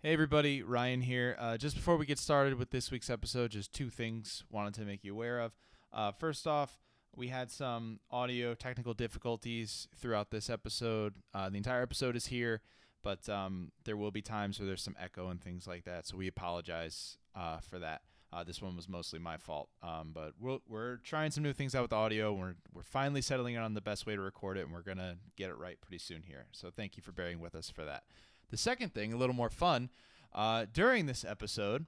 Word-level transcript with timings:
Hey 0.00 0.12
everybody, 0.12 0.62
Ryan 0.62 1.00
here. 1.00 1.36
Uh, 1.40 1.56
just 1.56 1.74
before 1.74 1.96
we 1.96 2.06
get 2.06 2.20
started 2.20 2.54
with 2.54 2.70
this 2.70 2.92
week's 2.92 3.10
episode, 3.10 3.50
just 3.50 3.72
two 3.72 3.90
things 3.90 4.44
wanted 4.48 4.74
to 4.74 4.82
make 4.82 5.02
you 5.02 5.12
aware 5.12 5.40
of. 5.40 5.56
Uh, 5.92 6.12
first 6.12 6.46
off, 6.46 6.78
we 7.16 7.26
had 7.26 7.50
some 7.50 7.98
audio 8.08 8.54
technical 8.54 8.94
difficulties 8.94 9.88
throughout 9.96 10.30
this 10.30 10.48
episode. 10.48 11.14
Uh, 11.34 11.50
the 11.50 11.56
entire 11.56 11.82
episode 11.82 12.14
is 12.14 12.26
here, 12.26 12.60
but 13.02 13.28
um, 13.28 13.72
there 13.82 13.96
will 13.96 14.12
be 14.12 14.22
times 14.22 14.60
where 14.60 14.68
there's 14.68 14.84
some 14.84 14.94
echo 15.00 15.30
and 15.30 15.42
things 15.42 15.66
like 15.66 15.82
that. 15.82 16.06
So 16.06 16.16
we 16.16 16.28
apologize 16.28 17.18
uh, 17.34 17.58
for 17.58 17.80
that. 17.80 18.02
Uh, 18.32 18.44
this 18.44 18.62
one 18.62 18.76
was 18.76 18.88
mostly 18.88 19.18
my 19.18 19.36
fault, 19.36 19.68
um, 19.82 20.12
but 20.14 20.34
we're, 20.38 20.58
we're 20.68 20.96
trying 20.98 21.32
some 21.32 21.42
new 21.42 21.52
things 21.52 21.74
out 21.74 21.82
with 21.82 21.92
audio. 21.92 22.32
We're 22.32 22.54
we're 22.72 22.82
finally 22.82 23.22
settling 23.22 23.56
on 23.56 23.74
the 23.74 23.80
best 23.80 24.06
way 24.06 24.14
to 24.14 24.20
record 24.20 24.58
it, 24.58 24.66
and 24.66 24.72
we're 24.72 24.82
gonna 24.82 25.16
get 25.36 25.48
it 25.48 25.56
right 25.58 25.80
pretty 25.80 25.98
soon 25.98 26.22
here. 26.22 26.46
So 26.52 26.70
thank 26.70 26.96
you 26.96 27.02
for 27.02 27.10
bearing 27.10 27.40
with 27.40 27.54
us 27.54 27.68
for 27.68 27.84
that. 27.86 28.04
The 28.50 28.56
second 28.56 28.94
thing, 28.94 29.12
a 29.12 29.16
little 29.16 29.34
more 29.34 29.50
fun, 29.50 29.90
uh, 30.34 30.66
during 30.72 31.06
this 31.06 31.24
episode, 31.24 31.86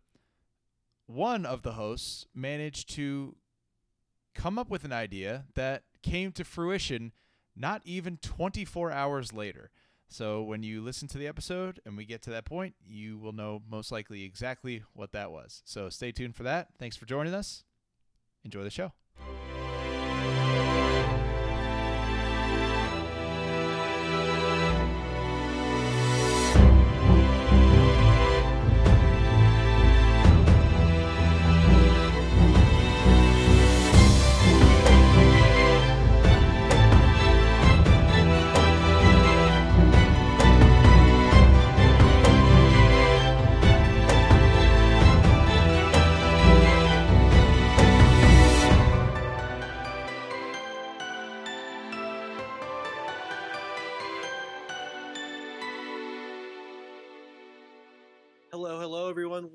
one 1.07 1.45
of 1.47 1.63
the 1.63 1.73
hosts 1.73 2.27
managed 2.35 2.89
to 2.95 3.37
come 4.35 4.59
up 4.59 4.71
with 4.71 4.85
an 4.85 4.93
idea 4.93 5.45
that 5.55 5.83
came 6.03 6.33
to 6.33 6.45
fruition 6.45 7.13
not 7.57 7.83
even 7.85 8.17
24 8.19 8.93
hours 8.93 9.33
later. 9.33 9.71
So 10.09 10.43
when 10.43 10.63
you 10.63 10.81
listen 10.81 11.09
to 11.09 11.19
the 11.19 11.29
episode 11.29 11.81
and 11.87 11.97
we 11.97 12.05
get 12.05 12.23
to 12.23 12.31
that 12.31 12.45
point, 12.45 12.75
you 12.85 13.19
will 13.19 13.33
know 13.33 13.63
most 13.69 13.93
likely 13.93 14.25
exactly 14.25 14.83
what 14.93 15.13
that 15.13 15.31
was. 15.31 15.63
So 15.65 15.89
stay 15.89 16.11
tuned 16.11 16.35
for 16.35 16.43
that. 16.43 16.69
Thanks 16.79 16.97
for 16.97 17.07
joining 17.07 17.35
us. 17.35 17.65
Enjoy 18.45 18.65
the 18.65 18.71
show. 18.71 18.93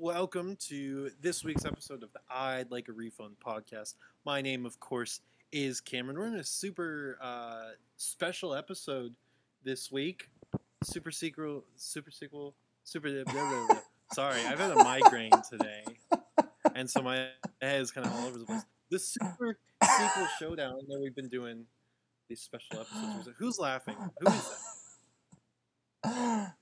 Welcome 0.06 0.54
to 0.68 1.10
this 1.20 1.42
week's 1.42 1.64
episode 1.64 2.04
of 2.04 2.12
the 2.12 2.20
I'd 2.30 2.70
Like 2.70 2.88
a 2.88 2.92
Refund 2.92 3.34
podcast. 3.44 3.94
My 4.24 4.40
name, 4.40 4.64
of 4.64 4.78
course, 4.78 5.20
is 5.50 5.80
Cameron. 5.80 6.16
We're 6.16 6.28
in 6.28 6.36
a 6.36 6.44
super 6.44 7.18
uh, 7.20 7.70
special 7.96 8.54
episode 8.54 9.16
this 9.64 9.90
week. 9.90 10.28
Super 10.84 11.10
sequel, 11.10 11.64
super 11.74 12.12
sequel, 12.12 12.54
super. 12.84 13.10
Blah, 13.24 13.32
blah, 13.32 13.66
blah. 13.66 13.78
Sorry, 14.12 14.40
I've 14.46 14.60
had 14.60 14.70
a 14.70 14.76
migraine 14.76 15.32
today, 15.50 15.82
and 16.76 16.88
so 16.88 17.02
my 17.02 17.26
head 17.60 17.80
is 17.80 17.90
kind 17.90 18.06
of 18.06 18.12
all 18.12 18.26
over 18.28 18.38
the 18.38 18.44
place. 18.44 18.62
The 18.90 19.00
super 19.00 19.58
sequel 19.82 20.28
showdown 20.38 20.78
that 20.88 21.00
we've 21.00 21.16
been 21.16 21.28
doing 21.28 21.64
these 22.28 22.40
special 22.42 22.82
episodes. 22.82 23.28
Who's 23.38 23.58
laughing? 23.58 23.96
Who 24.20 24.28
is 24.28 24.34
that? 24.34 24.65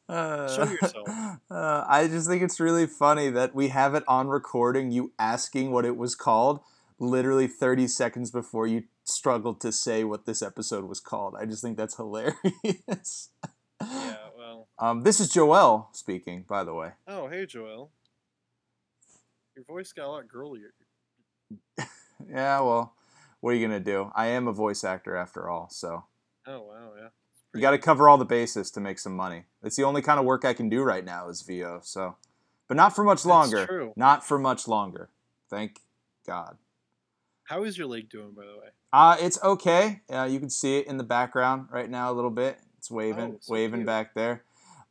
Uh, 0.08 0.48
Show 0.48 0.64
yourself. 0.64 1.08
Uh, 1.50 1.84
I 1.88 2.08
just 2.08 2.28
think 2.28 2.42
it's 2.42 2.58
really 2.58 2.86
funny 2.86 3.30
that 3.30 3.54
we 3.54 3.68
have 3.68 3.94
it 3.94 4.02
on 4.08 4.28
recording, 4.28 4.90
you 4.90 5.12
asking 5.18 5.70
what 5.70 5.84
it 5.84 5.96
was 5.96 6.14
called, 6.14 6.60
literally 6.98 7.46
30 7.46 7.86
seconds 7.86 8.30
before 8.30 8.66
you 8.66 8.84
struggled 9.04 9.60
to 9.60 9.70
say 9.70 10.04
what 10.04 10.26
this 10.26 10.42
episode 10.42 10.84
was 10.84 11.00
called. 11.00 11.36
I 11.38 11.44
just 11.46 11.62
think 11.62 11.76
that's 11.76 11.96
hilarious. 11.96 13.30
Yeah, 13.80 14.16
well. 14.36 14.68
Um, 14.78 15.02
this 15.02 15.20
is 15.20 15.28
Joel 15.28 15.90
speaking, 15.92 16.44
by 16.48 16.64
the 16.64 16.74
way. 16.74 16.92
Oh, 17.06 17.28
hey, 17.28 17.46
Joel. 17.46 17.90
Your 19.54 19.64
voice 19.64 19.92
got 19.92 20.06
a 20.06 20.10
lot 20.10 20.28
girlier. 20.28 20.74
Yeah, 22.28 22.60
well, 22.60 22.94
what 23.40 23.50
are 23.50 23.54
you 23.56 23.66
going 23.66 23.82
to 23.84 23.90
do? 23.92 24.10
I 24.14 24.28
am 24.28 24.48
a 24.48 24.52
voice 24.52 24.82
actor 24.82 25.14
after 25.14 25.48
all, 25.48 25.68
so 25.70 26.04
Oh, 26.46 26.62
wow, 26.62 26.92
yeah. 26.98 27.08
You 27.54 27.60
got 27.60 27.70
to 27.72 27.78
cover 27.78 28.08
all 28.08 28.18
the 28.18 28.24
bases 28.24 28.70
to 28.72 28.80
make 28.80 28.98
some 28.98 29.14
money. 29.16 29.44
It's 29.62 29.76
the 29.76 29.84
only 29.84 30.02
kind 30.02 30.18
of 30.18 30.26
work 30.26 30.44
I 30.44 30.54
can 30.54 30.68
do 30.68 30.82
right 30.82 31.04
now 31.04 31.28
is 31.28 31.42
VO, 31.42 31.80
so. 31.82 32.16
But 32.68 32.76
not 32.76 32.94
for 32.94 33.04
much 33.04 33.18
That's 33.22 33.26
longer. 33.26 33.66
true. 33.66 33.92
Not 33.96 34.24
for 34.26 34.38
much 34.38 34.66
longer. 34.66 35.10
Thank 35.50 35.80
God. 36.26 36.56
How 37.44 37.62
is 37.64 37.76
your 37.76 37.86
leg 37.86 38.08
doing, 38.08 38.32
by 38.32 38.42
the 38.46 38.56
way? 38.58 38.68
Uh, 38.92 39.16
it's 39.20 39.42
okay. 39.42 40.00
Uh, 40.10 40.24
you 40.30 40.40
can 40.40 40.48
see 40.50 40.78
it 40.78 40.86
in 40.86 40.96
the 40.96 41.04
background 41.04 41.68
right 41.70 41.90
now 41.90 42.10
a 42.10 42.14
little 42.14 42.30
bit. 42.30 42.58
It's 42.78 42.90
waving, 42.90 43.34
Oh, 43.34 43.38
so 43.40 43.52
waving 43.52 43.80
cute. 43.80 43.86
back 43.86 44.14
there. 44.14 44.44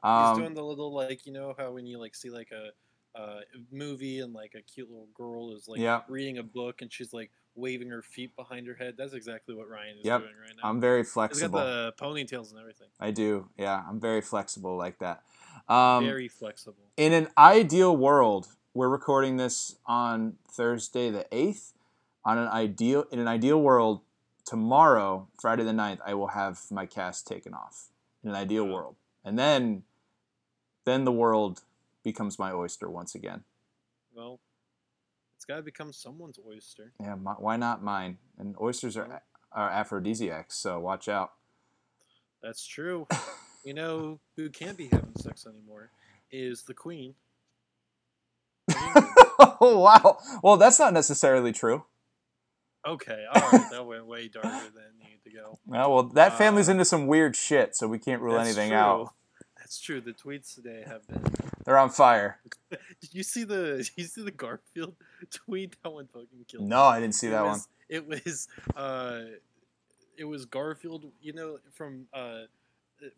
He's 0.03 0.11
Um, 0.11 0.39
doing 0.39 0.53
the 0.53 0.63
little, 0.63 0.93
like, 0.93 1.25
you 1.25 1.31
know 1.33 1.55
how 1.57 1.71
when 1.71 1.85
you, 1.85 1.97
like, 1.99 2.13
see, 2.15 2.29
like, 2.29 2.49
a 2.51 2.71
uh, 3.19 3.41
movie 3.71 4.19
and, 4.19 4.33
like, 4.33 4.53
a 4.55 4.61
cute 4.61 4.89
little 4.89 5.07
girl 5.13 5.55
is, 5.55 5.67
like, 5.67 5.79
Yeah. 5.79 6.01
reading 6.07 6.39
a 6.39 6.43
book 6.43 6.81
and 6.81 6.91
she's, 6.91 7.13
like, 7.13 7.31
waving 7.55 7.89
her 7.89 8.01
feet 8.01 8.35
behind 8.35 8.67
her 8.67 8.75
head? 8.75 8.95
That's 8.97 9.13
exactly 9.13 9.55
what 9.55 9.69
Ryan 9.69 9.97
is 9.99 10.05
Yep. 10.05 10.21
doing 10.21 10.33
right 10.41 10.55
now. 10.61 10.69
I'm 10.69 10.79
very 10.81 11.01
He's 11.01 11.07
got 11.09 11.13
flexible. 11.13 11.59
the 11.59 11.93
ponytails 11.99 12.51
and 12.51 12.59
everything. 12.59 12.87
I 12.99 13.11
do. 13.11 13.49
Yeah, 13.57 13.83
I'm 13.87 13.99
very 13.99 14.21
flexible 14.21 14.77
like 14.77 14.99
that. 14.99 15.23
Um, 15.67 16.05
Very 16.05 16.27
flexible. 16.27 16.83
in 16.97 17.13
an 17.13 17.27
ideal 17.37 17.95
world, 17.95 18.47
we're 18.73 18.89
recording 18.89 19.37
this 19.37 19.75
on 19.85 20.37
Thursday 20.49 21.09
the 21.09 21.25
8th. 21.31 21.73
On 22.25 22.37
an 22.37 22.47
ideal 22.47 23.05
in 23.11 23.19
an 23.19 23.27
ideal 23.27 23.61
world, 23.61 24.01
tomorrow, 24.45 25.27
Friday 25.39 25.63
the 25.63 25.73
9th, 25.73 25.99
I 26.05 26.13
will 26.13 26.27
have 26.29 26.71
my 26.71 26.85
cast 26.85 27.27
taken 27.27 27.53
off. 27.53 27.89
In 28.23 28.29
an 28.29 28.35
ideal 28.35 28.65
Wow. 28.65 28.73
world. 28.73 28.95
And 29.25 29.37
then 29.37 29.83
then 30.85 31.03
the 31.05 31.11
world 31.11 31.61
becomes 32.03 32.37
my 32.39 32.51
oyster 32.51 32.89
once 32.89 33.15
again. 33.15 33.43
Well, 34.13 34.39
it's 35.43 35.49
got 35.49 35.57
to 35.57 35.61
become 35.61 35.91
someone's 35.91 36.39
oyster. 36.47 36.93
Yeah, 37.01 37.15
my, 37.15 37.33
why 37.33 37.57
not 37.57 37.83
mine? 37.83 38.17
And 38.39 38.55
oysters 38.61 38.95
are 38.95 39.21
are 39.51 39.69
aphrodisiacs, 39.69 40.55
so 40.55 40.79
watch 40.79 41.09
out. 41.09 41.33
That's 42.41 42.65
true. 42.65 43.07
you 43.65 43.73
know 43.73 44.21
who 44.37 44.49
can't 44.49 44.77
be 44.77 44.85
having 44.85 45.11
sex 45.17 45.45
anymore 45.45 45.89
is 46.31 46.63
the 46.63 46.73
queen. 46.73 47.15
oh 48.73 49.59
wow. 49.81 50.17
Well, 50.41 50.55
that's 50.55 50.79
not 50.79 50.93
necessarily 50.93 51.51
true. 51.51 51.83
Okay, 52.87 53.25
all 53.35 53.41
right, 53.51 53.69
that 53.69 53.85
went 53.85 54.05
way 54.07 54.27
darker 54.33 54.47
than 54.47 54.61
it 54.61 55.03
needed 55.03 55.23
to 55.25 55.29
go. 55.29 55.59
Yeah, 55.69 55.87
well, 55.87 56.03
that 56.03 56.37
family's 56.37 56.69
Uh, 56.69 56.73
into 56.73 56.85
some 56.85 57.05
weird 57.05 57.35
shit, 57.35 57.75
so 57.75 57.85
we 57.89 57.99
can't 57.99 58.21
rule 58.21 58.39
anything 58.39 58.69
true. 58.69 58.77
out. 58.77 59.13
That's 59.57 59.81
true. 59.81 59.99
The 59.99 60.13
tweets 60.13 60.55
today 60.55 60.85
have 60.87 61.05
been. 61.05 61.21
They're 61.65 61.77
on 61.77 61.89
fire. 61.89 62.39
Did 62.69 63.13
you 63.13 63.23
see 63.23 63.43
the? 63.43 63.77
Did 63.77 63.89
you 63.97 64.03
see 64.05 64.23
the 64.23 64.31
Garfield 64.31 64.95
tweet? 65.31 65.75
That 65.83 65.89
one 65.91 66.07
fucking 66.07 66.45
killed. 66.47 66.63
me. 66.63 66.69
No, 66.69 66.83
I 66.83 66.99
didn't 66.99 67.15
see 67.15 67.27
It 67.27 67.31
that 67.31 67.43
one. 67.43 67.51
was, 67.51 67.67
It 67.89 68.07
was. 68.07 68.47
Uh, 68.75 69.21
it 70.17 70.25
was 70.25 70.45
Garfield. 70.45 71.05
You 71.21 71.33
know, 71.33 71.57
from 71.73 72.05
uh, 72.13 72.41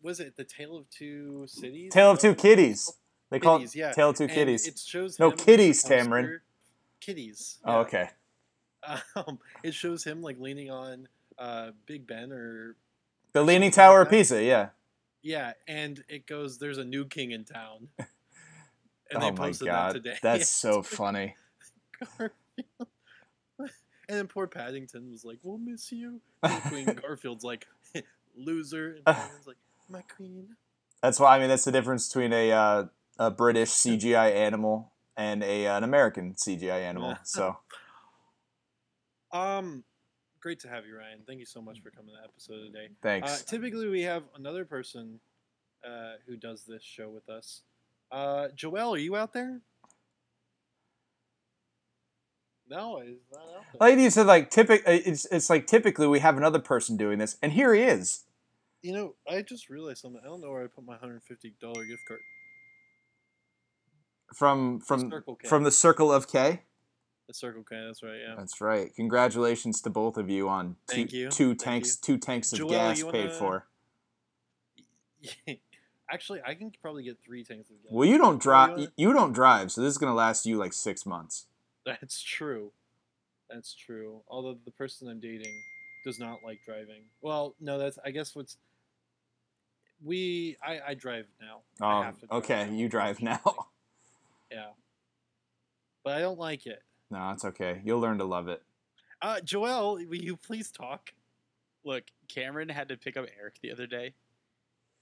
was 0.02 0.20
it 0.20 0.36
the 0.36 0.44
Tale 0.44 0.76
of 0.76 0.88
Two 0.90 1.46
Cities? 1.48 1.92
Tale 1.92 2.12
of 2.12 2.18
Two 2.18 2.34
Kitties. 2.34 2.92
They 3.30 3.40
call 3.40 3.58
Kitties, 3.58 3.74
it 3.74 3.78
yeah. 3.78 3.92
Tale 3.92 4.10
of 4.10 4.16
Two 4.16 4.24
And 4.24 4.32
Kitties. 4.32 4.66
It 4.68 4.78
shows 4.78 5.18
No, 5.18 5.30
kitties, 5.32 5.82
the 5.82 5.88
Cameron. 5.88 6.24
poster- 6.24 6.42
Kitties. 7.00 7.58
Oh, 7.64 7.78
okay. 7.80 8.10
Um, 9.16 9.38
it 9.64 9.74
shows 9.74 10.04
him 10.04 10.22
like 10.22 10.38
leaning 10.38 10.70
on 10.70 11.08
uh, 11.38 11.70
Big 11.86 12.06
Ben 12.06 12.30
or 12.32 12.76
The 13.32 13.42
Leaning 13.42 13.70
Tower 13.72 14.02
of. 14.02 14.10
Pisa, 14.10 14.42
yeah. 14.42 14.68
yeah, 15.22 15.52
and 15.66 16.02
it 16.08 16.26
goes. 16.26 16.58
There's 16.58 16.78
a 16.78 16.84
new 16.84 17.04
king 17.04 17.32
in 17.32 17.44
town. 17.44 17.88
And 19.10 19.22
oh 19.22 19.26
they 19.26 19.30
my 19.30 19.50
god. 19.52 19.60
that 19.60 19.92
today. 19.94 20.16
That's 20.22 20.48
so 20.50 20.82
funny. 20.82 21.36
Garfield. 22.18 22.32
And 24.08 24.18
then 24.18 24.28
poor 24.28 24.46
Paddington 24.46 25.10
was 25.10 25.24
like, 25.24 25.38
"We'll 25.42 25.58
miss 25.58 25.90
you." 25.90 26.20
And 26.40 26.62
Queen 26.62 26.84
Garfield's 27.02 27.42
like, 27.42 27.66
"Loser," 28.36 28.94
and 28.94 29.04
Paddington's 29.04 29.48
like, 29.48 29.56
"My 29.88 30.02
queen." 30.02 30.54
That's 31.02 31.18
why 31.18 31.34
I 31.34 31.40
mean 31.40 31.48
that's 31.48 31.64
the 31.64 31.72
difference 31.72 32.06
between 32.08 32.32
a 32.32 32.52
uh, 32.52 32.84
a 33.18 33.32
British 33.32 33.70
CGI 33.70 34.32
animal 34.32 34.92
and 35.16 35.42
a 35.42 35.66
uh, 35.66 35.78
an 35.78 35.82
American 35.82 36.34
CGI 36.34 36.82
animal. 36.82 37.10
Yeah. 37.10 37.18
So 37.24 37.56
Um, 39.32 39.82
great 40.40 40.60
to 40.60 40.68
have 40.68 40.86
you, 40.86 40.96
Ryan. 40.96 41.22
Thank 41.26 41.40
you 41.40 41.46
so 41.46 41.60
much 41.60 41.80
for 41.82 41.90
coming 41.90 42.14
to 42.14 42.20
the 42.20 42.24
episode 42.24 42.72
today. 42.72 42.86
Uh, 42.86 43.02
thanks. 43.02 43.42
typically, 43.42 43.88
we 43.88 44.02
have 44.02 44.22
another 44.36 44.64
person 44.64 45.18
uh, 45.84 46.12
who 46.26 46.36
does 46.36 46.62
this 46.64 46.82
show 46.84 47.08
with 47.08 47.28
us. 47.28 47.62
Uh, 48.10 48.48
Joel, 48.54 48.94
are 48.94 48.98
you 48.98 49.16
out 49.16 49.32
there? 49.32 49.60
No, 52.68 53.00
he's 53.00 53.16
not 53.32 53.42
out 53.42 53.64
there. 53.72 53.88
Like 53.90 53.98
you 53.98 54.10
said, 54.10 54.26
like 54.26 54.50
typic, 54.50 54.82
uh, 54.86 54.92
it's 54.92 55.24
it's 55.26 55.48
like 55.48 55.66
typically 55.66 56.06
we 56.06 56.18
have 56.20 56.36
another 56.36 56.58
person 56.58 56.96
doing 56.96 57.18
this, 57.18 57.36
and 57.42 57.52
here 57.52 57.74
he 57.74 57.82
is. 57.82 58.24
You 58.82 58.92
know, 58.92 59.14
I 59.28 59.42
just 59.42 59.68
realized 59.68 59.98
something. 59.98 60.20
I 60.24 60.28
don't 60.28 60.40
know 60.40 60.50
where 60.50 60.64
I 60.64 60.66
put 60.66 60.84
my 60.84 60.96
hundred 60.96 61.22
fifty 61.22 61.54
dollar 61.60 61.84
gift 61.84 62.02
card. 62.08 62.20
from 64.34 64.80
from 64.80 65.12
from 65.44 65.64
the 65.64 65.70
Circle 65.70 66.12
of 66.12 66.28
K. 66.28 66.62
The 67.28 67.34
Circle 67.34 67.64
K. 67.68 67.76
That's 67.84 68.02
right. 68.02 68.18
Yeah. 68.20 68.34
That's 68.36 68.60
right. 68.60 68.94
Congratulations 68.94 69.80
to 69.82 69.90
both 69.90 70.16
of 70.16 70.30
you 70.30 70.48
on 70.48 70.76
two, 70.88 71.06
you. 71.10 71.28
two 71.28 71.54
tanks 71.54 71.96
two 71.96 72.18
tanks 72.18 72.52
of 72.52 72.58
Joel, 72.58 72.70
gas 72.70 73.02
paid 73.02 73.26
wanna- 73.26 73.38
for. 73.38 73.66
Actually, 76.10 76.40
I 76.46 76.54
can 76.54 76.70
probably 76.80 77.02
get 77.02 77.18
three 77.24 77.42
tanks 77.44 77.68
of 77.70 77.82
gas. 77.82 77.90
Well, 77.92 78.08
you 78.08 78.16
don't 78.18 78.40
drive. 78.40 78.88
You 78.96 79.12
don't 79.12 79.32
drive, 79.32 79.72
so 79.72 79.80
this 79.80 79.90
is 79.92 79.98
gonna 79.98 80.14
last 80.14 80.46
you 80.46 80.56
like 80.56 80.72
six 80.72 81.04
months. 81.04 81.46
That's 81.84 82.22
true. 82.22 82.72
That's 83.50 83.74
true. 83.74 84.22
Although 84.28 84.58
the 84.64 84.70
person 84.70 85.08
I'm 85.08 85.20
dating 85.20 85.52
does 86.04 86.18
not 86.18 86.38
like 86.44 86.58
driving. 86.64 87.02
Well, 87.22 87.54
no, 87.60 87.78
that's 87.78 87.98
I 88.04 88.10
guess 88.10 88.34
what's 88.36 88.56
we 90.04 90.56
I 90.64 90.80
I 90.88 90.94
drive 90.94 91.26
now. 91.40 91.60
I 91.80 91.98
Oh, 91.98 92.02
have 92.02 92.18
to 92.20 92.26
drive 92.26 92.38
okay. 92.44 92.66
now, 92.66 92.72
You 92.76 92.88
drive 92.88 93.22
now. 93.22 93.40
Yeah. 94.50 94.68
But 96.04 96.14
I 96.14 96.20
don't 96.20 96.38
like 96.38 96.66
it. 96.66 96.80
no, 97.10 97.30
it's 97.32 97.44
okay. 97.44 97.80
You'll 97.84 97.98
learn 97.98 98.18
to 98.18 98.24
love 98.24 98.46
it. 98.46 98.62
Uh, 99.20 99.40
Joel, 99.40 99.94
will 99.96 100.14
you 100.14 100.36
please 100.36 100.70
talk? 100.70 101.12
Look, 101.84 102.04
Cameron 102.28 102.68
had 102.68 102.86
to 102.90 102.96
pick 102.96 103.16
up 103.16 103.26
Eric 103.40 103.56
the 103.60 103.72
other 103.72 103.88
day, 103.88 104.14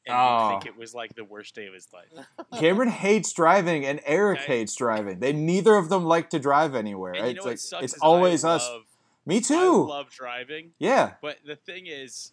and 0.07 0.17
Oh. 0.17 0.45
you 0.45 0.49
think 0.51 0.67
it 0.67 0.77
was 0.79 0.95
like 0.95 1.15
the 1.15 1.25
worst 1.25 1.55
day 1.55 1.67
of 1.67 1.75
his 1.75 1.89
life. 1.93 2.09
Cameron 2.59 2.89
hates 2.91 3.33
driving, 3.33 3.85
and 3.87 4.01
Eric 4.05 4.41
Okay. 4.41 4.59
hates 4.59 4.75
driving. 4.75 5.21
They 5.21 5.33
neither 5.33 5.75
of 5.77 5.89
them 5.89 6.05
like 6.05 6.31
to 6.31 6.39
drive 6.39 6.75
anywhere. 6.75 7.15
And 7.15 7.25
you 7.27 7.31
it's 7.33 7.45
know 7.45 7.51
like 7.51 7.59
sucks? 7.59 7.85
it's 7.85 7.95
is 7.95 8.01
always 8.01 8.45
I 8.45 8.55
us. 8.55 8.69
Love, 8.69 8.83
Me 9.27 9.37
I 9.37 9.41
too. 9.41 9.87
love 9.87 10.11
driving, 10.11 10.73
yeah. 10.79 11.15
but 11.23 11.39
the 11.47 11.57
thing 11.57 11.87
is, 11.87 12.33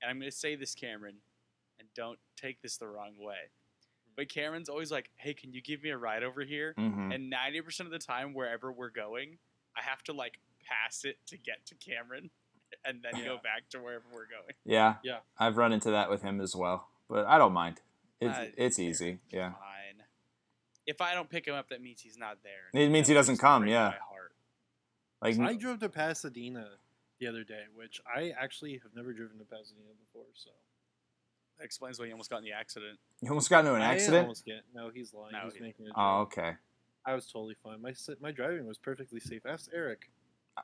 and 0.00 0.10
I'm 0.10 0.18
going 0.18 0.30
to 0.30 0.36
say 0.36 0.54
this, 0.56 0.74
Cameron, 0.74 1.16
and 1.78 1.88
don't 1.94 2.18
take 2.36 2.60
this 2.62 2.76
the 2.76 2.86
wrong 2.88 3.12
way, 3.18 3.50
but 4.16 4.28
Cameron's 4.28 4.68
always 4.68 4.90
like, 4.92 5.10
"Hey, 5.16 5.34
can 5.34 5.52
you 5.52 5.60
give 5.62 5.82
me 5.82 5.90
a 5.90 5.98
ride 5.98 6.22
over 6.22 6.42
here?" 6.42 6.74
hmm 6.76 7.10
And 7.12 7.32
90% 7.32 7.80
of 7.80 7.90
the 7.90 7.98
time, 7.98 8.34
wherever 8.34 8.70
we're 8.72 8.90
going, 8.90 9.38
I 9.76 9.82
have 9.82 10.02
to 10.04 10.12
like 10.12 10.38
pass 10.64 11.04
it 11.04 11.18
to 11.26 11.36
get 11.36 11.64
to 11.66 11.74
Cameron, 11.74 12.30
and 12.84 13.02
then 13.02 13.24
go 13.24 13.36
back 13.42 13.68
to 13.70 13.78
wherever 13.78 14.04
we're 14.12 14.26
going. 14.26 14.54
Yeah. 14.64 14.96
Yeah. 15.02 15.18
I've 15.38 15.56
run 15.56 15.72
into 15.72 15.90
that 15.90 16.10
with 16.10 16.22
him 16.22 16.40
as 16.40 16.54
well, 16.56 16.88
but 17.08 17.26
I 17.26 17.38
don't 17.38 17.52
mind. 17.52 17.80
It's 18.20 18.36
Uh, 18.38 18.46
it's 18.56 18.78
easy. 18.78 19.18
Yeah. 19.30 19.50
Fine. 19.52 20.04
If 20.86 21.00
I 21.00 21.14
don't 21.14 21.30
pick 21.30 21.46
him 21.46 21.54
up, 21.54 21.68
that 21.70 21.80
means 21.80 22.00
he's 22.00 22.16
not 22.18 22.38
there. 22.42 22.80
It 22.80 22.88
means 22.90 23.06
he 23.08 23.14
doesn't 23.14 23.38
come, 23.38 23.66
yeah. 23.66 23.88
my 23.90 23.96
heart. 23.96 24.32
Like 25.20 25.38
I 25.38 25.54
drove 25.56 25.78
to 25.80 25.88
Pasadena 25.88 26.66
the 27.20 27.28
other 27.28 27.44
day, 27.44 27.62
which 27.74 28.00
I 28.04 28.32
actually 28.36 28.72
have 28.82 28.94
never 28.94 29.12
driven 29.12 29.38
to 29.38 29.44
Pasadena 29.44 29.90
before. 30.06 30.26
So 30.34 30.50
That 31.58 31.64
explains 31.64 32.00
why 32.00 32.06
he 32.06 32.12
almost 32.12 32.30
got 32.30 32.38
in 32.38 32.44
the 32.44 32.52
accident. 32.52 32.98
you 33.20 33.28
almost 33.28 33.48
got 33.48 33.60
into 33.60 33.74
an 33.74 33.82
I 33.82 33.94
accident. 33.94 34.22
almost 34.22 34.44
get 34.44 34.62
no. 34.74 34.90
He's 34.92 35.14
lying. 35.14 35.32
No, 35.32 35.44
he's 35.44 35.54
he- 35.54 35.60
making 35.60 35.86
a 35.86 35.88
joke. 35.90 35.96
Oh, 35.98 36.20
okay. 36.22 36.54
I 37.06 37.14
was 37.14 37.26
totally 37.26 37.56
fine. 37.62 37.80
My 37.82 37.94
my 38.20 38.32
driving 38.32 38.66
was 38.66 38.78
perfectly 38.78 39.20
safe. 39.20 39.42
Ask 39.46 39.70
Eric. 39.72 40.10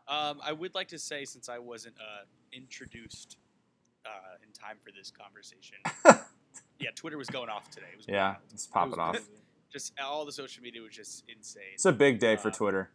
Um, 0.06 0.40
I 0.42 0.52
would 0.52 0.74
like 0.74 0.88
to 0.88 0.98
say, 0.98 1.24
since 1.24 1.48
I 1.48 1.58
wasn't 1.58 1.94
uh, 1.98 2.24
introduced 2.52 3.38
uh, 4.04 4.36
in 4.46 4.52
time 4.52 4.76
for 4.84 4.90
this 4.92 5.10
conversation, 5.10 5.78
yeah, 6.78 6.90
Twitter 6.94 7.16
was 7.18 7.28
going 7.28 7.48
off 7.48 7.70
today. 7.70 7.86
It 7.92 7.96
was 7.96 8.06
Yeah, 8.08 8.30
wild. 8.32 8.36
let's 8.50 8.66
It 8.66 8.72
pop 8.72 8.88
was 8.88 8.94
it 8.94 9.00
off. 9.00 9.18
Just 9.72 9.92
all 10.02 10.24
the 10.24 10.32
social 10.32 10.62
media 10.62 10.80
was 10.80 10.94
just 10.94 11.24
insane. 11.28 11.62
It's 11.74 11.84
a 11.84 11.92
big 11.92 12.18
day 12.18 12.36
for 12.36 12.48
Uh, 12.48 12.52
Twitter. 12.52 12.90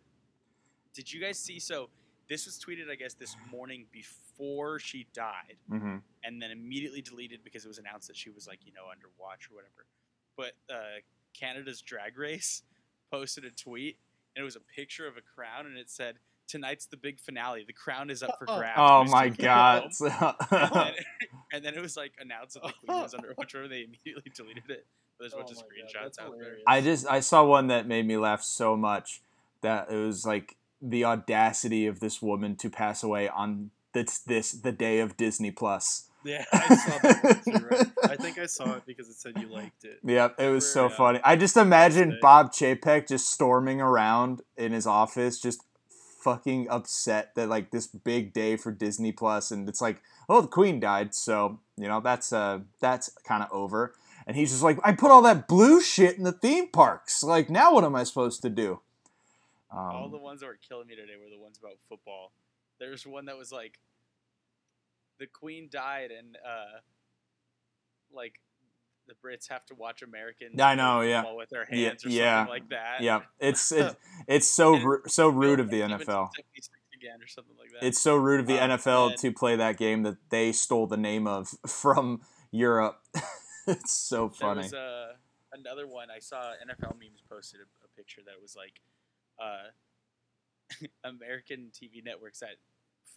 Did 0.96 1.14
you 1.14 1.22
guys 1.22 1.38
see? 1.38 1.60
So 1.60 1.90
this 2.28 2.48
was 2.48 2.58
tweeted, 2.58 2.90
I 2.90 2.96
guess, 2.96 3.14
this 3.14 3.36
morning 3.52 3.86
before 3.92 4.80
she 4.80 5.06
died, 5.14 5.58
hmm 5.70 5.98
and 6.24 6.42
then 6.42 6.50
immediately 6.50 7.02
deleted 7.02 7.42
because 7.44 7.64
it 7.64 7.68
was 7.68 7.78
announced 7.78 8.08
that 8.08 8.16
she 8.18 8.32
was 8.32 8.48
like, 8.48 8.66
you 8.66 8.72
know, 8.74 8.86
under 8.92 9.08
watch 9.20 9.50
or 9.52 9.56
whatever. 9.56 9.86
But 10.36 10.54
uh, 10.74 11.02
Canada's 11.40 11.80
Drag 11.82 12.18
Race 12.18 12.64
posted 13.12 13.46
a 13.46 13.52
tweet, 13.52 13.98
and 14.36 14.42
it 14.42 14.46
was 14.46 14.56
a 14.56 14.60
picture 14.62 15.06
of 15.06 15.16
a 15.18 15.22
crown, 15.22 15.68
and 15.68 15.78
it 15.78 15.92
said, 15.92 16.16
"Tonight's 16.48 16.86
the 16.86 16.98
big 16.98 17.20
finale. 17.20 17.64
The 17.66 17.74
crown 17.74 18.10
is 18.10 18.24
up 18.24 18.38
for 18.40 18.46
grabs." 18.46 18.78
Oh 18.78 19.04
my 19.06 19.30
god. 19.30 19.92
And 20.00 20.12
then, 20.52 20.94
and 21.54 21.66
then 21.66 21.74
it 21.76 21.82
was 21.82 21.96
like 21.98 22.14
announced 22.20 22.56
that 22.56 22.64
the 22.64 22.74
queen 22.86 23.02
was 23.02 23.14
under 23.14 23.34
watch, 23.38 23.56
or 23.56 23.68
they 23.68 23.84
immediately 23.84 24.32
deleted 24.36 24.70
it. 24.70 24.86
But 25.18 25.26
there's 25.26 25.34
a 25.34 25.38
Oh 25.38 25.40
bunch 25.40 25.52
of 25.52 25.58
my 25.58 25.62
God, 25.62 25.70
screenshots 25.70 26.04
that's 26.04 26.20
out 26.20 26.34
there. 26.40 26.56
I 26.68 26.82
just 26.82 27.08
I 27.08 27.20
saw 27.20 27.44
one 27.46 27.68
that 27.68 27.88
made 27.88 28.06
me 28.08 28.18
laugh 28.18 28.44
so 28.44 28.76
much 28.76 29.22
that 29.62 29.92
it 29.92 29.96
was 29.96 30.26
like 30.26 30.58
the 30.82 31.06
audacity 31.06 31.88
of 31.88 32.00
this 32.00 32.22
woman 32.22 32.56
to 32.58 32.70
pass 32.70 33.04
away 33.04 33.30
on 33.30 33.72
this 33.94 34.20
this 34.20 34.52
the 34.52 34.72
day 34.72 35.00
of 35.00 35.16
Disney 35.18 35.52
Plus. 35.52 36.10
Yeah, 36.26 36.46
I 36.54 36.74
saw 36.74 36.98
that 37.00 37.24
one 37.24 37.42
too. 37.44 37.66
Right? 37.70 37.88
I 38.10 38.16
think 38.16 38.38
I 38.38 38.46
saw 38.46 38.76
it 38.76 38.84
because 38.86 39.10
it 39.10 39.16
said 39.16 39.34
you 39.38 39.50
liked 39.50 39.84
it. 39.84 40.00
Yep, 40.04 40.40
it 40.40 40.50
was 40.50 40.72
so 40.72 40.88
Yeah. 40.88 40.96
funny. 40.96 41.20
I 41.24 41.36
just 41.36 41.58
imagine 41.58 42.18
Bob 42.22 42.54
Chapek 42.54 43.10
just 43.10 43.30
storming 43.30 43.82
around 43.82 44.42
in 44.58 44.72
his 44.72 44.88
office, 44.88 45.40
just 45.40 45.64
fucking 46.24 46.68
upset 46.70 47.36
that 47.36 47.50
like 47.50 47.72
this 47.72 47.88
big 47.88 48.34
day 48.34 48.56
for 48.56 48.72
Disney 48.72 49.12
Plus, 49.12 49.52
and 49.52 49.68
it's 49.68 49.82
like, 49.82 50.02
oh, 50.30 50.42
the 50.42 50.48
Queen 50.48 50.80
died, 50.80 51.14
so 51.14 51.60
you 51.78 51.88
know 51.88 52.00
that's 52.00 52.32
uh 52.32 52.60
that's 52.80 53.10
kind 53.28 53.44
of 53.44 53.50
over. 53.52 53.94
And 54.26 54.38
he's 54.38 54.52
just 54.52 54.64
like, 54.64 54.80
I 54.86 54.94
put 54.94 55.12
all 55.12 55.22
that 55.24 55.50
blue 55.50 55.82
shit 55.82 56.18
in 56.18 56.24
the 56.24 56.32
theme 56.32 56.70
parks. 56.70 57.24
Like 57.24 57.50
now, 57.50 57.74
what 57.74 57.84
am 57.84 57.96
I 57.96 58.06
supposed 58.06 58.42
to 58.44 58.50
do? 58.50 58.80
All 59.70 60.08
the 60.08 60.18
Um, 60.18 60.24
ones 60.24 60.40
that 60.40 60.48
were 60.48 60.60
killing 60.68 60.88
me 60.88 60.96
today 60.96 61.18
were 61.22 61.30
the 61.30 61.42
ones 61.42 61.58
about 61.60 61.78
football. 61.90 62.32
There's 62.80 63.06
one 63.06 63.26
that 63.26 63.38
was 63.38 63.52
like, 63.52 63.80
the 65.20 65.28
queen 65.28 65.68
died, 65.70 66.12
and 66.12 66.38
uh, 66.38 66.80
like 68.14 68.40
the 69.08 69.14
Brits 69.26 69.50
have 69.50 69.66
to 69.68 69.76
watch 69.76 70.02
Americans. 70.02 70.60
I 70.60 70.76
know, 70.76 71.02
yeah. 71.02 71.24
with 71.36 71.50
their 71.50 71.68
Yeah, 71.72 71.90
hands 71.90 72.06
or 72.06 72.10
yeah. 72.10 72.40
something 72.42 72.54
like 72.54 72.70
that. 72.70 73.02
yeah, 73.02 73.22
it's 73.40 73.72
it, 73.72 73.96
it's 74.28 74.48
so 74.48 74.76
ru- 74.78 75.04
so 75.08 75.30
rude 75.30 75.60
of 75.60 75.70
the 75.70 75.82
NFL. 75.82 76.30
again 76.94 77.22
or 77.22 77.28
something 77.28 77.56
like 77.60 77.72
that. 77.74 77.86
It's 77.86 78.02
so 78.02 78.16
rude 78.16 78.40
of 78.40 78.48
the 78.48 78.60
Um, 78.64 78.72
NFL 78.72 79.10
and- 79.12 79.18
to 79.20 79.32
play 79.32 79.56
that 79.58 79.78
game 79.78 80.04
that 80.04 80.18
they 80.30 80.52
stole 80.52 80.88
the 80.88 80.98
name 80.98 81.28
of 81.28 81.50
from 81.68 82.22
Europe. 82.52 83.00
it's 83.68 83.92
so 83.94 84.28
There 84.30 84.48
funny. 84.50 84.62
was 84.64 84.74
uh, 84.74 85.14
another 85.54 85.86
one 85.88 86.10
I 86.10 86.20
saw. 86.20 86.52
NFL 86.54 86.98
memes 87.00 87.22
posted 87.30 87.60
a, 87.62 87.64
a 87.86 87.88
picture 87.98 88.22
that 88.26 88.42
was 88.42 88.56
like, 88.56 88.80
uh, 89.42 89.72
American 91.04 91.72
TV 91.74 92.04
networks 92.04 92.42
at 92.42 92.56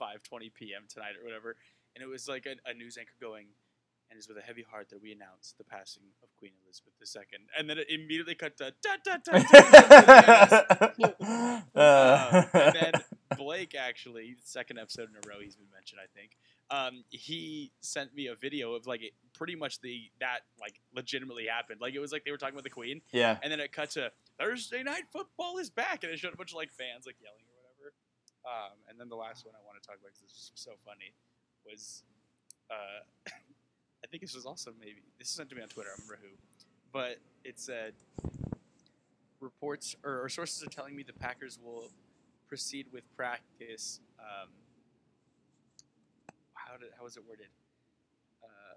5:20 0.00 0.52
p.m. 0.54 0.82
tonight 0.88 1.14
or 1.20 1.24
whatever, 1.24 1.56
and 1.94 2.02
it 2.02 2.06
was 2.06 2.28
like 2.28 2.46
a, 2.46 2.56
a 2.68 2.74
news 2.74 2.98
anchor 2.98 3.14
going, 3.20 3.46
"And 4.11 4.19
it's 4.19 4.29
with 4.29 4.38
a 4.38 4.43
heavy 4.43 4.64
heart 4.69 4.88
that 4.91 5.00
we 5.03 5.12
announce 5.12 5.55
the 5.58 5.64
passing 5.64 6.03
of 6.23 6.29
Queen 6.37 6.53
Elizabeth 6.64 6.94
II," 7.03 7.38
and 7.58 7.69
then 7.69 7.79
it 7.79 7.91
immediately 7.91 8.35
cut 8.35 8.56
to 8.58 8.73
da 8.82 8.97
da 9.05 9.17
da. 9.25 9.32
da. 10.98 11.53
Uh, 11.77 12.44
and 12.55 12.75
then 12.75 12.93
Blake 13.36 13.75
actually, 13.75 14.36
second 14.44 14.79
episode 14.79 15.08
in 15.10 15.17
a 15.17 15.29
row, 15.29 15.41
he's 15.43 15.56
been 15.56 15.70
mentioned. 15.72 16.01
I 16.03 16.08
think 16.19 16.39
um, 16.70 17.05
he 17.10 17.70
sent 17.81 18.15
me 18.15 18.29
a 18.29 18.34
video 18.34 18.75
of 18.75 18.86
like 18.86 19.03
it, 19.03 19.13
pretty 19.34 19.55
much 19.55 19.81
the 19.81 20.10
that 20.20 20.41
like 20.60 20.81
legitimately 20.94 21.46
happened. 21.46 21.81
Like 21.81 21.94
it 21.94 22.01
was 22.01 22.13
like 22.13 22.25
they 22.25 22.31
were 22.31 22.39
talking 22.39 22.55
about 22.55 22.65
the 22.65 22.70
Queen, 22.70 23.03
yeah, 23.13 23.39
and 23.43 23.53
then 23.53 23.60
it 23.60 23.72
cut 23.72 23.91
to 23.93 24.10
Thursday 24.39 24.82
night 24.82 25.05
football 25.13 25.58
is 25.58 25.70
back, 25.70 26.03
and 26.03 26.13
it 26.13 26.19
showed 26.19 26.34
a 26.34 26.36
bunch 26.36 26.53
of 26.53 26.56
like 26.56 26.72
fans 26.72 27.06
like 27.06 27.17
yelling 27.20 27.44
or 27.44 27.56
whatever. 27.60 27.93
Um, 28.46 28.79
and 28.89 28.98
then 28.98 29.08
the 29.08 29.17
last 29.17 29.44
one 29.44 29.55
I 29.55 29.63
want 29.67 29.81
to 29.81 29.86
talk 29.86 29.96
about 30.01 30.13
because 30.15 30.22
was 30.22 30.51
so 30.55 30.72
funny 30.84 31.13
was 31.65 32.03
uh, 32.70 33.31
I 34.06 34.08
think 34.08 34.22
this 34.22 34.36
was 34.36 34.46
also 34.46 34.70
maybe 34.79 35.03
this 35.19 35.27
was 35.27 35.31
sent 35.31 35.51
to 35.51 35.56
me 35.56 35.63
on 35.63 35.69
Twitter. 35.69 35.91
I 35.91 35.94
remember 36.01 36.19
who, 36.22 36.29
but 36.93 37.17
it 37.43 37.58
said 37.58 37.94
reports 39.41 39.96
or, 40.05 40.22
or 40.22 40.29
sources 40.29 40.63
are 40.63 40.70
telling 40.70 40.94
me 40.94 41.03
the 41.03 41.13
Packers 41.13 41.58
will 41.60 41.91
proceed 42.46 42.86
with 42.93 43.03
practice. 43.17 43.98
Um, 44.20 44.51
how 46.55 46.77
did 46.77 46.91
how 46.96 47.03
was 47.03 47.17
it 47.17 47.25
worded? 47.29 47.48
Uh, 48.44 48.77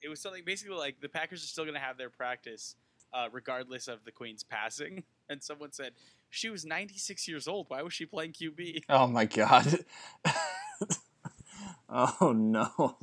it 0.00 0.08
was 0.08 0.20
something 0.20 0.44
basically 0.46 0.76
like 0.76 1.00
the 1.00 1.08
Packers 1.08 1.42
are 1.42 1.48
still 1.48 1.64
going 1.64 1.74
to 1.74 1.80
have 1.80 1.98
their 1.98 2.10
practice 2.10 2.76
uh, 3.12 3.26
regardless 3.32 3.88
of 3.88 4.04
the 4.04 4.12
Queen's 4.12 4.44
passing. 4.44 5.02
And 5.28 5.42
someone 5.42 5.72
said 5.72 5.90
she 6.30 6.50
was 6.50 6.64
96 6.64 7.26
years 7.26 7.48
old. 7.48 7.66
Why 7.66 7.82
was 7.82 7.92
she 7.92 8.06
playing 8.06 8.30
QB? 8.30 8.84
Oh 8.88 9.08
my 9.08 9.24
god. 9.24 9.80
oh 11.88 12.32
no. 12.32 12.96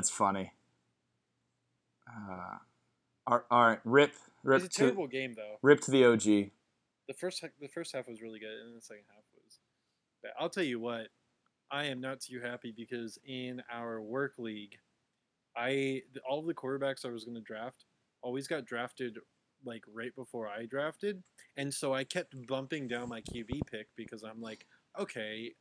That's 0.00 0.10
funny. 0.10 0.52
Uh, 2.08 2.58
all 3.26 3.42
right, 3.50 3.80
rip, 3.84 4.12
rip 4.42 4.62
It's 4.64 4.76
a 4.76 4.78
to 4.78 4.84
terrible 4.84 5.06
game 5.06 5.34
though. 5.34 5.56
rip 5.62 5.80
to 5.82 5.90
the 5.90 6.04
OG. 6.04 6.22
The 6.22 7.14
first 7.18 7.44
the 7.60 7.68
first 7.68 7.94
half 7.94 8.08
was 8.08 8.22
really 8.22 8.38
good, 8.38 8.66
and 8.66 8.76
the 8.76 8.80
second 8.80 9.04
half 9.08 9.24
was. 9.34 9.60
Bad. 10.22 10.32
I'll 10.38 10.50
tell 10.50 10.64
you 10.64 10.80
what, 10.80 11.08
I 11.70 11.84
am 11.84 12.00
not 12.00 12.20
too 12.20 12.40
happy 12.40 12.72
because 12.76 13.18
in 13.26 13.62
our 13.72 14.00
work 14.00 14.34
league, 14.38 14.76
I 15.56 16.02
all 16.28 16.40
of 16.40 16.46
the 16.46 16.54
quarterbacks 16.54 17.04
I 17.04 17.10
was 17.10 17.24
going 17.24 17.36
to 17.36 17.40
draft 17.42 17.84
always 18.22 18.46
got 18.46 18.64
drafted 18.64 19.18
like 19.64 19.84
right 19.92 20.14
before 20.16 20.48
I 20.48 20.66
drafted, 20.66 21.22
and 21.56 21.72
so 21.72 21.94
I 21.94 22.04
kept 22.04 22.34
bumping 22.46 22.88
down 22.88 23.08
my 23.08 23.20
QB 23.20 23.60
pick 23.70 23.88
because 23.96 24.22
I'm 24.22 24.40
like, 24.40 24.66
okay, 24.98 25.52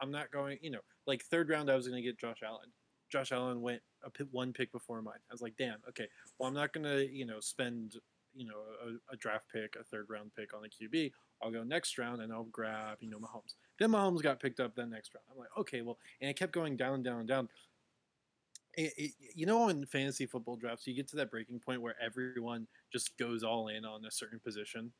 I'm 0.00 0.10
not 0.10 0.30
going. 0.30 0.58
You 0.62 0.70
know, 0.70 0.80
like 1.06 1.24
third 1.24 1.48
round 1.48 1.70
I 1.70 1.76
was 1.76 1.88
going 1.88 2.02
to 2.02 2.08
get 2.08 2.18
Josh 2.18 2.42
Allen. 2.44 2.70
Josh 3.08 3.32
Allen 3.32 3.60
went 3.62 3.82
a 4.04 4.10
pi- 4.10 4.24
one 4.30 4.52
pick 4.52 4.72
before 4.72 5.02
mine. 5.02 5.18
I 5.30 5.34
was 5.34 5.42
like, 5.42 5.56
damn, 5.56 5.78
okay. 5.88 6.08
Well, 6.38 6.48
I'm 6.48 6.54
not 6.54 6.72
gonna 6.72 6.98
you 7.00 7.26
know 7.26 7.40
spend 7.40 7.94
you 8.34 8.46
know 8.46 8.60
a, 8.84 9.14
a 9.14 9.16
draft 9.16 9.46
pick, 9.52 9.76
a 9.76 9.84
third 9.84 10.06
round 10.10 10.32
pick 10.34 10.54
on 10.54 10.64
a 10.64 10.68
QB. 10.68 11.12
I'll 11.42 11.50
go 11.50 11.62
next 11.64 11.98
round 11.98 12.20
and 12.22 12.32
I'll 12.32 12.44
grab 12.44 12.98
you 13.00 13.08
know 13.10 13.18
Mahomes. 13.18 13.54
Then 13.78 13.90
Mahomes 13.92 14.22
got 14.22 14.40
picked 14.40 14.60
up 14.60 14.74
that 14.76 14.88
next 14.88 15.14
round. 15.14 15.24
I'm 15.30 15.38
like, 15.38 15.56
okay, 15.58 15.82
well, 15.82 15.98
and 16.20 16.30
it 16.30 16.36
kept 16.38 16.52
going 16.52 16.76
down, 16.76 17.02
down, 17.02 17.26
down. 17.26 17.48
It, 18.76 18.92
it, 18.96 19.12
you 19.34 19.46
know, 19.46 19.68
in 19.68 19.84
fantasy 19.86 20.26
football 20.26 20.56
drafts, 20.56 20.86
you 20.86 20.94
get 20.94 21.08
to 21.08 21.16
that 21.16 21.30
breaking 21.30 21.58
point 21.60 21.82
where 21.82 21.96
everyone 22.00 22.68
just 22.92 23.16
goes 23.18 23.42
all 23.42 23.68
in 23.68 23.84
on 23.84 24.04
a 24.04 24.10
certain 24.10 24.38
position, 24.38 24.92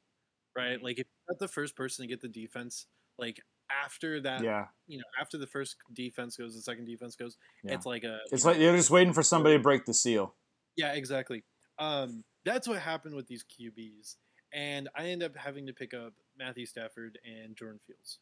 right? 0.56 0.78
Mhm. 0.80 0.82
Like 0.82 0.98
if 1.00 1.06
you're 1.08 1.34
not 1.34 1.40
the 1.40 1.48
first 1.48 1.76
person 1.76 2.04
to 2.04 2.08
get 2.08 2.20
the 2.20 2.28
defense, 2.28 2.86
like 3.18 3.40
after 3.84 4.20
that, 4.22 4.42
Yeah, 4.42 4.66
you 4.86 4.98
know, 4.98 5.04
after 5.20 5.38
the 5.38 5.46
first 5.46 5.76
defense 5.92 6.36
goes, 6.36 6.54
the 6.54 6.62
second 6.62 6.86
defense 6.86 7.16
goes, 7.16 7.36
Yeah. 7.64 7.74
it's 7.74 7.86
like 7.86 8.04
a. 8.04 8.18
it's 8.30 8.44
you 8.44 8.48
know, 8.48 8.52
like 8.52 8.60
you're 8.62 8.76
just 8.76 8.90
waiting 8.90 9.12
for 9.12 9.22
somebody 9.22 9.56
to 9.56 9.62
break 9.62 9.84
the 9.84 9.94
seal. 9.94 10.34
yeah, 10.76 10.92
exactly. 10.94 11.44
Um, 11.78 12.24
that's 12.44 12.66
what 12.66 12.78
happened 12.80 13.14
with 13.14 13.26
these 13.28 13.44
QBs, 13.44 14.16
and 14.52 14.88
I 14.96 15.06
end 15.08 15.22
up 15.22 15.36
having 15.36 15.66
to 15.66 15.72
pick 15.72 15.92
up 15.94 16.14
Matthew 16.38 16.66
Stafford 16.66 17.18
and 17.24 17.54
Jordan 17.56 17.80
Fields, 17.86 18.18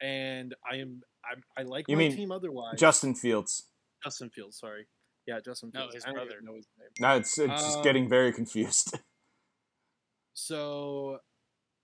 and 0.00 0.54
I 0.70 0.76
am 0.76 1.02
I, 1.24 1.60
I 1.60 1.64
like 1.64 1.88
You 1.88 1.96
my 1.96 2.04
mean 2.04 2.16
team 2.16 2.30
otherwise. 2.32 2.78
Justin 2.78 3.14
Fields. 3.14 3.66
Justin 4.04 4.30
Fields, 4.30 4.58
sorry, 4.58 4.86
yeah, 5.26 5.40
Justin 5.44 5.70
No, 5.74 5.80
Fields. 5.80 5.94
his 5.96 6.04
I 6.06 6.12
brother. 6.12 6.40
know 6.42 6.54
his 6.54 6.66
name. 6.78 6.88
No, 7.00 7.16
it's 7.16 7.38
it's 7.38 7.62
just 7.64 7.78
Um, 7.78 7.82
getting 7.84 8.08
very 8.08 8.32
confused. 8.32 8.98
So 10.32 11.18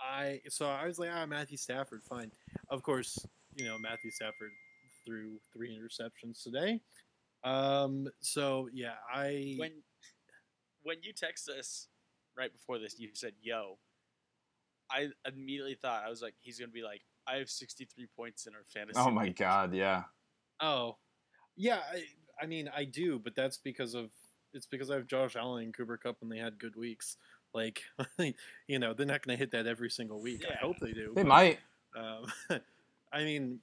I 0.01 0.41
so 0.49 0.67
I 0.67 0.87
was 0.87 0.99
like, 0.99 1.11
ah, 1.13 1.27
Matthew 1.27 1.57
Stafford, 1.57 2.03
fine. 2.05 2.31
Of 2.71 2.83
course, 2.83 3.19
you 3.55 3.65
know 3.65 3.79
Matthew 3.79 4.11
Stafford 4.11 4.51
threw 5.05 5.39
three 5.53 5.71
interceptions 5.71 6.43
today. 6.43 6.81
Um, 7.45 8.09
so 8.21 8.69
yeah, 8.73 8.95
I 9.13 9.55
when 9.59 9.73
when 10.83 10.97
you 11.03 11.13
text 11.13 11.49
us 11.49 11.89
right 12.37 12.53
before 12.53 12.79
this, 12.79 12.99
you 12.99 13.11
said 13.15 13.33
"yo." 13.41 13.79
I 14.89 15.09
immediately 15.27 15.75
thought 15.75 16.05
I 16.07 16.09
was 16.09 16.23
like, 16.23 16.35
he's 16.41 16.61
gonna 16.61 16.71
be 16.71 16.85
like, 16.85 17.01
I 17.27 17.39
have 17.39 17.51
63 17.51 18.07
points 18.15 18.47
in 18.47 18.55
our 18.55 18.63
fantasy. 18.73 19.01
oh 19.01 19.11
my 19.11 19.25
league." 19.25 19.37
god, 19.37 19.75
yeah. 19.75 20.05
Oh, 20.61 20.97
yeah. 21.57 21.81
I, 21.93 22.05
I 22.41 22.47
mean, 22.47 22.71
I 22.75 22.85
do, 22.85 23.19
but 23.19 23.35
that's 23.35 23.59
because 23.59 23.95
of 23.95 24.11
it's 24.53 24.67
because 24.67 24.91
I 24.91 24.95
have 24.95 25.07
Josh 25.07 25.37
Allen 25.37 25.65
and 25.65 25.77
Cooper 25.77 25.97
Kupp, 25.97 26.19
and 26.23 26.31
they 26.31 26.39
had 26.39 26.59
good 26.59 26.77
weeks. 26.77 27.17
Like, 27.53 27.83
you 28.69 28.79
know, 28.79 28.95
they're 28.95 29.07
not 29.07 29.27
going 29.27 29.37
to 29.37 29.39
hit 29.39 29.51
that 29.53 29.67
every 29.67 29.91
single 29.91 30.21
week. 30.21 30.45
I 30.49 30.55
hope 30.55 30.79
they 30.81 30.93
do. 30.93 31.13
They 31.15 31.23
but, 31.23 31.27
might. 31.27 31.59
Um, 31.97 32.61
I 33.13 33.25
mean, 33.25 33.61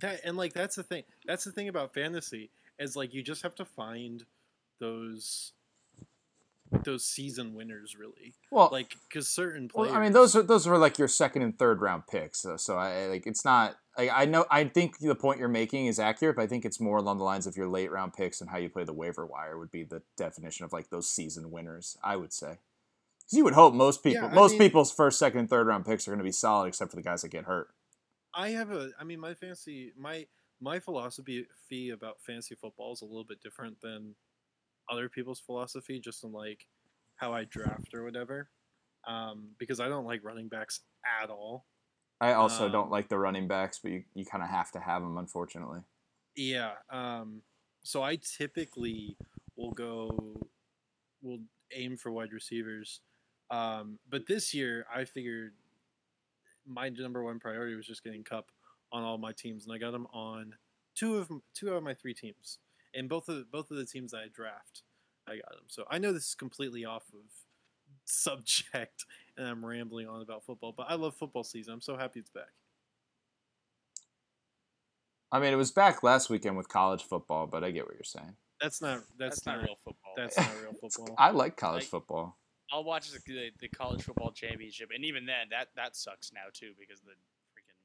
that 0.00 0.20
and 0.24 0.36
like 0.36 0.52
that's 0.52 0.76
the 0.76 0.82
thing. 0.82 1.04
That's 1.26 1.44
the 1.44 1.52
thing 1.52 1.68
about 1.68 1.94
fantasy 1.94 2.50
is 2.78 2.96
like 2.96 3.14
you 3.14 3.22
just 3.22 3.42
have 3.42 3.54
to 3.56 3.64
find 3.64 4.24
those 4.78 5.52
those 6.84 7.04
season 7.04 7.54
winners 7.54 7.96
really 7.98 8.34
Well, 8.50 8.68
like 8.70 8.94
because 9.08 9.28
certain 9.28 9.68
players. 9.68 9.90
Well, 9.90 10.00
I 10.00 10.02
mean, 10.02 10.12
those 10.12 10.36
are 10.36 10.42
those 10.42 10.66
were 10.66 10.78
like 10.78 10.98
your 10.98 11.08
second 11.08 11.42
and 11.42 11.58
third 11.58 11.80
round 11.80 12.06
picks. 12.06 12.40
So, 12.40 12.56
so 12.56 12.76
I 12.76 13.06
like 13.06 13.26
it's 13.26 13.44
not. 13.44 13.76
Like, 13.98 14.10
I 14.12 14.24
know. 14.24 14.46
I 14.50 14.64
think 14.64 14.98
the 14.98 15.14
point 15.14 15.40
you're 15.40 15.48
making 15.48 15.86
is 15.86 15.98
accurate, 15.98 16.36
but 16.36 16.42
I 16.42 16.46
think 16.46 16.64
it's 16.64 16.80
more 16.80 16.98
along 16.98 17.18
the 17.18 17.24
lines 17.24 17.46
of 17.46 17.56
your 17.56 17.68
late 17.68 17.90
round 17.90 18.12
picks 18.14 18.40
and 18.40 18.48
how 18.50 18.58
you 18.58 18.68
play 18.68 18.84
the 18.84 18.92
waiver 18.92 19.26
wire 19.26 19.58
would 19.58 19.70
be 19.70 19.82
the 19.82 20.02
definition 20.16 20.64
of 20.64 20.72
like 20.72 20.90
those 20.90 21.08
season 21.08 21.50
winners. 21.50 21.98
I 22.02 22.16
would 22.16 22.32
say. 22.32 22.58
You 23.30 23.44
would 23.44 23.54
hope 23.54 23.74
most 23.74 24.02
people, 24.02 24.28
Yeah, 24.28 24.34
most 24.34 24.52
mean- 24.52 24.60
people's 24.60 24.92
first, 24.92 25.18
second, 25.18 25.40
and 25.40 25.50
third 25.50 25.66
round 25.66 25.84
picks 25.86 26.06
are 26.06 26.10
going 26.10 26.18
to 26.18 26.24
be 26.24 26.32
solid, 26.32 26.68
except 26.68 26.90
for 26.90 26.96
the 26.96 27.02
guys 27.02 27.22
that 27.22 27.28
get 27.30 27.44
hurt. 27.44 27.68
I 28.34 28.50
have 28.50 28.70
a. 28.70 28.90
I 28.98 29.04
mean, 29.04 29.20
my 29.20 29.34
fantasy, 29.34 29.92
my 29.96 30.26
my 30.60 30.78
philosophy 30.78 31.46
fee 31.68 31.90
about 31.90 32.20
fantasy 32.20 32.54
football 32.54 32.92
is 32.92 33.02
a 33.02 33.06
little 33.06 33.24
bit 33.24 33.40
different 33.42 33.80
than 33.80 34.14
other 34.90 35.08
people's 35.08 35.40
philosophy, 35.40 35.98
just 36.00 36.22
in 36.24 36.32
like 36.32 36.66
how 37.16 37.32
I 37.32 37.44
draft 37.44 37.92
or 37.94 38.04
whatever. 38.04 38.50
Um, 39.06 39.50
because 39.58 39.80
I 39.80 39.88
don't 39.88 40.04
like 40.04 40.22
running 40.22 40.48
backs 40.48 40.80
at 41.22 41.30
all. 41.30 41.66
I 42.20 42.34
also 42.34 42.66
Um, 42.66 42.72
don't 42.72 42.90
like 42.90 43.08
the 43.08 43.18
running 43.18 43.48
backs, 43.48 43.80
but 43.82 43.92
you, 43.92 44.04
you 44.14 44.26
kind 44.26 44.44
of 44.44 44.50
have 44.50 44.70
to 44.72 44.80
have 44.80 45.00
them, 45.02 45.16
unfortunately. 45.16 45.80
Yeah. 46.36 46.72
Um, 46.90 47.40
so 47.82 48.02
I 48.02 48.16
typically 48.16 49.16
will 49.56 49.72
go, 49.72 50.36
will 51.22 51.38
aim 51.72 51.96
for 51.96 52.12
wide 52.12 52.32
receivers. 52.32 53.00
Um, 53.50 53.98
but 54.08 54.26
this 54.26 54.54
year 54.54 54.86
I 54.94 55.04
figured 55.04 55.52
my 56.66 56.88
number 56.88 57.22
one 57.22 57.40
priority 57.40 57.74
was 57.74 57.86
just 57.86 58.04
getting 58.04 58.22
Kupp 58.22 58.50
on 58.92 59.02
all 59.02 59.18
my 59.18 59.32
teams, 59.32 59.64
and 59.64 59.74
I 59.74 59.78
got 59.78 59.94
him 59.94 60.06
on 60.12 60.54
two 60.94 61.16
of 61.16 61.30
two 61.54 61.70
out 61.70 61.76
of 61.76 61.82
my 61.82 61.94
three 61.94 62.14
teams, 62.14 62.58
and 62.94 63.08
both 63.08 63.28
of 63.28 63.50
both 63.50 63.70
of 63.70 63.76
the 63.76 63.86
teams 63.86 64.12
that 64.12 64.18
I 64.18 64.28
draft, 64.32 64.82
I 65.26 65.32
got 65.32 65.54
him. 65.54 65.64
So 65.68 65.84
I 65.90 65.98
know 65.98 66.12
this 66.12 66.28
is 66.28 66.34
completely 66.34 66.84
off 66.84 67.04
of 67.12 67.20
subject, 68.04 69.04
and 69.36 69.46
I'm 69.48 69.64
rambling 69.64 70.08
on 70.08 70.22
about 70.22 70.44
football, 70.44 70.72
but 70.76 70.86
I 70.88 70.94
love 70.94 71.16
football 71.16 71.44
season. 71.44 71.74
I'm 71.74 71.80
so 71.80 71.96
happy 71.96 72.20
it's 72.20 72.30
back. 72.30 72.52
I 75.32 75.38
mean, 75.38 75.52
it 75.52 75.56
was 75.56 75.70
back 75.70 76.02
last 76.02 76.28
weekend 76.28 76.56
with 76.56 76.68
college 76.68 77.04
football, 77.04 77.46
but 77.46 77.62
I 77.62 77.70
get 77.70 77.86
what 77.86 77.94
you're 77.94 78.02
saying. 78.02 78.34
That's 78.60 78.82
not 78.82 79.02
that's, 79.18 79.36
That's, 79.36 79.46
not 79.46 79.58
real 79.58 79.78
football. 79.84 80.12
That's 80.16 80.36
not 80.38 80.50
real 80.62 80.74
football. 80.80 81.14
I 81.18 81.30
like 81.30 81.56
college 81.56 81.82
Like- 81.82 81.90
football. 81.90 82.36
I'll 82.72 82.84
watch 82.84 83.10
the, 83.10 83.18
the, 83.26 83.50
the 83.60 83.68
college 83.68 84.02
football 84.02 84.30
championship, 84.32 84.90
and 84.94 85.04
even 85.04 85.26
then, 85.26 85.48
that 85.50 85.68
that 85.76 85.96
sucks 85.96 86.32
now 86.32 86.50
too 86.52 86.72
because 86.78 87.00
of 87.00 87.06
the 87.06 87.12
freaking 87.12 87.76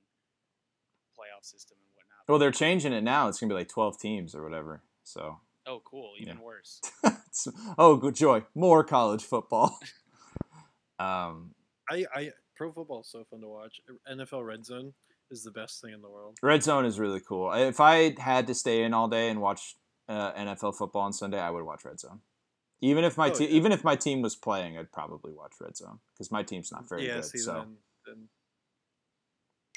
playoff 1.18 1.44
system 1.44 1.78
and 1.80 1.88
whatnot. 1.96 2.30
Well, 2.30 2.40
they're 2.40 2.52
changing 2.52 2.94
it 2.94 3.04
now. 3.04 3.28
It's 3.28 3.40
gonna 3.40 3.50
be 3.50 3.56
like 3.58 3.70
12 3.70 4.00
teams 4.00 4.36
or 4.36 4.44
whatever. 4.44 4.84
So, 5.04 5.38
oh, 5.66 5.82
cool, 5.86 6.14
even 6.20 6.38
Yeah. 6.38 6.44
worse. 6.44 6.82
oh, 7.78 7.96
good 7.98 8.16
joy, 8.16 8.44
more 8.54 8.84
college 8.84 9.24
football. 9.24 9.78
um, 11.00 11.52
I, 11.90 12.06
I 12.14 12.32
pro 12.56 12.72
football 12.72 13.02
is 13.02 13.08
so 13.10 13.24
fun 13.30 13.42
to 13.42 13.48
watch. 13.48 13.80
NFL 14.12 14.46
Red 14.46 14.66
Zone 14.66 14.94
is 15.32 15.44
the 15.44 15.52
best 15.52 15.82
thing 15.82 15.94
in 15.94 16.02
the 16.02 16.10
world. 16.10 16.38
Red 16.42 16.64
Zone 16.64 16.86
is 16.86 17.00
really 17.00 17.20
cool. 17.20 17.52
If 17.54 17.80
I 17.80 18.16
had 18.20 18.48
to 18.48 18.54
stay 18.56 18.84
in 18.84 18.94
all 18.94 19.08
day 19.08 19.30
and 19.30 19.42
watch 19.42 19.76
uh, 20.08 20.34
NFL 20.34 20.76
football 20.78 21.02
on 21.02 21.14
Sunday, 21.14 21.40
I 21.40 21.50
would 21.50 21.64
watch 21.64 21.84
Red 21.86 22.00
Zone. 22.00 22.22
Even 22.82 23.04
if 23.04 23.18
my 23.18 23.30
Oh, 23.30 23.34
te- 23.34 23.46
yeah. 23.46 23.52
even 23.52 23.72
if 23.72 23.84
my 23.84 23.96
team 23.96 24.22
was 24.22 24.36
playing, 24.36 24.78
I'd 24.78 24.92
probably 24.92 25.32
watch 25.34 25.54
Red 25.60 25.78
Zone 25.78 26.00
because 26.14 26.32
my 26.32 26.44
team's 26.44 26.72
not 26.72 26.88
very 26.88 27.08
yeah, 27.08 27.16
good. 27.16 27.26
see 27.26 27.38
so 27.40 27.54
then, 27.54 27.78
then. 28.06 28.30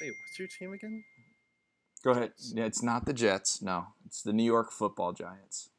Wait, 0.01 0.11
what's 0.11 0.39
your 0.39 0.47
team 0.47 0.73
again? 0.73 1.03
go 2.03 2.11
ahead. 2.11 2.31
Yeah, 2.53 2.65
it's 2.65 2.81
not 2.81 3.05
the 3.05 3.13
Jets. 3.13 3.61
No, 3.61 3.87
it's 4.05 4.21
the 4.21 4.31
New 4.33 4.43
York 4.43 4.71
Football 4.71 5.13
Giants. 5.13 5.69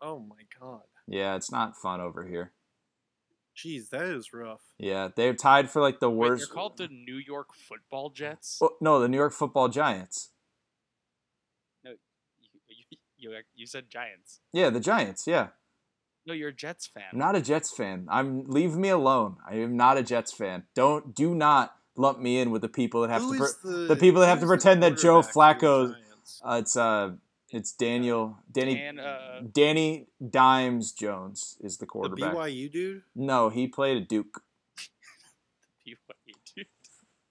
Oh 0.00 0.18
my 0.18 0.42
god. 0.60 0.82
Yeah, 1.06 1.36
it's 1.36 1.50
not 1.50 1.76
fun 1.76 2.00
over 2.00 2.26
here. 2.26 2.52
Jeez, 3.56 3.88
that 3.90 4.02
is 4.04 4.32
rough. 4.32 4.60
Yeah, 4.78 5.08
they're 5.14 5.34
tied 5.34 5.68
for 5.70 5.80
like 5.82 5.98
the 6.00 6.10
Wait, 6.10 6.28
worst. 6.28 6.48
they're 6.48 6.54
called 6.54 6.76
the 6.76 6.88
New 6.88 7.16
York 7.16 7.48
Football 7.54 8.10
Jets. 8.10 8.58
Oh, 8.62 8.76
no, 8.80 9.00
the 9.00 9.08
New 9.08 9.16
York 9.16 9.32
Football 9.32 9.68
Giants. 9.68 10.30
No, 11.82 11.92
you, 12.68 12.98
you, 13.16 13.30
you 13.56 13.66
said 13.66 13.90
Giants. 13.90 14.40
Yeah, 14.52 14.70
the 14.70 14.78
Giants. 14.80 15.26
Yeah, 15.26 15.48
No, 16.28 16.34
you're 16.34 16.50
a 16.50 16.52
Jets 16.52 16.86
fan. 16.86 17.04
I'm 17.10 17.18
not 17.18 17.36
a 17.36 17.40
Jets 17.40 17.70
fan. 17.74 18.06
I'm 18.10 18.44
leave 18.44 18.76
me 18.76 18.90
alone. 18.90 19.36
I 19.48 19.54
am 19.54 19.78
not 19.78 19.96
a 19.96 20.02
Jets 20.02 20.30
fan. 20.30 20.64
Don't 20.74 21.14
do 21.14 21.34
not 21.34 21.74
lump 21.96 22.20
me 22.20 22.38
in 22.38 22.50
with 22.50 22.60
the 22.60 22.68
people 22.68 23.00
that 23.00 23.08
have 23.08 23.22
Who 23.22 23.38
to. 23.38 23.44
is 23.44 23.54
Pre- 23.62 23.72
the, 23.72 23.78
the 23.88 23.96
people 23.96 24.20
that 24.20 24.26
have 24.26 24.40
to 24.40 24.46
pretend 24.46 24.82
that 24.82 24.98
Joe 24.98 25.22
quarterback 25.22 25.60
for 25.60 25.66
the 25.88 25.94
Flacco- 25.94 25.94
uh, 26.44 26.58
it's 26.60 26.76
uh, 26.76 27.12
it's 27.50 27.72
Daniel 27.72 28.36
Danny 28.52 28.74
Dan, 28.74 28.98
uh, 29.00 29.40
Danny 29.50 30.08
Dimes 30.30 30.92
Jones 30.92 31.56
is 31.62 31.78
the 31.78 31.86
quarterback. 31.86 32.18
the 32.18 32.36
quarterback. 32.36 32.52
BYU 32.52 32.70
dude. 32.70 33.02
No, 33.16 33.48
he 33.48 33.66
played 33.66 33.96
at 34.02 34.06
Duke. 34.06 34.42
BYU, 35.86 36.34
dude. 36.54 36.66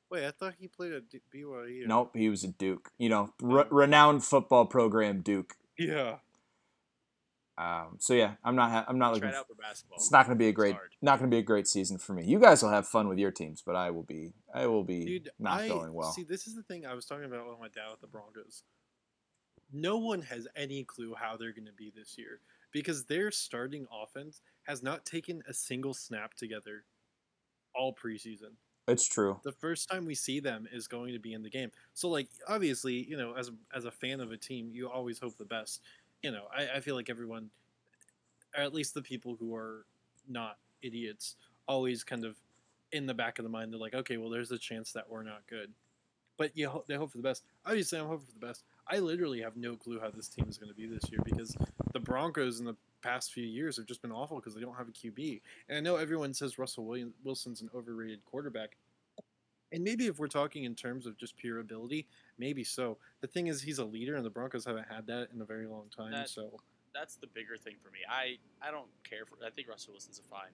Wait, 0.09 0.25
I 0.25 0.31
thought 0.31 0.55
he 0.59 0.67
played 0.67 0.93
at 0.93 1.07
D- 1.07 1.21
BYU. 1.31 1.85
Nope, 1.85 2.15
he 2.15 2.29
was 2.29 2.43
at 2.43 2.57
Duke. 2.57 2.89
You 2.97 3.09
know, 3.09 3.33
re- 3.39 3.65
renowned 3.69 4.23
football 4.23 4.65
program 4.65 5.21
Duke. 5.21 5.55
Yeah. 5.77 6.15
Um, 7.57 7.95
so 7.97 8.13
yeah, 8.13 8.33
I'm 8.43 8.55
not. 8.55 8.71
Ha- 8.71 8.85
I'm 8.87 8.99
not 8.99 9.13
looking. 9.13 9.29
Tried 9.29 9.31
f- 9.31 9.39
out 9.39 9.47
for 9.47 9.55
basketball. 9.55 9.97
It's 9.97 10.11
not 10.11 10.27
going 10.27 10.37
to 10.37 10.39
be 10.39 10.47
a 10.47 10.53
great, 10.53 10.75
not 11.01 11.17
going 11.17 11.29
to 11.31 11.35
be 11.35 11.39
a 11.39 11.43
great 11.43 11.67
season 11.67 11.97
for 11.97 12.13
me. 12.13 12.23
You 12.23 12.39
guys 12.39 12.61
will 12.61 12.69
have 12.69 12.87
fun 12.87 13.07
with 13.07 13.17
your 13.17 13.31
teams, 13.31 13.63
but 13.65 13.75
I 13.75 13.89
will 13.89 14.03
be, 14.03 14.33
I 14.53 14.67
will 14.67 14.83
be 14.83 15.05
Dude, 15.05 15.31
not 15.39 15.61
I, 15.61 15.67
going 15.67 15.93
well. 15.93 16.11
See, 16.11 16.23
this 16.23 16.45
is 16.45 16.55
the 16.55 16.61
thing 16.61 16.85
I 16.85 16.93
was 16.93 17.05
talking 17.05 17.25
about 17.25 17.49
with 17.49 17.59
my 17.59 17.67
dad 17.69 17.89
with 17.89 18.01
the 18.01 18.07
Broncos. 18.07 18.63
No 19.73 19.97
one 19.97 20.21
has 20.21 20.47
any 20.55 20.83
clue 20.83 21.15
how 21.19 21.35
they're 21.35 21.51
going 21.51 21.65
to 21.65 21.73
be 21.73 21.91
this 21.95 22.15
year 22.17 22.41
because 22.71 23.05
their 23.05 23.31
starting 23.31 23.87
offense 23.91 24.41
has 24.63 24.83
not 24.83 25.05
taken 25.05 25.41
a 25.47 25.53
single 25.53 25.93
snap 25.93 26.35
together 26.35 26.83
all 27.73 27.93
preseason. 27.93 28.53
It's 28.87 29.07
true. 29.07 29.39
The 29.43 29.51
first 29.51 29.89
time 29.89 30.05
we 30.05 30.15
see 30.15 30.39
them 30.39 30.67
is 30.71 30.87
going 30.87 31.11
to 31.11 31.19
be 31.19 31.33
in 31.33 31.43
the 31.43 31.49
game. 31.49 31.71
So, 31.93 32.07
like, 32.07 32.29
obviously, 32.47 33.05
you 33.09 33.17
know, 33.17 33.33
as 33.33 33.49
a, 33.49 33.51
as 33.75 33.83
a 33.83 33.91
fan 33.91 34.21
of 34.21 34.31
a 34.31 34.37
team, 34.37 34.69
you 34.71 34.89
always 34.89 35.19
hope 35.19 35.37
the 35.37 35.45
best. 35.45 35.81
You 36.23 36.31
know, 36.31 36.43
I, 36.55 36.77
I 36.77 36.79
feel 36.79 36.95
like 36.95 37.09
everyone, 37.09 37.49
or 38.55 38.63
at 38.63 38.73
least 38.73 38.93
the 38.93 39.01
people 39.01 39.35
who 39.39 39.55
are 39.55 39.85
not 40.27 40.57
idiots, 40.81 41.35
always 41.67 42.03
kind 42.03 42.25
of 42.25 42.35
in 42.91 43.05
the 43.05 43.13
back 43.13 43.39
of 43.39 43.43
the 43.43 43.49
mind, 43.49 43.71
they're 43.71 43.79
like, 43.79 43.93
okay, 43.93 44.17
well, 44.17 44.29
there's 44.29 44.51
a 44.51 44.57
chance 44.57 44.91
that 44.93 45.09
we're 45.09 45.23
not 45.23 45.41
good. 45.49 45.71
But 46.37 46.55
you 46.55 46.69
ho- 46.69 46.83
they 46.87 46.95
hope 46.95 47.11
for 47.11 47.17
the 47.17 47.23
best. 47.23 47.43
Obviously, 47.65 47.99
I'm 47.99 48.07
hoping 48.07 48.27
for 48.27 48.39
the 48.39 48.45
best. 48.45 48.63
I 48.87 48.99
literally 48.99 49.41
have 49.41 49.57
no 49.57 49.75
clue 49.75 49.99
how 49.99 50.09
this 50.09 50.27
team 50.27 50.45
is 50.47 50.57
going 50.57 50.69
to 50.69 50.75
be 50.75 50.85
this 50.85 51.09
year 51.09 51.19
because 51.25 51.55
the 51.93 51.99
Broncos 51.99 52.59
in 52.59 52.65
the 52.65 52.75
past 53.01 53.33
few 53.33 53.43
years 53.43 53.77
have 53.77 53.85
just 53.85 54.01
been 54.01 54.11
awful 54.11 54.37
because 54.37 54.53
they 54.53 54.61
don't 54.61 54.75
have 54.75 54.87
a 54.87 54.91
QB. 54.91 55.41
And 55.67 55.77
I 55.77 55.81
know 55.81 55.95
everyone 55.95 56.33
says 56.33 56.57
Russell 56.57 56.85
William, 56.85 57.13
Wilson's 57.23 57.61
an 57.61 57.69
overrated 57.75 58.23
quarterback. 58.25 58.77
And 59.71 59.83
maybe 59.83 60.07
if 60.07 60.17
we're 60.19 60.27
talking 60.27 60.63
in 60.63 60.75
terms 60.75 61.05
of 61.05 61.17
just 61.17 61.35
pure 61.37 61.59
ability, 61.59 62.07
maybe 62.37 62.63
so. 62.63 62.97
The 63.21 63.27
thing 63.27 63.47
is, 63.47 63.61
he's 63.61 63.79
a 63.79 63.85
leader, 63.85 64.15
and 64.15 64.25
the 64.25 64.29
Broncos 64.29 64.63
haven't 64.65 64.87
had 64.89 65.07
that 65.07 65.27
in 65.33 65.41
a 65.41 65.45
very 65.45 65.67
long 65.67 65.85
time. 65.95 66.11
That- 66.11 66.29
so 66.29 66.59
That's 66.93 67.15
the 67.17 67.27
bigger 67.27 67.57
thing 67.57 67.75
for 67.83 67.91
me. 67.91 67.99
I 68.09 68.37
I 68.65 68.71
don't 68.71 68.87
care 69.07 69.25
for. 69.25 69.35
I 69.45 69.49
think 69.51 69.67
Russell 69.67 69.93
Wilson's 69.93 70.19
a 70.19 70.23
fine, 70.23 70.49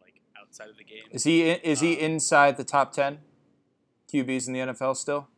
like 0.00 0.20
outside 0.40 0.68
of 0.68 0.76
the 0.76 0.84
game. 0.84 1.04
Is 1.10 1.24
he 1.24 1.42
is 1.50 1.80
he 1.80 1.96
Um, 1.98 2.12
inside 2.12 2.56
the 2.56 2.64
top 2.64 2.92
ten 2.92 3.18
QBs 4.12 4.46
in 4.46 4.52
the 4.52 4.60
NFL 4.60 4.96
still? 4.96 5.28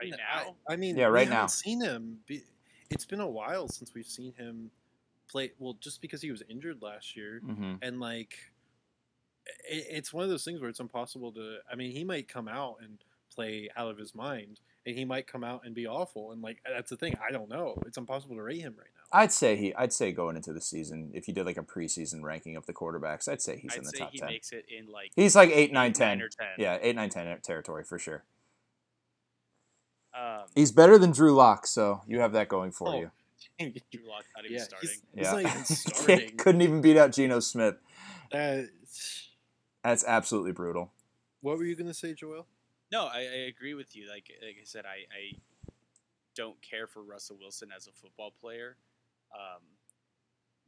right 0.00 0.12
I- 0.12 0.44
now? 0.44 0.56
I, 0.68 0.76
mean, 0.76 0.96
Yeah, 0.96 1.06
right 1.06 1.26
haven't 1.26 1.42
now. 1.42 1.46
Seen 1.48 1.80
him. 1.80 2.20
Be, 2.26 2.42
it's 2.90 3.04
been 3.06 3.20
a 3.20 3.28
while 3.28 3.68
since 3.68 3.92
we've 3.94 4.06
seen 4.06 4.32
him 4.34 4.70
play. 5.28 5.52
Well, 5.58 5.74
just 5.80 6.00
because 6.00 6.20
he 6.22 6.30
was 6.30 6.42
injured 6.48 6.80
last 6.82 7.16
year, 7.16 7.40
Mm-hmm. 7.44 7.74
and 7.82 7.98
like, 8.00 8.34
it, 8.34 8.51
it's 9.68 10.12
one 10.12 10.24
of 10.24 10.30
those 10.30 10.44
things 10.44 10.60
where 10.60 10.70
it's 10.70 10.80
impossible 10.80 11.32
to. 11.32 11.56
I 11.70 11.74
mean, 11.76 11.92
he 11.92 12.04
might 12.04 12.28
come 12.28 12.48
out 12.48 12.76
and 12.82 12.98
play 13.34 13.68
out 13.76 13.90
of 13.90 13.98
his 13.98 14.14
mind, 14.14 14.60
and 14.86 14.96
he 14.96 15.04
might 15.04 15.26
come 15.26 15.42
out 15.44 15.62
and 15.64 15.74
be 15.74 15.86
awful. 15.86 16.32
And 16.32 16.42
like, 16.42 16.58
that's 16.68 16.90
the 16.90 16.96
thing. 16.96 17.14
I 17.26 17.32
don't 17.32 17.48
know. 17.48 17.80
It's 17.86 17.96
impossible 17.98 18.36
to 18.36 18.42
rate 18.42 18.60
him 18.60 18.74
right 18.78 18.88
now. 18.94 19.18
I'd 19.18 19.32
say 19.32 19.56
he. 19.56 19.74
I'd 19.74 19.92
say 19.92 20.12
going 20.12 20.36
into 20.36 20.52
the 20.52 20.60
season, 20.60 21.10
if 21.14 21.28
you 21.28 21.34
did 21.34 21.44
like 21.46 21.56
a 21.58 21.62
preseason 21.62 22.22
ranking 22.22 22.56
of 22.56 22.66
the 22.66 22.72
quarterbacks, 22.72 23.28
I'd 23.28 23.42
say 23.42 23.58
he's 23.58 23.72
I'd 23.72 23.78
in 23.78 23.84
the 23.84 23.90
say 23.90 23.98
top 23.98 24.10
he 24.12 24.18
ten. 24.18 24.28
makes 24.28 24.52
it 24.52 24.64
in 24.68 24.90
like 24.90 25.10
He's 25.16 25.34
like 25.36 25.50
eight, 25.50 25.72
nine, 25.72 25.90
eight, 25.90 25.94
ten. 25.96 26.22
or 26.22 26.28
ten. 26.28 26.46
Yeah, 26.58 26.78
eight, 26.80 26.96
nine, 26.96 27.10
ten 27.10 27.38
territory 27.42 27.84
for 27.84 27.98
sure. 27.98 28.24
Um, 30.14 30.42
He's 30.54 30.72
better 30.72 30.98
than 30.98 31.10
Drew 31.10 31.34
Lock, 31.34 31.66
so 31.66 32.02
you 32.06 32.20
have 32.20 32.32
that 32.32 32.48
going 32.48 32.70
for 32.70 32.88
Oh, 32.88 33.00
you. 33.00 33.10
Drew 33.58 34.06
Lock 34.08 34.24
not 34.36 34.44
even 34.44 34.56
yeah, 34.58 34.62
starting. 34.64 34.88
he's, 34.90 35.02
he's 35.14 35.24
Yeah. 35.24 35.32
not 35.32 35.40
even 35.40 35.64
starting. 35.64 36.36
Couldn't 36.36 36.62
even 36.62 36.80
beat 36.82 36.96
out 36.98 37.12
Geno 37.12 37.40
Smith. 37.40 37.76
Uh, 38.30 38.62
That's 39.84 40.04
absolutely 40.04 40.52
brutal. 40.52 40.92
what 41.40 41.58
were 41.58 41.64
you 41.64 41.74
gonna 41.76 41.94
say, 41.94 42.14
Joel? 42.14 42.46
No, 42.90 43.06
I, 43.06 43.20
I 43.20 43.48
agree 43.48 43.74
with 43.74 43.96
you. 43.96 44.08
Like 44.08 44.30
like 44.42 44.56
I 44.60 44.64
said, 44.64 44.84
I, 44.84 45.08
I 45.10 45.38
don't 46.34 46.60
care 46.62 46.86
for 46.86 47.02
Russell 47.02 47.36
Wilson 47.40 47.70
as 47.74 47.86
a 47.86 47.92
football 47.92 48.32
player. 48.40 48.76
Um, 49.32 49.62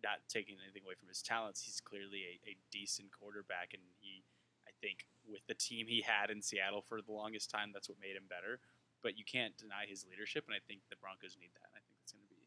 not 0.03 0.21
taking 0.29 0.57
anything 0.61 0.85
away 0.85 0.95
from 0.95 1.09
his 1.09 1.23
talents, 1.23 1.65
he's 1.65 1.81
clearly 1.81 2.25
a, 2.29 2.53
a 2.53 2.55
decent 2.71 3.09
quarterback, 3.09 3.73
and 3.73 3.81
he, 4.01 4.21
I 4.69 4.73
think, 4.85 5.09
with 5.25 5.41
the 5.49 5.57
team 5.57 5.89
he 5.89 6.05
had 6.05 6.29
in 6.29 6.45
Seattle 6.45 6.85
for 6.85 7.01
the 7.01 7.13
longest 7.13 7.49
time, 7.49 7.73
that's 7.73 7.89
what 7.89 7.97
made 8.01 8.13
him 8.17 8.29
better. 8.29 8.61
But 9.01 9.17
you 9.17 9.25
can't 9.25 9.57
deny 9.57 9.89
his 9.89 10.05
leadership, 10.05 10.45
and 10.45 10.53
I 10.53 10.61
think 10.69 10.85
the 10.93 11.01
Broncos 11.01 11.37
need 11.41 11.53
that. 11.57 11.73
I 11.73 11.81
think 11.85 11.97
it's 12.05 12.13
going 12.13 12.25
to 12.25 12.33
be, 12.33 12.45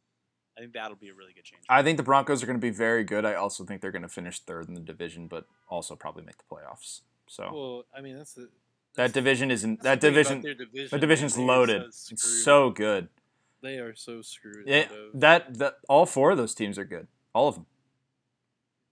I 0.58 0.62
think 0.62 0.74
that'll 0.74 0.98
be 0.98 1.10
a 1.10 1.14
really 1.14 1.34
good 1.34 1.44
change. 1.44 1.64
I 1.70 1.84
think 1.84 1.98
the 1.98 2.04
Broncos 2.04 2.42
are 2.42 2.48
going 2.48 2.58
to 2.58 2.62
be 2.62 2.72
very 2.72 3.04
good. 3.04 3.26
I 3.26 3.36
also 3.36 3.64
think 3.64 3.82
they're 3.82 3.92
going 3.92 4.02
to 4.02 4.10
finish 4.10 4.40
third 4.40 4.68
in 4.68 4.74
the 4.74 4.80
division, 4.82 5.28
but 5.28 5.46
also 5.70 5.96
probably 5.96 6.24
make 6.24 6.38
the 6.38 6.44
playoffs. 6.52 7.02
So 7.28 7.50
Well, 7.54 7.86
I 7.96 8.02
mean, 8.02 8.18
that's 8.18 8.34
the 8.34 8.50
that 8.96 9.14
division 9.14 9.52
isn't 9.52 9.84
that's 9.84 10.02
that 10.02 10.08
division. 10.08 10.42
division. 10.42 10.90
The 10.92 10.98
division's 10.98 11.38
loaded. 11.38 11.94
so 11.94 12.14
It's 12.14 12.44
so 12.44 12.72
good. 12.72 13.10
They 13.62 13.78
are 13.78 13.96
so 13.96 14.22
screwed. 14.22 14.68
Of- 14.68 14.90
that 15.14 15.58
that 15.60 15.76
all 15.88 16.06
four 16.06 16.32
of 16.32 16.38
those 16.38 16.56
teams 16.56 16.78
are 16.80 16.86
good. 16.86 17.08
All 17.34 17.48
of 17.48 17.56
them. 17.56 17.66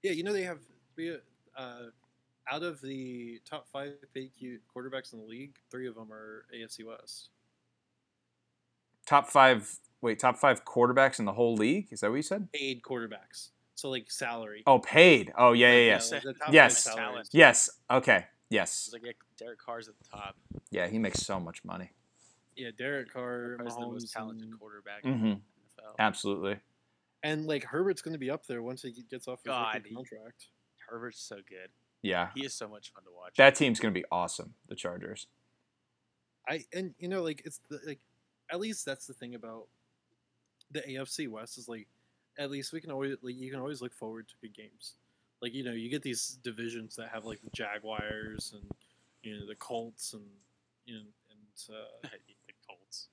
yeah, 0.03 0.11
you 0.11 0.23
know 0.23 0.33
they 0.33 0.43
have 0.43 0.59
we 0.95 1.17
uh, 1.57 1.75
out 2.51 2.61
of 2.63 2.81
the 2.81 3.39
top 3.49 3.67
five 3.67 3.93
paid 4.13 4.31
Q 4.37 4.59
quarterbacks 4.75 5.13
in 5.13 5.19
the 5.19 5.25
league, 5.25 5.55
three 5.71 5.87
of 5.87 5.95
them 5.95 6.11
are 6.11 6.45
AFC 6.55 6.85
West. 6.85 7.29
Top 9.05 9.29
five. 9.29 9.79
Wait, 10.01 10.19
top 10.19 10.37
five 10.37 10.63
quarterbacks 10.65 11.19
in 11.19 11.25
the 11.25 11.33
whole 11.33 11.55
league. 11.55 11.87
Is 11.91 12.01
that 12.01 12.09
what 12.09 12.17
you 12.17 12.21
said? 12.21 12.51
Paid 12.51 12.81
quarterbacks, 12.83 13.49
so 13.75 13.89
like 13.89 14.11
salary. 14.11 14.63
Oh, 14.67 14.79
paid. 14.79 15.33
Oh, 15.37 15.53
yeah, 15.53 15.71
yeah, 15.71 15.85
yes, 15.85 16.11
like 16.11 16.23
Yes. 16.51 16.83
five 16.83 16.93
salaries. 16.93 16.95
Talent. 17.11 17.29
yes. 17.31 17.69
Okay, 17.89 18.25
yes, 18.49 18.83
It's 18.87 18.93
like 18.93 19.03
yeah, 19.05 19.11
Derek 19.37 19.59
Carr's 19.59 19.87
at 19.87 19.95
the 19.97 20.05
top. 20.09 20.35
yeah. 20.71 20.87
He 20.87 20.99
makes 20.99 21.19
so 21.21 21.39
much 21.39 21.63
money. 21.63 21.91
Yeah, 22.55 22.69
Derek 22.77 23.11
Carr, 23.11 23.57
is 23.65 23.75
the 23.75 23.81
most 23.81 24.11
talented 24.13 24.47
and, 24.47 24.59
quarterback 24.59 25.03
Mhm. 25.03 25.11
in 25.13 25.21
the 25.21 25.81
NFL. 25.81 25.95
Absolutely. 25.99 26.59
and 27.23 27.47
like 27.47 27.63
Herbert's 27.63 28.01
going 28.03 28.13
to 28.13 28.19
be 28.19 28.29
up 28.29 28.45
there 28.45 28.61
once 28.61 28.83
he 28.83 28.91
gets 29.09 29.27
off 29.27 29.39
his 29.39 29.47
God, 29.47 29.73
rookie 29.75 29.89
he- 29.89 29.95
contract. 29.95 30.47
Herbert's 30.87 31.19
so 31.19 31.37
good. 31.37 31.71
Yeah. 32.03 32.29
He 32.35 32.45
is 32.45 32.53
so 32.53 32.67
much 32.67 32.93
fun 32.93 33.03
to 33.05 33.09
watch. 33.11 33.33
That 33.37 33.55
team's 33.55 33.79
gonna 33.79 33.91
be 33.93 34.05
awesome. 34.11 34.53
The 34.67 34.75
Chargers. 34.75 35.25
I 36.47 36.63
and 36.71 36.93
you 36.99 37.07
know 37.07 37.23
like 37.23 37.41
it's 37.43 37.59
the, 37.69 37.79
like 37.87 37.99
at 38.51 38.59
least 38.59 38.85
that's 38.85 39.07
the 39.07 39.13
thing 39.15 39.33
about 39.33 39.67
the 40.71 40.81
AFC 40.81 41.29
West 41.29 41.57
is 41.57 41.67
like 41.67 41.87
at 42.37 42.51
least 42.51 42.73
we 42.73 42.81
can 42.81 42.91
always 42.91 43.15
like 43.21 43.35
you 43.35 43.51
can 43.51 43.59
always 43.59 43.81
look 43.81 43.93
forward 43.93 44.27
to 44.27 44.35
good 44.41 44.55
games. 44.55 44.93
Like 45.41 45.53
you 45.53 45.63
know 45.63 45.71
you 45.71 45.89
get 45.89 46.01
these 46.03 46.37
divisions 46.43 46.95
that 46.95 47.09
have 47.09 47.25
like 47.25 47.41
the 47.41 47.49
Jaguars 47.51 48.53
and 48.53 48.69
you 49.23 49.37
know 49.39 49.45
the 49.45 49.55
Colts 49.55 50.13
and 50.13 50.25
you 50.85 50.95
know 50.95 51.01
and 51.31 51.75
uh, 51.75 52.07
the 52.47 52.53
Colts. 52.67 53.07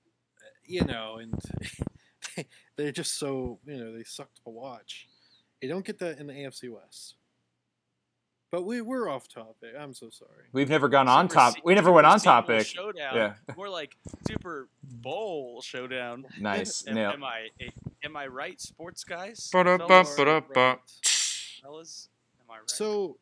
you 0.65 0.85
know 0.85 1.19
and 1.19 2.47
they're 2.77 2.93
just 2.93 3.19
so 3.19 3.59
you 3.67 3.77
know 3.77 3.97
they 3.97 4.05
suck 4.05 4.33
to 4.35 4.51
watch. 4.51 5.09
You 5.61 5.69
don't 5.69 5.85
get 5.85 5.99
that 6.01 6.19
in 6.19 6.27
the 6.27 6.33
AFC 6.33 6.71
West. 6.73 7.15
But 8.53 8.65
we 8.67 8.83
we're 8.83 9.09
off 9.09 9.29
topic. 9.29 9.71
I'm 9.79 9.95
so 9.95 10.11
sorry. 10.11 10.45
We've 10.53 10.69
never 10.69 10.88
gone 10.88 11.09
on 11.09 11.27
top. 11.27 11.55
Se- 11.55 11.61
We 11.65 11.75
never 11.75 11.91
went 11.91 12.05
Super 12.05 12.12
on 12.12 12.21
Sequel 12.21 12.33
topic. 12.35 12.67
Showdown. 12.67 13.17
Yeah. 13.17 13.33
More 13.57 13.71
like 13.71 13.97
Super 14.29 14.69
Bowl 14.85 15.62
showdown. 15.62 16.27
Nice. 16.38 16.87
Am, 16.87 16.95
Nail. 16.95 17.11
am 17.12 17.25
I 17.25 17.49
am 18.05 18.15
I 18.15 18.27
right, 18.27 18.61
sports 18.61 19.05
guys? 19.05 19.49
Fellas? 19.51 19.79
ba-da-ba. 20.17 20.79
Fellas? 21.62 22.09
Am 22.43 22.51
I 22.51 22.59
right? 22.59 22.71
So 22.71 23.17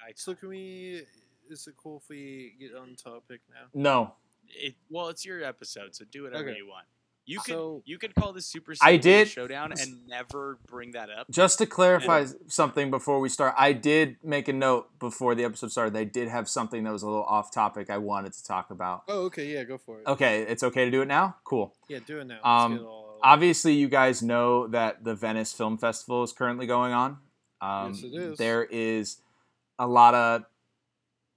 Guy 0.00 0.12
so 0.14 0.32
time. 0.32 0.38
can 0.40 0.48
we? 0.50 1.02
Is 1.50 1.66
it 1.66 1.74
cool 1.76 2.00
if 2.04 2.08
we 2.08 2.54
get 2.60 2.76
on 2.76 2.94
topic 2.94 3.40
now? 3.50 3.66
No. 3.74 4.14
it, 4.48 4.76
well, 4.88 5.08
it's 5.08 5.24
your 5.26 5.42
episode, 5.42 5.96
so 5.96 6.04
do 6.12 6.22
whatever 6.22 6.48
Okay. 6.50 6.58
you 6.58 6.68
want. 6.68 6.86
You 7.30 7.38
could 7.38 7.54
So- 7.54 7.82
you 7.84 7.96
could 7.98 8.14
call 8.16 8.32
this 8.32 8.46
Super 8.46 8.72
I 8.82 8.96
Sequel 8.96 8.98
did- 9.02 9.28
Showdown 9.28 9.72
and 9.72 10.06
never 10.08 10.58
bring 10.66 10.90
that 10.92 11.10
up. 11.10 11.30
Just 11.30 11.58
to 11.58 11.66
clarify 11.66 12.26
something 12.48 12.90
before 12.90 13.20
we 13.20 13.28
start, 13.28 13.54
I 13.56 13.72
did 13.72 14.16
make 14.24 14.48
a 14.48 14.52
note 14.52 14.98
before 14.98 15.36
the 15.36 15.44
episode 15.44 15.70
started. 15.70 15.94
They 15.94 16.04
did 16.04 16.28
have 16.28 16.48
something 16.48 16.82
that 16.84 16.92
was 16.92 17.02
a 17.02 17.06
little 17.06 17.22
off 17.24 17.52
topic 17.52 17.88
I 17.88 17.98
wanted 17.98 18.32
to 18.32 18.44
talk 18.44 18.70
about. 18.70 19.04
Oh, 19.06 19.26
okay, 19.26 19.46
yeah, 19.52 19.62
go 19.62 19.78
for 19.78 20.00
it. 20.00 20.06
Okay, 20.08 20.42
it's 20.42 20.64
okay 20.64 20.84
to 20.84 20.90
do 20.90 21.02
it 21.02 21.06
now? 21.08 21.36
Cool. 21.44 21.72
Yeah, 21.88 22.00
do 22.04 22.18
it 22.18 22.24
now. 22.24 22.40
Um, 22.42 22.76
it 22.78 22.82
all. 22.82 23.20
Obviously, 23.22 23.74
you 23.74 23.88
guys 23.88 24.22
know 24.22 24.66
that 24.68 25.04
the 25.04 25.14
Venice 25.14 25.52
Film 25.52 25.78
Festival 25.78 26.24
is 26.24 26.32
currently 26.32 26.66
going 26.66 26.92
on. 26.92 27.18
Um, 27.60 27.92
Yes, 27.92 28.02
it 28.02 28.14
is. 28.14 28.38
There 28.38 28.64
is 28.64 29.18
a 29.78 29.86
lot 29.86 30.14
of 30.14 30.42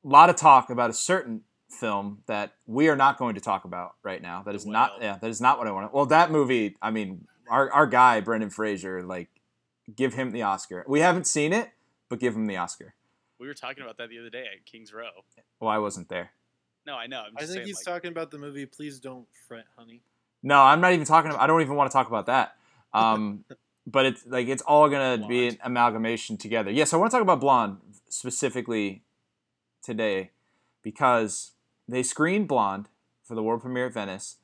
a 0.06 0.08
lot 0.08 0.30
of 0.30 0.38
talk 0.38 0.70
about 0.70 0.90
a 0.90 0.94
certain 0.94 1.44
film 1.74 2.20
that 2.28 2.54
we 2.66 2.90
are 2.90 2.96
not 2.96 3.18
going 3.18 3.36
to 3.36 3.42
talk 3.42 3.66
about 3.66 3.96
right 4.04 4.22
now. 4.22 4.44
That 4.44 4.56
is 4.56 4.64
The 4.64 4.70
is 4.70 4.74
not 4.74 4.92
yeah, 5.02 5.18
that 5.22 5.30
is 5.30 5.42
not 5.42 5.58
what 5.58 5.68
I 5.68 5.72
want. 5.72 5.94
Well, 5.94 6.06
that 6.08 6.32
movie, 6.32 6.76
I 6.82 6.92
mean, 6.92 7.28
our 7.50 7.72
our 7.72 7.88
guy 7.88 8.22
Brendan 8.22 8.50
Fraser, 8.50 9.04
like, 9.04 9.30
give 9.96 10.14
him 10.14 10.32
the 10.32 10.44
Oscar. 10.44 10.86
We 10.88 11.02
haven't 11.02 11.28
seen 11.28 11.54
it, 11.54 11.72
but 12.10 12.20
give 12.20 12.36
him 12.36 12.48
the 12.48 12.58
Oscar. 12.58 12.96
We 13.40 13.48
were 13.48 13.54
talking 13.54 13.84
about 13.84 13.98
that 13.98 14.10
the 14.10 14.20
other 14.20 14.30
day 14.30 14.46
at 14.54 14.66
Kings 14.66 14.94
Row. 14.94 15.10
Well, 15.60 15.70
I 15.70 15.78
wasn't 15.78 16.10
there. 16.10 16.32
No, 16.86 16.96
I 16.96 17.08
know. 17.08 17.22
I'm 17.22 17.34
I 17.36 17.42
just 17.42 17.54
think 17.54 17.60
saying, 17.60 17.68
he's 17.68 17.78
like, 17.78 17.96
talking 17.96 18.12
about 18.12 18.32
the 18.32 18.38
movie 18.38 18.66
Please 18.66 19.00
Don't 19.00 19.28
Fret, 19.48 19.66
Honey. 19.78 20.02
No, 20.42 20.62
I'm 20.62 20.82
not 20.82 20.94
even 20.94 21.06
talking. 21.06 21.32
About, 21.32 21.42
I 21.42 21.48
don't 21.48 21.62
even 21.62 21.76
want 21.76 21.90
to 21.90 21.94
talk 21.94 22.08
about 22.08 22.26
that. 22.28 22.56
Um, 22.94 23.46
but 23.88 24.06
it's 24.06 24.26
like 24.26 24.48
it's 24.48 24.62
all 24.64 24.90
gonna 24.90 25.26
be 25.28 25.48
an 25.48 25.58
amalgamation 25.64 26.38
together. 26.38 26.72
Yes, 26.72 26.94
I 26.94 26.98
want 26.98 27.12
to 27.12 27.16
talk 27.16 27.22
about 27.22 27.40
Blonde 27.40 27.78
specifically 28.10 29.04
today 29.82 30.32
because 30.82 31.53
they 31.88 32.04
screened 32.04 32.48
Blonde 32.48 32.88
for 33.24 33.36
the 33.36 33.44
world 33.44 33.62
premiere 33.62 33.88
at 33.88 33.94
Venice. 33.94 34.38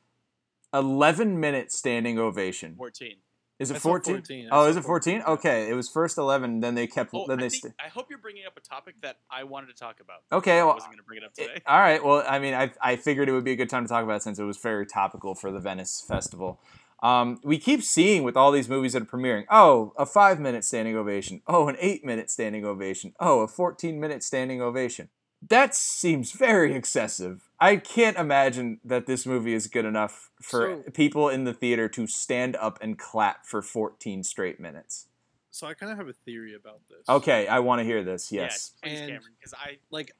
Eleven 0.73 1.39
minute 1.39 1.71
standing 1.71 2.19
ovation. 2.19 2.75
14. 2.78 3.15
Is 3.58 3.71
it 3.71 3.80
fourteen? 3.82 4.15
14, 4.15 4.49
Oh, 4.54 4.67
is 4.67 4.78
it 4.78 4.84
fourteen? 4.86 5.19
14. 5.21 5.34
Okay, 5.39 5.69
it 5.69 5.73
was 5.73 5.89
first 5.89 6.17
eleven. 6.17 6.62
Then 6.62 6.75
they 6.75 6.88
kept. 6.88 7.10
Oh, 7.13 7.25
then 7.28 7.39
I, 7.39 7.41
they. 7.41 7.49
think, 7.49 7.62
st- 7.63 7.73
I 7.84 7.89
hope 7.89 8.06
you're 8.10 8.17
bringing 8.19 8.45
up 8.45 8.56
a 8.56 8.62
topic 8.62 8.95
that 9.02 9.17
I 9.30 9.43
wanted 9.43 9.67
to 9.67 9.73
talk 9.73 9.99
about. 9.99 10.19
okay, 10.32 10.60
I 10.60 10.63
wasn't 10.63 10.91
going 10.91 10.97
to 10.99 11.04
bring 11.04 11.17
it 11.17 11.25
up 11.25 11.32
it- 11.38 11.47
today. 11.47 11.62
all 11.67 11.80
right. 11.80 12.02
Well, 12.02 12.23
I 12.25 12.39
mean, 12.39 12.54
I, 12.54 12.71
I 12.82 12.95
figured 12.95 13.28
it 13.28 13.34
would 13.34 13.43
be 13.43 13.52
a 13.52 13.58
good 13.58 13.69
time 13.69 13.84
to 13.84 13.89
talk 13.89 14.04
about 14.06 14.17
it 14.17 14.23
since 14.23 14.39
it 14.39 14.43
was 14.45 14.58
very 14.58 14.86
topical 14.86 15.36
for 15.36 15.52
the 15.52 15.60
Venice 15.60 16.02
Festival. 16.08 16.62
Um, 17.04 17.41
we 17.43 17.58
keep 17.58 17.84
seeing 17.84 18.23
with 18.23 18.38
all 18.38 18.52
these 18.54 18.69
movies 18.69 18.93
that 18.93 19.02
are 19.02 19.06
premiering, 19.06 19.43
oh, 19.49 19.91
a 19.97 20.06
five 20.06 20.39
minute 20.39 20.63
standing 20.63 20.95
ovation. 20.95 21.41
Oh, 21.45 21.67
an 21.67 21.75
eight 21.80 22.06
minute 22.06 22.30
standing 22.30 22.63
ovation. 22.63 23.13
Oh, 23.19 23.41
a 23.41 23.47
14 23.49 23.99
minute 23.99 24.23
standing 24.23 24.62
ovation. 24.62 25.10
That 25.47 25.73
seems 25.73 26.32
very 26.34 26.73
excessive. 26.75 27.49
I 27.60 27.78
can't 27.78 28.17
imagine 28.17 28.80
that 28.84 29.06
this 29.06 29.25
movie 29.25 29.54
is 29.54 29.67
good 29.67 29.86
enough 29.86 30.32
for 30.41 30.84
So- 30.86 30.91
people 30.91 31.30
in 31.30 31.45
the 31.45 31.54
theater 31.54 31.88
to 31.89 32.08
stand 32.08 32.56
up 32.58 32.78
and 32.82 32.97
clap 32.99 33.45
for 33.45 33.62
14 33.62 34.23
straight 34.23 34.60
minutes. 34.60 35.08
So 35.52 35.65
I 35.67 35.73
kind 35.73 35.91
of 35.91 35.97
have 35.97 36.08
a 36.08 36.13
theory 36.13 36.54
about 36.54 36.82
this. 36.89 37.08
Okay, 37.08 37.47
I 37.47 37.60
want 37.60 37.80
to 37.80 37.84
hear 37.84 38.04
this. 38.04 38.32
Yes. 38.32 38.73
please, 38.82 38.99
And- 38.99 39.10
Cameron, 39.12 39.34
because 39.39 39.54
I 39.54 39.80
Like, 39.89 40.12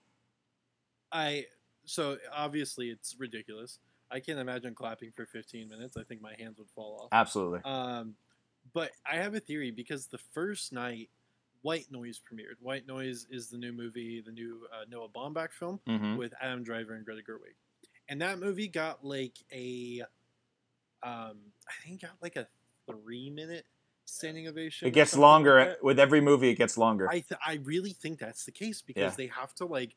I 1.12 1.48
so 1.86 2.18
obviously 2.32 2.90
it's 2.90 3.16
ridiculous. 3.18 3.80
I 4.12 4.20
can't 4.20 4.40
imagine 4.40 4.74
clapping 4.74 5.12
for 5.12 5.26
15 5.26 5.70
minutes. 5.70 5.98
I 5.98 6.04
think 6.04 6.22
my 6.22 6.34
hands 6.36 6.58
would 6.58 6.70
fall 6.70 7.02
off. 7.04 7.10
Absolutely. 7.12 7.62
Um, 7.64 8.16
but 8.74 8.92
I 9.06 9.18
have 9.18 9.34
a 9.36 9.40
theory 9.40 9.72
because 9.72 10.08
the 10.08 10.18
first 10.18 10.72
night, 10.74 11.10
White 11.62 11.88
Noise 11.92 12.20
premiered. 12.20 12.56
White 12.62 12.88
Noise 12.88 13.28
is 13.30 13.50
the 13.50 13.58
new 13.58 13.72
movie, 13.74 14.22
the 14.26 14.32
new 14.32 14.62
uh, 14.74 14.86
Noah 14.90 15.10
Baumbach 15.10 15.52
film 15.52 15.80
Mm-hmm. 15.88 16.18
with 16.18 16.34
Adam 16.42 16.64
Driver 16.64 16.94
and 16.96 17.06
Greta 17.06 17.22
Gerwig, 17.22 17.56
and 18.08 18.22
that 18.22 18.40
movie 18.40 18.68
got 18.68 19.04
like 19.04 19.38
a, 19.52 20.02
um, 21.04 21.38
I 21.68 21.74
think 21.86 22.02
got 22.02 22.12
like 22.22 22.36
a 22.36 22.48
three 22.90 23.30
minute 23.30 23.66
standing 24.06 24.48
ovation. 24.48 24.88
It 24.88 24.92
gets 24.92 25.12
something 25.12 25.22
like 25.22 25.30
longer 25.32 25.76
with 25.82 26.00
every 26.00 26.22
movie. 26.22 26.50
It 26.50 26.56
gets 26.56 26.78
longer. 26.78 27.08
I 27.10 27.20
th- 27.20 27.40
I 27.46 27.56
really 27.64 27.92
think 27.94 28.20
that's 28.20 28.46
the 28.46 28.52
case 28.52 28.82
because 28.82 29.14
Yeah. 29.14 29.16
they 29.18 29.28
have 29.28 29.54
to 29.56 29.66
like 29.66 29.96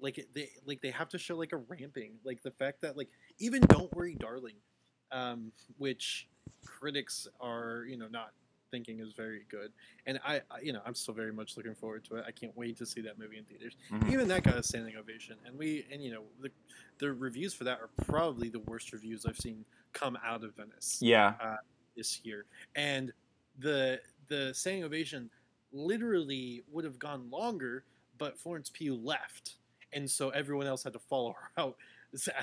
like 0.00 0.26
they 0.34 0.48
like 0.64 0.80
they 0.80 0.90
have 0.90 1.08
to 1.10 1.18
show 1.18 1.36
like 1.36 1.52
a 1.52 1.58
ramping 1.58 2.12
like 2.24 2.42
the 2.42 2.50
fact 2.52 2.80
that 2.80 2.96
like 2.96 3.08
even 3.38 3.60
don't 3.62 3.94
worry 3.94 4.14
darling 4.14 4.54
um 5.12 5.52
which 5.76 6.26
critics 6.64 7.28
are 7.38 7.84
you 7.86 7.98
know 7.98 8.08
not 8.08 8.30
thinking 8.70 9.00
is 9.00 9.12
very 9.12 9.44
good 9.50 9.72
and 10.06 10.18
I, 10.24 10.36
I 10.50 10.60
you 10.62 10.72
know 10.72 10.80
I'm 10.86 10.94
still 10.94 11.14
very 11.14 11.32
much 11.32 11.56
looking 11.56 11.74
forward 11.74 12.04
to 12.04 12.16
it 12.16 12.24
I 12.26 12.30
can't 12.30 12.56
wait 12.56 12.76
to 12.78 12.86
see 12.86 13.00
that 13.02 13.18
movie 13.18 13.38
in 13.38 13.44
theaters 13.44 13.74
Mhm. 13.90 14.12
even 14.12 14.28
that 14.28 14.42
got 14.42 14.56
a 14.56 14.62
standing 14.62 14.96
ovation 14.96 15.36
and 15.44 15.58
we 15.58 15.86
and 15.92 16.02
you 16.02 16.12
know 16.12 16.22
the 16.40 16.50
the 16.98 17.12
reviews 17.12 17.54
for 17.54 17.64
that 17.64 17.78
are 17.80 17.90
probably 18.06 18.48
the 18.48 18.60
worst 18.60 18.92
reviews 18.92 19.26
I've 19.26 19.38
seen 19.38 19.64
come 19.92 20.16
out 20.24 20.44
of 20.44 20.54
Venice 20.54 20.98
yeah. 21.00 21.34
this 21.96 22.20
year, 22.24 22.44
and 22.76 23.12
the 23.58 24.00
the 24.28 24.52
standing 24.54 24.84
ovation 24.84 25.28
literally 25.72 26.62
would 26.70 26.84
have 26.84 26.98
gone 26.98 27.28
longer, 27.30 27.84
but 28.18 28.38
Florence 28.38 28.70
Pugh 28.72 28.94
left, 28.96 29.56
and 29.92 30.08
so 30.08 30.28
everyone 30.30 30.66
else 30.66 30.82
had 30.84 30.92
to 30.92 30.98
follow 30.98 31.32
her 31.56 31.62
out 31.62 31.76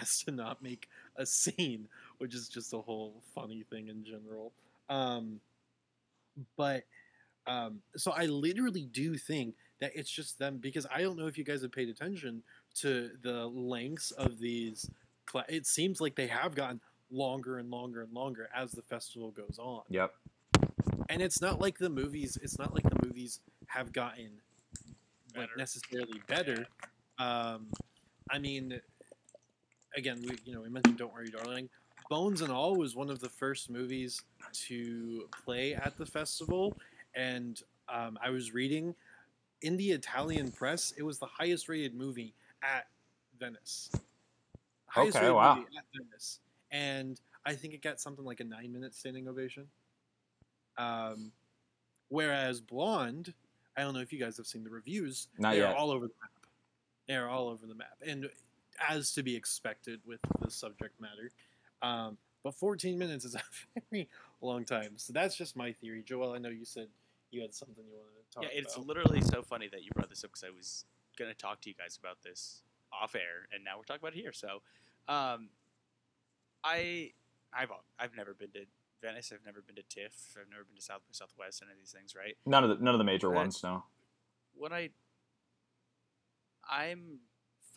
as 0.02 0.24
to 0.24 0.32
not 0.32 0.62
make 0.64 0.90
a 1.18 1.26
scene, 1.26 1.88
which 2.18 2.34
is 2.34 2.50
just 2.50 2.74
a 2.74 2.80
whole 2.80 3.14
funny 3.36 3.64
thing 3.70 3.88
in 3.90 4.04
general. 4.04 4.52
Um, 4.90 5.40
but 6.56 6.84
um, 7.48 7.80
so 7.96 8.12
I 8.12 8.26
literally 8.26 8.86
do 8.92 9.18
think 9.18 9.56
that 9.80 9.92
it's 9.96 10.10
just 10.10 10.38
them 10.40 10.58
because 10.58 10.86
I 10.94 11.02
don't 11.02 11.18
know 11.18 11.28
if 11.28 11.38
you 11.38 11.44
guys 11.44 11.62
have 11.62 11.72
paid 11.72 11.90
attention 11.90 12.44
to 12.76 13.12
the 13.22 13.48
lengths 13.48 14.12
of 14.12 14.40
these. 14.40 14.90
Cla- 15.26 15.46
it 15.48 15.66
seems 15.66 16.02
like 16.02 16.16
they 16.16 16.28
have 16.28 16.56
gotten 16.56 16.82
longer 17.10 17.58
and 17.58 17.70
longer 17.70 18.02
and 18.02 18.12
longer 18.14 18.50
as 18.56 18.72
the 18.72 18.82
festival 18.82 19.32
goes 19.32 19.58
on. 19.60 19.82
Yep. 19.90 20.14
And 21.10 21.22
it's 21.22 21.42
not 21.42 21.62
like 21.62 21.78
the 21.78 21.90
movies. 21.90 22.38
It's 22.42 22.60
not 22.60 22.74
like 22.74 22.84
the 22.84 23.08
movies 23.08 23.40
have 23.68 23.94
gotten 23.94 24.32
like 25.36 25.50
necessarily 25.58 26.22
better. 26.28 26.68
Um, 27.20 27.68
I 28.30 28.40
mean, 28.40 28.80
again, 29.96 30.22
we 30.22 30.38
you 30.44 30.54
know 30.54 30.62
we 30.62 30.70
mentioned 30.70 30.98
"Don't 30.98 31.14
Worry, 31.14 31.30
Darling." 31.30 31.70
Bones 32.10 32.42
and 32.42 32.52
All 32.52 32.76
was 32.76 32.96
one 32.96 33.10
of 33.10 33.20
the 33.20 33.30
first 33.30 33.70
movies 33.70 34.22
to 34.68 35.28
play 35.44 35.74
at 35.74 35.98
the 35.98 36.06
festival, 36.06 36.78
and 37.16 37.62
um, 37.90 38.18
I 38.24 38.30
was 38.30 38.54
reading 38.54 38.96
in 39.62 39.78
the 39.78 39.92
Italian 39.92 40.52
press, 40.52 40.94
it 40.98 41.04
was 41.04 41.20
the 41.20 41.26
highest 41.26 41.68
rated 41.68 41.96
movie 41.96 42.34
at 42.62 42.88
Venice. 43.40 43.92
Highest 44.88 45.18
Okay, 45.18 45.26
rated 45.26 45.36
wow. 45.36 45.56
movie 45.56 45.78
at 45.78 45.84
Venice, 45.96 46.40
and 46.72 47.20
I 47.46 47.54
think 47.54 47.74
it 47.74 47.82
got 47.82 48.00
something 48.00 48.26
like 48.26 48.40
a 48.40 48.44
nine 48.44 48.72
minute 48.72 48.94
standing 48.94 49.28
ovation. 49.28 49.68
Um, 50.78 51.32
whereas 52.10 52.62
Blonde, 52.62 53.34
I 53.76 53.82
don't 53.82 53.94
know 53.94 54.00
if 54.02 54.14
you 54.14 54.20
guys 54.20 54.38
have 54.38 54.48
seen 54.48 54.64
the 54.64 54.70
reviews. 54.70 55.28
Not 55.38 55.56
they're 55.56 55.76
all 55.76 55.92
over 55.92 56.08
the 56.08 56.14
map. 56.22 56.32
They're 57.08 57.30
all 57.30 57.48
over 57.50 57.66
the 57.66 57.76
map, 57.76 57.98
and 58.06 58.30
as 58.88 59.12
to 59.14 59.24
be 59.24 59.36
expected 59.36 60.00
with 60.06 60.20
the 60.40 60.52
subject 60.52 61.00
matter. 61.02 61.32
Um, 61.82 62.18
but 62.44 62.54
14 62.56 62.98
minutes 62.98 63.26
is 63.26 63.36
a 63.36 63.42
very 63.92 64.08
long 64.42 64.66
time. 64.66 64.94
So 64.98 65.14
that's 65.14 65.36
just 65.36 65.56
my 65.56 65.72
theory. 65.74 66.04
Joel, 66.04 66.34
I 66.34 66.38
know 66.38 66.50
you 66.50 66.66
said 66.66 66.88
you 67.32 67.42
had 67.42 67.54
something 67.54 67.84
you 67.86 67.94
wanted 67.98 68.30
to 68.30 68.34
talk 68.36 68.44
Yeah, 68.44 68.50
it's 68.54 68.76
about. 68.76 68.88
literally 68.88 69.22
so 69.22 69.42
funny 69.42 69.68
that 69.70 69.84
you 69.84 69.90
brought 69.96 70.10
this 70.10 70.24
up 70.24 70.32
because 70.32 70.44
I 70.44 70.50
was 70.56 70.86
gonna 71.20 71.34
talk 71.34 71.62
to 71.62 71.70
you 71.70 71.76
guys 71.76 71.98
about 71.98 72.18
this 72.24 72.62
off 72.94 73.16
air, 73.16 73.48
and 73.54 73.64
now 73.64 73.78
we're 73.78 73.84
talking 73.84 74.02
about 74.02 74.14
it 74.16 74.22
here. 74.22 74.32
So, 74.32 74.62
um, 75.08 75.50
I, 76.64 77.12
I've 77.54 77.72
I've 78.00 78.16
never 78.16 78.34
been 78.34 78.52
to 78.52 78.62
Venice. 79.02 79.32
I've 79.34 79.46
never 79.46 79.62
been 79.62 79.76
to 79.76 79.84
TIFF. 79.84 80.38
I've 80.40 80.50
never 80.50 80.64
been 80.64 80.76
to 80.78 80.82
South 80.82 81.02
by 81.02 81.12
Southwest. 81.12 81.62
Any 81.64 81.74
of 81.74 81.78
these 81.80 81.92
things, 81.92 82.16
right? 82.16 82.38
None 82.46 82.64
of 82.64 82.70
the 82.70 82.84
none 82.84 82.94
of 82.94 82.98
the 83.00 83.04
major 83.04 83.30
Right. 83.30 83.38
ones. 83.38 83.62
No. 83.64 83.84
What 84.56 84.72
I, 84.74 84.90
I'm 86.70 87.20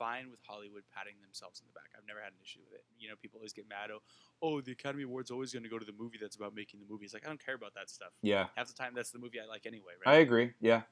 fine 0.01 0.31
with 0.31 0.41
Hollywood 0.49 0.83
patting 0.97 1.21
themselves 1.21 1.61
in 1.61 1.67
the 1.69 1.77
back. 1.77 1.93
I've 1.97 2.09
never 2.09 2.19
had 2.21 2.33
an 2.33 2.41
issue 2.43 2.61
with 2.65 2.73
it. 2.81 2.85
You 2.99 3.11
know, 3.11 3.15
people 3.21 3.39
always 3.39 3.53
get 3.53 3.69
mad. 3.69 3.91
Oh, 3.93 4.01
oh, 4.41 4.61
the 4.63 4.73
Academy 4.73 5.05
Awards 5.05 5.31
always 5.31 5.53
going 5.53 5.63
to 5.63 5.69
go 5.69 5.79
to 5.79 5.85
the 5.85 5.93
movie 5.93 6.17
that's 6.21 6.37
about 6.37 6.55
making 6.57 6.81
the 6.81 6.87
movie. 6.91 7.05
It's 7.05 7.13
like 7.13 7.25
I 7.25 7.29
don't 7.29 7.45
care 7.45 7.55
about 7.55 7.75
that 7.75 7.91
stuff. 7.91 8.09
Yeah. 8.23 8.47
Half 8.57 8.69
the 8.69 8.75
time, 8.75 8.93
that's 8.97 9.11
the 9.11 9.19
movie 9.19 9.39
I 9.39 9.47
like 9.47 9.67
anyway, 9.67 9.93
right? 10.05 10.17
I 10.17 10.19
agree. 10.21 10.53
Yeah. 10.61 10.83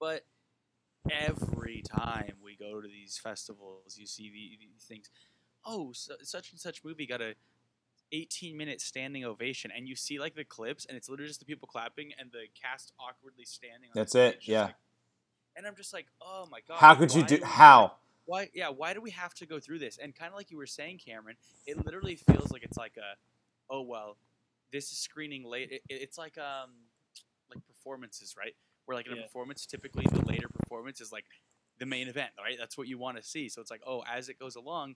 But 0.00 0.24
every 1.10 1.82
time 1.86 2.32
we 2.42 2.56
go 2.56 2.80
to 2.80 2.88
these 2.88 3.20
festivals, 3.22 3.96
you 3.98 4.06
see 4.06 4.30
the, 4.30 4.58
these 4.58 4.84
things. 4.88 5.10
Oh, 5.66 5.92
su 5.92 6.14
such 6.22 6.50
and 6.50 6.60
such 6.60 6.82
movie 6.84 7.06
got 7.06 7.20
a 7.20 7.34
18 8.12 8.56
minute 8.56 8.80
standing 8.80 9.24
ovation, 9.24 9.70
and 9.76 9.86
you 9.86 9.94
see 9.94 10.18
like 10.18 10.34
the 10.34 10.44
clips, 10.44 10.86
and 10.86 10.96
it's 10.96 11.08
literally 11.08 11.28
just 11.28 11.40
the 11.40 11.46
people 11.46 11.68
clapping 11.68 12.12
and 12.18 12.30
the 12.32 12.46
cast 12.60 12.92
awkwardly 12.98 13.44
standing. 13.44 13.90
On 13.90 13.92
That's 13.94 14.14
the 14.14 14.28
it, 14.28 14.38
yeah. 14.42 14.64
like- 14.64 14.74
and 15.56 15.66
I'm 15.66 15.76
just 15.76 15.92
like, 15.92 16.06
oh 16.20 16.48
my 16.50 16.60
god. 16.66 16.78
How 16.78 16.94
could 16.94 17.14
you 17.14 17.22
do? 17.22 17.38
How? 17.44 17.92
Why? 18.26 18.48
Yeah. 18.54 18.68
Why 18.70 18.94
do 18.94 19.00
we 19.00 19.10
have 19.10 19.34
to 19.34 19.46
go 19.46 19.58
through 19.60 19.78
this? 19.80 19.98
And 19.98 20.14
kind 20.14 20.30
of 20.30 20.36
like 20.36 20.50
you 20.50 20.56
were 20.56 20.66
saying, 20.66 20.98
Cameron, 21.04 21.36
it 21.66 21.84
literally 21.84 22.16
feels 22.16 22.50
like 22.50 22.62
it's 22.62 22.78
like 22.78 22.96
a, 22.96 23.16
oh 23.70 23.82
well, 23.82 24.16
this 24.72 24.90
is 24.92 24.98
screening 24.98 25.44
late. 25.44 25.70
It, 25.70 25.82
it- 25.88 26.02
it's 26.02 26.18
like 26.18 26.38
um, 26.38 26.70
like 27.54 27.64
performances, 27.66 28.34
right? 28.38 28.54
Where 28.86 28.96
like 28.96 29.06
in 29.06 29.12
a 29.12 29.16
performance, 29.22 29.66
typically 29.66 30.04
the 30.10 30.24
later 30.26 30.48
performance 30.48 31.00
is 31.00 31.10
like 31.12 31.24
the 31.78 31.86
main 31.86 32.08
event, 32.08 32.30
right? 32.38 32.56
That's 32.58 32.76
what 32.78 32.86
you 32.88 32.98
want 32.98 33.16
to 33.16 33.22
see. 33.22 33.48
So 33.48 33.60
it's 33.60 33.70
like, 33.70 33.80
oh, 33.86 34.02
as 34.10 34.28
it 34.28 34.38
goes 34.38 34.56
along, 34.56 34.94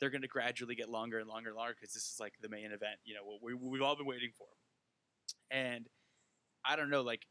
they're 0.00 0.10
going 0.10 0.22
to 0.22 0.28
gradually 0.28 0.74
get 0.74 0.88
longer 0.88 1.18
and 1.18 1.28
longer 1.28 1.50
and 1.50 1.56
longer 1.56 1.74
because 1.78 1.94
this 1.94 2.04
is 2.12 2.18
like 2.20 2.34
the 2.40 2.48
main 2.48 2.66
event, 2.66 2.98
you 3.04 3.14
know, 3.14 3.20
what 3.24 3.42
we, 3.42 3.54
we've 3.54 3.82
all 3.82 3.96
been 3.96 4.06
waiting 4.06 4.30
for. 4.36 4.46
And 5.50 5.86
I 6.64 6.76
don't 6.76 6.90
know, 6.90 7.02
like, 7.02 7.26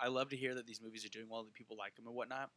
I 0.00 0.08
love 0.08 0.28
to 0.30 0.36
hear 0.36 0.54
that 0.54 0.66
these 0.66 0.80
movies 0.82 1.04
are 1.04 1.08
doing 1.08 1.26
well, 1.28 1.42
that 1.44 1.54
people 1.54 1.76
like 1.76 1.94
them 1.96 2.06
and 2.06 2.14
whatnot. 2.14 2.50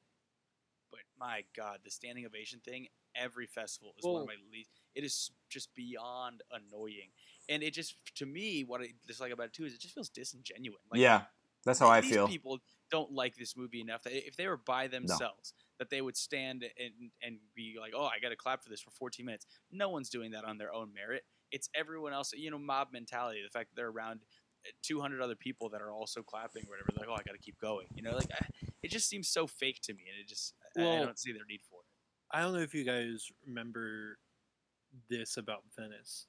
But 0.92 1.02
my 1.20 1.44
God, 1.56 1.80
the 1.84 1.92
standing 1.92 2.26
ovation 2.26 2.60
thing, 2.64 2.88
every 3.16 3.46
festival 3.48 3.94
is 3.98 4.06
one 4.06 4.22
of 4.22 4.28
my 4.28 4.36
least. 4.52 4.70
It 4.96 5.04
is 5.04 5.32
just 5.50 5.74
beyond 5.76 6.42
annoying, 6.52 7.10
and 7.48 7.64
it 7.64 7.74
just 7.74 7.96
to 8.16 8.26
me, 8.26 8.64
what 8.66 8.82
I 8.82 8.94
dislike 9.08 9.32
about 9.32 9.48
it 9.48 9.54
too 9.54 9.66
is 9.66 9.74
it 9.74 9.80
just 9.82 9.94
feels 9.94 10.10
disingenuous. 10.10 10.82
Like, 10.92 11.00
yeah. 11.02 11.22
That's 11.66 11.80
how 11.80 11.90
I 11.90 12.00
these 12.00 12.12
feel. 12.12 12.26
people 12.28 12.60
don't 12.90 13.12
like 13.12 13.36
this 13.36 13.58
movie 13.58 13.82
enough 13.82 14.04
that 14.04 14.14
if 14.26 14.38
they 14.38 14.48
were 14.48 14.56
by 14.58 14.88
themselves, 14.88 15.54
that 15.78 15.90
they 15.90 16.02
would 16.02 16.16
stand 16.16 16.64
and 16.80 17.12
and 17.22 17.38
be 17.54 17.76
like, 17.80 17.92
"Oh, 17.96 18.06
I 18.06 18.20
got 18.20 18.30
to 18.30 18.38
clap 18.38 18.64
for 18.64 18.70
this 18.70 18.80
for 18.82 18.92
14 18.92 19.26
minutes." 19.26 19.46
No 19.70 19.90
one's 19.90 20.10
doing 20.10 20.32
that 20.32 20.46
on 20.46 20.58
their 20.58 20.74
own 20.74 20.94
merit. 20.94 21.24
It's 21.52 21.70
everyone 21.76 22.14
else. 22.14 22.32
You 22.34 22.50
know, 22.50 22.58
mob 22.58 22.90
mentality. 22.94 23.42
The 23.44 23.50
fact 23.50 23.72
that 23.72 23.76
they're 23.76 23.90
around 23.90 24.22
eh, 24.66 24.72
200 24.84 25.22
other 25.22 25.36
people 25.36 25.68
that 25.70 25.82
are 25.82 25.92
also 25.92 26.24
clapping 26.24 26.64
or 26.66 26.70
whatever. 26.70 26.92
They're 26.96 27.08
like, 27.08 27.10
"Oh, 27.18 27.20
I 27.20 27.24
got 27.24 27.34
to 27.34 27.44
keep 27.44 27.60
going." 27.60 27.88
You 27.94 28.04
know, 28.04 28.16
like 28.16 28.32
I- 28.34 28.48
it 28.82 28.90
just 28.90 29.10
seems 29.10 29.28
so 29.28 29.46
fake 29.46 29.82
to 29.84 29.94
me, 29.94 30.04
and 30.10 30.18
it 30.18 30.30
just 30.30 30.54
I- 30.86 31.02
I 31.02 31.06
don't 31.06 31.20
see 31.20 31.32
their 31.32 31.46
need 31.46 31.62
for 31.70 31.80
it. 31.82 31.86
I 32.32 32.42
don't 32.42 32.54
know 32.54 32.60
if 32.60 32.74
you 32.74 32.84
guys 32.84 33.32
remember 33.46 34.20
this 35.10 35.38
about 35.38 35.64
Venice, 35.78 36.28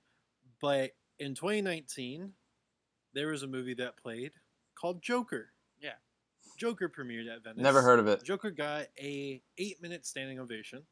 but 0.61 0.93
in 1.19 1.35
2019, 1.35 2.35
there 3.13 3.29
was 3.29 3.43
a 3.43 3.47
movie 3.47 3.75
that 3.75 3.97
played 3.97 4.33
called 4.75 5.03
Joker. 5.03 5.53
Yeah. 5.81 5.95
Joker 6.59 6.89
premiered 6.89 7.29
at 7.35 7.43
Venice. 7.45 7.63
Never 7.63 7.83
heard 7.83 7.99
of 7.99 8.07
it. 8.07 8.23
Joker 8.25 8.51
got 8.51 8.87
a 8.99 9.43
eight 9.59 9.83
minute 9.83 10.07
standing 10.07 10.39
ovation. 10.39 10.87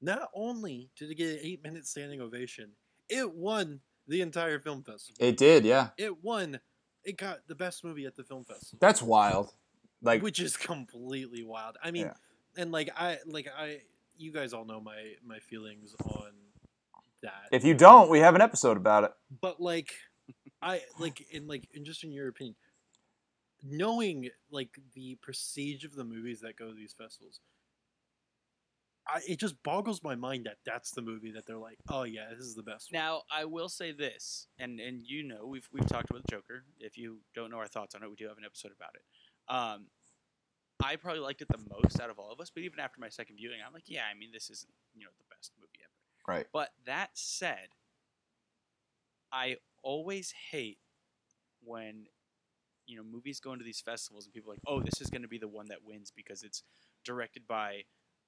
Not 0.00 0.30
only 0.34 0.90
did 0.96 1.10
it 1.10 1.14
get 1.16 1.30
an 1.30 1.38
eight 1.42 1.62
minute 1.62 1.86
standing 1.86 2.20
ovation, 2.20 2.72
it 3.08 3.34
won 3.34 3.80
the 4.06 4.20
entire 4.20 4.60
film 4.60 4.82
festival. 4.82 5.16
Mm-hmm. 5.18 5.28
It 5.30 5.36
did. 5.36 5.64
Yeah. 5.64 5.90
It 5.98 6.22
won. 6.22 6.60
It 7.04 7.16
got 7.16 7.46
the 7.48 7.54
best 7.54 7.84
movie 7.84 8.06
at 8.06 8.16
the 8.16 8.24
film 8.24 8.44
festival, 8.44 8.78
That's 8.80 9.02
wild. 9.02 9.52
Like. 10.02 10.22
which 10.22 10.40
is 10.40 10.56
completely 10.56 11.42
wild. 11.42 11.76
I 11.82 11.90
mean, 11.90 12.06
Yeah. 12.06 12.12
And 12.58 12.70
like 12.72 12.90
I 12.94 13.18
like 13.24 13.48
I, 13.56 13.78
you 14.18 14.32
guys 14.32 14.52
all 14.52 14.66
know 14.66 14.80
my 14.80 15.14
my 15.24 15.38
feelings 15.38 15.94
on 16.04 16.32
that. 17.22 17.48
If 17.52 17.64
you 17.64 17.72
don't, 17.74 18.10
we 18.10 18.18
have 18.18 18.34
an 18.34 18.42
episode 18.42 18.76
about 18.76 19.04
it. 19.04 19.12
but 19.40 19.60
like 19.60 19.92
i 20.60 20.82
like 20.98 21.24
in 21.30 21.46
like 21.46 21.68
in 21.72 21.84
just 21.84 22.02
in 22.04 22.10
your 22.12 22.28
opinion 22.28 22.56
knowing 23.62 24.28
like 24.50 24.70
the 24.94 25.16
prestige 25.22 25.84
of 25.84 25.94
the 25.94 26.04
movies 26.04 26.40
that 26.40 26.56
go 26.56 26.68
to 26.68 26.74
these 26.74 26.92
festivals 26.92 27.40
I, 29.08 29.20
it 29.26 29.38
just 29.40 29.62
boggles 29.62 30.02
my 30.02 30.16
mind 30.16 30.46
that 30.46 30.56
that's 30.66 30.90
the 30.90 31.00
movie 31.00 31.30
that 31.32 31.46
they're 31.46 31.56
like 31.56 31.78
oh 31.88 32.02
yeah 32.02 32.26
this 32.36 32.44
is 32.44 32.54
the 32.56 32.62
best 32.62 32.92
one. 32.92 33.00
Now, 33.00 33.22
I 33.30 33.46
will 33.46 33.68
say 33.70 33.92
this, 33.92 34.48
and 34.58 34.78
and 34.80 35.00
you 35.02 35.22
know, 35.22 35.46
we've 35.46 35.66
we've 35.72 35.86
talked 35.86 36.10
about 36.10 36.22
the 36.26 36.30
Joker. 36.30 36.64
If 36.78 36.98
you 36.98 37.20
don't 37.34 37.50
know 37.50 37.56
our 37.56 37.66
thoughts 37.68 37.94
on 37.94 38.02
it, 38.02 38.10
we 38.10 38.16
do 38.16 38.28
have 38.28 38.36
an 38.36 38.44
episode 38.44 38.72
about 38.76 38.90
it. 38.96 39.02
Um, 39.54 39.86
I 40.82 40.96
probably 40.96 41.20
liked 41.20 41.42
it 41.42 41.48
the 41.48 41.58
most 41.82 42.00
out 42.00 42.10
of 42.10 42.18
all 42.18 42.32
of 42.32 42.40
us, 42.40 42.50
but 42.50 42.62
even 42.62 42.78
after 42.80 43.00
my 43.00 43.08
second 43.08 43.36
viewing, 43.36 43.58
I'm 43.66 43.72
like, 43.72 43.84
yeah, 43.86 44.02
I 44.10 44.16
mean, 44.16 44.30
this 44.32 44.50
isn't 44.50 44.72
you 44.94 45.04
know 45.04 45.10
the 45.18 45.34
best 45.34 45.52
movie 45.58 45.80
ever. 45.82 46.38
Right. 46.38 46.46
But 46.52 46.70
that 46.86 47.10
said, 47.14 47.68
I 49.32 49.56
always 49.82 50.32
hate 50.50 50.78
when 51.62 52.06
you 52.86 52.96
know 52.96 53.02
movies 53.02 53.40
go 53.40 53.52
into 53.52 53.64
these 53.64 53.80
festivals 53.80 54.24
and 54.24 54.34
people 54.34 54.50
are 54.50 54.54
like, 54.54 54.62
oh, 54.66 54.80
this 54.80 55.00
is 55.00 55.10
going 55.10 55.22
to 55.22 55.28
be 55.28 55.38
the 55.38 55.48
one 55.48 55.66
that 55.68 55.84
wins 55.84 56.12
because 56.14 56.42
it's 56.42 56.62
directed 57.04 57.46
by 57.46 57.82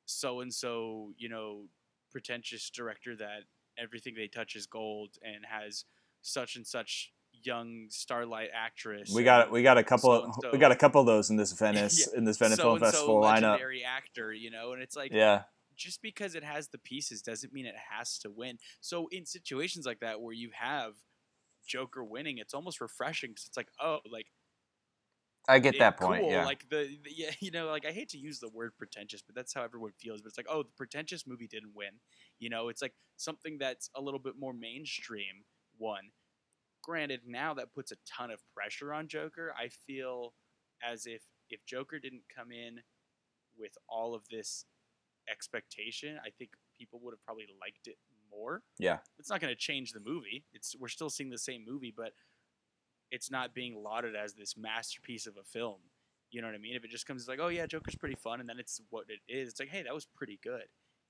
so 0.06 0.40
and 0.40 0.52
so, 0.52 1.12
you 1.16 1.28
know, 1.28 1.66
pretentious 2.10 2.68
director 2.70 3.14
that 3.16 3.44
everything 3.78 4.14
they 4.16 4.26
touch 4.26 4.56
is 4.56 4.66
gold 4.66 5.10
and 5.22 5.44
has 5.48 5.84
such 6.22 6.56
and 6.56 6.66
such 6.66 7.12
young 7.42 7.86
starlight 7.90 8.50
actress. 8.54 9.12
We 9.14 9.24
got 9.24 9.50
we 9.50 9.62
got 9.62 9.78
a 9.78 9.84
couple 9.84 10.10
so-and-so. 10.20 10.50
we 10.52 10.58
got 10.58 10.72
a 10.72 10.76
couple 10.76 11.00
of 11.00 11.06
those 11.06 11.30
in 11.30 11.36
this 11.36 11.52
Venice 11.58 12.06
in 12.08 12.24
this 12.24 12.38
Venice 12.38 12.58
Film 12.58 12.78
Festival 12.80 13.20
lineup. 13.22 13.58
actor, 13.86 14.32
you 14.32 14.50
know, 14.50 14.72
and 14.72 14.82
it's 14.82 14.96
like 14.96 15.12
Yeah. 15.12 15.42
just 15.76 16.02
because 16.02 16.34
it 16.34 16.44
has 16.44 16.68
the 16.68 16.78
pieces 16.78 17.22
doesn't 17.22 17.52
mean 17.52 17.66
it 17.66 17.74
has 17.90 18.18
to 18.18 18.30
win. 18.30 18.58
So 18.80 19.08
in 19.10 19.26
situations 19.26 19.86
like 19.86 20.00
that 20.00 20.20
where 20.20 20.34
you 20.34 20.50
have 20.54 20.94
Joker 21.66 22.04
winning, 22.04 22.38
it's 22.38 22.54
almost 22.54 22.80
refreshing 22.80 23.30
because 23.30 23.46
it's 23.46 23.56
like, 23.56 23.68
oh, 23.80 23.98
like 24.10 24.26
I 25.48 25.58
get 25.58 25.78
that 25.78 25.98
point. 25.98 26.22
cool. 26.22 26.30
Yeah. 26.30 26.44
Like 26.44 26.68
the, 26.68 26.96
the 27.02 27.10
yeah, 27.14 27.30
you 27.40 27.50
know, 27.50 27.66
like 27.68 27.86
I 27.86 27.92
hate 27.92 28.10
to 28.10 28.18
use 28.18 28.40
the 28.40 28.48
word 28.48 28.72
pretentious, 28.78 29.22
but 29.22 29.34
that's 29.34 29.54
how 29.54 29.62
everyone 29.64 29.92
feels. 29.98 30.20
But 30.20 30.28
it's 30.28 30.36
like, 30.36 30.46
oh, 30.50 30.62
the 30.62 30.70
pretentious 30.76 31.26
movie 31.26 31.48
didn't 31.48 31.74
win. 31.74 31.90
You 32.38 32.50
know, 32.50 32.68
it's 32.68 32.82
like 32.82 32.94
something 33.16 33.58
that's 33.58 33.90
a 33.96 34.00
little 34.00 34.20
bit 34.20 34.34
more 34.38 34.52
mainstream 34.52 35.44
won. 35.78 36.10
Granted, 36.90 37.20
now 37.24 37.54
that 37.54 37.72
puts 37.72 37.92
a 37.92 37.96
ton 38.04 38.32
of 38.32 38.40
pressure 38.52 38.92
on 38.92 39.06
Joker. 39.06 39.54
I 39.56 39.68
feel 39.68 40.34
as 40.82 41.06
if 41.06 41.22
if 41.48 41.64
Joker 41.64 42.00
didn't 42.00 42.22
come 42.36 42.50
in 42.50 42.80
with 43.56 43.78
all 43.88 44.12
of 44.12 44.22
this 44.28 44.64
expectation, 45.30 46.18
I 46.26 46.30
think 46.36 46.50
people 46.76 46.98
would 47.04 47.12
have 47.12 47.24
probably 47.24 47.46
liked 47.60 47.86
it 47.86 47.96
more. 48.28 48.62
Yeah. 48.76 48.98
It's 49.20 49.30
not 49.30 49.40
going 49.40 49.52
to 49.52 49.56
change 49.56 49.92
the 49.92 50.00
movie. 50.00 50.42
It's 50.52 50.74
we're 50.80 50.88
still 50.88 51.10
seeing 51.10 51.30
the 51.30 51.38
same 51.38 51.64
movie, 51.64 51.94
but 51.96 52.10
it's 53.12 53.30
not 53.30 53.54
being 53.54 53.80
lauded 53.80 54.16
as 54.16 54.34
this 54.34 54.56
masterpiece 54.56 55.28
of 55.28 55.36
a 55.40 55.44
film. 55.44 55.78
You 56.32 56.40
know 56.40 56.48
what 56.48 56.56
I 56.56 56.58
mean? 56.58 56.74
If 56.74 56.84
it 56.84 56.90
just 56.90 57.06
comes 57.06 57.28
like, 57.28 57.38
oh 57.40 57.48
yeah, 57.48 57.66
Joker's 57.66 57.94
pretty 57.94 58.16
fun, 58.16 58.40
and 58.40 58.48
then 58.48 58.58
it's 58.58 58.80
what 58.90 59.04
it 59.08 59.20
is. 59.32 59.50
It's 59.50 59.60
like, 59.60 59.68
hey, 59.68 59.84
that 59.84 59.94
was 59.94 60.08
pretty 60.16 60.40
good. 60.42 60.66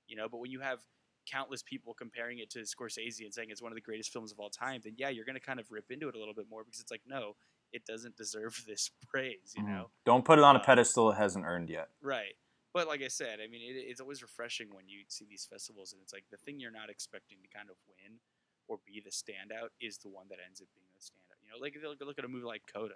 You 0.07 0.15
know, 0.15 0.27
but 0.29 0.37
when 0.37 0.51
you 0.51 0.59
have 0.59 0.79
countless 1.29 1.63
people 1.63 1.93
comparing 1.93 2.39
it 2.39 2.49
to 2.51 2.59
Scorsese 2.59 3.21
and 3.23 3.33
saying 3.33 3.49
it's 3.49 3.61
one 3.61 3.71
of 3.71 3.75
the 3.75 3.81
greatest 3.81 4.11
films 4.11 4.31
of 4.31 4.39
all 4.39 4.49
time, 4.49 4.81
then 4.83 4.93
yeah, 4.97 5.09
you're 5.09 5.25
going 5.25 5.35
to 5.35 5.41
kind 5.45 5.59
of 5.59 5.71
rip 5.71 5.91
into 5.91 6.07
it 6.07 6.15
a 6.15 6.19
little 6.19 6.33
bit 6.33 6.47
more 6.49 6.63
because 6.63 6.79
it's 6.79 6.91
like, 6.91 7.01
no, 7.05 7.35
it 7.71 7.85
doesn't 7.85 8.15
deserve 8.17 8.61
this 8.67 8.89
praise. 9.07 9.53
You 9.55 9.63
Mhm. 9.63 9.67
know? 9.67 9.91
Don't 10.05 10.25
put 10.25 10.39
it 10.39 10.43
on 10.45 10.55
a 10.55 10.59
Uh, 10.59 10.63
pedestal 10.63 11.11
it 11.11 11.15
hasn't 11.17 11.45
earned 11.45 11.69
yet. 11.69 11.89
Right. 12.01 12.35
But 12.73 12.87
like 12.87 13.01
I 13.01 13.09
said, 13.09 13.39
I 13.43 13.47
mean, 13.47 13.61
it, 13.61 13.77
it's 13.77 13.99
always 13.99 14.21
refreshing 14.21 14.73
when 14.73 14.87
you 14.87 15.03
see 15.07 15.25
these 15.25 15.45
festivals, 15.45 15.93
and 15.93 16.01
it's 16.01 16.13
like 16.13 16.25
the 16.31 16.37
thing 16.37 16.59
you're 16.59 16.71
not 16.71 16.89
expecting 16.89 17.37
to 17.41 17.47
kind 17.49 17.69
of 17.69 17.75
win 17.87 18.19
or 18.67 18.79
be 18.85 19.01
the 19.03 19.09
standout 19.11 19.69
is 19.81 19.97
the 19.97 20.09
one 20.09 20.27
that 20.29 20.39
ends 20.45 20.61
up 20.61 20.67
being 20.73 20.87
the 20.95 21.01
standout. 21.03 21.37
You 21.43 21.49
know, 21.51 21.57
like 21.59 21.75
if 21.75 21.81
you 21.83 21.89
look, 21.89 22.17
at 22.17 22.25
a 22.25 22.29
movie 22.29 22.45
like 22.45 22.63
Coda. 22.71 22.95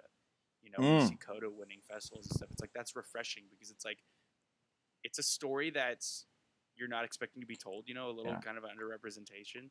You 0.62 0.70
know, 0.70 0.82
when 0.82 0.94
you 0.94 1.00
Mm. 1.00 1.08
see 1.08 1.16
Coda 1.16 1.50
winning 1.50 1.80
festivals 1.88 2.26
and 2.26 2.36
stuff. 2.36 2.48
It's 2.50 2.60
like 2.60 2.72
that's 2.74 2.96
refreshing 2.96 3.44
because 3.50 3.70
it's 3.70 3.84
like 3.84 3.98
it's 5.04 5.18
a 5.18 5.22
story 5.22 5.70
that's 5.70 6.26
you're 6.76 6.88
not 6.88 7.04
expecting 7.04 7.40
to 7.40 7.46
be 7.46 7.56
told. 7.56 7.88
You 7.88 7.94
know, 7.94 8.08
a 8.08 8.12
little 8.12 8.32
Yeah. 8.32 8.40
kind 8.40 8.58
of 8.58 8.64
underrepresentation, 8.64 9.70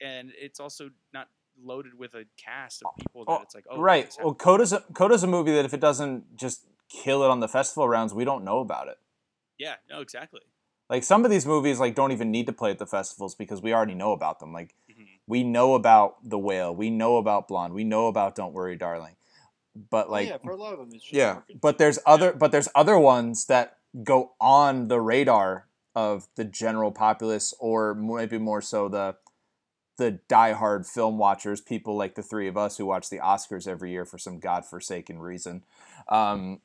and 0.00 0.32
it's 0.38 0.60
also 0.60 0.90
not 1.12 1.28
loaded 1.60 1.98
with 1.98 2.14
a 2.14 2.24
cast 2.36 2.82
of 2.82 2.94
people 3.00 3.24
oh, 3.26 3.34
that 3.38 3.42
it's 3.42 3.54
like, 3.54 3.64
oh, 3.70 3.80
right. 3.80 4.06
this 4.06 4.16
Well, 4.16 4.28
happened. 4.28 4.38
Coda's 4.38 4.72
a, 4.72 4.80
Coda's 4.92 5.22
a 5.22 5.26
movie 5.26 5.52
that 5.52 5.64
if 5.64 5.74
it 5.74 5.80
doesn't 5.80 6.36
just 6.36 6.66
kill 6.88 7.22
it 7.24 7.30
on 7.30 7.40
the 7.40 7.48
festival 7.48 7.88
rounds, 7.88 8.14
we 8.14 8.24
don't 8.24 8.44
know 8.44 8.60
about 8.60 8.88
it. 8.88 8.98
yeah, 9.58 9.74
no, 9.90 10.00
exactly. 10.00 10.40
Like 10.88 11.04
some 11.04 11.24
of 11.24 11.30
these 11.30 11.44
movies, 11.44 11.78
like 11.80 11.94
don't 11.94 12.12
even 12.12 12.30
need 12.30 12.46
to 12.46 12.52
play 12.52 12.70
at 12.70 12.78
the 12.78 12.86
festivals 12.86 13.34
because 13.34 13.60
we 13.60 13.74
already 13.74 13.94
know 13.94 14.12
about 14.12 14.38
them. 14.40 14.52
Like 14.54 14.74
Mhm. 14.90 15.18
we 15.26 15.42
know 15.42 15.74
about 15.74 16.16
The 16.26 16.38
Whale, 16.38 16.74
we 16.74 16.88
know 16.90 17.16
about 17.18 17.46
Blonde, 17.48 17.74
we 17.74 17.84
know 17.84 18.06
about 18.06 18.34
Don't 18.34 18.54
Worry, 18.54 18.76
Darling. 18.76 19.16
But 19.76 20.08
Oh, 20.08 20.12
like 20.12 20.28
yeah, 20.28 20.38
for 20.38 20.52
a 20.52 20.56
lot 20.56 20.72
of 20.72 20.78
them, 20.78 20.88
it's 20.94 21.02
just 21.04 21.12
yeah, 21.12 21.34
marketing. 21.34 21.58
but 21.60 21.76
there's 21.78 21.98
other 22.06 22.32
but 22.32 22.52
there's 22.52 22.68
other 22.74 22.98
ones 22.98 23.46
that 23.46 23.78
go 24.02 24.32
on 24.40 24.88
the 24.88 25.00
radar 25.00 25.67
of 25.94 26.28
the 26.36 26.44
general 26.44 26.92
populace 26.92 27.54
or 27.58 27.94
maybe 27.94 28.38
more 28.38 28.62
so 28.62 28.88
the 28.88 29.16
the 29.98 30.20
diehard 30.28 30.86
film 30.86 31.18
watchers, 31.18 31.60
people 31.60 31.96
like 31.96 32.14
the 32.14 32.22
three 32.22 32.46
of 32.46 32.56
us 32.56 32.78
who 32.78 32.86
watch 32.86 33.10
the 33.10 33.18
Oscars 33.18 33.66
every 33.66 33.90
year 33.90 34.04
for 34.04 34.16
some 34.16 34.38
godforsaken 34.38 35.18
reason. 35.18 35.64
Um, 36.08 36.60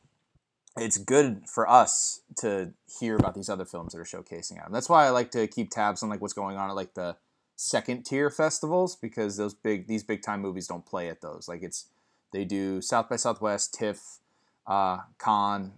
it's 0.77 0.97
good 0.97 1.43
for 1.47 1.67
us 1.69 2.21
to 2.37 2.73
hear 2.99 3.15
about 3.15 3.33
these 3.35 3.49
other 3.49 3.65
films 3.65 3.93
that 3.93 3.99
are 3.99 4.03
showcasing 4.03 4.55
them. 4.55 4.71
That's 4.71 4.87
why 4.87 5.05
I 5.05 5.09
like 5.09 5.31
to 5.31 5.47
keep 5.47 5.71
tabs 5.71 6.03
on 6.03 6.09
like 6.09 6.21
what's 6.21 6.33
going 6.33 6.57
on 6.57 6.69
at 6.69 6.75
like 6.75 6.93
the 6.93 7.17
second 7.55 8.03
tier 8.03 8.29
festivals 8.29 8.95
because 8.95 9.37
those 9.37 9.53
big 9.53 9.87
these 9.87 10.03
big 10.03 10.21
time 10.21 10.41
movies 10.41 10.67
don't 10.67 10.85
play 10.85 11.09
at 11.09 11.21
those. 11.21 11.47
Like 11.47 11.63
it's 11.63 11.87
they 12.31 12.45
do 12.45 12.81
South 12.81 13.09
by 13.09 13.15
Southwest, 13.15 13.73
TIFF, 13.73 14.19
uh, 14.65 14.99
Cannes. 15.19 15.73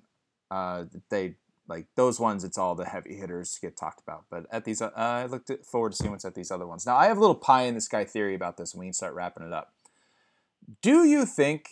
Uh, 0.50 0.86
they 1.10 1.36
like 1.68 1.88
those 1.96 2.20
ones. 2.20 2.44
It's 2.44 2.58
all 2.58 2.76
the 2.76 2.86
heavy 2.86 3.16
hitters 3.16 3.58
get 3.62 3.76
talked 3.78 4.02
about. 4.02 4.26
But 4.30 4.46
at 4.52 4.66
these, 4.66 4.82
uh, 4.82 4.92
I 4.96 5.26
looked 5.26 5.52
forward 5.66 5.92
to 5.92 5.98
seeing 5.98 6.12
what's 6.12 6.26
at 6.26 6.36
these 6.36 6.52
other 6.52 6.68
ones. 6.68 6.86
Now 6.86 6.96
I 6.96 7.08
have 7.08 7.18
a 7.18 7.22
little 7.22 7.36
pie 7.36 7.64
in 7.64 7.76
the 7.76 7.82
sky 7.82 8.06
theory 8.06 8.36
about 8.36 8.58
this, 8.58 8.74
and 8.74 8.80
we 8.80 8.86
can 8.88 8.94
start 8.94 9.14
wrapping 9.14 9.46
it 9.46 9.54
up. 9.54 9.74
Do 10.82 11.04
you 11.04 11.26
think 11.26 11.70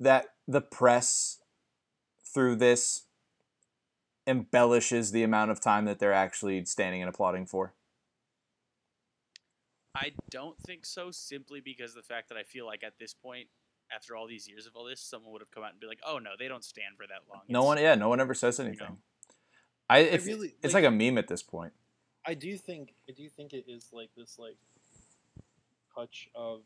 that 0.00 0.26
the 0.48 0.60
press 0.60 1.38
through 2.32 2.56
this 2.56 3.04
embellishes 4.26 5.10
the 5.12 5.22
amount 5.22 5.50
of 5.50 5.60
time 5.60 5.84
that 5.84 5.98
they're 5.98 6.12
actually 6.12 6.64
standing 6.64 7.02
and 7.02 7.08
applauding 7.08 7.46
for? 7.46 7.74
I 9.94 10.12
don't 10.30 10.58
think 10.58 10.84
so, 10.86 11.10
simply 11.12 11.60
because 11.60 11.90
of 11.90 11.96
the 11.96 12.02
fact 12.14 12.28
that 12.30 12.36
I 12.38 12.42
feel 12.42 12.66
like 12.66 12.82
at 12.82 12.94
this 12.98 13.14
point, 13.14 13.48
after 13.94 14.16
all 14.16 14.26
these 14.26 14.48
years 14.48 14.66
of 14.66 14.74
all 14.74 14.84
this, 14.84 15.00
someone 15.00 15.30
would 15.32 15.40
have 15.42 15.50
come 15.52 15.62
out 15.62 15.70
and 15.70 15.78
be 15.80 15.86
like, 15.86 16.00
"Oh 16.04 16.18
no, 16.18 16.30
they 16.38 16.48
don't 16.48 16.64
stand 16.64 16.96
for 16.96 17.06
that 17.06 17.28
long." 17.28 17.42
No 17.48 17.60
It's- 17.60 17.66
one, 17.66 17.78
yeah, 17.78 17.94
no 17.94 18.08
one 18.08 18.18
ever 18.20 18.34
says 18.34 18.58
you 18.58 18.64
anything. 18.64 18.88
know. 18.88 18.98
I, 19.88 19.98
if, 19.98 20.26
really- 20.26 20.54
it's 20.62 20.74
like- 20.74 20.84
like 20.84 20.92
a 20.92 20.94
meme 20.94 21.18
at 21.18 21.28
this 21.28 21.42
point. 21.42 21.72
I 22.26 22.32
do 22.34 22.56
think 22.56 22.94
I 23.08 23.12
do 23.12 23.28
think 23.28 23.52
it 23.52 23.66
is 23.68 23.90
like 23.92 24.08
this 24.16 24.38
like 24.38 24.56
touch 25.94 26.28
of 26.34 26.62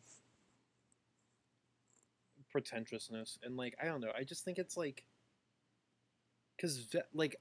pretentiousness 2.50 3.38
and 3.42 3.56
like 3.56 3.74
I 3.82 3.86
don't 3.86 4.00
know. 4.00 4.12
I 4.16 4.24
just 4.24 4.44
think 4.44 4.58
it's 4.58 4.76
like 4.76 5.04
because 6.56 6.78
ve- 6.78 7.00
like 7.12 7.36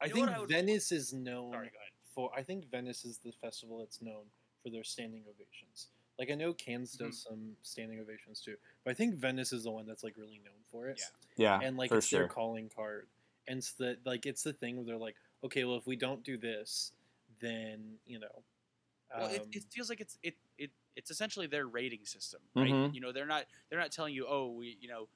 I 0.00 0.06
You 0.06 0.10
know 0.10 0.14
think 0.14 0.26
what 0.28 0.36
I 0.36 0.40
would- 0.40 0.48
Venice 0.48 0.92
is 0.92 1.12
known 1.12 1.52
Sorry, 1.52 1.70
for. 2.14 2.30
I 2.36 2.42
think 2.42 2.70
Venice 2.70 3.04
is 3.04 3.18
the 3.18 3.32
festival 3.32 3.78
that's 3.78 4.02
known 4.02 4.24
for 4.62 4.70
their 4.70 4.84
standing 4.84 5.22
ovations. 5.28 5.88
Like 6.18 6.30
I 6.30 6.34
know 6.34 6.52
Cannes 6.52 6.96
Mm-hmm. 6.96 7.06
does 7.06 7.22
some 7.22 7.56
standing 7.62 8.00
ovations 8.00 8.40
too, 8.40 8.56
but 8.84 8.90
I 8.92 8.94
think 8.94 9.14
Venice 9.16 9.52
is 9.52 9.64
the 9.64 9.70
one 9.70 9.86
that's 9.86 10.02
like 10.04 10.16
really 10.16 10.40
known 10.44 10.62
for 10.70 10.88
it. 10.88 11.00
Yeah. 11.36 11.60
Yeah, 11.60 11.66
and 11.66 11.76
like 11.76 11.90
for 11.90 11.98
it's 11.98 12.06
sure. 12.08 12.20
their 12.20 12.28
calling 12.28 12.70
card 12.74 13.08
and 13.48 13.58
it's 13.58 13.72
the 13.72 13.96
like 14.04 14.26
it's 14.26 14.42
the 14.42 14.52
thing 14.52 14.76
where 14.76 14.84
they're 14.84 14.96
like 14.96 15.16
okay 15.42 15.64
well 15.64 15.76
if 15.76 15.86
we 15.86 15.96
don't 15.96 16.22
do 16.24 16.36
this 16.36 16.92
then 17.40 17.98
you 18.06 18.18
know 18.18 18.42
Well, 19.16 19.28
it, 19.30 19.42
um, 19.42 19.48
it 19.52 19.64
feels 19.70 19.88
like 19.88 20.00
it's 20.00 20.18
it, 20.22 20.34
it 20.58 20.70
it's 20.96 21.10
essentially 21.10 21.46
their 21.46 21.66
rating 21.66 22.04
system, 22.04 22.40
right? 22.54 22.70
Mhm. 22.70 22.94
You 22.94 23.00
know, 23.00 23.12
they're 23.12 23.26
not 23.26 23.44
they're 23.68 23.78
not 23.80 23.90
telling 23.92 24.14
you, 24.14 24.26
"Oh, 24.28 24.50
we 24.52 24.76
you 24.80 24.88
know." 24.88 25.08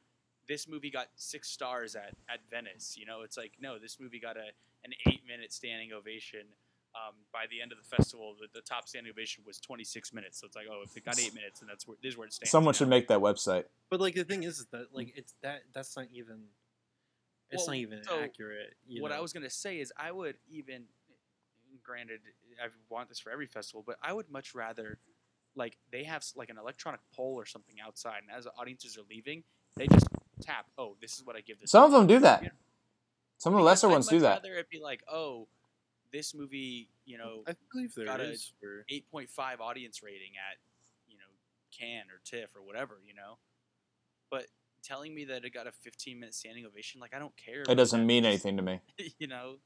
This 0.49 0.67
movie 0.67 0.91
got 0.91 1.09
six 1.14 1.51
stars 1.51 1.95
at, 1.95 2.14
at 2.27 2.41
Venice. 2.51 2.97
You 2.97 3.05
know, 3.05 3.21
it's 3.21 3.37
like 3.37 3.53
no, 3.61 3.79
this 3.79 4.01
movie 4.01 4.19
got 4.19 4.37
a 4.38 4.49
an 4.83 4.93
eight 5.07 5.21
minute 5.27 5.53
standing 5.53 5.93
ovation. 5.93 6.47
Um, 6.95 7.14
by 7.35 7.45
the 7.51 7.61
end 7.61 7.71
of 7.71 7.77
the 7.77 7.85
festival, 7.85 8.35
the, 8.41 8.49
the 8.55 8.62
top 8.62 8.88
standing 8.88 9.11
ovation 9.12 9.45
was 9.47 9.61
26 9.61 10.12
minutes. 10.14 10.41
So 10.41 10.47
it's 10.47 10.57
like, 10.57 10.67
oh, 10.73 10.81
if 10.85 10.97
it 10.97 11.05
got 11.05 11.21
eight 11.21 11.35
minutes, 11.35 11.61
and 11.61 11.69
that's 11.69 11.87
where 11.87 11.99
this 12.03 12.12
is 12.14 12.17
where 12.19 12.27
it 12.27 12.33
stands. 12.33 12.51
Someone 12.51 12.73
you 12.73 12.79
should 12.79 12.88
make 12.88 13.09
that 13.09 13.19
website. 13.21 13.64
but 13.91 14.01
like 14.01 14.14
the 14.14 14.25
thing 14.25 14.43
is, 14.43 14.59
is 14.61 14.67
that 14.73 14.87
like 14.93 15.12
it's 15.17 15.35
that 15.43 15.64
that's 15.75 15.95
not 15.97 16.07
even 16.14 16.45
it's 17.50 17.61
Well, 17.62 17.66
not 17.68 17.76
even 17.76 18.04
so 18.04 18.20
accurate 18.20 18.74
you 18.87 19.02
what 19.02 19.12
I 19.12 19.20
was 19.20 19.32
gonna 19.32 19.50
say 19.50 19.80
is 19.80 19.92
I 19.96 20.12
would 20.12 20.37
even, 20.48 20.84
granted, 21.82 22.20
I 22.62 22.68
want 22.88 23.08
this 23.08 23.18
for 23.18 23.30
every 23.30 23.46
festival, 23.46 23.82
but 23.87 23.96
I 24.02 24.12
would 24.12 24.30
much 24.30 24.54
rather, 24.54 24.98
like, 25.54 25.78
they 25.90 26.04
have 26.04 26.24
like 26.37 26.50
an 26.50 26.58
electronic 26.58 27.00
poll 27.14 27.34
or 27.34 27.46
something 27.46 27.76
outside, 27.80 28.22
and 28.22 28.30
as 28.37 28.44
the 28.44 28.52
audiences 28.52 28.96
are 28.98 29.04
leaving, 29.08 29.44
they 29.76 29.87
just 29.87 30.06
tap, 30.40 30.66
oh, 30.76 30.96
this 31.00 31.16
is 31.16 31.24
what 31.24 31.37
I 31.37 31.40
give 31.40 31.61
this. 31.61 31.70
Some 31.70 31.84
of 31.84 31.92
them 31.92 32.06
do 32.06 32.18
that. 32.20 32.42
Yeah. 32.42 32.48
Some 33.38 33.54
of 33.54 33.58
the 33.58 33.62
Because 33.62 33.66
lesser 33.82 33.87
I'd 33.88 33.92
ones 33.92 34.08
do 34.08 34.18
that. 34.20 34.42
Rather 34.42 34.54
it 34.56 34.68
be 34.68 34.80
like, 34.80 35.02
oh, 35.11 35.48
this 36.12 36.34
movie, 36.34 36.88
you 37.04 37.18
know, 37.18 37.44
I 37.46 37.54
believe 37.72 37.94
there 37.94 38.06
got 38.06 38.20
a- 38.20 38.30
is 38.30 38.52
for 38.61 38.84
8.5 38.88 39.61
audience 39.61 40.02
rating 40.02 40.32
at, 40.37 40.58
you 41.06 41.16
know, 41.18 41.24
Cannes 41.70 42.08
or 42.11 42.20
TIFF 42.24 42.56
or 42.56 42.62
whatever, 42.62 43.00
you 43.06 43.14
know, 43.14 43.38
but 44.30 44.46
telling 44.83 45.14
me 45.14 45.25
that 45.27 45.45
it 45.45 45.53
got 45.53 45.67
a 45.67 45.73
15 45.73 46.19
minute 46.19 46.35
standing 46.35 46.67
ovation, 46.67 47.01
like 47.01 47.14
I 47.14 47.19
don't 47.19 47.37
care. 47.37 47.62
It 47.69 47.75
doesn't 47.75 48.01
that. 48.01 48.07
mean 48.07 48.25
anything 48.25 48.57
to 48.57 48.62
me. 48.62 48.81
you 49.19 49.27
know. 49.27 49.57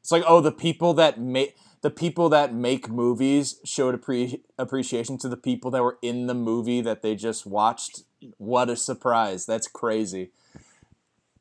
It's 0.00 0.10
like, 0.10 0.24
oh, 0.26 0.40
the 0.40 0.52
people 0.52 0.94
that 0.94 1.20
make 1.20 1.56
the 1.82 1.90
people 1.90 2.28
that 2.30 2.52
make 2.52 2.88
movies 2.88 3.60
showed 3.64 4.00
appre- 4.00 4.40
appreciation 4.58 5.18
to 5.18 5.28
the 5.28 5.36
people 5.36 5.70
that 5.70 5.82
were 5.82 5.98
in 6.02 6.26
the 6.26 6.34
movie 6.34 6.80
that 6.80 7.02
they 7.02 7.14
just 7.14 7.46
watched. 7.46 8.02
What 8.38 8.68
a 8.68 8.76
surprise! 8.76 9.46
That's 9.46 9.68
crazy. 9.68 10.30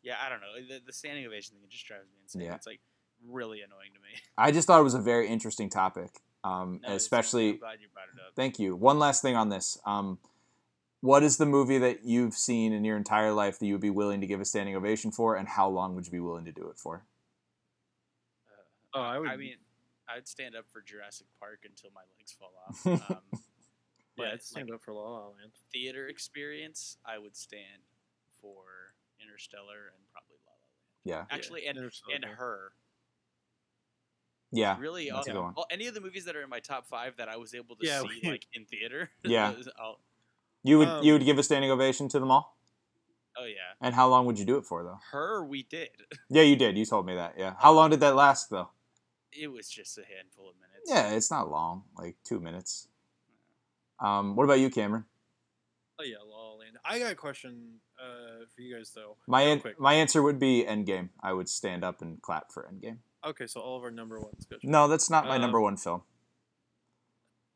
Yeah, 0.03 0.15
I 0.23 0.29
don't 0.29 0.39
know. 0.39 0.53
The, 0.67 0.81
the 0.85 0.93
standing 0.93 1.25
ovation 1.25 1.55
thing 1.55 1.63
it 1.63 1.69
just 1.69 1.85
drives 1.85 2.05
me 2.05 2.19
insane. 2.23 2.41
Yeah. 2.43 2.55
It's 2.55 2.67
like 2.67 2.79
really 3.27 3.61
annoying 3.61 3.91
to 3.93 3.99
me. 3.99 4.21
I 4.37 4.51
just 4.51 4.67
thought 4.67 4.79
it 4.79 4.83
was 4.83 4.93
a 4.93 5.01
very 5.01 5.27
interesting 5.27 5.69
topic, 5.69 6.21
um, 6.43 6.79
No, 6.87 6.93
especially 6.93 7.53
glad 7.53 7.79
you 7.81 7.87
brought 7.93 8.07
it 8.13 8.19
up. 8.25 8.33
Thank 8.35 8.59
you. 8.59 8.75
One 8.75 8.99
last 8.99 9.21
thing 9.21 9.35
on 9.35 9.49
this. 9.49 9.77
Um, 9.85 10.19
what 11.01 11.23
is 11.23 11.37
the 11.37 11.45
movie 11.45 11.77
that 11.77 12.03
you've 12.03 12.33
seen 12.33 12.73
in 12.73 12.83
your 12.83 12.97
entire 12.97 13.31
life 13.31 13.59
that 13.59 13.65
you 13.65 13.73
would 13.73 13.81
be 13.81 13.89
willing 13.89 14.21
to 14.21 14.27
give 14.27 14.41
a 14.41 14.45
standing 14.45 14.75
ovation 14.75 15.11
for, 15.11 15.35
and 15.35 15.47
how 15.47 15.69
long 15.69 15.95
would 15.95 16.05
you 16.05 16.11
be 16.11 16.19
willing 16.19 16.45
to 16.45 16.51
do 16.51 16.67
it 16.69 16.77
for? 16.77 17.05
Oh, 18.93 19.01
I 19.01 19.19
would. 19.19 19.29
I 19.29 19.35
mean, 19.37 19.57
I'd 20.09 20.27
stand 20.27 20.55
up 20.55 20.65
for 20.71 20.81
Jurassic 20.81 21.27
Park 21.39 21.59
until 21.65 21.91
my 21.93 22.01
legs 22.17 22.33
fall 22.37 22.53
off. 22.67 23.21
Um, 24.19 24.25
yeah, 24.25 24.33
I'd 24.33 24.41
stand 24.41 24.69
like, 24.69 24.77
up 24.77 24.81
for 24.83 24.93
La 24.93 25.01
La 25.03 25.25
Land. 25.27 25.51
theater 25.71 26.07
experience, 26.07 26.97
I 27.05 27.19
would 27.19 27.35
stand 27.37 27.83
for 28.41 28.63
Interstellar 29.21 29.93
and 29.93 30.03
probably 30.11 30.37
La 30.43 30.53
La 30.53 30.57
Land. 31.19 31.27
Yeah, 31.29 31.35
Actually, 31.35 31.67
and 31.67 31.77
and 31.77 32.25
her. 32.25 32.71
yeah, 34.51 34.75
Really, 34.79 35.11
that's 35.13 35.27
a 35.27 35.31
uh, 35.31 35.33
good 35.35 35.53
well, 35.55 35.67
any 35.69 35.85
of 35.85 35.93
the 35.93 36.01
movies 36.01 36.25
that 36.25 36.35
are 36.35 36.41
in 36.41 36.49
my 36.49 36.59
top 36.59 36.87
five 36.87 37.17
that 37.17 37.29
I 37.29 37.37
was 37.37 37.53
able 37.53 37.75
to 37.75 37.85
Yeah, 37.85 38.01
see 38.01 38.21
we- 38.23 38.29
like 38.31 38.47
in 38.53 38.65
theater. 38.65 39.11
Yeah. 39.23 39.53
I'll, 39.79 39.99
You 40.67 40.77
would 40.79 40.87
Um, 40.89 41.03
you 41.03 41.13
would 41.13 41.23
give 41.23 41.37
a 41.37 41.43
standing 41.43 41.71
ovation 41.71 42.09
to 42.09 42.19
them 42.19 42.29
all, 42.29 42.57
oh 43.37 43.45
yeah, 43.45 43.73
and 43.79 43.95
how 43.95 44.07
long 44.09 44.25
would 44.25 44.37
you 44.37 44.45
do 44.45 44.57
it 44.57 44.65
for 44.65 44.83
though? 44.83 44.99
her 45.11 45.43
we 45.45 45.63
did. 45.63 45.89
Yeah, 46.29 46.41
you 46.43 46.55
did. 46.57 46.77
You 46.77 46.85
told 46.85 47.05
me 47.05 47.15
that. 47.15 47.35
Yeah. 47.37 47.53
How 47.59 47.71
long 47.71 47.89
did 47.89 48.01
that 48.01 48.15
last 48.15 48.49
though? 48.49 48.69
It 49.31 49.47
was 49.47 49.69
just 49.69 49.97
a 49.97 50.03
handful 50.05 50.49
of 50.49 50.55
minutes. 50.55 50.89
Yeah, 50.89 51.11
it's 51.15 51.31
not 51.31 51.49
long, 51.49 51.83
like 51.95 52.17
two 52.23 52.39
minutes. 52.39 52.87
Um, 53.99 54.35
what 54.35 54.43
about 54.43 54.59
you, 54.59 54.69
Cameron? 54.69 55.05
Oh 55.99 56.03
yeah, 56.03 56.17
La 56.25 56.53
Land. 56.55 56.77
I 56.85 56.99
got 56.99 57.11
a 57.11 57.15
question 57.15 57.79
uh, 57.99 58.45
for 58.53 58.61
you 58.61 58.75
guys 58.75 58.91
though. 58.93 59.15
My 59.27 59.41
an- 59.43 59.63
my 59.79 59.93
answer 59.93 60.21
would 60.21 60.37
be 60.39 60.65
Endgame. 60.67 61.09
I 61.21 61.33
would 61.33 61.49
stand 61.49 61.83
up 61.83 62.01
and 62.01 62.21
clap 62.21 62.51
for 62.51 62.69
Endgame. 62.71 62.97
Okay, 63.25 63.47
so 63.47 63.61
all 63.61 63.77
of 63.77 63.83
our 63.83 63.91
number 63.91 64.19
ones. 64.19 64.45
Good. 64.45 64.59
No, 64.63 64.87
that's 64.87 65.09
not 65.09 65.25
my 65.25 65.35
Um, 65.35 65.41
number 65.41 65.59
one 65.61 65.77
film. 65.77 66.03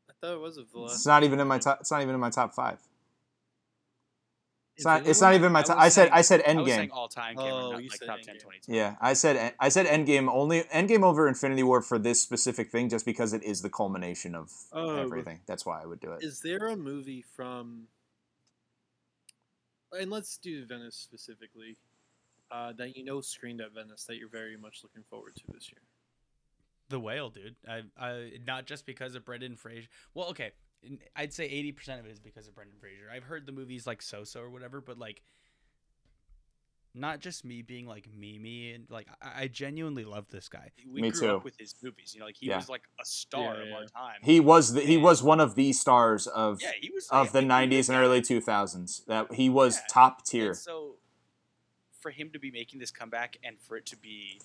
I 0.09 0.13
thought 0.19 0.33
it 0.35 0.39
was 0.39 0.57
a. 0.57 0.65
It's 0.85 1.05
not 1.05 1.23
even 1.23 1.39
in 1.39 1.47
my 1.47 1.59
top. 1.59 1.81
It's 1.81 1.91
not 1.91 2.01
even 2.01 2.15
in 2.15 2.21
my 2.21 2.29
top 2.31 2.53
five. 2.53 2.79
It's 4.81 4.85
not. 4.85 5.05
It's 5.07 5.21
not 5.21 5.35
even 5.35 5.51
my 5.51 5.59
I 5.59 5.63
top. 5.63 5.77
I 5.77 5.89
said. 5.89 6.03
saying- 6.05 6.13
I 6.13 6.21
said 6.21 6.41
I 6.45 6.53
was 6.55 6.67
saying 6.71 6.89
Endgame. 6.89 6.93
all 6.93 7.07
time, 7.07 7.35
Cameron, 7.35 7.53
Oh, 7.53 7.71
not 7.73 7.83
you 7.83 7.89
like 7.89 7.99
said 7.99 8.05
top 8.07 8.17
Endgame. 8.19 8.25
10, 8.25 8.35
2010. 8.35 8.75
Yeah, 8.75 8.95
I 8.99 9.13
said. 9.13 9.53
I 9.59 9.69
said 9.69 9.85
Endgame 9.85 10.27
only. 10.31 10.63
Endgame 10.63 11.03
over 11.03 11.27
Infinity 11.27 11.63
War 11.63 11.81
for 11.81 11.99
this 11.99 12.19
specific 12.21 12.71
thing, 12.71 12.89
just 12.89 13.05
because 13.05 13.33
it 13.33 13.43
is 13.43 13.61
the 13.61 13.69
culmination 13.69 14.33
of 14.33 14.51
Oh, 14.71 14.95
everything. 14.97 15.41
That's 15.45 15.65
why 15.65 15.81
I 15.81 15.85
would 15.85 15.99
do 15.99 16.11
it. 16.13 16.23
Is 16.23 16.41
there 16.41 16.67
a 16.67 16.75
movie 16.75 17.21
from? 17.21 17.87
And 19.91 20.09
let's 20.09 20.37
do 20.37 20.65
Venice 20.65 20.95
specifically. 20.95 21.77
Uh, 22.49 22.73
that 22.73 22.97
you 22.97 23.03
know 23.05 23.21
screened 23.21 23.61
at 23.61 23.71
Venice 23.73 24.03
that 24.05 24.17
you're 24.17 24.27
very 24.27 24.57
much 24.57 24.79
looking 24.83 25.03
forward 25.09 25.35
to 25.35 25.43
this 25.53 25.71
year. 25.71 25.81
The 26.89 26.99
whale, 26.99 27.29
dude. 27.29 27.55
I, 27.67 27.83
I 27.97 28.31
not 28.45 28.65
just 28.65 28.85
because 28.85 29.15
of 29.15 29.23
Brendan 29.23 29.55
Fraser. 29.55 29.87
Well, 30.13 30.27
okay, 30.31 30.45
n- 30.45 30.51
I'd 31.15 31.33
say 31.33 31.45
eighty 31.45 31.71
percent 31.71 31.99
of 31.99 32.05
it 32.05 32.11
is 32.11 32.19
because 32.19 32.47
of 32.47 32.55
Brendan 32.55 32.77
Fraser. 32.79 33.05
I've 33.13 33.23
heard 33.23 33.45
the 33.45 33.51
movies 33.51 33.85
like 33.85 34.01
so-so 34.01 34.41
or 34.41 34.49
whatever, 34.49 34.81
but 34.81 34.97
like, 34.97 35.21
not 36.93 37.19
just 37.19 37.45
me 37.45 37.61
being 37.61 37.85
like 37.87 38.07
Mimi 38.13 38.71
and 38.73 38.85
like 38.89 39.07
I, 39.21 39.43
I 39.43 39.47
genuinely 39.47 40.03
love 40.03 40.25
this 40.29 40.49
guy. 40.49 40.71
We 40.91 41.01
Me 41.01 41.11
grew 41.11 41.19
too. 41.21 41.35
up 41.37 41.43
with 41.43 41.55
his 41.57 41.75
movies. 41.83 42.13
You 42.13 42.19
know, 42.19 42.25
like 42.25 42.35
he 42.37 42.47
Yeah. 42.47 42.57
was 42.57 42.67
like 42.69 42.81
a 42.99 43.05
star 43.05 43.55
Yeah, 43.55 43.61
of 43.67 43.73
our 43.73 43.85
time. 43.85 44.17
He 44.21 44.39
was. 44.39 44.73
The, 44.73 44.81
he 44.81 44.97
was 44.97 45.23
one 45.23 45.39
of 45.39 45.55
the 45.55 45.71
stars 45.73 46.27
of 46.27 46.61
yeah, 46.61 46.71
he 46.79 46.89
was 46.89 47.07
of 47.09 47.27
yeah, 47.27 47.31
the 47.31 47.39
he- 47.41 47.45
he 47.45 47.77
was 47.77 47.87
'90s 47.87 47.89
and 47.89 47.97
early 47.97 48.21
2000s. 48.21 49.05
That 49.05 49.33
he 49.33 49.49
was 49.49 49.77
Yeah. 49.77 49.81
top 49.89 50.25
tier. 50.25 50.47
And 50.49 50.57
so, 50.57 50.95
for 52.01 52.11
him 52.11 52.31
to 52.31 52.39
be 52.39 52.51
making 52.51 52.79
this 52.79 52.91
comeback 52.91 53.37
and 53.43 53.57
for 53.61 53.77
it 53.77 53.85
to 53.87 53.97
be 53.97 54.41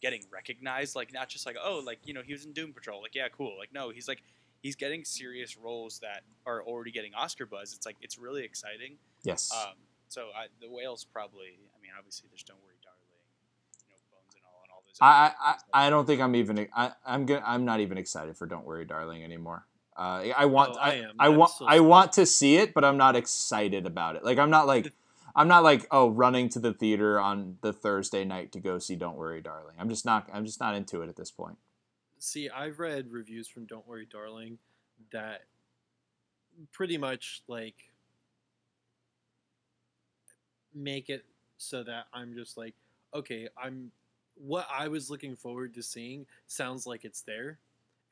getting 0.00 0.24
recognized, 0.32 0.96
like 0.96 1.12
not 1.12 1.28
just 1.28 1.46
like 1.46 1.56
oh, 1.62 1.82
like 1.84 1.98
you 2.04 2.14
know 2.14 2.22
he 2.22 2.32
was 2.32 2.44
in 2.44 2.52
Doom 2.52 2.72
Patrol, 2.72 3.00
like 3.02 3.14
yeah, 3.14 3.28
cool. 3.28 3.56
Like 3.58 3.72
no, 3.72 3.90
he's 3.90 4.08
like 4.08 4.22
he's 4.64 4.74
getting 4.74 5.04
serious 5.04 5.56
roles 5.56 6.00
that 6.00 6.22
are 6.46 6.64
already 6.64 6.90
getting 6.90 7.14
Oscar 7.14 7.46
buzz. 7.46 7.72
It's 7.74 7.86
like 7.86 7.96
it's 8.00 8.18
really 8.18 8.42
exciting. 8.42 8.96
Yes. 9.22 9.52
Um, 9.54 9.74
so 10.08 10.28
I, 10.36 10.46
the 10.60 10.68
whales 10.68 11.04
probably. 11.04 11.58
I 11.76 11.78
mean, 11.80 11.92
obviously 11.96 12.28
there's 12.32 12.42
Don't 12.42 12.58
Worry, 12.64 12.74
Darling, 12.82 12.98
you 13.84 13.90
know, 13.90 14.00
Bones 14.10 14.34
and 14.34 14.42
all, 14.44 14.62
and 14.64 14.72
all 14.72 14.82
those. 14.86 14.98
I, 15.00 15.30
I, 15.48 15.82
I 15.82 15.86
I 15.86 15.90
don't 15.90 16.06
think 16.06 16.20
I'm 16.20 16.34
even 16.34 16.66
I, 16.74 16.92
I'm 17.06 17.26
good 17.26 17.42
I'm 17.46 17.64
not 17.64 17.78
even 17.78 17.98
excited 17.98 18.36
for 18.36 18.46
Don't 18.46 18.64
Worry 18.64 18.86
Darling 18.86 19.22
anymore. 19.22 19.66
Uh, 19.96 20.32
I 20.36 20.46
want 20.46 20.72
Oh, 20.74 20.80
I 20.80 20.90
I, 20.90 20.94
am. 20.94 21.10
I 21.20 21.26
I'm 21.26 21.36
want 21.36 21.50
so 21.52 21.66
I 21.66 21.80
want 21.80 22.12
to 22.14 22.26
see 22.26 22.56
it, 22.56 22.74
but 22.74 22.84
I'm 22.84 22.96
not 22.96 23.14
excited 23.14 23.86
about 23.86 24.16
it. 24.16 24.24
Like 24.24 24.38
I'm 24.38 24.50
not 24.50 24.66
like 24.66 24.92
I'm 25.36 25.46
not 25.46 25.62
like 25.62 25.86
oh 25.90 26.08
running 26.08 26.48
to 26.50 26.58
the 26.58 26.72
theater 26.72 27.20
on 27.20 27.58
the 27.60 27.72
Thursday 27.72 28.24
night 28.24 28.50
to 28.52 28.60
go 28.60 28.78
see 28.78 28.96
Don't 28.96 29.16
Worry 29.16 29.42
Darling. 29.42 29.76
I'm 29.78 29.90
just 29.90 30.06
not 30.06 30.28
I'm 30.32 30.46
just 30.46 30.58
not 30.58 30.74
into 30.74 31.02
it 31.02 31.08
at 31.10 31.16
this 31.16 31.30
point. 31.30 31.58
See, 32.24 32.48
I've 32.48 32.78
read 32.78 33.12
reviews 33.12 33.48
from 33.48 33.66
Don't 33.66 33.86
Worry, 33.86 34.08
Darling 34.10 34.56
that 35.12 35.42
pretty 36.72 36.96
much 36.96 37.42
like 37.48 37.74
make 40.74 41.10
it 41.10 41.26
so 41.58 41.82
that 41.82 42.06
I'm 42.14 42.34
just 42.34 42.56
like, 42.56 42.74
okay, 43.12 43.48
I'm 43.62 43.90
what 44.36 44.66
I 44.72 44.88
was 44.88 45.10
looking 45.10 45.36
forward 45.36 45.74
to 45.74 45.82
seeing 45.82 46.24
sounds 46.46 46.86
like 46.86 47.04
it's 47.04 47.20
there 47.20 47.58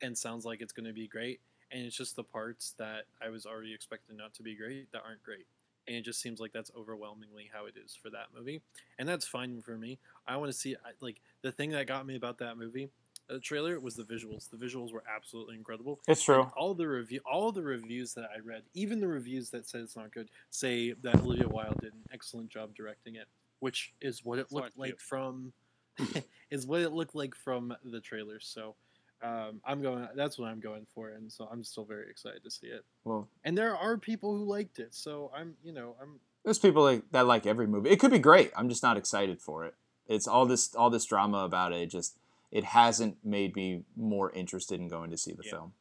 and 0.03 0.15
sounds 0.15 0.45
like 0.45 0.61
it's 0.61 0.73
going 0.73 0.85
to 0.85 0.93
be 0.93 1.07
great. 1.07 1.39
And 1.71 1.83
it's 1.83 1.97
just 1.97 2.15
the 2.15 2.23
parts 2.23 2.75
that 2.77 3.05
I 3.19 3.29
was 3.29 3.47
already 3.47 3.73
expecting 3.73 4.15
not 4.15 4.35
to 4.35 4.43
be 4.43 4.55
great 4.55 4.91
that 4.91 5.01
aren't 5.03 5.23
great. 5.23 5.47
And 5.87 5.97
it 5.97 6.01
just 6.01 6.21
seems 6.21 6.39
like 6.39 6.53
that's 6.53 6.71
overwhelmingly 6.77 7.49
how 7.51 7.65
it 7.65 7.73
is 7.83 7.95
for 7.95 8.11
that 8.11 8.27
movie. 8.37 8.61
And 8.99 9.09
that's 9.09 9.25
fine 9.25 9.63
for 9.63 9.75
me. 9.75 9.97
I 10.27 10.37
want 10.37 10.51
to 10.51 10.57
see, 10.57 10.75
like, 11.01 11.19
the 11.41 11.51
thing 11.51 11.71
that 11.71 11.87
got 11.87 12.05
me 12.05 12.15
about 12.15 12.37
that 12.37 12.57
movie 12.59 12.89
the 13.33 13.39
trailer 13.39 13.79
was 13.79 13.95
the 13.95 14.03
visuals. 14.03 14.47
The 14.49 14.57
visuals 14.57 14.93
were 14.93 15.03
absolutely 15.13 15.55
incredible. 15.55 15.99
It's 16.07 16.21
true. 16.21 16.51
All 16.55 16.75
the 16.75 16.87
review, 16.87 17.19
all 17.25 17.51
the 17.51 17.63
reviews 17.63 18.13
that 18.13 18.29
I 18.35 18.39
read, 18.45 18.61
even 18.75 18.99
the 18.99 19.07
reviews 19.07 19.49
that 19.49 19.67
said 19.67 19.81
it's 19.81 19.95
not 19.95 20.13
good, 20.13 20.29
say 20.51 20.93
that 21.01 21.15
Olivia 21.15 21.47
Wilde 21.47 21.79
did 21.81 21.93
an 21.93 22.03
excellent 22.13 22.49
job 22.49 22.75
directing 22.75 23.15
it, 23.15 23.25
which 23.59 23.93
is 24.01 24.23
what 24.23 24.37
it 24.37 24.51
looked 24.51 24.75
Florence 24.75 24.77
like 24.77 24.89
Pugh. 24.91 24.99
from, 24.99 25.53
is 26.51 26.67
what 26.67 26.81
it 26.81 26.91
looked 26.91 27.15
like 27.15 27.33
from 27.33 27.75
the 27.83 27.99
trailer. 27.99 28.39
So, 28.39 28.75
um, 29.23 29.61
I'm 29.65 29.81
going. 29.81 30.07
That's 30.15 30.37
what 30.37 30.49
I'm 30.49 30.59
going 30.59 30.85
for, 30.93 31.09
and 31.09 31.31
so 31.31 31.47
I'm 31.51 31.63
still 31.63 31.85
very 31.85 32.09
excited 32.09 32.43
to 32.43 32.51
see 32.51 32.67
it. 32.67 32.83
Well, 33.03 33.29
And 33.43 33.57
there 33.57 33.75
are 33.75 33.97
people 33.97 34.37
who 34.37 34.43
liked 34.43 34.77
it, 34.79 34.93
so 34.93 35.31
I'm, 35.35 35.55
you 35.63 35.71
know, 35.71 35.95
I'm. 35.99 36.19
there's 36.43 36.59
people 36.59 36.83
like, 36.83 37.03
that 37.11 37.25
like 37.25 37.47
every 37.47 37.65
movie. 37.65 37.89
It 37.89 37.99
could 37.99 38.11
be 38.11 38.19
great. 38.19 38.51
I'm 38.55 38.69
just 38.69 38.83
not 38.83 38.97
excited 38.97 39.41
for 39.41 39.65
it. 39.65 39.75
It's 40.07 40.27
all 40.27 40.45
this 40.45 40.75
all 40.75 40.89
this 40.89 41.05
drama 41.05 41.39
about 41.39 41.71
it. 41.71 41.81
it 41.81 41.89
just 41.89 42.17
it 42.53 42.63
hasn't 42.63 43.17
made 43.25 43.55
me 43.55 43.83
more 43.97 44.31
interested 44.31 44.79
in 44.79 44.87
going 44.87 45.09
to 45.11 45.17
see 45.17 45.33
the 45.33 45.43
Yeah. 45.43 45.51
film. 45.51 45.73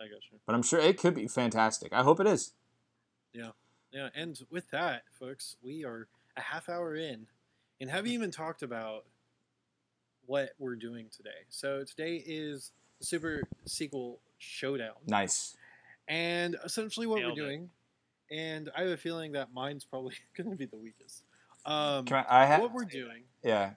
I 0.00 0.04
got 0.08 0.20
you. 0.32 0.40
But 0.46 0.54
I'm 0.54 0.62
sure 0.62 0.80
it 0.80 0.98
could 0.98 1.14
be 1.14 1.28
fantastic. 1.28 1.92
I 1.92 2.02
hope 2.02 2.18
it 2.18 2.26
is. 2.26 2.54
Yeah, 3.32 3.50
Yeah. 3.92 4.08
and 4.14 4.40
with 4.50 4.70
that, 4.70 5.04
folks, 5.12 5.56
we 5.62 5.84
are 5.84 6.08
a 6.36 6.40
half 6.40 6.68
hour 6.70 6.96
in 6.96 7.28
and 7.80 7.90
haven't 7.90 8.10
even 8.10 8.30
talked 8.30 8.62
about 8.62 9.04
what 10.24 10.54
we're 10.58 10.76
doing 10.76 11.08
today. 11.10 11.44
So 11.50 11.84
today 11.84 12.16
is 12.26 12.72
the 12.98 13.04
Super 13.06 13.42
Sequel 13.66 14.18
Showdown. 14.38 14.94
Nice. 15.06 15.56
And 16.08 16.56
essentially 16.64 17.06
what 17.06 17.18
Nailed 17.20 17.36
we're 17.36 17.44
it. 17.44 17.46
doing, 17.46 17.70
and 18.30 18.70
I 18.76 18.80
have 18.82 18.90
a 18.90 18.96
feeling 18.96 19.32
that 19.32 19.52
mine's 19.52 19.84
probably 19.84 20.14
going 20.36 20.50
to 20.50 20.56
be 20.56 20.64
the 20.66 20.76
weakest. 20.78 21.22
Um, 21.66 22.06
I, 22.10 22.24
I 22.28 22.46
ha- 22.46 22.60
what 22.60 22.72
we're 22.72 22.84
doing, 22.84 23.24
Yeah. 23.44 23.74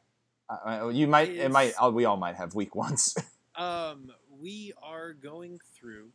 You 0.91 1.07
might. 1.07 1.29
It 1.29 1.51
might. 1.51 1.73
oh, 1.79 1.91
we 1.91 2.05
all 2.05 2.17
might 2.17 2.35
have 2.35 2.55
weak 2.55 2.75
ones. 2.75 3.15
um, 3.55 4.11
we 4.39 4.73
are 4.81 5.13
going 5.13 5.59
through, 5.73 6.09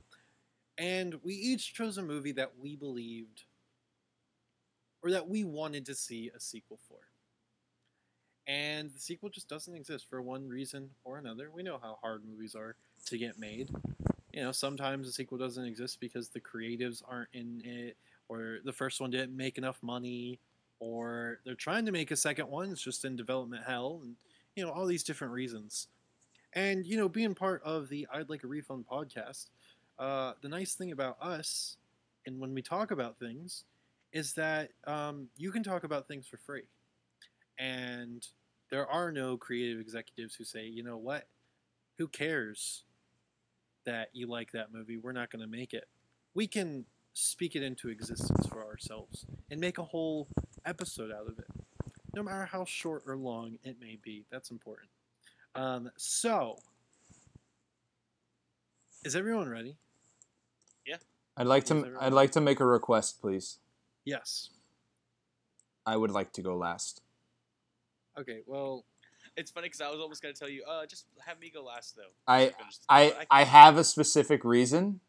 and 0.78 1.14
we 1.22 1.34
each 1.34 1.74
chose 1.74 1.98
a 1.98 2.02
movie 2.02 2.32
that 2.32 2.52
we 2.60 2.74
believed, 2.74 3.44
or 5.02 5.10
that 5.12 5.28
we 5.28 5.44
wanted 5.44 5.86
to 5.86 5.94
see 5.94 6.30
a 6.34 6.40
sequel 6.40 6.78
for. 6.88 6.98
And 8.46 8.90
the 8.90 9.00
sequel 9.00 9.30
just 9.30 9.48
doesn't 9.48 9.74
exist 9.74 10.06
for 10.08 10.20
one 10.20 10.48
reason 10.48 10.90
or 11.04 11.18
another. 11.18 11.50
We 11.54 11.62
know 11.62 11.78
how 11.80 11.98
hard 12.02 12.24
movies 12.28 12.54
are 12.54 12.76
to 13.06 13.18
get 13.18 13.38
made. 13.38 13.70
You 14.32 14.42
know, 14.42 14.52
sometimes 14.52 15.06
the 15.06 15.12
sequel 15.12 15.38
doesn't 15.38 15.64
exist 15.64 15.98
because 16.00 16.28
the 16.28 16.40
creatives 16.40 17.02
aren't 17.08 17.30
in 17.32 17.62
it, 17.64 17.96
or 18.28 18.58
the 18.64 18.72
first 18.72 19.00
one 19.00 19.10
didn't 19.10 19.36
make 19.36 19.58
enough 19.58 19.78
money, 19.82 20.40
or 20.80 21.38
they're 21.44 21.54
trying 21.54 21.86
to 21.86 21.92
make 21.92 22.10
a 22.10 22.16
second 22.16 22.48
one, 22.48 22.70
it's 22.70 22.82
just 22.82 23.04
in 23.04 23.16
development 23.16 23.62
hell, 23.66 24.00
and 24.02 24.16
you 24.54 24.64
know, 24.64 24.70
all 24.70 24.86
these 24.86 25.02
different 25.02 25.32
reasons. 25.32 25.88
And 26.52 26.86
you 26.86 26.96
know, 26.96 27.08
being 27.08 27.34
part 27.34 27.62
of 27.64 27.88
the 27.88 28.06
I'd 28.12 28.30
Like 28.30 28.44
a 28.44 28.46
Refund 28.46 28.84
podcast, 28.90 29.46
uh, 29.98 30.32
the 30.42 30.48
nice 30.48 30.74
thing 30.74 30.92
about 30.92 31.16
us, 31.20 31.76
and 32.26 32.40
when 32.40 32.54
we 32.54 32.62
talk 32.62 32.90
about 32.90 33.18
things, 33.18 33.64
is 34.12 34.34
that 34.34 34.70
um, 34.86 35.28
you 35.36 35.50
can 35.50 35.62
talk 35.62 35.84
about 35.84 36.06
things 36.06 36.26
for 36.26 36.36
free, 36.36 36.68
and 37.58 38.26
there 38.70 38.86
are 38.86 39.10
no 39.12 39.36
creative 39.36 39.80
executives 39.80 40.34
who 40.34 40.44
say, 40.44 40.64
you 40.64 40.82
know 40.82 40.96
what, 40.96 41.26
who 41.98 42.08
cares 42.08 42.84
that 43.84 44.08
you 44.12 44.26
like 44.26 44.52
that 44.52 44.72
movie? 44.72 44.96
We're 44.96 45.12
not 45.12 45.30
going 45.30 45.42
to 45.42 45.48
make 45.48 45.72
it. 45.74 45.88
We 46.34 46.46
can 46.46 46.84
speak 47.12 47.54
it 47.54 47.62
into 47.62 47.88
existence 47.88 48.46
for 48.46 48.64
ourselves 48.64 49.26
and 49.50 49.60
make 49.60 49.78
a 49.78 49.84
whole 49.84 50.26
episode 50.64 51.12
out 51.12 51.28
of 51.28 51.38
it, 51.38 51.46
no 52.14 52.22
matter 52.22 52.44
how 52.46 52.64
short 52.64 53.02
or 53.06 53.16
long 53.16 53.58
it 53.64 53.76
may 53.80 53.98
be. 54.02 54.24
That's 54.30 54.50
important. 54.50 54.88
Um, 55.54 55.90
so, 55.96 56.58
is 59.04 59.14
everyone 59.16 59.48
ready? 59.48 59.76
Yeah. 60.86 60.96
I'd 61.36 61.46
like 61.46 61.62
Yes, 61.64 61.68
to. 61.70 61.76
everyone. 61.78 62.02
I'd 62.02 62.12
like 62.12 62.32
to 62.32 62.40
make 62.40 62.60
a 62.60 62.66
request, 62.66 63.20
please. 63.20 63.58
Yes. 64.04 64.50
I 65.86 65.96
would 65.96 66.10
like 66.10 66.32
to 66.34 66.42
go 66.42 66.56
last. 66.56 67.02
Okay. 68.18 68.40
Well, 68.46 68.84
It's 69.36 69.50
funny 69.50 69.66
because 69.66 69.80
I 69.80 69.90
was 69.90 69.98
almost 70.00 70.22
gonna 70.22 70.32
tell 70.34 70.48
you, 70.48 70.62
uh, 70.64 70.86
just 70.86 71.06
have 71.26 71.40
me 71.40 71.50
go 71.50 71.64
last 71.64 71.96
though. 71.96 72.12
I 72.28 72.50
Finish 72.50 72.76
this- 72.76 72.86
I 72.88 73.26
I 73.30 73.42
have 73.44 73.76
a 73.76 73.82
specific 73.82 74.44
reason, 74.44 75.00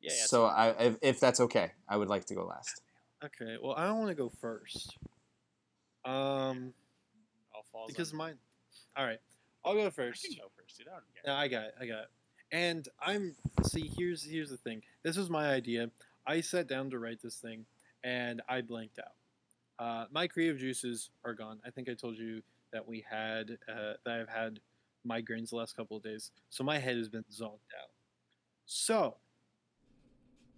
Yeah, 0.00 0.12
yeah. 0.12 0.26
so 0.26 0.44
I 0.46 0.70
if, 0.70 0.96
if 1.02 1.20
that's 1.20 1.38
okay, 1.40 1.70
I 1.88 1.96
would 1.98 2.08
like 2.08 2.24
to 2.26 2.34
go 2.34 2.44
last. 2.46 2.82
okay. 3.24 3.56
Well, 3.62 3.74
I 3.76 3.86
don't 3.86 3.98
want 3.98 4.08
to 4.08 4.16
go 4.16 4.28
first. 4.28 4.96
Um, 6.08 6.72
I'll 7.54 7.64
fall 7.70 7.86
because 7.86 8.14
mine. 8.14 8.36
All 8.96 9.04
right, 9.04 9.18
I'll 9.64 9.74
go 9.74 9.90
first. 9.90 10.24
I 10.24 10.28
can 10.28 10.38
go 10.38 10.50
first, 10.56 10.78
dude. 10.78 10.88
I 10.88 10.92
don't 10.92 11.02
care. 11.12 11.22
Yeah, 11.26 11.38
I 11.38 11.48
got 11.48 11.64
it. 11.64 11.74
I 11.80 11.86
got 11.86 12.00
it. 12.04 12.08
And 12.50 12.88
I'm 13.00 13.36
see. 13.64 13.90
Here's 13.96 14.24
here's 14.24 14.50
the 14.50 14.56
thing. 14.56 14.82
This 15.02 15.16
was 15.16 15.28
my 15.28 15.50
idea. 15.50 15.90
I 16.26 16.40
sat 16.40 16.66
down 16.66 16.90
to 16.90 16.98
write 16.98 17.20
this 17.22 17.36
thing, 17.36 17.66
and 18.02 18.40
I 18.48 18.62
blanked 18.62 18.98
out. 18.98 19.84
Uh, 19.84 20.06
my 20.10 20.26
creative 20.26 20.58
juices 20.58 21.10
are 21.24 21.34
gone. 21.34 21.60
I 21.66 21.70
think 21.70 21.88
I 21.88 21.94
told 21.94 22.16
you 22.16 22.42
that 22.72 22.86
we 22.86 23.04
had 23.08 23.58
uh, 23.68 23.94
that 24.04 24.20
I've 24.20 24.28
had 24.28 24.60
migraines 25.06 25.50
the 25.50 25.56
last 25.56 25.76
couple 25.76 25.98
of 25.98 26.02
days, 26.02 26.30
so 26.48 26.64
my 26.64 26.78
head 26.78 26.96
has 26.96 27.10
been 27.10 27.24
zonked 27.30 27.74
out. 27.78 27.90
So 28.64 29.16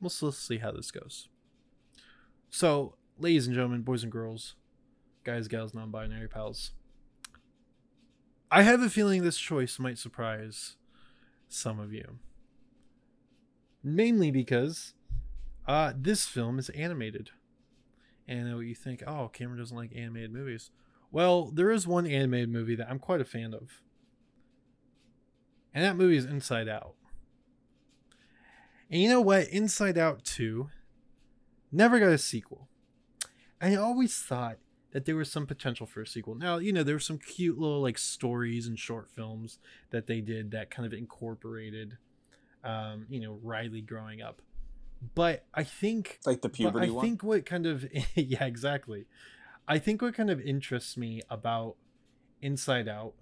let's 0.00 0.22
let's 0.22 0.38
see 0.38 0.58
how 0.58 0.70
this 0.70 0.92
goes. 0.92 1.28
So, 2.50 2.94
ladies 3.18 3.46
and 3.46 3.54
gentlemen, 3.54 3.82
boys 3.82 4.02
and 4.02 4.10
girls, 4.10 4.54
guys, 5.30 5.46
gals, 5.46 5.72
non-binary 5.72 6.26
pals. 6.26 6.72
I 8.50 8.62
have 8.62 8.82
a 8.82 8.90
feeling 8.90 9.22
this 9.22 9.38
choice 9.38 9.78
might 9.78 9.96
surprise 9.96 10.74
some 11.48 11.78
of 11.78 11.92
you. 11.92 12.18
Mainly 13.84 14.32
because 14.32 14.94
uh, 15.68 15.92
this 15.96 16.26
film 16.26 16.58
is 16.58 16.68
animated. 16.70 17.30
And 18.26 18.48
you 18.66 18.74
think, 18.74 19.04
oh, 19.06 19.28
Cameron 19.28 19.60
doesn't 19.60 19.76
like 19.76 19.94
animated 19.94 20.32
movies. 20.32 20.72
Well, 21.12 21.52
there 21.52 21.70
is 21.70 21.86
one 21.86 22.08
animated 22.08 22.50
movie 22.50 22.74
that 22.74 22.90
I'm 22.90 22.98
quite 22.98 23.20
a 23.20 23.24
fan 23.24 23.54
of. 23.54 23.82
And 25.72 25.84
that 25.84 25.96
movie 25.96 26.16
is 26.16 26.24
Inside 26.24 26.68
Out. 26.68 26.96
And 28.90 29.00
you 29.00 29.08
know 29.08 29.20
what? 29.20 29.46
Inside 29.48 29.96
Out 29.96 30.24
2 30.24 30.68
never 31.70 32.00
got 32.00 32.08
a 32.08 32.18
sequel. 32.18 32.68
I 33.60 33.76
always 33.76 34.16
thought 34.16 34.58
that 34.92 35.04
there 35.04 35.16
was 35.16 35.30
some 35.30 35.46
potential 35.46 35.86
for 35.86 36.00
a 36.02 36.06
sequel. 36.06 36.34
Now, 36.34 36.58
you 36.58 36.72
know, 36.72 36.82
there 36.82 36.94
were 36.96 37.00
some 37.00 37.18
cute 37.18 37.58
little 37.58 37.80
like 37.80 37.98
stories 37.98 38.66
and 38.66 38.78
short 38.78 39.08
films 39.08 39.58
that 39.90 40.06
they 40.06 40.20
did 40.20 40.50
that 40.50 40.70
kind 40.70 40.86
of 40.86 40.92
incorporated 40.92 41.96
um, 42.64 43.06
you 43.08 43.20
know, 43.20 43.38
Riley 43.42 43.80
growing 43.80 44.20
up. 44.20 44.42
But 45.14 45.44
I 45.54 45.64
think 45.64 46.18
Like 46.26 46.42
the 46.42 46.48
puberty 46.50 46.88
I 46.88 46.90
one. 46.90 47.04
think 47.04 47.22
what 47.22 47.46
kind 47.46 47.66
of 47.66 47.86
yeah, 48.14 48.44
exactly. 48.44 49.06
I 49.66 49.78
think 49.78 50.02
what 50.02 50.14
kind 50.14 50.30
of 50.30 50.40
interests 50.40 50.96
me 50.96 51.22
about 51.30 51.76
Inside 52.42 52.88
Out, 52.88 53.14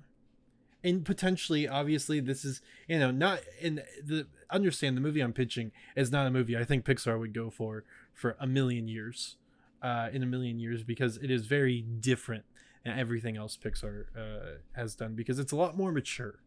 and 0.83 1.05
potentially, 1.05 1.69
obviously, 1.69 2.21
this 2.21 2.45
is 2.45 2.61
you 2.89 2.99
know 2.99 3.11
not 3.11 3.41
in 3.61 3.83
the 4.05 4.27
understand 4.51 4.97
the 4.97 5.01
movie 5.01 5.21
I'm 5.21 5.33
pitching 5.33 5.71
is 5.95 6.11
not 6.11 6.27
a 6.27 6.31
movie 6.31 6.57
I 6.57 6.64
think 6.64 6.85
Pixar 6.85 7.19
would 7.19 7.35
go 7.35 7.51
for 7.51 7.85
for 8.12 8.37
a 8.41 8.47
million 8.47 8.89
years, 8.89 9.37
uh, 9.83 10.09
in 10.12 10.22
a 10.22 10.26
million 10.26 10.59
years 10.59 10.83
because 10.83 11.16
it 11.18 11.31
is 11.31 11.47
very 11.47 11.83
different 11.83 12.45
than 12.85 12.99
everything 12.99 13.37
else 13.37 13.57
Pixar 13.57 14.07
uh, 14.16 14.59
has 14.74 14.95
done 14.95 15.14
because 15.14 15.39
it's 15.39 15.53
a 15.53 15.57
lot 15.57 15.76
more 15.76 15.93
mature. 15.93 16.41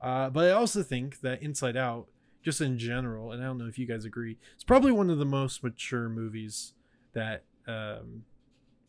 Uh, 0.00 0.30
but 0.30 0.44
I 0.44 0.52
also 0.52 0.82
think 0.82 1.20
that 1.20 1.42
Inside 1.42 1.76
Out, 1.76 2.06
just 2.42 2.60
in 2.60 2.78
general, 2.78 3.32
and 3.32 3.42
I 3.42 3.46
don't 3.46 3.58
know 3.58 3.66
if 3.66 3.78
you 3.78 3.86
guys 3.86 4.04
agree, 4.04 4.38
it's 4.54 4.64
probably 4.64 4.92
one 4.92 5.10
of 5.10 5.18
the 5.18 5.24
most 5.24 5.62
mature 5.62 6.08
movies 6.08 6.74
that 7.12 7.44
um, 7.66 8.24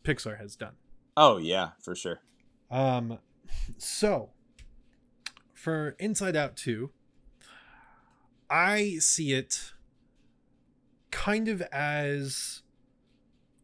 Pixar 0.04 0.38
has 0.38 0.54
done. 0.54 0.74
oh 1.16 1.38
yeah, 1.38 1.70
for 1.82 1.94
sure. 1.94 2.20
Um, 2.70 3.18
so 3.78 4.30
for 5.54 5.96
Inside 5.98 6.36
Out 6.36 6.56
2, 6.56 6.90
I 8.50 8.96
see 9.00 9.32
it 9.32 9.72
kind 11.10 11.48
of 11.48 11.62
as 11.72 12.62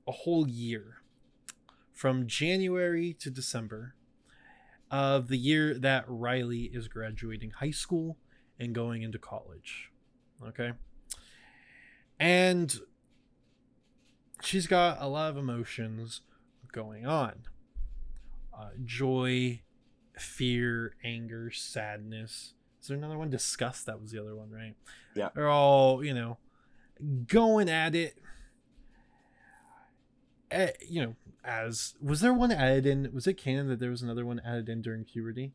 a 0.07 0.13
whole 0.13 0.49
year 0.49 0.99
from 1.93 2.27
January 2.27 3.13
to 3.15 3.31
December 3.31 3.95
of 4.91 5.29
the 5.29 5.39
year 5.39 5.79
that 5.79 6.05
Riley 6.07 6.65
is 6.65 6.89
graduating 6.89 7.51
high 7.51 7.71
school 7.71 8.17
and 8.59 8.75
going 8.75 9.03
into 9.03 9.19
college. 9.19 9.91
Okay. 10.47 10.73
And 12.19 12.79
she's 14.43 14.67
got 14.67 14.99
a 15.01 15.09
lot 15.09 15.31
of 15.31 15.37
emotions 15.37 16.21
going 16.73 17.07
on 17.07 17.45
uh, 18.57 18.71
joy, 18.85 19.61
fear, 20.17 20.95
anger, 21.05 21.51
sadness. 21.51 22.55
Is 22.81 22.89
there 22.89 22.97
another 22.97 23.19
one? 23.19 23.31
Disgust. 23.31 23.87
That 23.87 24.01
was 24.01 24.13
the 24.13 24.21
other 24.21 24.37
one, 24.37 24.51
right? 24.51 24.75
Yeah. 25.15 25.31
They're 25.35 25.49
all, 25.49 26.05
you 26.05 26.15
know, 26.15 26.39
going 27.27 27.69
at 27.69 27.95
it. 27.95 28.19
Eh, 30.55 30.71
you 30.89 31.03
know, 31.03 31.17
as 31.45 31.95
was 32.01 32.21
there 32.21 32.33
one 32.33 32.53
added 32.53 32.87
in? 32.87 33.11
Was 33.13 33.27
it 33.27 33.35
canon 33.35 33.67
that 33.69 33.81
there 33.81 33.91
was 33.91 34.03
another 34.03 34.25
one 34.25 34.41
added 34.47 34.69
in 34.69 34.83
during 34.83 35.05
puberty? 35.05 35.53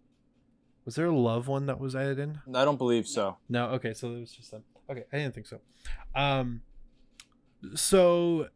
Was 0.84 0.96
there 0.96 1.06
a 1.06 1.16
love 1.18 1.48
one 1.48 1.68
that 1.68 1.80
was 1.80 1.96
added 1.96 2.20
in? 2.20 2.40
I 2.54 2.66
don't 2.66 2.78
believe 2.78 3.08
so. 3.08 3.38
No, 3.48 3.68
okay, 3.70 3.94
so 3.94 4.14
it 4.14 4.20
was 4.20 4.34
just 4.34 4.52
them. 4.52 4.64
Okay, 4.90 5.06
I 5.14 5.18
didn't 5.18 5.36
think 5.36 5.48
so. 5.48 5.62
Um 6.14 6.64
so 7.76 8.50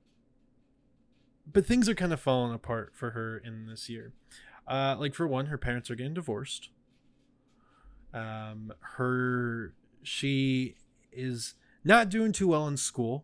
but 1.51 1.65
things 1.65 1.87
are 1.87 1.95
kind 1.95 2.11
of 2.11 2.19
falling 2.19 2.53
apart 2.53 2.91
for 2.93 3.11
her 3.11 3.37
in 3.37 3.67
this 3.67 3.89
year. 3.89 4.11
Uh 4.67 4.97
like 4.99 5.13
for 5.13 5.25
one, 5.25 5.45
her 5.45 5.57
parents 5.57 5.89
are 5.89 5.95
getting 5.95 6.13
divorced. 6.13 6.71
Um 8.13 8.73
her 8.97 9.73
she 10.01 10.75
is 11.13 11.53
not 11.85 12.09
doing 12.09 12.33
too 12.33 12.49
well 12.49 12.67
in 12.67 12.75
school. 12.75 13.23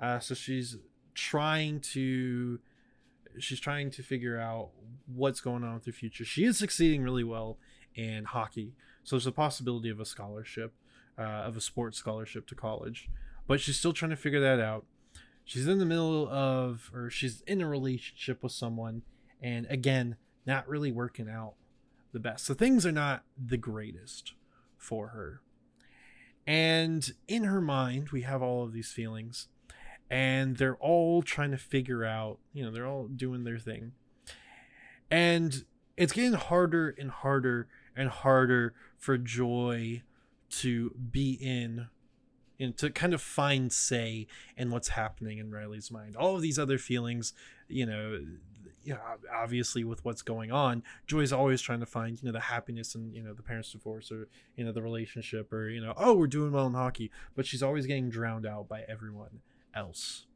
Uh 0.00 0.20
so 0.20 0.34
she's 0.36 0.76
trying 1.18 1.80
to 1.80 2.60
she's 3.38 3.60
trying 3.60 3.90
to 3.90 4.02
figure 4.02 4.38
out 4.40 4.70
what's 5.06 5.40
going 5.40 5.64
on 5.64 5.74
with 5.74 5.86
her 5.86 5.92
future. 5.92 6.24
She 6.24 6.44
is 6.44 6.58
succeeding 6.58 7.02
really 7.02 7.24
well 7.24 7.58
in 7.94 8.24
hockey. 8.24 8.74
So 9.04 9.16
there's 9.16 9.26
a 9.26 9.32
possibility 9.32 9.90
of 9.90 10.00
a 10.00 10.04
scholarship, 10.04 10.72
uh, 11.18 11.22
of 11.22 11.56
a 11.56 11.60
sports 11.60 11.98
scholarship 11.98 12.46
to 12.48 12.54
college. 12.54 13.08
But 13.46 13.60
she's 13.60 13.78
still 13.78 13.92
trying 13.92 14.10
to 14.10 14.16
figure 14.16 14.40
that 14.40 14.60
out. 14.60 14.86
She's 15.44 15.66
in 15.66 15.78
the 15.78 15.86
middle 15.86 16.28
of, 16.28 16.90
or 16.94 17.10
she's 17.10 17.42
in 17.46 17.60
a 17.60 17.68
relationship 17.68 18.42
with 18.42 18.52
someone, 18.52 19.02
and 19.40 19.66
again, 19.70 20.16
not 20.46 20.68
really 20.68 20.92
working 20.92 21.28
out 21.28 21.54
the 22.12 22.20
best. 22.20 22.44
So 22.44 22.54
things 22.54 22.84
are 22.84 22.92
not 22.92 23.24
the 23.42 23.56
greatest 23.56 24.34
for 24.76 25.08
her. 25.08 25.40
And 26.46 27.12
in 27.26 27.44
her 27.44 27.60
mind, 27.60 28.10
we 28.10 28.22
have 28.22 28.42
all 28.42 28.62
of 28.62 28.72
these 28.72 28.90
feelings, 28.90 29.48
and 30.10 30.56
they're 30.56 30.76
all 30.76 31.22
trying 31.22 31.50
to 31.50 31.58
figure 31.58 32.04
out, 32.04 32.38
you 32.52 32.64
know, 32.64 32.70
they're 32.70 32.86
all 32.86 33.08
doing 33.08 33.44
their 33.44 33.58
thing. 33.58 33.92
And 35.10 35.64
it's 35.96 36.12
getting 36.12 36.34
harder 36.34 36.94
and 36.98 37.10
harder 37.10 37.68
and 37.96 38.08
harder 38.08 38.74
for 38.96 39.18
Joy 39.18 40.02
to 40.50 40.90
be 40.90 41.32
in 41.32 41.88
and 42.60 42.76
to 42.78 42.90
kind 42.90 43.14
of 43.14 43.22
find 43.22 43.72
say 43.72 44.26
in 44.56 44.70
what's 44.70 44.88
happening 44.88 45.38
in 45.38 45.50
Riley's 45.50 45.90
mind. 45.90 46.16
All 46.16 46.34
of 46.34 46.42
these 46.42 46.58
other 46.58 46.78
feelings, 46.78 47.32
you 47.68 47.86
know, 47.86 48.20
know, 48.94 48.98
obviously 49.34 49.84
with 49.84 50.04
what's 50.04 50.22
going 50.22 50.50
on, 50.50 50.82
Joy's 51.06 51.32
always 51.32 51.60
trying 51.60 51.80
to 51.80 51.86
find, 51.86 52.20
you 52.20 52.26
know, 52.26 52.32
the 52.32 52.40
happiness 52.40 52.94
and, 52.94 53.14
you 53.14 53.22
know, 53.22 53.32
the 53.32 53.42
parents' 53.42 53.72
divorce 53.72 54.10
or, 54.10 54.28
you 54.56 54.64
know, 54.64 54.72
the 54.72 54.82
relationship 54.82 55.52
or, 55.52 55.68
you 55.68 55.80
know, 55.80 55.94
oh, 55.96 56.14
we're 56.14 56.26
doing 56.26 56.52
well 56.52 56.66
in 56.66 56.74
hockey, 56.74 57.10
but 57.36 57.46
she's 57.46 57.62
always 57.62 57.86
getting 57.86 58.10
drowned 58.10 58.46
out 58.46 58.68
by 58.68 58.84
everyone 58.88 59.40
else. 59.78 60.26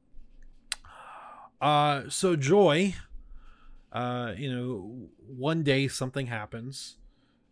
Uh, 1.60 2.04
so 2.08 2.36
Joy, 2.36 2.94
uh, 3.92 4.32
you 4.36 4.50
know, 4.50 5.08
one 5.26 5.62
day 5.62 5.88
something 5.88 6.28
happens, 6.28 6.96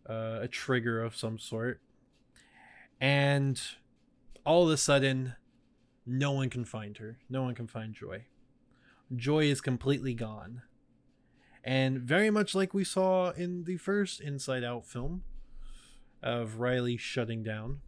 uh, 0.09 0.39
a 0.41 0.47
trigger 0.47 1.03
of 1.03 1.15
some 1.15 1.37
sort, 1.37 1.81
and 2.99 3.61
all 4.45 4.63
of 4.65 4.73
a 4.73 4.77
sudden, 4.77 5.35
no 6.05 6.31
one 6.31 6.49
can 6.49 6.65
find 6.65 6.97
her. 6.97 7.19
No 7.29 7.43
one 7.43 7.55
can 7.55 7.67
find 7.67 7.93
Joy. 7.93 8.25
Joy 9.15 9.45
is 9.45 9.61
completely 9.61 10.13
gone. 10.13 10.63
And 11.63 11.99
very 11.99 12.31
much 12.31 12.55
like 12.55 12.73
we 12.73 12.83
saw 12.83 13.31
in 13.31 13.65
the 13.65 13.77
first 13.77 14.19
Inside 14.19 14.63
Out 14.63 14.85
film 14.85 15.23
of 16.23 16.59
Riley 16.59 16.97
shutting 16.97 17.43
down, 17.43 17.81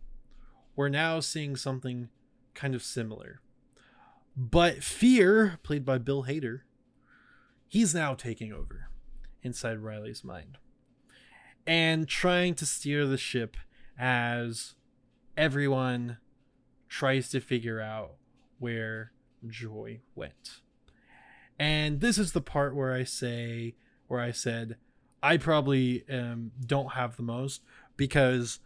we're 0.76 0.90
now 0.90 1.20
seeing 1.20 1.56
something 1.56 2.10
kind 2.54 2.76
of 2.76 2.84
similar. 2.84 3.42
But 4.36 4.84
Fear, 4.84 5.60
played 5.64 5.86
by 5.86 6.00
Bill 6.00 6.24
Hader, 6.24 6.62
he's 7.68 7.94
now 7.94 8.14
taking 8.16 8.52
over 8.52 8.90
inside 9.44 9.80
Riley's 9.80 10.24
mind 10.24 10.58
and 11.68 12.08
trying 12.08 12.56
to 12.56 12.66
steer 12.66 13.06
the 13.06 13.18
ship 13.18 13.58
as 13.98 14.76
everyone 15.38 16.18
tries 16.90 17.30
to 17.30 17.40
figure 17.40 17.80
out 17.80 18.16
where 18.60 19.12
Joy 19.48 20.02
went. 20.16 20.62
And 21.60 22.02
this 22.02 22.18
is 22.18 22.32
the 22.32 22.42
part 22.42 22.76
where 22.76 22.94
I 22.94 23.04
say, 23.04 23.76
where 24.08 24.20
I 24.20 24.32
said, 24.32 24.78
I 25.22 25.38
probably 25.38 26.04
um, 26.10 26.52
don't 26.66 26.94
have 26.94 27.16
the 27.16 27.24
most 27.24 27.62
because 27.96 28.60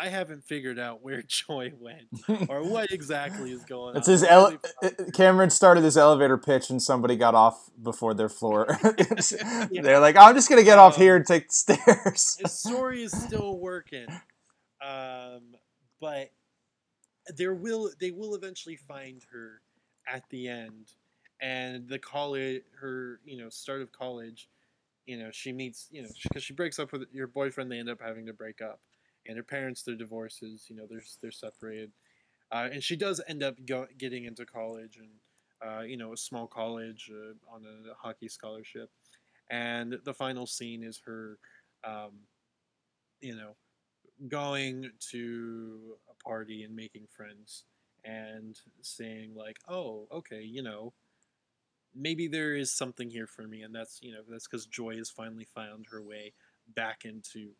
I 0.00 0.08
haven't 0.08 0.44
figured 0.44 0.78
out 0.78 1.02
where 1.04 1.22
Joy 1.22 1.72
went 1.78 2.08
or 2.48 2.62
what 2.64 2.90
exactly 2.90 3.52
is 3.52 3.64
going 3.64 3.96
It's 3.96 4.08
on. 4.08 4.12
his 4.12 4.22
ele- 4.24 4.58
Cameron 5.12 5.50
started 5.50 5.84
his 5.84 5.96
elevator 5.96 6.38
pitch 6.38 6.70
and 6.70 6.80
somebody 6.82 7.16
got 7.16 7.34
off 7.34 7.68
before 7.82 8.14
their 8.14 8.28
floor. 8.28 8.78
They're 9.70 10.00
like, 10.00 10.16
I'm 10.16 10.34
just 10.34 10.48
gonna 10.48 10.62
get 10.62 10.78
off 10.78 10.94
Um, 10.96 11.00
here 11.02 11.16
and 11.16 11.26
take 11.26 11.48
the 11.48 11.54
stairs. 11.54 12.36
his 12.40 12.52
story 12.58 13.02
is 13.02 13.12
still 13.12 13.58
working, 13.58 14.06
um, 14.84 15.54
but 16.00 16.30
there 17.36 17.54
will 17.54 17.90
they 18.00 18.10
will 18.10 18.34
eventually 18.34 18.76
find 18.76 19.22
her 19.32 19.60
at 20.06 20.22
the 20.30 20.48
end, 20.48 20.92
and 21.40 21.88
the 21.88 21.98
college 21.98 22.62
her 22.80 23.20
you 23.24 23.36
know 23.38 23.48
start 23.50 23.82
of 23.82 23.92
college, 23.92 24.48
you 25.06 25.18
know 25.18 25.30
she 25.30 25.52
meets 25.52 25.88
you 25.90 26.02
know 26.02 26.08
because 26.22 26.42
she 26.42 26.54
breaks 26.54 26.78
up 26.78 26.92
with 26.92 27.04
your 27.12 27.26
boyfriend, 27.26 27.70
they 27.70 27.78
end 27.78 27.90
up 27.90 28.00
having 28.02 28.26
to 28.26 28.32
break 28.32 28.60
up, 28.62 28.80
and 29.26 29.36
her 29.36 29.44
parents 29.44 29.82
their 29.82 29.96
divorces, 29.96 30.66
you 30.68 30.76
know 30.76 30.86
they're 30.88 31.02
they're 31.22 31.30
separated, 31.30 31.92
uh, 32.52 32.68
and 32.72 32.82
she 32.84 32.96
does 32.96 33.20
end 33.28 33.42
up 33.42 33.56
go, 33.66 33.86
getting 33.98 34.24
into 34.24 34.46
college 34.46 34.98
and. 34.98 35.10
Uh, 35.64 35.82
you 35.82 35.96
know, 35.96 36.12
a 36.12 36.16
small 36.16 36.46
college 36.46 37.10
uh, 37.14 37.34
on 37.54 37.64
a 37.66 37.94
hockey 37.94 38.28
scholarship, 38.28 38.90
and 39.50 39.98
the 40.04 40.14
final 40.14 40.46
scene 40.46 40.82
is 40.82 41.00
her 41.04 41.38
um, 41.84 42.12
you 43.20 43.34
know, 43.36 43.52
going 44.28 44.90
to 45.12 45.96
a 46.10 46.24
party 46.24 46.64
and 46.64 46.74
making 46.76 47.06
friends 47.14 47.64
and 48.04 48.58
saying 48.82 49.34
like, 49.34 49.58
"Oh, 49.68 50.08
okay, 50.12 50.42
you 50.42 50.62
know, 50.62 50.94
maybe 51.94 52.28
there 52.28 52.54
is 52.54 52.72
something 52.72 53.10
here 53.10 53.26
for 53.26 53.46
me," 53.46 53.62
and 53.62 53.74
that's 53.74 53.98
you 54.02 54.12
know 54.12 54.20
that's 54.28 54.46
because 54.46 54.66
Joy 54.66 54.96
has 54.96 55.10
finally 55.10 55.46
found 55.54 55.86
her 55.90 56.02
way 56.02 56.32
back 56.74 57.04
into 57.04 57.50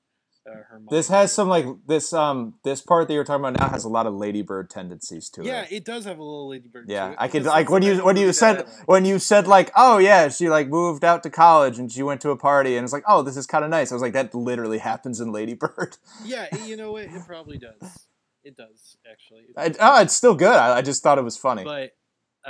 uh, 0.49 0.53
her. 0.55 0.80
This 0.91 1.09
has 1.09 1.32
some 1.32 1.49
like 1.49 1.66
this 1.86 2.12
um 2.12 2.55
this 2.64 2.80
part 2.80 3.09
that 3.09 3.14
you're 3.14 3.24
talking 3.24 3.45
about 3.45 3.59
now 3.61 3.68
has 3.68 3.84
a 3.84 3.88
lot 3.88 4.07
of 4.07 4.14
Lady 4.14 4.43
Bird 4.43 4.70
tendencies 4.70 5.28
to 5.30 5.43
Yeah, 5.45 5.62
it. 5.62 5.70
Yeah, 5.70 5.76
it 5.78 5.84
does 5.84 6.05
have 6.05 6.18
a 6.18 6.22
little 6.22 6.49
ladybird. 6.49 6.88
Yeah, 6.88 7.14
I 7.18 7.28
could 7.28 7.45
like 7.45 7.70
when 7.70 7.82
you 7.82 8.05
when 8.05 8.16
you 8.16 8.28
that 8.28 8.32
said 8.34 8.57
like. 8.59 8.88
when 8.88 9.05
you 9.05 9.18
said 9.18 9.47
like 9.47 9.70
oh 9.76 9.99
yeah 9.99 10.28
she 10.28 10.49
like 10.49 10.68
moved 10.68 11.05
out 11.05 11.22
to 11.24 11.30
college 11.30 11.78
and 11.78 11.91
she 11.93 12.03
went 12.03 12.20
to 12.22 12.30
a 12.30 12.36
party 12.36 12.76
and 12.76 12.84
it's 12.84 12.93
like 12.93 13.05
oh 13.07 13.22
this 13.22 13.36
is 13.36 13.47
kind 13.47 13.64
of 13.64 13.70
nice. 13.70 13.93
I 13.93 13.95
was 13.95 14.03
like 14.03 14.12
that 14.14 14.34
literally 14.34 14.78
happens 14.91 15.20
in 15.20 15.32
Lady 15.32 15.55
Bird. 15.55 15.97
yeah, 16.24 16.47
you 16.64 16.76
know 16.76 16.93
what? 16.93 17.05
It 17.05 17.22
probably 17.26 17.59
does. 17.59 18.07
It 18.43 18.57
does 18.57 18.97
actually. 19.11 19.43
It 19.57 19.76
I, 19.80 19.99
oh, 19.99 20.03
it's 20.03 20.14
still 20.14 20.34
good. 20.34 20.57
I, 20.57 20.78
I 20.78 20.82
just 20.82 21.03
thought 21.03 21.18
it 21.18 21.24
was 21.24 21.36
funny. 21.36 21.64
but 21.64 21.93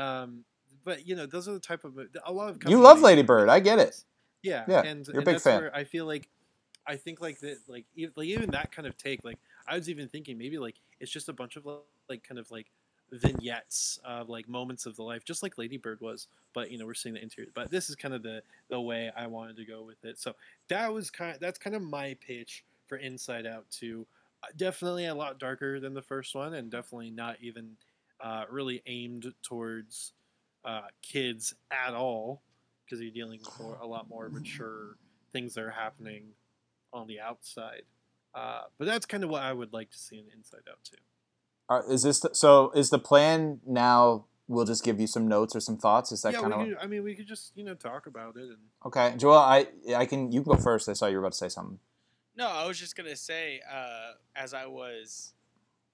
um 0.00 0.44
but 0.84 1.06
you 1.06 1.16
know 1.16 1.26
those 1.26 1.48
are 1.48 1.52
the 1.52 1.60
type 1.60 1.84
of 1.84 1.98
a 2.24 2.32
lot 2.32 2.50
of 2.50 2.58
You 2.68 2.78
love 2.80 2.98
make 2.98 3.04
Lady 3.06 3.22
Bird, 3.22 3.48
I 3.48 3.58
get 3.60 3.78
it. 3.80 3.96
yeah 4.42 4.64
Yeah, 4.68 4.82
and, 4.84 5.04
you're 5.08 5.16
a 5.16 5.18
and 5.18 5.24
big 5.24 5.34
that's 5.34 5.44
fan. 5.44 5.60
where 5.60 5.74
i 5.76 5.82
feel 5.84 6.06
like 6.06 6.28
i 6.90 6.96
think 6.96 7.20
like 7.20 7.38
that 7.40 7.58
like, 7.68 7.84
e- 7.96 8.08
like 8.16 8.26
even 8.26 8.50
that 8.50 8.72
kind 8.72 8.86
of 8.86 8.96
take 8.96 9.22
like 9.24 9.38
i 9.66 9.76
was 9.76 9.88
even 9.88 10.08
thinking 10.08 10.36
maybe 10.36 10.58
like 10.58 10.76
it's 11.00 11.10
just 11.10 11.28
a 11.28 11.32
bunch 11.32 11.56
of 11.56 11.66
like 12.08 12.22
kind 12.22 12.38
of 12.38 12.50
like 12.50 12.66
vignettes 13.12 13.98
of 14.04 14.28
like 14.28 14.48
moments 14.48 14.86
of 14.86 14.94
the 14.96 15.02
life 15.02 15.24
just 15.24 15.42
like 15.42 15.58
lady 15.58 15.76
bird 15.76 16.00
was 16.00 16.28
but 16.52 16.70
you 16.70 16.78
know 16.78 16.86
we're 16.86 16.94
seeing 16.94 17.14
the 17.14 17.22
interior 17.22 17.50
but 17.54 17.70
this 17.70 17.90
is 17.90 17.96
kind 17.96 18.14
of 18.14 18.22
the 18.22 18.42
the 18.68 18.80
way 18.80 19.10
i 19.16 19.26
wanted 19.26 19.56
to 19.56 19.64
go 19.64 19.82
with 19.82 20.04
it. 20.04 20.18
So 20.18 20.34
that 20.68 20.92
was 20.92 21.10
kind 21.10 21.34
Of, 21.34 21.40
that's 21.40 21.58
kind 21.58 21.74
of 21.74 21.82
my 21.82 22.16
pitch 22.20 22.64
for 22.86 22.98
inside 22.98 23.46
out 23.46 23.64
2 23.70 24.06
Uh, 24.42 24.48
definitely 24.56 25.06
a 25.06 25.14
lot 25.14 25.38
darker 25.38 25.80
than 25.80 25.92
the 25.94 26.02
first 26.02 26.34
one 26.34 26.54
and 26.54 26.70
definitely 26.70 27.10
not 27.10 27.36
even 27.40 27.76
uh, 28.20 28.44
really 28.50 28.82
aimed 28.86 29.32
towards 29.42 30.12
uh, 30.64 30.88
kids 31.02 31.54
at 31.70 31.94
all 31.94 32.40
because 32.84 33.00
you're 33.00 33.10
dealing 33.10 33.40
with 33.40 33.80
a 33.80 33.86
lot 33.86 34.08
more 34.08 34.28
mature 34.28 34.96
things 35.32 35.54
that 35.54 35.64
are 35.64 35.70
happening 35.70 36.22
on 36.92 37.06
the 37.06 37.20
outside. 37.20 37.82
Uh, 38.34 38.62
but 38.78 38.86
that's 38.86 39.06
kind 39.06 39.24
of 39.24 39.30
what 39.30 39.42
I 39.42 39.52
would 39.52 39.72
like 39.72 39.90
to 39.90 39.98
see 39.98 40.18
in 40.18 40.26
Inside 40.34 40.62
Out 40.68 40.78
too. 40.84 40.96
Are, 41.68 41.84
is 41.90 42.02
this 42.02 42.24
so? 42.32 42.70
Is 42.74 42.90
the 42.90 42.98
plan 42.98 43.60
now? 43.66 44.26
We'll 44.48 44.64
just 44.64 44.82
give 44.84 44.98
you 44.98 45.06
some 45.06 45.28
notes 45.28 45.54
or 45.54 45.60
some 45.60 45.76
thoughts. 45.76 46.10
Is 46.10 46.22
that 46.22 46.32
yeah, 46.32 46.40
kind 46.40 46.52
of 46.52 46.60
could, 46.60 46.76
I 46.80 46.86
mean, 46.88 47.04
we 47.04 47.14
could 47.14 47.28
just 47.28 47.52
you 47.56 47.64
know 47.64 47.74
talk 47.74 48.06
about 48.06 48.36
it 48.36 48.42
and 48.42 48.58
okay? 48.84 49.14
Joel, 49.16 49.38
I 49.38 49.66
I 49.94 50.06
can 50.06 50.32
you 50.32 50.42
can 50.42 50.52
go 50.52 50.58
first. 50.58 50.88
I 50.88 50.92
saw 50.92 51.06
you 51.06 51.14
were 51.14 51.20
about 51.20 51.32
to 51.32 51.38
say 51.38 51.48
something. 51.48 51.78
No, 52.36 52.48
I 52.48 52.66
was 52.66 52.78
just 52.78 52.96
gonna 52.96 53.16
say, 53.16 53.60
uh, 53.70 54.12
as 54.34 54.54
I 54.54 54.66
was 54.66 55.34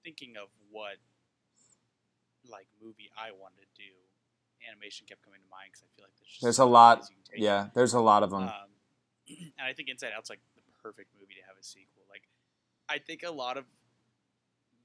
thinking 0.03 0.35
of 0.41 0.49
what 0.71 0.97
like 2.49 2.67
movie 2.81 3.09
I 3.17 3.31
wanted 3.31 3.61
to 3.61 3.77
do, 3.77 3.91
animation 4.71 5.05
kept 5.07 5.23
coming 5.23 5.39
to 5.41 5.49
mind 5.49 5.69
because 5.71 5.83
I 5.83 5.89
feel 5.95 6.05
like 6.05 6.15
there's 6.19 6.31
just 6.31 6.41
There's 6.41 6.59
a 6.59 6.65
lot. 6.65 6.99
ways 6.99 7.09
you 7.09 7.15
can 7.15 7.23
take 7.25 7.39
it. 7.41 7.43
Yeah, 7.43 7.67
there's 7.73 7.93
a 7.93 8.01
lot 8.01 8.23
of 8.23 8.31
them. 8.31 8.43
Um, 8.43 8.69
and 9.59 9.65
I 9.67 9.73
think 9.73 9.89
Inside 9.89 10.11
Out's 10.15 10.29
like 10.29 10.39
the 10.55 10.56
perfect 10.87 11.11
movie 11.19 11.33
to 11.35 11.41
have 11.47 11.57
a 11.59 11.63
sequel. 11.63 12.03
Like, 12.09 12.23
I 12.89 12.97
think 12.99 13.23
a 13.23 13.31
lot 13.31 13.57
of 13.57 13.65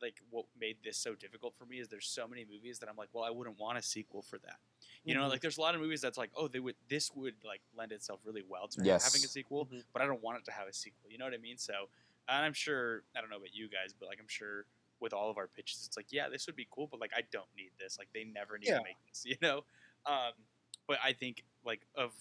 like 0.01 0.17
what 0.31 0.47
made 0.59 0.77
this 0.83 0.97
so 0.97 1.15
difficult 1.15 1.55
for 1.57 1.65
me 1.65 1.79
is 1.79 1.87
there's 1.89 2.09
so 2.09 2.27
many 2.27 2.45
movies 2.45 2.81
that 2.81 2.89
I'm 2.89 2.97
like, 2.97 3.09
well, 3.13 3.23
I 3.23 3.31
wouldn't 3.31 3.57
want 3.61 3.79
a 3.79 3.83
sequel 3.83 4.21
for 4.21 4.37
that. 4.39 4.59
You 5.05 5.15
know, 5.15 5.23
Mhm. 5.27 5.31
like 5.31 5.41
there's 5.41 5.59
a 5.59 5.61
lot 5.61 5.77
of 5.77 5.81
movies 5.81 6.01
that's 6.01 6.19
like, 6.19 6.31
oh, 6.35 6.49
they 6.49 6.59
would 6.59 6.75
this 6.89 7.13
would 7.13 7.37
like 7.45 7.61
lend 7.77 7.93
itself 7.93 8.19
really 8.25 8.43
well 8.43 8.67
to 8.67 8.83
Yes. 8.85 9.05
having 9.05 9.25
a 9.25 9.29
sequel, 9.29 9.67
Mhm. 9.67 9.85
but 9.93 10.03
I 10.03 10.07
don't 10.07 10.21
want 10.21 10.39
it 10.39 10.45
to 10.47 10.51
have 10.51 10.67
a 10.67 10.73
sequel. 10.73 11.09
You 11.09 11.19
know 11.19 11.25
what 11.25 11.35
I 11.35 11.39
mean? 11.39 11.57
So, 11.57 11.89
and 12.29 12.45
I'm 12.45 12.53
sure 12.53 13.05
I 13.15 13.21
don't 13.21 13.31
know 13.31 13.37
about 13.37 13.55
you 13.55 13.69
guys, 13.69 13.93
but 13.93 14.07
like 14.09 14.19
I'm 14.19 14.27
sure 14.27 14.67
with 14.99 15.13
all 15.13 15.31
of 15.31 15.37
our 15.39 15.47
pitches, 15.47 15.87
it's 15.87 15.97
like, 15.97 16.11
yeah, 16.13 16.29
this 16.29 16.47
would 16.49 16.57
be 16.57 16.67
cool, 16.69 16.89
but 16.89 16.99
like 16.99 17.13
I 17.17 17.23
don't 17.31 17.53
need 17.57 17.71
this. 17.79 17.97
Like 17.97 18.09
they 18.13 18.25
never 18.25 18.59
need 18.59 18.69
Yeah. 18.71 18.79
to 18.79 18.85
make 18.85 18.97
this. 19.07 19.25
You 19.25 19.37
know? 19.41 19.65
Um, 20.05 20.33
but 20.89 20.99
I 21.01 21.13
think 21.13 21.45
like 21.65 21.87
of 21.95 22.13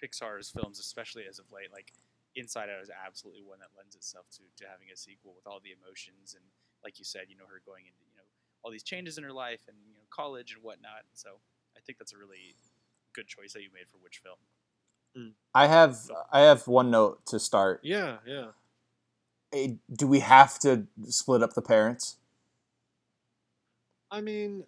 Pixar's 0.00 0.48
films, 0.50 0.78
especially 0.78 1.26
as 1.26 1.40
of 1.40 1.50
late, 1.50 1.72
like 1.72 1.92
Inside 2.36 2.68
Out 2.70 2.82
is 2.82 2.90
absolutely 2.90 3.42
one 3.42 3.58
that 3.58 3.70
lends 3.76 3.94
itself 3.94 4.26
to, 4.38 4.42
to 4.62 4.70
having 4.70 4.88
a 4.92 4.96
sequel 4.96 5.34
with 5.34 5.46
all 5.46 5.58
the 5.62 5.72
emotions 5.74 6.34
and, 6.34 6.44
like 6.84 6.98
you 6.98 7.04
said, 7.04 7.22
you 7.28 7.36
know, 7.36 7.44
her 7.50 7.60
going 7.66 7.84
into 7.86 8.00
you 8.08 8.16
know 8.16 8.24
all 8.62 8.70
these 8.70 8.82
changes 8.82 9.18
in 9.18 9.24
her 9.24 9.32
life 9.32 9.60
and 9.68 9.76
you 9.86 9.94
know 9.94 10.06
college 10.10 10.54
and 10.54 10.62
whatnot. 10.62 11.04
And 11.10 11.14
so 11.18 11.40
I 11.76 11.80
think 11.80 11.98
that's 11.98 12.12
a 12.12 12.18
really 12.18 12.54
good 13.14 13.26
choice 13.26 13.52
that 13.52 13.62
you 13.62 13.68
made 13.74 13.88
for 13.88 13.98
which 13.98 14.20
film. 14.22 14.38
I 15.54 15.66
have 15.66 15.96
I 16.32 16.40
have 16.40 16.66
one 16.68 16.90
note 16.90 17.26
to 17.26 17.40
start. 17.40 17.80
yeah, 17.82 18.18
yeah. 18.26 18.46
Eh, 19.52 19.74
Do 19.92 20.06
we 20.06 20.20
have 20.20 20.58
to 20.60 20.86
split 21.08 21.42
up 21.42 21.54
the 21.54 21.62
parents? 21.62 22.16
I 24.10 24.20
mean, 24.20 24.64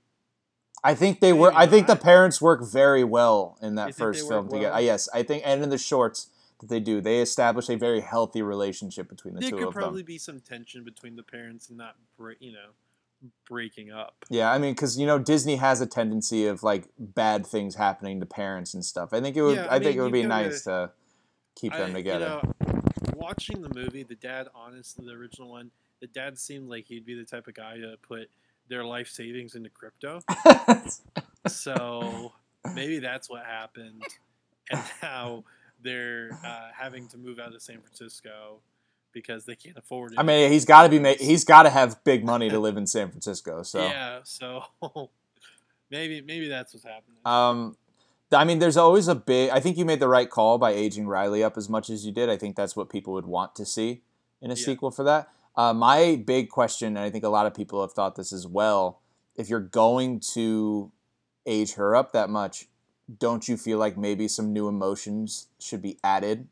I 0.84 0.94
think 0.94 1.20
they 1.20 1.32
were. 1.32 1.52
I 1.54 1.66
think 1.66 1.86
the 1.86 1.96
parents 1.96 2.40
work 2.42 2.64
very 2.64 3.04
well 3.04 3.56
in 3.62 3.76
that 3.76 3.88
You 3.88 3.92
first 3.94 4.24
work 4.24 4.30
film 4.30 4.46
together. 4.48 4.64
well? 4.70 4.74
Uh, 4.74 4.80
yes, 4.80 5.08
I 5.14 5.22
think, 5.22 5.42
and 5.46 5.62
in 5.62 5.68
the 5.70 5.78
shorts 5.78 6.28
that 6.62 6.68
they 6.68 6.80
do, 6.80 7.00
they 7.00 7.20
establish 7.20 7.68
a 7.68 7.76
very 7.76 8.00
healthy 8.00 8.40
relationship 8.40 9.08
between 9.08 9.34
the 9.34 9.40
there 9.40 9.50
two 9.50 9.56
could 9.58 9.68
of 9.68 9.74
probably 9.74 10.02
be 10.02 10.16
some 10.16 10.40
tension 10.40 10.84
between 10.84 11.16
the 11.16 11.22
parents 11.22 11.68
and 11.68 11.76
not 11.76 11.96
break, 12.16 12.38
you 12.40 12.52
know, 12.52 12.70
breaking 13.48 13.92
up. 13.92 14.24
Yeah, 14.30 14.50
I 14.50 14.58
mean, 14.58 14.72
because 14.74 14.98
you 14.98 15.06
know 15.06 15.18
Disney 15.18 15.56
has 15.56 15.80
a 15.80 15.86
tendency 15.86 16.46
of 16.46 16.62
like 16.62 16.88
bad 16.98 17.46
things 17.46 17.74
happening 17.74 18.20
to 18.20 18.26
parents 18.26 18.74
and 18.74 18.84
stuff. 18.84 19.12
I 19.12 19.20
think 19.20 19.36
it 19.36 19.42
would. 19.42 19.56
Yeah, 19.56 19.66
I, 19.66 19.76
I 19.76 19.78
think 19.80 19.96
it 19.96 20.00
would 20.00 20.12
be 20.12 20.22
gotta- 20.22 20.48
nice 20.48 20.62
to 20.62 20.90
keep 21.54 21.72
them 21.72 21.90
I- 21.90 21.94
together. 21.94 22.40
You 22.42 22.72
know, 22.72 22.80
watching 23.14 23.60
the 23.60 23.74
movie, 23.74 24.04
the 24.04 24.14
dad, 24.14 24.48
honestly, 24.54 25.04
the 25.04 25.12
original 25.12 25.50
one, 25.50 25.70
the 26.00 26.06
dad 26.06 26.38
seemed 26.38 26.68
like 26.68 26.86
he'd 26.86 27.04
be 27.04 27.14
the 27.14 27.24
type 27.24 27.46
of 27.48 27.54
guy 27.54 27.76
to 27.76 27.96
put 28.02 28.30
their 28.68 28.84
life 28.84 29.08
savings 29.08 29.54
into 29.54 29.68
crypto. 29.68 30.20
So 31.48 32.32
maybe 32.72 33.00
that's 33.00 33.28
what 33.28 33.44
happened, 33.44 34.04
and 34.70 34.80
now 35.02 35.44
they're 35.82 36.30
uh, 36.44 36.68
having 36.76 37.08
to 37.08 37.18
move 37.18 37.38
out 37.38 37.54
of 37.54 37.62
San 37.62 37.80
Francisco 37.80 38.60
because 39.12 39.44
they 39.44 39.54
can't 39.54 39.76
afford 39.76 40.12
it. 40.12 40.18
I 40.18 40.22
mean, 40.22 40.50
he's 40.50 40.64
got 40.64 40.84
to 40.84 40.88
be. 40.88 40.98
Ma- 40.98 41.14
he's 41.18 41.44
got 41.44 41.64
to 41.64 41.70
have 41.70 42.02
big 42.04 42.24
money 42.24 42.48
to 42.48 42.58
live 42.58 42.76
in 42.76 42.86
San 42.86 43.10
Francisco. 43.10 43.62
So. 43.62 43.82
yeah. 43.82 44.20
So 44.24 44.64
maybe 45.90 46.20
maybe 46.20 46.48
that's 46.48 46.72
what's 46.74 46.84
happening. 46.84 47.18
Um, 47.24 47.76
I 48.32 48.44
mean, 48.44 48.58
there's 48.58 48.76
always 48.78 49.08
a 49.08 49.14
big. 49.14 49.50
I 49.50 49.60
think 49.60 49.76
you 49.76 49.84
made 49.84 50.00
the 50.00 50.08
right 50.08 50.28
call 50.30 50.58
by 50.58 50.70
aging 50.72 51.06
Riley 51.06 51.44
up 51.44 51.56
as 51.56 51.68
much 51.68 51.90
as 51.90 52.06
you 52.06 52.12
did. 52.12 52.30
I 52.30 52.36
think 52.36 52.56
that's 52.56 52.74
what 52.74 52.88
people 52.88 53.12
would 53.12 53.26
want 53.26 53.54
to 53.56 53.66
see 53.66 54.02
in 54.40 54.50
a 54.50 54.54
Yeah. 54.54 54.64
sequel 54.64 54.90
for 54.90 55.04
that. 55.04 55.28
Uh, 55.54 55.74
my 55.74 56.22
big 56.26 56.48
question, 56.48 56.96
and 56.96 57.00
I 57.00 57.10
think 57.10 57.24
a 57.24 57.28
lot 57.28 57.44
of 57.46 57.52
people 57.54 57.82
have 57.82 57.92
thought 57.92 58.16
this 58.16 58.32
as 58.32 58.46
well. 58.46 59.00
If 59.36 59.50
you're 59.50 59.60
going 59.60 60.20
to 60.32 60.90
age 61.44 61.74
her 61.74 61.94
up 61.94 62.12
that 62.14 62.30
much, 62.30 62.68
don't 63.18 63.48
you 63.48 63.56
feel 63.56 63.78
like 63.78 63.96
maybe 63.96 64.28
some 64.28 64.52
new 64.52 64.68
emotions 64.68 65.48
should 65.58 65.82
be 65.82 65.98
added 66.04 66.48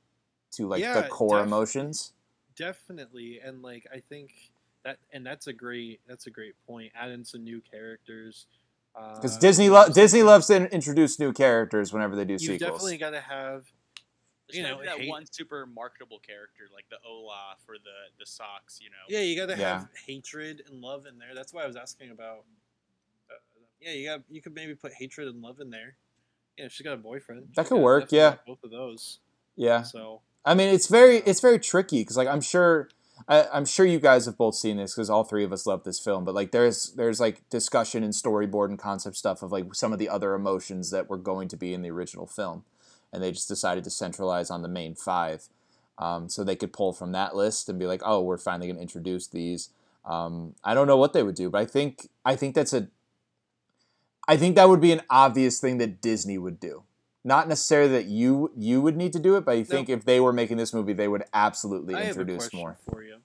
to 0.52 0.66
like 0.66 0.82
the 0.82 1.06
core 1.08 1.38
def- 1.38 1.46
emotions? 1.46 2.12
definitely 2.56 3.38
and 3.42 3.62
like 3.62 3.86
i 3.94 4.00
think 4.08 4.50
that 4.84 4.98
and 5.12 5.24
that's 5.24 5.46
a 5.46 5.52
great 5.52 6.00
that's 6.06 6.26
a 6.26 6.30
great 6.30 6.54
point 6.66 6.92
add 6.94 7.10
in 7.10 7.24
some 7.24 7.42
new 7.44 7.60
characters 7.70 8.46
Because 9.14 9.36
uh, 9.36 9.40
Disney 9.40 9.66
you 9.66 9.72
lo- 9.72 9.88
Disney 9.88 10.22
loves 10.22 10.48
to 10.48 10.70
introduce 10.74 11.18
new 11.18 11.32
characters 11.32 11.92
whenever 11.92 12.16
they 12.16 12.24
do 12.24 12.34
you 12.34 12.38
sequels. 12.38 12.60
You 12.60 12.66
definitely 12.66 12.98
got 12.98 13.10
to 13.10 13.20
have 13.20 13.66
You 14.50 14.62
know, 14.64 14.82
that 14.84 14.98
hate- 14.98 15.08
one 15.08 15.24
super 15.30 15.64
marketable 15.64 16.18
character 16.18 16.64
like 16.74 16.86
the 16.90 16.96
Olaf 17.08 17.60
or 17.68 17.76
the 17.76 18.10
the 18.18 18.26
socks. 18.26 18.80
You 18.82 18.90
know. 18.90 19.04
yeah 19.08 19.20
you 19.20 19.36
got 19.36 19.46
to 19.54 19.58
Yeah. 19.58 19.78
have 19.80 19.88
hatred 20.06 20.64
and 20.68 20.80
love 20.82 21.06
in 21.06 21.18
there 21.18 21.34
that's 21.34 21.54
why 21.54 21.62
i 21.62 21.66
was 21.68 21.76
asking 21.76 22.10
about 22.10 22.44
Yeah, 23.80 23.92
you 23.92 24.06
got 24.06 24.20
you 24.28 24.42
could 24.42 24.54
maybe 24.54 24.74
put 24.74 24.92
hatred 24.92 25.28
and 25.28 25.40
love 25.40 25.60
in 25.60 25.70
there. 25.70 25.94
Yeah, 26.56 26.68
she's 26.68 26.84
got 26.84 26.94
a 26.94 26.98
boyfriend. 26.98 27.48
That 27.56 27.66
could 27.66 27.80
work, 27.80 28.12
yeah. 28.12 28.36
Both 28.46 28.62
of 28.64 28.70
those. 28.70 29.20
Yeah. 29.56 29.82
So 29.82 30.20
I 30.44 30.54
mean, 30.54 30.68
it's 30.68 30.88
very 30.88 31.18
it's 31.18 31.40
very 31.40 31.58
tricky 31.58 32.00
because 32.00 32.16
like 32.16 32.28
I'm 32.28 32.40
sure 32.40 32.88
I, 33.28 33.46
I'm 33.52 33.64
sure 33.64 33.84
you 33.84 34.00
guys 34.00 34.26
have 34.26 34.38
both 34.38 34.54
seen 34.54 34.76
this 34.76 34.94
because 34.94 35.10
all 35.10 35.24
three 35.24 35.44
of 35.44 35.52
us 35.52 35.66
love 35.66 35.84
this 35.84 35.98
film. 35.98 36.24
But 36.24 36.34
like 36.34 36.52
there's 36.52 36.92
there's 36.92 37.20
like 37.20 37.48
discussion 37.50 38.02
and 38.02 38.12
storyboard 38.12 38.68
and 38.68 38.78
concept 38.78 39.16
stuff 39.16 39.42
of 39.42 39.52
like 39.52 39.74
some 39.74 39.92
of 39.92 39.98
the 39.98 40.08
other 40.08 40.34
emotions 40.34 40.90
that 40.90 41.08
were 41.08 41.18
going 41.18 41.48
to 41.48 41.56
be 41.56 41.74
in 41.74 41.82
the 41.82 41.90
original 41.90 42.26
film, 42.26 42.64
and 43.12 43.22
they 43.22 43.32
just 43.32 43.48
decided 43.48 43.84
to 43.84 43.90
centralize 43.90 44.50
on 44.50 44.62
the 44.62 44.68
main 44.68 44.94
five, 44.94 45.48
um, 45.98 46.28
so 46.28 46.42
they 46.42 46.56
could 46.56 46.72
pull 46.72 46.92
from 46.92 47.12
that 47.12 47.36
list 47.36 47.68
and 47.68 47.78
be 47.78 47.86
like, 47.86 48.02
oh, 48.04 48.22
we're 48.22 48.38
finally 48.38 48.66
going 48.66 48.76
to 48.76 48.82
introduce 48.82 49.26
these. 49.26 49.70
Um, 50.04 50.54
I 50.64 50.72
don't 50.72 50.86
know 50.86 50.96
what 50.96 51.12
they 51.12 51.22
would 51.22 51.34
do, 51.34 51.50
but 51.50 51.60
I 51.60 51.66
think 51.66 52.08
I 52.24 52.36
think 52.36 52.54
that's 52.54 52.72
a 52.72 52.88
I 54.30 54.36
think 54.36 54.54
that 54.56 54.68
would 54.68 54.80
be 54.80 54.92
an 54.92 55.02
obvious 55.10 55.60
thing 55.60 55.78
that 55.78 56.00
Disney 56.00 56.38
would 56.38 56.60
do 56.60 56.84
not 57.24 57.48
necessarily 57.48 57.92
that 57.92 58.06
you 58.06 58.50
you 58.56 58.80
would 58.80 58.96
need 58.96 59.12
to 59.12 59.18
do 59.18 59.36
it, 59.36 59.44
but 59.44 59.56
I 59.56 59.62
think 59.62 59.88
if 59.88 60.04
they 60.04 60.20
were 60.20 60.32
making 60.32 60.56
this 60.56 60.72
movie, 60.72 60.92
they 60.92 61.08
would 61.08 61.24
absolutely 61.34 61.94
I 61.94 62.04
have 62.04 62.16
a 62.16 62.20
introduce 62.20 62.48
question 62.48 62.60
more. 62.60 62.78
for 62.88 63.02
you. 63.02 63.16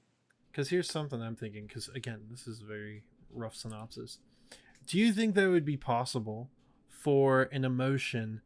Because 0.51 0.69
here's 0.69 0.89
something 0.89 1.21
I'm 1.21 1.35
thinking. 1.35 1.67
Because 1.67 1.87
again, 1.89 2.21
this 2.29 2.47
is 2.47 2.61
a 2.61 2.65
very 2.65 3.03
rough 3.33 3.55
synopsis. 3.55 4.19
Do 4.87 4.99
you 4.99 5.13
think 5.13 5.35
that 5.35 5.45
it 5.45 5.49
would 5.49 5.65
be 5.65 5.77
possible 5.77 6.49
for 6.89 7.43
an 7.43 7.63
emotion 7.63 8.41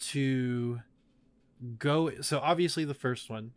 to 0.00 0.80
go? 1.78 2.20
So 2.20 2.38
obviously, 2.40 2.84
the 2.84 2.94
first 2.94 3.30
one, 3.30 3.52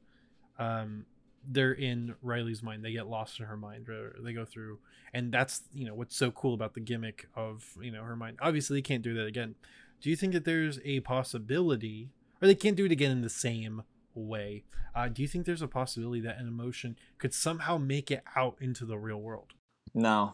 um, 0.58 1.06
they're 1.50 1.74
in 1.74 2.16
Riley's 2.22 2.64
mind. 2.64 2.84
They 2.84 2.92
get 2.94 3.08
lost 3.08 3.40
in 3.40 3.46
her 3.46 3.58
mind. 3.58 3.90
Or 3.90 4.16
they 4.20 4.34
go 4.34 4.46
through, 4.46 4.80
and 5.14 5.32
that's 5.32 5.62
you 5.74 5.86
know 5.86 5.96
what's 5.96 6.16
so 6.16 6.32
cool 6.32 6.54
about 6.54 6.74
the 6.74 6.80
gimmick 6.80 7.28
of 7.36 7.76
you 7.82 7.92
know 7.92 8.04
her 8.04 8.16
mind. 8.16 8.38
Obviously, 8.42 8.78
they 8.78 8.82
can't 8.82 9.04
do 9.04 9.14
that 9.16 9.26
again. 9.26 9.56
Do 10.02 10.10
you 10.10 10.16
think 10.16 10.34
that 10.34 10.46
there's 10.46 10.80
a 10.84 11.00
possibility, 11.02 12.10
or 12.42 12.48
they 12.48 12.56
can't 12.56 12.76
do 12.76 12.86
it 12.86 12.92
again 12.92 13.12
in 13.12 13.22
the 13.22 13.30
same 13.30 13.84
way? 14.14 14.64
Uh, 14.96 15.08
do 15.08 15.22
you 15.22 15.28
think 15.28 15.46
there's 15.46 15.62
a 15.62 15.68
possibility 15.68 16.22
that 16.22 16.38
an 16.40 16.48
emotion 16.48 16.98
could 17.18 17.34
somehow 17.34 17.78
make 17.78 18.12
it 18.12 18.24
out 18.36 18.56
into 18.60 18.86
the 18.86 18.98
real 18.98 19.20
world? 19.20 19.54
No, 19.94 20.34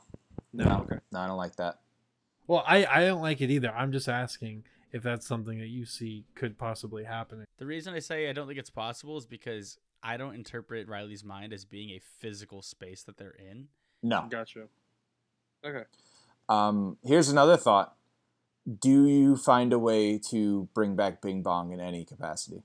No, 0.52 0.66
no, 0.66 0.78
okay. 0.82 0.98
no, 1.12 1.20
I 1.20 1.28
don't 1.28 1.38
like 1.38 1.56
that. 1.58 1.80
Well, 2.48 2.64
I, 2.68 2.86
I 2.86 3.06
don't 3.06 3.22
like 3.22 3.42
it 3.42 3.50
either. 3.52 3.72
I'm 3.72 3.92
just 3.92 4.10
asking 4.10 4.64
if 4.92 5.04
that's 5.04 5.28
something 5.28 5.60
that 5.60 5.68
you 5.68 5.86
see 5.86 6.26
could 6.36 6.58
possibly 6.58 7.04
happen. 7.04 7.46
The 7.58 7.66
reason 7.66 7.94
I 7.94 8.00
say 8.00 8.28
I 8.30 8.34
don't 8.34 8.48
think 8.48 8.60
it's 8.60 8.70
possible 8.72 9.18
is 9.18 9.26
because 9.26 9.78
I 10.02 10.18
don't 10.18 10.36
interpret 10.36 10.88
Riley's 10.88 11.24
mind 11.24 11.54
as 11.54 11.66
being 11.66 11.90
a 11.90 12.02
physical 12.20 12.62
space 12.62 13.04
that 13.04 13.18
they're 13.18 13.36
in. 13.38 13.68
No. 14.02 14.28
Gotcha. 14.30 14.68
Okay. 15.66 15.84
Um, 16.48 16.98
here's 17.04 17.30
another 17.30 17.58
thought. 17.58 17.96
Do 18.80 19.06
you 19.08 19.36
find 19.36 19.74
a 19.74 19.80
way 19.80 20.18
to 20.30 20.70
bring 20.74 20.96
back 20.96 21.22
Bing 21.22 21.42
Bong 21.42 21.72
in 21.72 21.80
any 21.80 22.06
capacity? 22.06 22.64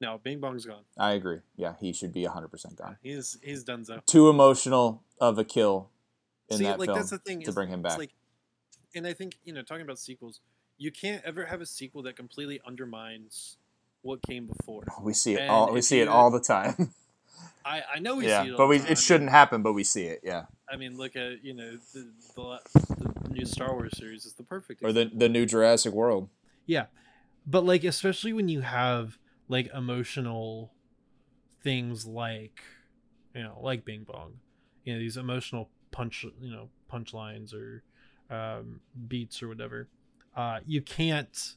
No, 0.00 0.18
Bing 0.22 0.40
Bong's 0.40 0.64
gone. 0.64 0.84
I 0.98 1.12
agree. 1.12 1.38
Yeah, 1.56 1.74
he 1.78 1.92
should 1.92 2.12
be 2.12 2.24
100% 2.24 2.76
gone. 2.76 2.96
He's 3.02 3.38
he's 3.42 3.64
done 3.64 3.84
so. 3.84 4.00
Too 4.06 4.30
emotional 4.30 5.02
of 5.20 5.38
a 5.38 5.44
kill 5.44 5.90
in 6.48 6.58
See, 6.58 6.64
that 6.64 6.78
like 6.78 6.86
film 6.86 6.98
that's 6.98 7.10
the 7.10 7.18
thing 7.18 7.42
to 7.42 7.52
bring 7.52 7.68
him 7.68 7.82
back. 7.82 7.98
Like, 7.98 8.14
and 8.94 9.06
I 9.06 9.12
think 9.12 9.36
you 9.44 9.52
know, 9.52 9.62
talking 9.62 9.82
about 9.82 9.98
sequels, 9.98 10.40
you 10.78 10.90
can't 10.90 11.22
ever 11.24 11.44
have 11.44 11.60
a 11.60 11.66
sequel 11.66 12.02
that 12.04 12.16
completely 12.16 12.60
undermines 12.66 13.58
what 14.02 14.22
came 14.22 14.46
before. 14.46 14.84
we 15.02 15.12
see 15.12 15.34
it 15.34 15.40
and 15.40 15.50
all. 15.50 15.72
We 15.72 15.82
see 15.82 16.00
it 16.00 16.08
all 16.08 16.30
the 16.30 16.40
time. 16.40 16.92
I 17.64 17.82
I 17.96 17.98
know 17.98 18.16
we 18.16 18.26
yeah, 18.26 18.42
see 18.42 18.50
it, 18.50 18.56
but 18.56 18.66
we 18.68 18.78
it 18.78 18.98
shouldn't 18.98 19.30
happen, 19.30 19.62
but 19.62 19.74
we 19.74 19.84
see 19.84 20.04
it. 20.04 20.20
Yeah, 20.22 20.44
I 20.70 20.76
mean, 20.76 20.96
look 20.96 21.16
at 21.16 21.44
you 21.44 21.54
know 21.54 21.78
the 21.92 22.08
the, 22.34 22.60
the 23.24 23.28
new 23.30 23.44
Star 23.44 23.72
Wars 23.74 23.96
series 23.96 24.24
is 24.24 24.34
the 24.34 24.42
perfect. 24.42 24.82
or 24.82 24.92
the 24.92 25.02
example. 25.02 25.18
the 25.18 25.28
new 25.28 25.46
Jurassic 25.46 25.92
World. 25.92 26.28
Yeah. 26.66 26.86
But 27.46 27.64
like 27.64 27.84
especially 27.84 28.32
when 28.32 28.48
you 28.48 28.60
have 28.60 29.18
like 29.48 29.70
emotional 29.74 30.72
things 31.62 32.06
like 32.06 32.62
you 33.34 33.42
know, 33.42 33.58
like 33.60 33.84
Bing 33.84 34.04
Bong. 34.04 34.34
You 34.84 34.94
know, 34.94 34.98
these 34.98 35.16
emotional 35.16 35.68
punch 35.90 36.24
you 36.40 36.50
know, 36.50 36.68
punchlines 36.92 37.52
or 37.54 37.82
um 38.30 38.80
beats 39.08 39.42
or 39.42 39.48
whatever. 39.48 39.88
Uh 40.36 40.60
you 40.66 40.80
can't 40.80 41.54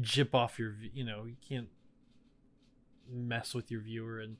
jip 0.00 0.34
off 0.34 0.58
your 0.58 0.74
you 0.92 1.04
know, 1.04 1.24
you 1.24 1.36
can't 1.48 1.68
mess 3.10 3.54
with 3.54 3.70
your 3.70 3.80
viewer 3.80 4.18
and 4.18 4.36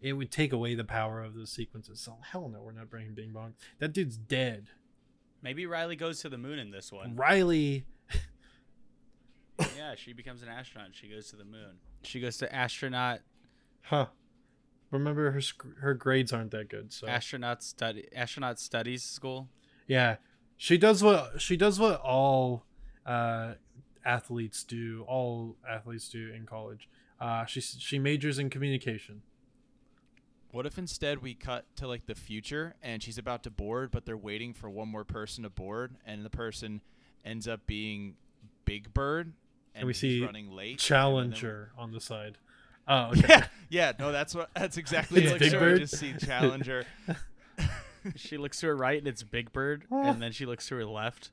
it 0.00 0.12
would 0.12 0.30
take 0.30 0.52
away 0.52 0.74
the 0.74 0.84
power 0.84 1.22
of 1.22 1.34
the 1.34 1.46
sequences. 1.46 2.00
So 2.00 2.18
hell 2.30 2.48
no, 2.48 2.60
we're 2.60 2.72
not 2.72 2.90
bringing 2.90 3.14
Bing 3.14 3.32
Bong. 3.32 3.54
That 3.78 3.92
dude's 3.92 4.16
dead. 4.16 4.68
Maybe 5.42 5.66
Riley 5.66 5.96
goes 5.96 6.20
to 6.20 6.28
the 6.28 6.38
moon 6.38 6.58
in 6.58 6.70
this 6.70 6.92
one. 6.92 7.16
Riley 7.16 7.86
yeah, 9.76 9.94
she 9.96 10.12
becomes 10.12 10.42
an 10.42 10.48
astronaut. 10.48 10.90
She 10.92 11.08
goes 11.08 11.30
to 11.30 11.36
the 11.36 11.44
moon. 11.44 11.78
She 12.02 12.20
goes 12.20 12.36
to 12.38 12.54
astronaut 12.54 13.20
Huh. 13.82 14.06
Remember 14.90 15.30
her 15.32 15.40
sc- 15.40 15.78
her 15.80 15.92
grades 15.94 16.32
aren't 16.32 16.52
that 16.52 16.68
good, 16.70 16.92
so 16.92 17.06
astronaut 17.06 17.62
study 17.62 18.06
astronaut 18.14 18.58
studies 18.60 19.02
school. 19.02 19.48
yeah, 19.86 20.16
she 20.56 20.78
does 20.78 21.02
what 21.02 21.40
she 21.40 21.56
does 21.56 21.78
what 21.80 22.00
all 22.00 22.64
uh, 23.04 23.54
athletes 24.04 24.64
do. 24.64 25.04
All 25.08 25.56
athletes 25.68 26.08
do 26.08 26.30
in 26.32 26.46
college. 26.46 26.88
Uh, 27.20 27.44
she 27.46 27.60
she 27.60 27.98
majors 27.98 28.38
in 28.38 28.50
communication. 28.50 29.22
What 30.50 30.66
if 30.66 30.78
instead 30.78 31.20
we 31.20 31.34
cut 31.34 31.64
to 31.76 31.88
like 31.88 32.06
the 32.06 32.14
future 32.14 32.76
and 32.80 33.02
she's 33.02 33.18
about 33.18 33.42
to 33.42 33.50
board, 33.50 33.90
but 33.90 34.06
they're 34.06 34.16
waiting 34.16 34.54
for 34.54 34.70
one 34.70 34.88
more 34.88 35.04
person 35.04 35.42
to 35.42 35.50
board, 35.50 35.96
and 36.06 36.24
the 36.24 36.30
person 36.30 36.80
ends 37.24 37.48
up 37.48 37.66
being 37.66 38.14
Big 38.64 38.94
Bird, 38.94 39.32
and, 39.74 39.86
we 39.86 39.92
see 39.94 40.24
running 40.24 40.52
late. 40.52 40.56
and 40.56 40.68
then 40.68 40.74
we- 40.74 40.78
Challenger 40.78 41.72
on 41.76 41.90
the 41.92 42.00
side. 42.00 42.38
Oh, 42.86 43.06
okay. 43.10 43.24
Yeah, 43.28 43.46
yeah, 43.68 43.92
no, 43.98 44.12
that's 44.12 44.34
what. 44.34 44.50
That's 44.54 44.76
exactly 44.76 45.22
It's 45.24 45.32
what 45.32 45.40
Big 45.40 45.52
we 45.52 45.58
Bird? 45.58 45.80
just 45.80 45.96
see 45.98 46.14
Challenger. 46.18 46.84
She 48.16 48.36
looks 48.36 48.60
to 48.60 48.66
her 48.66 48.76
right 48.76 48.98
and 48.98 49.08
it's 49.08 49.22
Big 49.22 49.50
Bird, 49.50 49.86
and 49.90 50.20
then 50.20 50.30
she 50.32 50.44
looks 50.44 50.68
to 50.68 50.74
her 50.76 50.84
left 50.84 51.30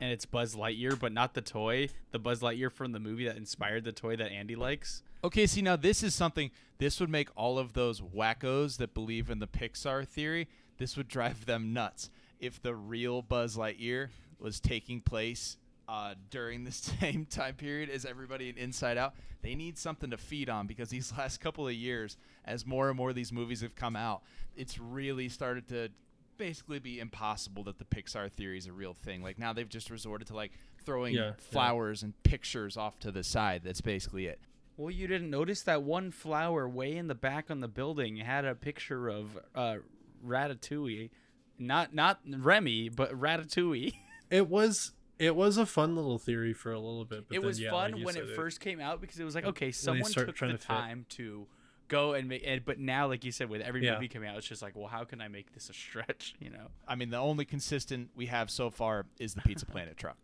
and 0.00 0.12
it's 0.12 0.24
Buzz 0.24 0.54
Lightyear, 0.54 0.98
but 0.98 1.12
not 1.12 1.34
the 1.34 1.40
toy, 1.40 1.88
the 2.10 2.18
Buzz 2.18 2.40
Lightyear 2.40 2.70
from 2.70 2.92
the 2.92 3.00
movie 3.00 3.26
that 3.26 3.36
inspired 3.36 3.84
the 3.84 3.92
toy 3.92 4.16
that 4.16 4.30
Andy 4.30 4.56
likes. 4.56 5.02
Okay, 5.24 5.46
see 5.46 5.62
now 5.62 5.76
this 5.76 6.02
is 6.02 6.14
something. 6.14 6.50
This 6.78 7.00
would 7.00 7.10
make 7.10 7.28
all 7.36 7.58
of 7.58 7.72
those 7.72 8.00
wackos 8.00 8.76
that 8.78 8.94
believe 8.94 9.30
in 9.30 9.38
the 9.38 9.46
Pixar 9.46 10.06
theory. 10.06 10.48
This 10.78 10.96
would 10.96 11.08
drive 11.08 11.46
them 11.46 11.72
nuts 11.72 12.10
if 12.38 12.60
the 12.60 12.74
real 12.74 13.22
Buzz 13.22 13.56
Lightyear 13.56 14.08
was 14.38 14.60
taking 14.60 15.00
place 15.00 15.56
uh, 15.88 16.14
during 16.30 16.64
the 16.64 16.72
same 17.00 17.26
time 17.26 17.54
period 17.54 17.90
as 17.90 18.04
everybody 18.04 18.48
in 18.48 18.58
Inside 18.58 18.98
Out. 18.98 19.14
They 19.42 19.54
need 19.54 19.78
something 19.78 20.10
to 20.10 20.16
feed 20.16 20.48
on 20.48 20.66
because 20.66 20.88
these 20.88 21.12
last 21.18 21.40
couple 21.40 21.66
of 21.66 21.74
years, 21.74 22.16
as 22.44 22.66
more 22.66 22.88
and 22.88 22.96
more 22.96 23.10
of 23.10 23.14
these 23.14 23.32
movies 23.32 23.60
have 23.60 23.74
come 23.74 23.96
out, 23.96 24.22
it's 24.56 24.78
really 24.78 25.28
started 25.28 25.68
to 25.68 25.90
basically 26.38 26.78
be 26.78 26.98
impossible 27.00 27.64
that 27.64 27.78
the 27.78 27.84
Pixar 27.84 28.30
theory 28.30 28.58
is 28.58 28.66
a 28.66 28.72
real 28.72 28.94
thing. 28.94 29.22
Like 29.22 29.38
now 29.38 29.52
they've 29.52 29.68
just 29.68 29.90
resorted 29.90 30.28
to 30.28 30.34
like 30.36 30.52
throwing 30.84 31.14
Yeah, 31.14 31.24
yeah. 31.24 31.32
flowers 31.38 32.02
and 32.02 32.20
pictures 32.22 32.76
off 32.76 32.98
to 33.00 33.10
the 33.10 33.22
side. 33.24 33.62
That's 33.64 33.80
basically 33.80 34.26
it. 34.26 34.40
Well, 34.76 34.90
you 34.90 35.06
didn't 35.06 35.30
notice 35.30 35.62
that 35.62 35.82
one 35.82 36.10
flower 36.10 36.68
way 36.68 36.96
in 36.96 37.08
the 37.08 37.14
back 37.14 37.50
on 37.50 37.60
the 37.60 37.68
building 37.68 38.16
had 38.18 38.44
a 38.44 38.54
picture 38.54 39.08
of 39.08 39.38
uh, 39.54 39.76
Ratatouille, 40.24 41.10
not 41.58 41.94
not 41.94 42.20
Remy, 42.28 42.90
but 42.90 43.12
Ratatouille. 43.12 43.94
It 44.28 44.48
was 44.48 44.92
it 45.20 45.36
was 45.36 45.56
a 45.56 45.64
fun 45.64 45.94
little 45.94 46.18
theory 46.18 46.52
for 46.52 46.72
a 46.72 46.80
little 46.80 47.04
bit. 47.04 47.28
But 47.28 47.36
it 47.36 47.40
then, 47.40 47.46
was 47.46 47.60
yeah, 47.60 47.70
fun 47.70 47.92
like 47.92 48.04
when 48.04 48.14
said, 48.14 48.24
it 48.24 48.34
first 48.34 48.58
came 48.58 48.80
out 48.80 49.00
because 49.00 49.20
it 49.20 49.24
was 49.24 49.36
like, 49.36 49.44
okay, 49.44 49.70
someone 49.70 50.10
took 50.10 50.34
trying 50.34 50.50
the 50.50 50.58
to 50.58 50.62
fit. 50.66 50.66
time 50.66 51.06
to 51.10 51.46
go 51.88 52.14
and 52.14 52.28
make 52.28 52.42
it. 52.42 52.64
But 52.64 52.78
now, 52.78 53.06
like 53.06 53.24
you 53.24 53.32
said, 53.32 53.48
with 53.48 53.60
every 53.60 53.84
Yeah. 53.84 53.94
movie 53.94 54.08
coming 54.08 54.28
out, 54.28 54.36
it's 54.36 54.46
just 54.46 54.62
like, 54.62 54.76
well, 54.76 54.88
how 54.88 55.04
can 55.04 55.20
I 55.20 55.28
make 55.28 55.52
this 55.52 55.68
a 55.70 55.72
stretch? 55.72 56.34
You 56.40 56.50
know, 56.50 56.68
I 56.86 56.94
mean, 56.94 57.10
the 57.10 57.18
only 57.18 57.44
consistent 57.44 58.10
we 58.14 58.26
have 58.26 58.50
so 58.50 58.70
far 58.70 59.06
is 59.18 59.34
the 59.34 59.40
Pizza 59.42 59.66
Planet 59.66 59.96
truck. 59.98 60.16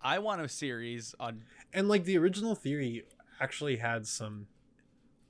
I 0.00 0.18
want 0.18 0.42
a 0.42 0.48
series 0.48 1.14
on. 1.18 1.44
and 1.72 1.88
like 1.88 2.04
the 2.04 2.18
original 2.18 2.54
theory 2.54 3.04
actually 3.40 3.76
had 3.76 4.06
some 4.06 4.46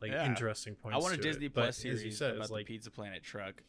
like 0.00 0.10
Yeah. 0.12 0.26
interesting 0.26 0.74
points. 0.74 0.96
I 0.96 0.98
want 0.98 1.14
a 1.14 1.16
to 1.16 1.22
Disney 1.22 1.46
it. 1.46 1.54
But 1.54 1.62
Plus 1.62 1.78
as 1.78 1.84
you 1.84 1.96
series 1.96 2.18
said, 2.18 2.30
about 2.32 2.42
it's 2.42 2.50
the 2.52 2.64
Pizza 2.64 2.90
Planet 2.90 3.22
truck 3.22 3.62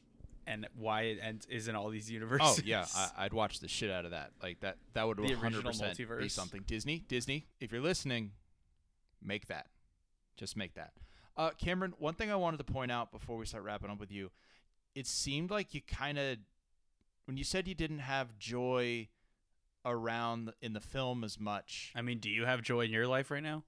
and 0.47 0.67
why 0.75 1.03
it 1.03 1.19
ends, 1.21 1.45
is 1.47 1.67
in 1.67 1.75
all 1.75 1.89
these 1.89 2.09
oh, 2.09 2.13
universes. 2.13 2.59
Oh 2.59 2.61
yeah, 2.65 2.85
I, 2.95 3.09
I'd 3.25 3.33
watch 3.33 3.59
the 3.59 3.67
shit 3.67 3.89
out 3.91 4.05
of 4.05 4.11
that. 4.11 4.31
Like 4.41 4.59
that. 4.61 4.77
That 4.93 5.07
would 5.07 5.19
100 5.19 5.63
percent 5.63 5.97
be 6.19 6.29
something. 6.29 6.63
Disney, 6.67 7.03
Disney, 7.07 7.47
if 7.59 7.71
you're 7.71 7.81
listening, 7.81 8.31
make 9.21 9.47
that. 9.47 9.67
Just 10.37 10.57
make 10.57 10.73
that. 10.75 10.91
Uh, 11.37 11.51
Cameron, 11.57 11.93
one 11.97 12.13
thing 12.13 12.31
I 12.31 12.35
wanted 12.35 12.57
to 12.57 12.63
point 12.63 12.91
out 12.91 13.11
before 13.11 13.37
we 13.37 13.45
start 13.45 13.63
wrapping 13.63 13.89
up 13.89 13.99
with 13.99 14.11
you, 14.11 14.31
it 14.93 15.05
seemed 15.05 15.51
like 15.51 15.73
you 15.73 15.81
kind 15.81 16.17
of, 16.17 16.37
when 17.25 17.37
you 17.37 17.43
said 17.43 17.67
you 17.67 17.75
didn't 17.75 17.99
have 17.99 18.37
joy 18.37 19.09
around 19.85 20.51
in 20.61 20.73
the 20.73 20.79
film 20.79 21.23
as 21.23 21.39
much. 21.39 21.91
I 21.95 22.01
mean, 22.01 22.19
do 22.19 22.29
you 22.29 22.45
have 22.45 22.61
joy 22.61 22.81
in 22.81 22.91
your 22.91 23.07
life 23.07 23.29
right 23.29 23.43
now? 23.43 23.63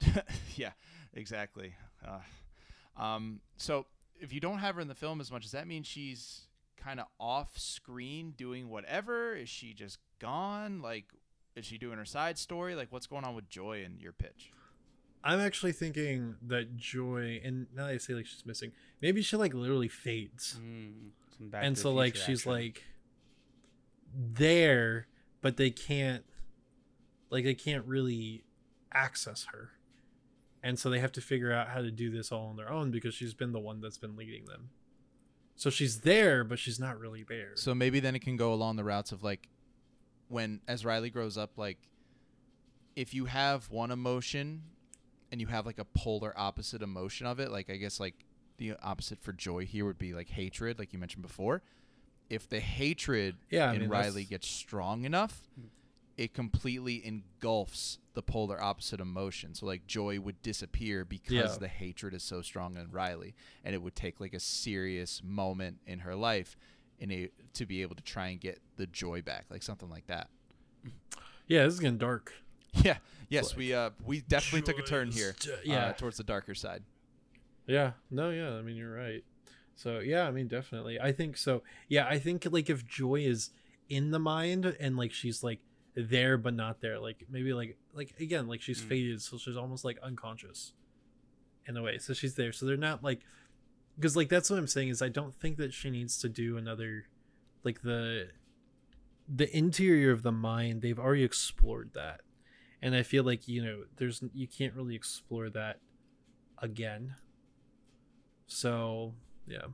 yeah, 0.56 0.72
exactly. 1.14 1.74
Uh, 2.06 3.00
um, 3.00 3.40
so 3.56 3.86
if 4.20 4.32
you 4.32 4.40
don't 4.40 4.58
have 4.58 4.74
her 4.74 4.80
in 4.80 4.88
the 4.88 4.94
film 4.94 5.20
as 5.20 5.30
much, 5.30 5.42
does 5.42 5.52
that 5.52 5.68
mean 5.68 5.82
she's 5.82 6.48
kind 6.76 7.00
of 7.00 7.06
off 7.20 7.58
screen 7.58 8.32
doing 8.36 8.68
whatever? 8.68 9.34
Is 9.34 9.48
she 9.48 9.74
just 9.74 9.98
gone? 10.18 10.80
Like, 10.82 11.06
is 11.54 11.64
she 11.64 11.78
doing 11.78 11.98
her 11.98 12.04
side 12.04 12.38
story? 12.38 12.74
Like, 12.74 12.88
what's 12.90 13.06
going 13.06 13.24
on 13.24 13.34
with 13.34 13.48
Joy 13.48 13.82
in 13.84 13.98
your 14.00 14.12
pitch? 14.12 14.52
I'm 15.24 15.40
actually 15.40 15.72
thinking 15.72 16.36
that 16.46 16.76
Joy, 16.76 17.40
and 17.44 17.66
now 17.74 17.86
that 17.86 17.92
I 17.94 17.96
say 17.98 18.14
like 18.14 18.26
she's 18.26 18.46
missing, 18.46 18.72
maybe 19.02 19.20
she 19.22 19.36
like 19.36 19.52
literally 19.54 19.88
fades, 19.88 20.56
Mm, 20.60 21.10
some 21.36 21.48
Back 21.50 21.64
and 21.64 21.76
so 21.76 21.92
like 21.92 22.14
Future 22.14 22.26
she's 22.26 22.40
action. 22.40 22.52
like 22.52 22.84
there, 24.14 25.06
but 25.40 25.56
they 25.56 25.70
can't, 25.70 26.24
like 27.30 27.44
they 27.44 27.54
can't 27.54 27.84
really 27.84 28.44
access 28.92 29.46
her, 29.52 29.70
and 30.62 30.78
so 30.78 30.88
they 30.90 30.98
have 31.00 31.12
to 31.12 31.20
figure 31.20 31.52
out 31.52 31.68
how 31.68 31.82
to 31.82 31.90
do 31.90 32.10
this 32.10 32.32
all 32.32 32.46
on 32.48 32.56
their 32.56 32.70
own 32.70 32.90
because 32.90 33.14
she's 33.14 33.34
been 33.34 33.52
the 33.52 33.60
one 33.60 33.80
that's 33.80 33.98
been 33.98 34.16
leading 34.16 34.44
them. 34.46 34.70
So 35.56 35.70
she's 35.70 36.00
there, 36.02 36.44
but 36.44 36.58
she's 36.60 36.78
not 36.78 36.98
really 37.00 37.24
there. 37.28 37.52
So 37.56 37.74
maybe 37.74 37.98
then 38.00 38.14
it 38.14 38.20
can 38.20 38.36
go 38.36 38.52
along 38.52 38.76
the 38.76 38.84
routes 38.84 39.10
of 39.10 39.24
like, 39.24 39.48
when 40.28 40.60
as 40.68 40.84
Riley 40.84 41.10
grows 41.10 41.36
up, 41.36 41.58
like, 41.58 41.78
if 42.94 43.12
you 43.12 43.24
have 43.24 43.68
one 43.68 43.90
emotion, 43.90 44.62
and 45.30 45.40
you 45.40 45.46
have 45.48 45.66
like 45.66 45.78
a 45.78 45.84
polar 45.84 46.32
opposite 46.36 46.82
emotion 46.82 47.26
of 47.26 47.38
it, 47.40 47.50
like 47.50 47.70
I 47.70 47.76
guess 47.76 48.00
like 48.00 48.24
the 48.58 48.74
opposite 48.82 49.20
for 49.20 49.32
joy 49.32 49.64
here 49.66 49.84
would 49.84 49.98
be 49.98 50.14
like 50.14 50.28
hatred, 50.28 50.78
like 50.78 50.92
you 50.92 50.98
mentioned 50.98 51.22
before. 51.22 51.62
If 52.30 52.48
the 52.48 52.60
hatred 52.60 53.36
yeah, 53.50 53.70
I 53.70 53.74
in 53.74 53.80
mean, 53.82 53.88
Riley 53.90 54.22
that's- 54.24 54.28
gets 54.28 54.48
strong 54.48 55.04
enough, 55.04 55.42
it 56.16 56.34
completely 56.34 57.04
engulfs 57.06 57.98
the 58.14 58.22
polar 58.22 58.60
opposite 58.60 59.00
emotion. 59.00 59.54
So 59.54 59.66
like 59.66 59.86
joy 59.86 60.18
would 60.18 60.42
disappear 60.42 61.04
because 61.04 61.32
Yeah. 61.32 61.56
the 61.58 61.68
hatred 61.68 62.12
is 62.14 62.24
so 62.24 62.42
strong 62.42 62.76
in 62.76 62.90
Riley, 62.90 63.34
and 63.64 63.74
it 63.74 63.82
would 63.82 63.94
take 63.94 64.18
like 64.20 64.34
a 64.34 64.40
serious 64.40 65.22
moment 65.24 65.78
in 65.86 66.00
her 66.00 66.14
life 66.16 66.56
in 66.98 67.12
a 67.12 67.28
to 67.54 67.64
be 67.64 67.82
able 67.82 67.94
to 67.94 68.02
try 68.02 68.26
and 68.28 68.40
get 68.40 68.60
the 68.76 68.86
joy 68.88 69.22
back, 69.22 69.44
like 69.50 69.62
something 69.62 69.88
like 69.88 70.06
that. 70.08 70.28
yeah, 71.46 71.64
this 71.64 71.74
is 71.74 71.80
getting 71.80 71.98
dark. 71.98 72.34
Yeah. 72.84 72.98
Yes, 73.30 73.50
Like, 73.50 73.58
we 73.58 73.74
uh 73.74 73.90
we 74.04 74.20
definitely 74.22 74.62
took 74.62 74.78
a 74.78 74.86
turn 74.86 75.10
here. 75.10 75.34
Yeah, 75.64 75.86
uh, 75.88 75.92
towards 75.92 76.16
the 76.16 76.24
darker 76.24 76.54
side. 76.54 76.82
Yeah. 77.66 77.92
No, 78.10 78.30
yeah. 78.30 78.54
I 78.54 78.62
mean, 78.62 78.76
you're 78.76 78.94
right. 78.94 79.22
So, 79.76 79.98
yeah, 80.00 80.26
I 80.26 80.30
mean, 80.30 80.48
definitely. 80.48 80.98
I 81.00 81.12
think 81.12 81.36
so. 81.36 81.62
Yeah, 81.88 82.06
I 82.08 82.18
think 82.18 82.46
like 82.50 82.70
if 82.70 82.86
Joy 82.86 83.16
is 83.20 83.50
in 83.88 84.10
the 84.10 84.18
mind 84.18 84.64
and 84.80 84.96
like 84.96 85.12
she's 85.12 85.42
like 85.42 85.60
there 85.94 86.38
but 86.38 86.54
not 86.54 86.80
there, 86.80 86.98
like 86.98 87.24
maybe 87.30 87.52
like 87.52 87.76
like 87.92 88.14
again, 88.18 88.48
like 88.48 88.62
she's 88.62 88.80
Mm. 88.80 88.88
faded, 88.88 89.22
so 89.22 89.36
she's 89.38 89.56
almost 89.56 89.84
like 89.84 89.98
unconscious 90.02 90.72
in 91.66 91.76
a 91.76 91.82
way. 91.82 91.98
So 91.98 92.14
she's 92.14 92.34
there. 92.34 92.52
So 92.52 92.64
they're 92.66 92.76
not 92.78 93.04
like 93.04 93.20
because 93.96 94.16
like 94.16 94.28
that's 94.30 94.48
what 94.48 94.58
I'm 94.58 94.66
saying 94.66 94.88
is 94.88 95.02
I 95.02 95.08
don't 95.10 95.34
think 95.34 95.58
that 95.58 95.74
she 95.74 95.90
needs 95.90 96.18
to 96.20 96.28
do 96.30 96.56
another 96.56 97.04
like 97.62 97.82
the 97.82 98.28
the 99.28 99.54
interior 99.56 100.12
of 100.12 100.22
the 100.22 100.32
mind. 100.32 100.80
They've 100.80 100.98
already 100.98 101.24
explored 101.24 101.90
that. 101.94 102.22
And 102.80 102.94
I 102.94 103.02
feel 103.02 103.24
like, 103.24 103.48
you 103.48 103.64
know, 103.64 103.84
there's 103.96 104.22
you 104.34 104.46
can't 104.46 104.74
really 104.74 104.94
explore 104.94 105.50
that 105.50 105.80
again. 106.60 107.16
So 108.46 109.14
yeah, 109.46 109.66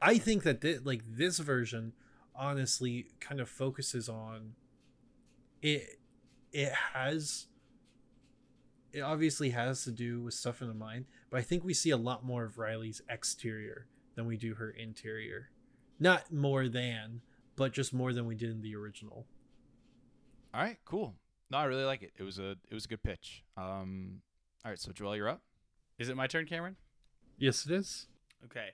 I 0.00 0.18
think 0.18 0.42
that 0.42 0.60
thi- 0.60 0.78
like 0.78 1.02
this 1.08 1.38
version, 1.38 1.92
honestly, 2.34 3.06
kind 3.20 3.40
of 3.40 3.48
focuses 3.48 4.08
on 4.08 4.52
it. 5.62 5.98
It 6.52 6.72
has. 6.94 7.46
It 8.92 9.00
obviously 9.00 9.50
has 9.50 9.84
to 9.84 9.90
do 9.90 10.22
with 10.22 10.32
stuff 10.32 10.62
in 10.62 10.68
the 10.68 10.74
mind, 10.74 11.04
but 11.28 11.38
I 11.38 11.42
think 11.42 11.64
we 11.64 11.74
see 11.74 11.90
a 11.90 11.98
lot 11.98 12.24
more 12.24 12.44
of 12.44 12.56
Riley's 12.56 13.02
exterior 13.10 13.88
than 14.14 14.26
we 14.26 14.38
do 14.38 14.54
her 14.54 14.70
interior. 14.70 15.50
Not 16.00 16.32
more 16.32 16.68
than, 16.68 17.20
but 17.56 17.72
just 17.72 17.92
more 17.92 18.14
than 18.14 18.26
we 18.26 18.34
did 18.34 18.50
in 18.50 18.62
the 18.62 18.74
original. 18.74 19.26
All 20.54 20.62
right, 20.62 20.78
cool. 20.86 21.14
No, 21.50 21.58
I 21.58 21.64
really 21.64 21.84
like 21.84 22.02
it. 22.02 22.12
It 22.18 22.22
was 22.22 22.38
a 22.38 22.50
it 22.50 22.74
was 22.74 22.84
a 22.84 22.88
good 22.88 23.02
pitch. 23.02 23.44
Um 23.56 24.20
all 24.64 24.70
right, 24.70 24.78
so 24.80 24.90
Joel, 24.92 25.16
you're 25.16 25.28
up. 25.28 25.42
Is 25.98 26.08
it 26.08 26.16
my 26.16 26.26
turn, 26.26 26.46
Cameron? 26.46 26.76
Yes, 27.38 27.64
it 27.66 27.72
is. 27.72 28.08
Okay. 28.44 28.70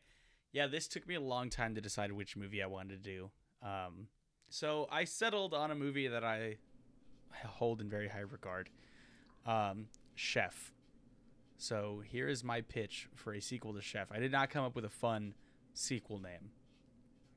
Yeah, 0.53 0.67
this 0.67 0.89
took 0.89 1.07
me 1.07 1.15
a 1.15 1.21
long 1.21 1.51
time 1.51 1.75
to 1.75 1.81
decide 1.81 2.13
which 2.13 2.37
movie 2.37 2.63
I 2.63 2.67
wanted 2.67 3.03
to 3.03 3.11
do. 3.11 3.31
Um, 3.63 4.09
so 4.49 4.87
I 4.91 5.05
settled 5.05 5.55
on 5.55 5.71
a 5.71 5.75
movie 5.75 6.09
that 6.09 6.25
I 6.25 6.57
hold 7.47 7.81
in 7.81 7.89
very 7.89 8.09
high 8.09 8.21
regard. 8.21 8.71
Um, 9.47 9.87
Chef. 10.15 10.73
So 11.57 12.03
here 12.05 12.29
is 12.29 12.43
my 12.45 12.61
pitch 12.61 13.09
for 13.15 13.35
a 13.35 13.41
sequel 13.41 13.73
to 13.75 13.81
Chef. 13.81 14.11
I 14.13 14.19
did 14.19 14.33
not 14.33 14.51
come 14.51 14.65
up 14.65 14.75
with 14.75 14.85
a 14.85 14.91
fun 14.91 15.35
sequel 15.75 16.19
name. 16.19 16.51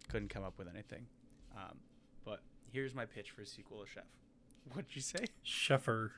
Couldn't 0.09 0.29
come 0.29 0.43
up 0.43 0.57
with 0.57 0.67
anything. 0.67 1.05
Um, 1.55 1.77
but 2.25 2.39
here's 2.71 2.93
my 2.93 3.05
pitch 3.05 3.31
for 3.31 3.41
a 3.41 3.45
sequel 3.45 3.83
to 3.83 3.89
Chef. 3.89 4.03
What'd 4.73 4.95
you 4.95 5.01
say? 5.01 5.25
Sheffer. 5.45 6.11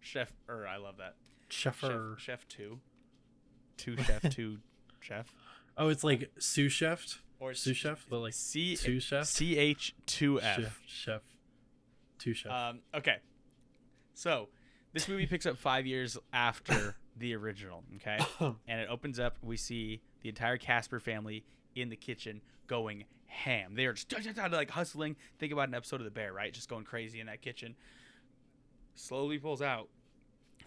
Chef. 0.00 0.32
Er, 0.48 0.66
I 0.66 0.76
love 0.76 0.96
that. 0.98 1.14
Sheffer. 1.50 2.18
Chef, 2.18 2.40
chef 2.40 2.48
two. 2.48 2.80
Two 3.76 3.96
chef. 3.96 4.22
two 4.30 4.58
chef. 5.00 5.32
Oh, 5.78 5.88
it's 5.88 6.04
like 6.04 6.30
sous 6.38 6.72
chef 6.72 7.22
Or 7.38 7.54
sous 7.54 7.76
chef, 7.76 8.06
but 8.08 8.20
like 8.20 8.32
C 8.32 8.76
two 8.76 9.00
chef. 9.00 9.26
C 9.26 9.56
H 9.56 9.94
two 10.06 10.40
F. 10.40 10.56
Chef. 10.56 10.80
Chef. 10.86 11.22
Two 12.18 12.34
chef. 12.34 12.50
Um, 12.50 12.80
okay, 12.94 13.16
so 14.14 14.48
this 14.92 15.08
movie 15.08 15.26
picks 15.26 15.44
up 15.44 15.58
five 15.58 15.86
years 15.86 16.16
after 16.32 16.96
the 17.18 17.34
original. 17.34 17.84
Okay, 17.96 18.18
and 18.66 18.80
it 18.80 18.88
opens 18.90 19.20
up. 19.20 19.36
We 19.42 19.56
see 19.56 20.00
the 20.22 20.28
entire 20.30 20.56
Casper 20.56 20.98
family 20.98 21.44
in 21.76 21.88
the 21.88 21.96
kitchen 21.96 22.40
going 22.66 23.04
ham. 23.26 23.74
They 23.74 23.86
are 23.86 23.92
just 23.92 24.12
like 24.50 24.70
hustling. 24.70 25.16
Think 25.38 25.52
about 25.52 25.68
an 25.68 25.74
episode 25.74 26.00
of 26.00 26.04
The 26.04 26.10
Bear, 26.10 26.32
right? 26.32 26.52
Just 26.52 26.68
going 26.68 26.84
crazy 26.84 27.20
in 27.20 27.26
that 27.26 27.42
kitchen. 27.42 27.76
Slowly 28.94 29.38
pulls 29.38 29.62
out. 29.62 29.88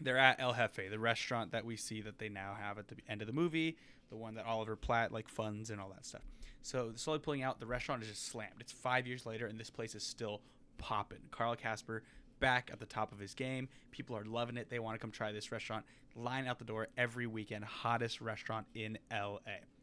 They're 0.02 0.18
at 0.18 0.40
El 0.40 0.54
Jefe, 0.54 0.90
the 0.90 1.00
restaurant 1.00 1.52
that 1.52 1.66
we 1.66 1.76
see 1.76 2.02
that 2.02 2.20
they 2.20 2.30
now 2.30 2.56
have 2.58 2.78
at 2.78 2.88
the 2.88 2.96
end 3.10 3.22
of 3.22 3.28
the 3.28 3.34
movie, 3.34 3.76
the 4.10 4.16
one 4.16 4.36
that 4.36 4.46
Oliver 4.46 4.78
Platt 4.78 5.12
like 5.12 5.28
funds 5.28 5.70
and 5.72 5.82
all 5.82 5.90
that 5.90 6.06
stuff. 6.06 6.22
So 6.62 6.92
slowly 6.96 7.20
pulling 7.20 7.44
out, 7.44 7.60
the 7.60 7.66
restaurant 7.66 8.04
is 8.04 8.10
just 8.10 8.28
slammed. 8.28 8.56
It's 8.60 8.72
five 8.72 9.08
years 9.08 9.26
later, 9.26 9.48
and 9.48 9.60
this 9.60 9.70
place 9.70 9.96
is 9.96 10.04
still 10.04 10.42
popping. 10.78 11.20
Carl 11.32 11.56
Casper 11.56 12.04
back 12.40 12.70
at 12.72 12.80
the 12.80 12.86
top 12.86 13.12
of 13.12 13.20
his 13.20 13.34
game. 13.34 13.68
People 13.92 14.16
are 14.16 14.24
loving 14.24 14.58
it. 14.58 14.70
They 14.70 14.80
want 14.80 14.96
to 14.96 15.00
come 15.00 15.12
try 15.12 15.32
this 15.32 15.52
restaurant. 15.52 15.86
Line 16.16 16.48
out 16.48 16.60
the 16.60 16.66
door 16.66 16.88
every 16.98 17.28
weekend. 17.28 17.66
Hottest 17.66 18.22
restaurant 18.22 18.68
in 18.74 18.98
LA. 19.12 19.40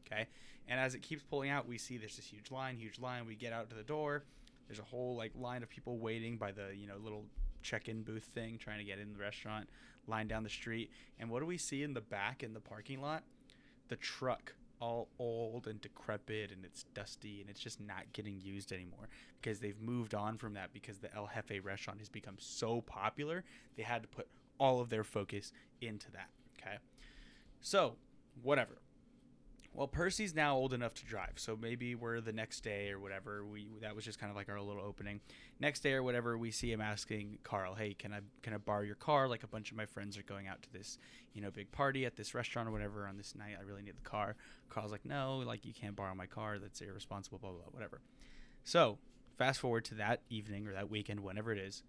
Okay. 0.07 0.27
And 0.69 0.81
as 0.81 0.95
it 0.95 1.03
keeps 1.03 1.23
pulling 1.23 1.51
out, 1.51 1.69
we 1.69 1.79
see 1.79 1.97
there's 1.97 2.17
this 2.17 2.27
huge 2.27 2.51
line, 2.51 2.77
huge 2.77 2.99
line. 2.99 3.27
We 3.27 3.35
get 3.35 3.53
out 3.53 3.71
to 3.71 3.77
the 3.77 3.83
door. 3.83 4.25
There's 4.69 4.81
a 4.81 4.85
whole 4.85 5.17
like 5.17 5.33
line 5.39 5.63
of 5.63 5.69
people 5.69 5.99
waiting 5.99 6.37
by 6.37 6.53
the 6.53 6.75
you 6.75 6.87
know 6.87 6.97
little 7.03 7.25
check-in 7.63 8.03
booth 8.03 8.25
thing, 8.35 8.59
trying 8.59 8.79
to 8.79 8.85
get 8.85 8.99
in 8.99 9.13
the 9.13 9.19
restaurant. 9.19 9.69
Line 10.09 10.29
down 10.29 10.45
the 10.45 10.51
street, 10.51 10.93
and 11.19 11.29
what 11.29 11.41
do 11.41 11.47
we 11.47 11.59
see 11.59 11.83
in 11.83 11.93
the 11.93 12.01
back 12.01 12.45
in 12.45 12.55
the 12.55 12.61
parking 12.61 13.01
lot? 13.01 13.25
The 13.89 13.97
truck, 13.97 14.55
all 14.79 15.09
old 15.19 15.67
and 15.67 15.81
decrepit, 15.81 16.53
and 16.53 16.65
it's 16.65 16.85
dusty, 16.95 17.41
and 17.41 17.51
it's 17.51 17.59
just 17.59 17.81
not 17.81 18.13
getting 18.13 18.41
used 18.41 18.73
anymore 18.73 19.09
because 19.41 19.59
they've 19.59 19.81
moved 19.81 20.15
on 20.15 20.39
from 20.39 20.55
that 20.55 20.73
because 20.73 20.99
the 20.99 21.13
El 21.13 21.29
Jefe 21.35 21.65
restaurant 21.65 21.99
has 21.99 22.09
become 22.09 22.37
so 22.39 22.83
popular. 22.83 23.43
They 23.77 23.83
had 23.83 24.03
to 24.03 24.09
put 24.09 24.29
all 24.59 24.81
of 24.81 24.89
their 24.89 25.03
focus 25.05 25.53
into 25.81 26.11
that. 26.13 26.29
Okay, 26.61 26.77
so 27.61 27.97
whatever. 28.43 28.79
Well, 29.77 29.87
Percy's 29.87 30.35
now 30.35 30.57
old 30.57 30.73
enough 30.73 30.95
to 30.95 31.05
drive, 31.05 31.35
so 31.37 31.55
maybe 31.55 31.95
we're 31.95 32.23
the 32.23 32.33
next 32.33 32.61
day 32.61 32.91
or 32.91 32.99
whatever. 32.99 33.45
We 33.45 33.69
that 33.83 33.95
was 33.95 34.07
just 34.07 34.19
kind 34.19 34.31
of 34.31 34.37
like 34.37 34.49
our 34.49 34.59
little 34.59 34.83
opening. 34.83 35.21
Next 35.61 35.81
day 35.81 35.93
or 35.93 36.03
whatever, 36.03 36.39
we 36.39 36.51
see 36.51 36.73
him 36.73 36.81
asking 36.81 37.41
Carl, 37.43 37.75
"Hey, 37.75 37.93
can 37.93 38.15
I 38.15 38.21
can 38.41 38.55
I 38.55 38.57
borrow 38.57 38.81
your 38.81 38.95
car? 38.95 39.29
Like 39.29 39.43
a 39.43 39.47
bunch 39.47 39.71
of 39.71 39.77
my 39.77 39.85
friends 39.85 40.17
are 40.17 40.23
going 40.23 40.47
out 40.47 40.63
to 40.63 40.73
this, 40.73 40.97
you 41.35 41.43
know, 41.43 41.51
big 41.51 41.71
party 41.73 42.07
at 42.07 42.17
this 42.17 42.35
restaurant 42.35 42.71
or 42.71 42.73
whatever 42.73 43.07
on 43.07 43.19
this 43.19 43.35
night. 43.35 43.55
I 43.59 43.65
really 43.65 43.83
need 43.83 43.99
the 43.99 44.09
car." 44.09 44.37
Carl's 44.71 44.93
like, 44.93 45.05
"No, 45.05 45.43
like 45.47 45.67
you 45.67 45.75
can't 45.75 45.95
borrow 45.95 46.15
my 46.15 46.27
car. 46.27 46.59
That's 46.59 46.81
irresponsible. 46.81 47.39
Blah 47.39 47.51
blah, 47.51 47.61
blah 47.61 47.73
whatever." 47.73 48.01
So 48.65 48.97
fast 49.37 49.61
forward 49.61 49.85
to 49.87 49.95
that 49.97 50.23
evening 50.31 50.67
or 50.67 50.73
that 50.73 50.89
weekend, 50.89 51.21
whenever 51.21 51.53
it 51.53 51.59
is, 51.59 51.83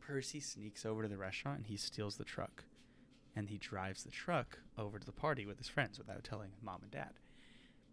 Percy 0.00 0.40
sneaks 0.40 0.84
over 0.84 1.02
to 1.02 1.08
the 1.08 1.18
restaurant 1.18 1.58
and 1.58 1.66
he 1.68 1.76
steals 1.76 2.16
the 2.16 2.24
truck 2.24 2.64
and 3.34 3.48
he 3.48 3.58
drives 3.58 4.02
the 4.02 4.10
truck 4.10 4.58
over 4.78 4.98
to 4.98 5.06
the 5.06 5.12
party 5.12 5.46
with 5.46 5.58
his 5.58 5.68
friends 5.68 5.98
without 5.98 6.24
telling 6.24 6.50
mom 6.62 6.82
and 6.82 6.90
dad. 6.90 7.12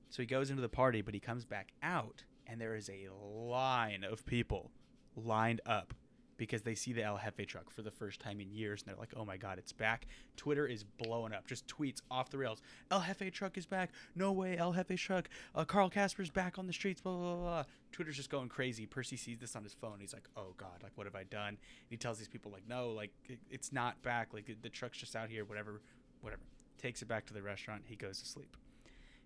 So 0.09 0.21
he 0.21 0.25
goes 0.25 0.49
into 0.49 0.61
the 0.61 0.69
party, 0.69 1.01
but 1.01 1.13
he 1.13 1.19
comes 1.19 1.45
back 1.45 1.71
out, 1.83 2.23
and 2.47 2.59
there 2.59 2.75
is 2.75 2.89
a 2.89 3.09
line 3.13 4.03
of 4.03 4.25
people 4.25 4.71
lined 5.15 5.61
up 5.65 5.93
because 6.39 6.61
they 6.61 6.73
see 6.73 6.93
the 6.93 7.03
El 7.03 7.17
Jefe 7.17 7.45
truck 7.45 7.69
for 7.69 7.81
the 7.81 7.91
first 7.91 8.19
time 8.19 8.39
in 8.39 8.49
years, 8.51 8.81
and 8.81 8.89
they're 8.89 8.99
like, 8.99 9.13
"Oh 9.15 9.25
my 9.25 9.37
God, 9.37 9.59
it's 9.59 9.73
back!" 9.73 10.07
Twitter 10.37 10.65
is 10.65 10.83
blowing 10.83 11.33
up, 11.33 11.45
just 11.45 11.67
tweets 11.67 12.01
off 12.09 12.31
the 12.31 12.37
rails. 12.37 12.61
El 12.89 13.01
Jefe 13.01 13.31
truck 13.31 13.57
is 13.57 13.65
back. 13.65 13.91
No 14.15 14.31
way, 14.31 14.57
El 14.57 14.73
Jefe 14.73 14.97
truck. 14.97 15.29
Uh, 15.53 15.65
Carl 15.65 15.89
Casper's 15.89 16.31
back 16.31 16.57
on 16.57 16.65
the 16.65 16.73
streets. 16.73 17.01
Blah 17.01 17.15
blah 17.15 17.35
blah. 17.35 17.63
Twitter's 17.91 18.15
just 18.15 18.29
going 18.29 18.47
crazy. 18.47 18.85
Percy 18.85 19.17
sees 19.17 19.37
this 19.37 19.55
on 19.55 19.63
his 19.63 19.73
phone. 19.73 19.97
He's 19.99 20.13
like, 20.13 20.29
"Oh 20.35 20.53
God, 20.57 20.81
like 20.81 20.93
what 20.95 21.05
have 21.05 21.15
I 21.15 21.23
done?" 21.23 21.49
And 21.49 21.57
he 21.89 21.97
tells 21.97 22.17
these 22.17 22.29
people 22.29 22.51
like, 22.51 22.67
"No, 22.67 22.89
like 22.89 23.11
it, 23.27 23.39
it's 23.51 23.71
not 23.71 24.01
back. 24.01 24.33
Like 24.33 24.49
the 24.61 24.69
truck's 24.69 24.97
just 24.97 25.15
out 25.15 25.29
here. 25.29 25.45
Whatever, 25.45 25.81
whatever." 26.21 26.41
Takes 26.77 27.01
it 27.01 27.09
back 27.09 27.25
to 27.25 27.33
the 27.33 27.41
restaurant. 27.41 27.83
He 27.85 27.97
goes 27.97 28.19
to 28.21 28.25
sleep. 28.25 28.55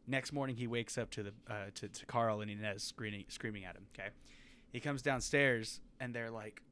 Next 0.08 0.34
morning, 0.34 0.56
he 0.56 0.66
wakes 0.66 0.98
up 0.98 1.12
to 1.12 1.24
the 1.24 1.34
uh, 1.48 1.66
to, 1.76 1.88
to 1.88 2.06
Carl 2.08 2.42
and 2.42 2.50
Inez 2.50 2.84
screaming 2.84 3.26
screaming 3.28 3.64
at 3.66 3.76
him. 3.76 3.86
Okay, 3.94 4.10
he 4.72 4.80
comes 4.80 5.04
downstairs 5.04 5.80
and 6.00 6.14
they're 6.14 6.32
like, 6.32 6.64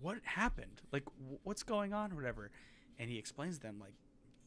"What 0.00 0.18
happened? 0.24 0.82
Like, 0.92 1.04
what's 1.42 1.62
going 1.62 1.92
on, 1.92 2.12
or 2.12 2.16
whatever?" 2.16 2.50
And 2.98 3.08
he 3.10 3.18
explains 3.18 3.58
them 3.58 3.78
like 3.80 3.94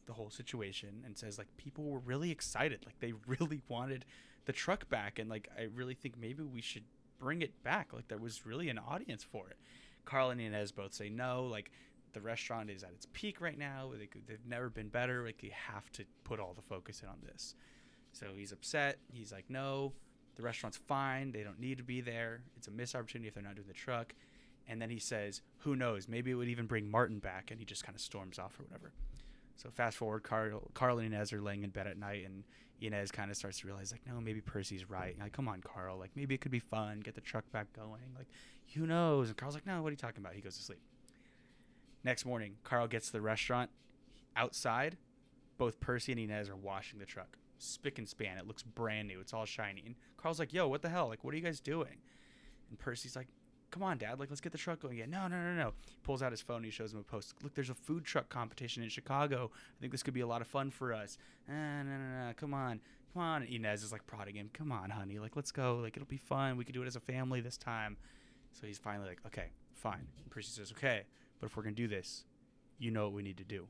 the 0.06 0.12
whole 0.12 0.30
situation 0.30 1.02
and 1.06 1.16
says 1.16 1.38
like 1.38 1.46
people 1.56 1.84
were 1.84 2.00
really 2.00 2.30
excited, 2.30 2.80
like 2.84 2.98
they 3.00 3.12
really 3.26 3.62
wanted 3.68 4.04
the 4.44 4.52
truck 4.52 4.88
back, 4.88 5.18
and 5.18 5.30
like 5.30 5.48
I 5.58 5.68
really 5.74 5.94
think 5.94 6.18
maybe 6.18 6.42
we 6.42 6.60
should 6.60 6.84
bring 7.18 7.42
it 7.42 7.62
back. 7.62 7.92
Like 7.92 8.08
there 8.08 8.18
was 8.18 8.44
really 8.44 8.68
an 8.68 8.78
audience 8.78 9.22
for 9.24 9.48
it. 9.48 9.56
Carl 10.04 10.30
and 10.30 10.40
Inez 10.40 10.72
both 10.72 10.92
say 10.92 11.08
no. 11.08 11.44
Like 11.44 11.70
the 12.12 12.20
restaurant 12.20 12.70
is 12.70 12.82
at 12.82 12.90
its 12.90 13.06
peak 13.12 13.40
right 13.40 13.58
now. 13.58 13.92
They 13.96 14.08
they've 14.26 14.46
never 14.46 14.68
been 14.68 14.88
better. 14.88 15.24
Like 15.24 15.42
you 15.42 15.50
have 15.52 15.90
to 15.92 16.04
put 16.24 16.40
all 16.40 16.54
the 16.54 16.62
focus 16.62 17.02
in 17.02 17.08
on 17.08 17.18
this. 17.24 17.54
So 18.12 18.26
he's 18.36 18.52
upset. 18.52 18.98
He's 19.12 19.32
like, 19.32 19.46
no, 19.48 19.92
the 20.36 20.42
restaurant's 20.42 20.76
fine. 20.76 21.32
They 21.32 21.42
don't 21.42 21.60
need 21.60 21.78
to 21.78 21.84
be 21.84 22.00
there. 22.00 22.42
It's 22.56 22.68
a 22.68 22.70
missed 22.70 22.94
opportunity 22.94 23.28
if 23.28 23.34
they're 23.34 23.42
not 23.42 23.54
doing 23.54 23.68
the 23.68 23.74
truck. 23.74 24.14
And 24.68 24.80
then 24.80 24.90
he 24.90 24.98
says, 24.98 25.42
who 25.58 25.76
knows? 25.76 26.08
Maybe 26.08 26.30
it 26.30 26.34
would 26.34 26.48
even 26.48 26.66
bring 26.66 26.90
Martin 26.90 27.18
back. 27.18 27.50
And 27.50 27.58
he 27.58 27.66
just 27.66 27.84
kind 27.84 27.94
of 27.94 28.00
storms 28.00 28.38
off 28.38 28.58
or 28.58 28.64
whatever. 28.64 28.92
So 29.56 29.70
fast 29.70 29.96
forward, 29.96 30.22
Carl, 30.22 30.70
Carl 30.74 30.98
and 30.98 31.12
Inez 31.12 31.32
are 31.32 31.40
laying 31.40 31.62
in 31.62 31.70
bed 31.70 31.86
at 31.86 31.98
night, 31.98 32.24
and 32.24 32.42
Inez 32.80 33.12
kind 33.12 33.30
of 33.30 33.36
starts 33.36 33.60
to 33.60 33.66
realize, 33.66 33.92
like, 33.92 34.00
no, 34.06 34.20
maybe 34.20 34.40
Percy's 34.40 34.88
right. 34.88 35.14
Like, 35.20 35.32
come 35.32 35.46
on, 35.46 35.60
Carl. 35.60 35.98
Like, 35.98 36.10
maybe 36.16 36.34
it 36.34 36.40
could 36.40 36.50
be 36.50 36.58
fun. 36.58 37.00
Get 37.00 37.14
the 37.14 37.20
truck 37.20 37.50
back 37.52 37.72
going. 37.72 38.00
Like, 38.16 38.28
who 38.74 38.86
knows? 38.86 39.28
And 39.28 39.36
Carl's 39.36 39.54
like, 39.54 39.66
no, 39.66 39.82
what 39.82 39.88
are 39.88 39.90
you 39.92 39.96
talking 39.96 40.20
about? 40.20 40.34
He 40.34 40.40
goes 40.40 40.56
to 40.56 40.62
sleep. 40.62 40.80
Next 42.02 42.24
morning, 42.24 42.56
Carl 42.64 42.88
gets 42.88 43.06
to 43.06 43.12
the 43.12 43.20
restaurant. 43.20 43.70
Outside, 44.34 44.96
both 45.58 45.78
Percy 45.78 46.12
and 46.12 46.20
Inez 46.20 46.48
are 46.48 46.56
washing 46.56 46.98
the 46.98 47.06
truck. 47.06 47.36
Spick 47.58 47.98
and 47.98 48.08
span. 48.08 48.38
It 48.38 48.48
looks 48.48 48.62
brand 48.62 49.06
new. 49.06 49.20
It's 49.20 49.34
all 49.34 49.44
shiny. 49.44 49.82
And 49.86 49.94
Carl's 50.16 50.40
like, 50.40 50.52
yo, 50.52 50.66
what 50.66 50.82
the 50.82 50.88
hell? 50.88 51.06
Like, 51.06 51.22
what 51.22 51.34
are 51.34 51.36
you 51.36 51.42
guys 51.44 51.60
doing? 51.60 51.98
And 52.70 52.78
Percy's 52.78 53.14
like, 53.14 53.28
come 53.72 53.82
on, 53.82 53.98
Dad. 53.98 54.20
Like, 54.20 54.30
let's 54.30 54.40
get 54.40 54.52
the 54.52 54.58
truck 54.58 54.80
going 54.80 54.94
again. 54.94 55.10
No, 55.10 55.26
no, 55.26 55.36
no, 55.36 55.54
no. 55.54 55.72
He 55.88 55.96
pulls 56.04 56.22
out 56.22 56.30
his 56.30 56.40
phone. 56.40 56.58
And 56.58 56.66
he 56.66 56.70
shows 56.70 56.92
him 56.92 57.00
a 57.00 57.02
post. 57.02 57.34
Look, 57.42 57.54
there's 57.54 57.70
a 57.70 57.74
food 57.74 58.04
truck 58.04 58.28
competition 58.28 58.82
in 58.82 58.88
Chicago. 58.88 59.50
I 59.54 59.80
think 59.80 59.90
this 59.90 60.04
could 60.04 60.14
be 60.14 60.20
a 60.20 60.26
lot 60.26 60.40
of 60.40 60.46
fun 60.46 60.70
for 60.70 60.92
us. 60.92 61.18
Ah, 61.48 61.82
no, 61.82 61.96
no, 61.96 62.26
no. 62.26 62.32
Come 62.36 62.54
on. 62.54 62.80
Come 63.12 63.22
on. 63.22 63.42
Inez 63.42 63.82
is 63.82 63.90
like 63.90 64.06
prodding 64.06 64.36
him. 64.36 64.50
Come 64.52 64.70
on, 64.70 64.90
honey. 64.90 65.18
Like, 65.18 65.34
let's 65.34 65.50
go. 65.50 65.80
Like, 65.82 65.96
it'll 65.96 66.06
be 66.06 66.18
fun. 66.18 66.56
We 66.56 66.64
could 66.64 66.74
do 66.74 66.82
it 66.82 66.86
as 66.86 66.96
a 66.96 67.00
family 67.00 67.40
this 67.40 67.56
time. 67.56 67.96
So 68.52 68.66
he's 68.66 68.78
finally 68.78 69.08
like, 69.08 69.20
okay, 69.26 69.50
fine. 69.72 70.06
And 70.22 70.30
Percy 70.30 70.50
says, 70.50 70.72
okay, 70.72 71.04
but 71.40 71.46
if 71.46 71.56
we're 71.56 71.64
to 71.64 71.70
do 71.70 71.88
this, 71.88 72.24
you 72.78 72.90
know 72.90 73.04
what 73.04 73.14
we 73.14 73.22
need 73.22 73.38
to 73.38 73.44
do. 73.44 73.66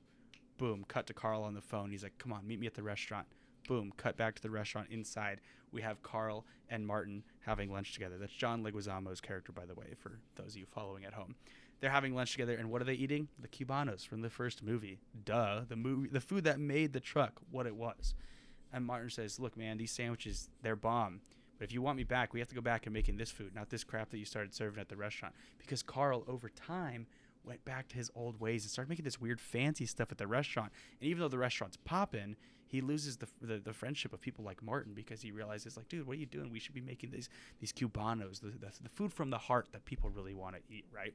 Boom, 0.59 0.85
cut 0.89 1.07
to 1.07 1.15
Carl 1.15 1.43
on 1.45 1.55
the 1.55 1.61
phone. 1.61 1.91
He's 1.91 2.03
like, 2.03 2.19
come 2.19 2.33
on, 2.33 2.47
meet 2.47 2.61
me 2.61 2.67
at 2.67 2.75
the 2.75 2.83
restaurant. 2.83 3.27
Boom, 3.69 3.93
cut 3.97 4.17
back 4.17 4.35
to 4.35 4.43
the 4.43 4.51
restaurant 4.51 4.89
inside. 4.91 5.41
We 5.71 5.83
have 5.83 6.03
Carl 6.03 6.45
and 6.69 6.87
Martin 6.87 7.23
having 7.41 7.73
lunch 7.73 7.93
together. 7.93 8.19
That's 8.19 8.33
John 8.33 8.63
Leguizamo's 8.63 9.21
character, 9.21 9.53
by 9.53 9.67
the 9.67 9.75
way, 9.75 9.95
for 9.99 10.19
those 10.37 10.53
of 10.53 10.57
you 10.57 10.67
following 10.67 11.05
at 11.05 11.15
home. 11.15 11.37
They're 11.81 11.91
having 11.91 12.15
lunch 12.15 12.33
together, 12.33 12.55
and 12.55 12.71
what 12.71 12.81
are 12.81 12.85
they 12.85 12.95
eating? 12.95 13.29
The 13.41 13.49
Cubanos 13.49 14.07
from 14.07 14.21
the 14.21 14.31
first 14.31 14.63
movie. 14.63 15.01
Duh, 15.25 15.63
the 15.69 15.77
movie, 15.77 16.09
the 16.09 16.21
food 16.21 16.45
that 16.45 16.61
made 16.61 16.93
the 16.93 17.01
truck 17.01 17.41
what 17.51 17.67
it 17.67 17.75
was. 17.75 18.15
And 18.73 18.85
Martin 18.85 19.11
says, 19.11 19.41
"Look, 19.41 19.57
man, 19.57 19.79
these 19.79 19.91
sandwiches, 19.91 20.49
they're 20.63 20.77
bomb. 20.77 21.23
But 21.59 21.65
if 21.65 21.73
you 21.73 21.83
want 21.83 21.97
me 21.97 22.05
back, 22.05 22.33
we 22.33 22.41
have 22.41 22.49
to 22.49 22.55
go 22.55 22.61
back 22.61 22.87
and 22.87 22.93
making 22.93 23.17
this 23.17 23.31
food, 23.31 23.55
not 23.55 23.71
this 23.71 23.85
crap 23.85 24.11
that 24.11 24.19
you 24.19 24.25
started 24.25 24.55
serving 24.55 24.81
at 24.81 24.89
the 24.89 24.97
restaurant." 24.97 25.35
Because 25.59 25.83
Carl, 25.83 26.25
over 26.29 26.49
time, 26.49 27.07
went 27.45 27.64
back 27.64 27.88
to 27.88 27.97
his 27.97 28.11
old 28.14 28.40
ways 28.40 28.64
and 28.64 28.70
started 28.70 28.88
making 28.88 29.05
this 29.05 29.20
weird 29.20 29.40
fancy 29.40 29.86
stuff 29.86 30.12
at 30.12 30.18
the 30.18 30.26
restaurant. 30.26 30.72
And 31.01 31.09
even 31.09 31.20
though 31.20 31.28
the 31.28 31.38
restaurant's 31.38 31.76
popping, 31.76 32.36
he 32.66 32.80
loses 32.80 33.18
the, 33.18 33.28
the, 33.40 33.59
the 33.59 33.72
friendship 33.72 34.12
of 34.12 34.20
people 34.20 34.45
like 34.45 34.62
Martin 34.62 34.95
because 34.95 35.20
he 35.20 35.30
realizes 35.30 35.76
like, 35.76 35.88
dude, 35.88 36.07
what 36.07 36.16
are 36.16 36.20
you 36.20 36.26
doing? 36.26 36.51
We 36.51 36.59
should 36.59 36.74
be 36.74 36.80
making 36.80 37.11
these 37.11 37.28
these 37.61 37.72
cubanos, 37.72 38.40
the, 38.40 38.49
the, 38.49 38.72
the 38.82 38.88
food 38.88 39.12
from 39.12 39.30
the 39.30 39.38
heart 39.38 39.68
that 39.72 39.84
people 39.84 40.11
really 40.11 40.34
want 40.34 40.57
to 40.57 40.62
eat, 40.74 40.86
right? 40.95 41.12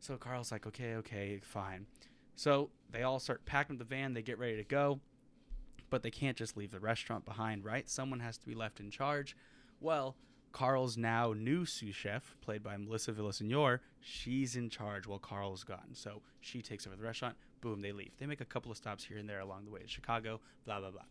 So 0.00 0.16
Carl's 0.16 0.52
like, 0.52 0.66
okay, 0.66 0.96
okay, 0.96 1.40
fine. 1.42 1.86
So 2.34 2.70
they 2.90 3.02
all 3.02 3.20
start 3.20 3.44
packing 3.44 3.76
up 3.76 3.78
the 3.78 3.84
van. 3.84 4.14
They 4.14 4.22
get 4.22 4.38
ready 4.38 4.56
to 4.56 4.64
go, 4.64 5.00
but 5.90 6.02
they 6.02 6.10
can't 6.10 6.36
just 6.36 6.56
leave 6.56 6.72
the 6.72 6.80
restaurant 6.80 7.24
behind, 7.24 7.64
right? 7.64 7.88
Someone 7.88 8.20
has 8.20 8.36
to 8.38 8.46
be 8.46 8.54
left 8.54 8.80
in 8.80 8.90
charge. 8.90 9.36
Well, 9.80 10.16
Carl's 10.52 10.96
now 10.96 11.32
new 11.32 11.64
sous 11.64 11.94
chef, 11.94 12.36
played 12.40 12.62
by 12.62 12.76
Melissa 12.76 13.12
Villasenor, 13.12 13.80
she's 14.00 14.54
in 14.56 14.68
charge 14.68 15.06
while 15.06 15.18
Carl's 15.18 15.64
gone. 15.64 15.94
So 15.94 16.22
she 16.40 16.62
takes 16.62 16.86
over 16.86 16.96
the 16.96 17.02
restaurant. 17.02 17.36
Boom, 17.60 17.80
they 17.80 17.92
leave. 17.92 18.12
They 18.18 18.26
make 18.26 18.40
a 18.40 18.46
couple 18.46 18.70
of 18.70 18.76
stops 18.76 19.04
here 19.04 19.18
and 19.18 19.28
there 19.28 19.40
along 19.40 19.64
the 19.64 19.70
way 19.70 19.80
to 19.80 19.88
Chicago, 19.88 20.40
blah, 20.64 20.80
blah, 20.80 20.90
blah. 20.90 21.02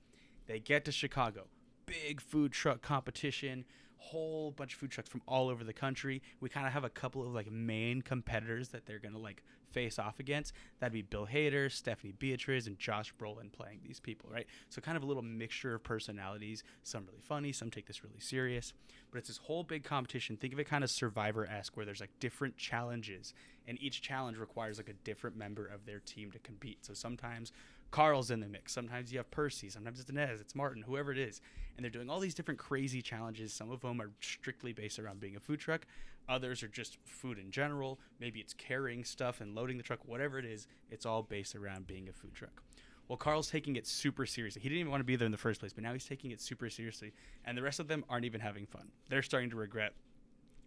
They 0.48 0.60
get 0.60 0.86
to 0.86 0.92
Chicago. 0.92 1.48
Big 1.86 2.22
food 2.22 2.52
truck 2.52 2.82
competition, 2.82 3.66
whole 3.98 4.52
bunch 4.52 4.74
of 4.74 4.80
food 4.80 4.92
trucks 4.92 5.10
from 5.10 5.22
all 5.28 5.50
over 5.50 5.64
the 5.64 5.74
country. 5.74 6.22
We 6.40 6.50
kind 6.50 6.66
of 6.66 6.74
have 6.74 6.84
a 6.84 6.90
couple 6.90 7.22
of 7.22 7.34
like 7.34 7.52
main 7.52 8.02
competitors 8.02 8.70
that 8.70 8.86
they're 8.86 9.00
to 9.00 9.18
like 9.18 9.44
face 9.72 10.00
off 10.00 10.20
against. 10.20 10.54
That'd 10.80 10.94
be 10.94 11.02
Bill 11.02 11.28
Hader, 11.28 11.72
Stephanie 11.72 12.14
Beatriz, 12.18 12.68
and 12.68 12.78
Josh 12.78 13.14
Brolin 13.20 13.52
playing 13.52 13.80
these 13.86 14.00
people, 14.00 14.30
right? 14.32 14.46
So 14.70 14.82
kind 14.82 14.98
of 14.98 15.04
a 15.04 15.06
little 15.06 15.24
mixture 15.24 15.76
of 15.76 15.84
personalities. 15.84 16.64
Some 16.84 17.06
really 17.06 17.22
funny, 17.22 17.52
some 17.52 17.70
take 17.70 17.88
this 17.88 18.04
really 18.04 18.20
serious. 18.20 18.74
But 19.12 19.20
it's 19.20 19.28
this 19.28 19.38
whole 19.38 19.64
big 19.64 19.84
competition. 19.84 20.38
Think 20.38 20.54
of 20.54 20.60
it 20.60 20.68
kind 20.68 20.84
of 20.84 20.90
Survivor 20.90 21.46
esque, 21.46 21.78
where 21.78 21.86
there's 21.86 22.02
like 22.02 22.12
different 22.20 22.58
challenges, 22.58 23.34
and 23.68 23.82
each 23.82 24.02
challenge 24.02 24.38
requires 24.38 24.78
like 24.78 24.90
a 24.90 24.94
different 24.94 25.36
member 25.36 25.66
of 25.66 25.86
their 25.86 26.00
team 26.00 26.32
to 26.32 26.40
compete. 26.40 26.86
So 26.86 26.94
sometimes 26.94 27.52
Carl's 27.92 28.32
in 28.32 28.40
the 28.40 28.48
mix. 28.48 28.74
Sometimes 28.74 29.12
you 29.12 29.20
have 29.20 29.30
Percy. 29.32 29.70
Sometimes 29.70 30.00
it's 30.00 30.10
Inez. 30.10 30.42
It's 30.42 30.56
Martin. 30.56 30.84
Whoever 30.84 31.12
it 31.12 31.18
is, 31.18 31.42
and 31.76 31.84
they're 31.84 31.92
doing 31.92 32.10
all 32.10 32.20
these 32.20 32.34
different 32.34 32.60
crazy 32.60 33.02
challenges. 33.02 33.54
Some 33.54 33.70
of 33.70 33.82
them 33.82 34.02
are 34.02 34.12
strictly 34.22 34.74
based 34.74 34.98
around 34.98 35.20
being 35.20 35.36
a 35.36 35.40
food 35.40 35.60
truck. 35.60 35.86
Others 36.30 36.64
are 36.64 36.68
just 36.68 36.98
food 37.04 37.38
in 37.38 37.52
general. 37.52 38.00
Maybe 38.20 38.40
it's 38.40 38.54
carrying 38.54 39.04
stuff 39.04 39.42
and 39.42 39.54
loading 39.54 39.78
the 39.78 39.84
truck. 39.84 40.00
Whatever 40.06 40.40
it 40.40 40.46
is, 40.46 40.68
it's 40.90 41.06
all 41.06 41.24
based 41.24 41.56
around 41.56 41.88
being 41.88 42.08
a 42.08 42.14
food 42.14 42.34
truck. 42.34 42.62
Well, 43.08 43.18
Carl's 43.18 43.50
taking 43.50 43.76
it 43.76 43.86
super 43.86 44.26
seriously. 44.26 44.62
He 44.62 44.70
didn't 44.70 44.80
even 44.80 44.92
want 44.92 45.02
to 45.02 45.06
be 45.06 45.18
there 45.18 45.26
in 45.26 45.34
the 45.34 45.38
first 45.38 45.60
place, 45.60 45.74
but 45.74 45.84
now 45.84 45.92
he's 45.92 46.06
taking 46.06 46.32
it 46.32 46.40
super 46.40 46.70
seriously. 46.70 47.12
And 47.44 47.58
the 47.58 47.62
rest 47.62 47.82
of 47.82 47.90
them 47.90 48.06
aren't 48.10 48.24
even 48.24 48.40
having 48.40 48.66
fun. 48.66 48.88
They're 49.10 49.22
starting 49.22 49.50
to 49.50 49.58
regret 49.58 49.94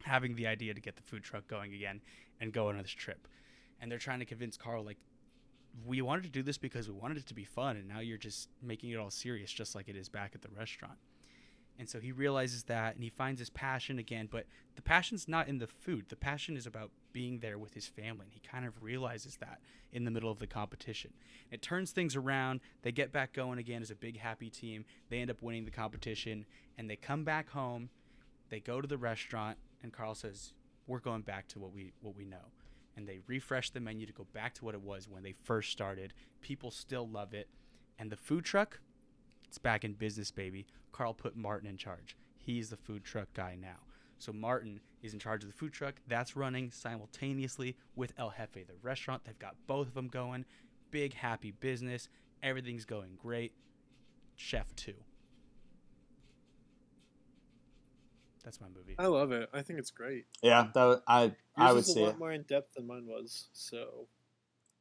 having 0.02 0.34
the 0.34 0.46
idea 0.46 0.74
to 0.74 0.80
get 0.80 0.96
the 0.96 1.02
food 1.02 1.22
truck 1.22 1.46
going 1.46 1.72
again 1.72 2.02
and 2.40 2.52
go 2.52 2.68
on 2.68 2.76
this 2.76 2.90
trip. 2.90 3.26
And 3.80 3.90
they're 3.90 3.98
trying 3.98 4.18
to 4.18 4.26
convince 4.26 4.58
Carl, 4.58 4.84
like, 4.84 4.98
we 5.86 6.00
wanted 6.02 6.24
to 6.24 6.30
do 6.30 6.42
this 6.42 6.58
because 6.58 6.88
we 6.88 6.94
wanted 6.94 7.18
it 7.18 7.26
to 7.26 7.34
be 7.34 7.44
fun, 7.44 7.76
and 7.76 7.88
now 7.88 8.00
you're 8.00 8.18
just 8.18 8.48
making 8.62 8.90
it 8.90 8.96
all 8.96 9.10
serious, 9.10 9.50
just 9.52 9.74
like 9.74 9.88
it 9.88 9.96
is 9.96 10.08
back 10.08 10.32
at 10.34 10.42
the 10.42 10.48
restaurant. 10.56 10.98
And 11.78 11.88
so 11.88 11.98
he 11.98 12.12
realizes 12.12 12.64
that 12.64 12.94
and 12.94 13.02
he 13.02 13.10
finds 13.10 13.40
his 13.40 13.50
passion 13.50 13.98
again, 13.98 14.28
but 14.30 14.46
the 14.76 14.82
passion's 14.82 15.26
not 15.26 15.48
in 15.48 15.58
the 15.58 15.66
food. 15.66 16.06
The 16.08 16.16
passion 16.16 16.56
is 16.56 16.66
about 16.66 16.90
being 17.12 17.40
there 17.40 17.58
with 17.58 17.74
his 17.74 17.86
family. 17.86 18.26
And 18.26 18.32
he 18.32 18.40
kind 18.40 18.64
of 18.64 18.80
realizes 18.82 19.36
that 19.38 19.58
in 19.92 20.04
the 20.04 20.10
middle 20.10 20.30
of 20.30 20.38
the 20.38 20.46
competition. 20.46 21.12
It 21.50 21.62
turns 21.62 21.90
things 21.90 22.14
around. 22.14 22.60
They 22.82 22.92
get 22.92 23.12
back 23.12 23.32
going 23.32 23.58
again 23.58 23.82
as 23.82 23.90
a 23.90 23.96
big 23.96 24.18
happy 24.18 24.50
team. 24.50 24.84
They 25.08 25.18
end 25.18 25.30
up 25.30 25.42
winning 25.42 25.64
the 25.64 25.70
competition 25.70 26.46
and 26.78 26.88
they 26.88 26.96
come 26.96 27.24
back 27.24 27.50
home. 27.50 27.90
They 28.50 28.60
go 28.60 28.80
to 28.80 28.86
the 28.86 28.98
restaurant 28.98 29.58
and 29.82 29.92
Carl 29.92 30.14
says, 30.14 30.54
"We're 30.86 31.00
going 31.00 31.22
back 31.22 31.48
to 31.48 31.58
what 31.58 31.72
we 31.72 31.92
what 32.00 32.14
we 32.14 32.24
know." 32.24 32.52
And 32.96 33.08
they 33.08 33.20
refresh 33.26 33.70
the 33.70 33.80
menu 33.80 34.06
to 34.06 34.12
go 34.12 34.26
back 34.32 34.54
to 34.54 34.64
what 34.64 34.74
it 34.74 34.80
was 34.82 35.08
when 35.08 35.22
they 35.22 35.34
first 35.42 35.72
started. 35.72 36.14
People 36.40 36.70
still 36.70 37.08
love 37.08 37.34
it. 37.34 37.48
And 37.98 38.10
the 38.10 38.16
food 38.16 38.44
truck, 38.44 38.80
it's 39.48 39.58
back 39.58 39.84
in 39.84 39.94
business, 39.94 40.30
baby. 40.30 40.66
Carl 40.92 41.14
put 41.14 41.36
Martin 41.36 41.68
in 41.68 41.76
charge. 41.76 42.16
He's 42.38 42.70
the 42.70 42.76
food 42.76 43.04
truck 43.04 43.28
guy 43.34 43.56
now. 43.60 43.78
So 44.18 44.32
Martin 44.32 44.80
is 45.02 45.12
in 45.12 45.18
charge 45.18 45.42
of 45.42 45.50
the 45.50 45.56
food 45.56 45.72
truck. 45.72 45.96
That's 46.06 46.36
running 46.36 46.70
simultaneously 46.70 47.76
with 47.96 48.12
El 48.16 48.30
Jefe, 48.30 48.66
the 48.66 48.74
restaurant. 48.82 49.24
They've 49.24 49.38
got 49.38 49.56
both 49.66 49.88
of 49.88 49.94
them 49.94 50.08
going. 50.08 50.44
Big 50.90 51.14
happy 51.14 51.50
business. 51.50 52.08
Everything's 52.42 52.84
going 52.84 53.16
great. 53.20 53.52
Chef 54.36 54.74
2. 54.76 54.94
That's 58.44 58.60
my 58.60 58.66
movie. 58.68 58.94
I 58.98 59.06
love 59.06 59.32
it. 59.32 59.48
I 59.54 59.62
think 59.62 59.78
it's 59.78 59.90
great. 59.90 60.26
Yeah, 60.42 60.68
that 60.74 60.84
was, 60.84 61.00
I 61.08 61.22
Yours 61.22 61.34
I 61.56 61.68
would 61.68 61.76
was 61.76 61.96
a 61.96 62.00
lot 62.00 62.08
it. 62.10 62.18
more 62.18 62.32
in 62.32 62.42
depth 62.42 62.74
than 62.74 62.86
mine 62.86 63.06
was. 63.06 63.48
So 63.52 64.06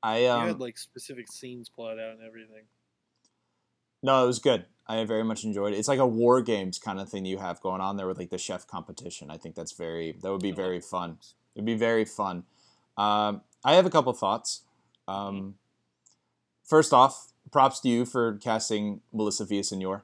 I 0.01 0.23
you 0.23 0.29
um 0.29 0.47
had 0.47 0.59
like 0.59 0.77
specific 0.77 1.31
scenes 1.31 1.69
plotted 1.69 1.99
out 1.99 2.11
and 2.17 2.23
everything. 2.27 2.63
no, 4.01 4.23
it 4.23 4.27
was 4.27 4.39
good. 4.39 4.65
I 4.85 5.05
very 5.05 5.23
much 5.23 5.45
enjoyed 5.45 5.73
it. 5.73 5.77
It's 5.77 5.87
like 5.87 5.99
a 5.99 6.05
war 6.05 6.41
games 6.41 6.77
kind 6.77 6.99
of 6.99 7.07
thing 7.07 7.23
you 7.25 7.37
have 7.37 7.61
going 7.61 7.79
on 7.79 7.95
there 7.95 8.05
with 8.07 8.17
like 8.19 8.31
the 8.31 8.37
chef 8.37 8.67
competition. 8.67 9.31
I 9.31 9.37
think 9.37 9.55
that's 9.55 9.71
very 9.71 10.17
that 10.21 10.29
would 10.31 10.41
be 10.41 10.51
very 10.51 10.81
fun. 10.81 11.19
It'd 11.55 11.65
be 11.65 11.75
very 11.75 12.03
fun. 12.03 12.43
Um, 12.97 13.41
I 13.63 13.75
have 13.75 13.85
a 13.85 13.89
couple 13.89 14.11
thoughts. 14.11 14.63
Um, 15.07 15.55
first 16.65 16.91
off, 16.91 17.31
props 17.51 17.79
to 17.81 17.89
you 17.89 18.05
for 18.05 18.37
casting 18.37 18.99
Melissa 19.13 19.45
Villasenor. 19.45 20.01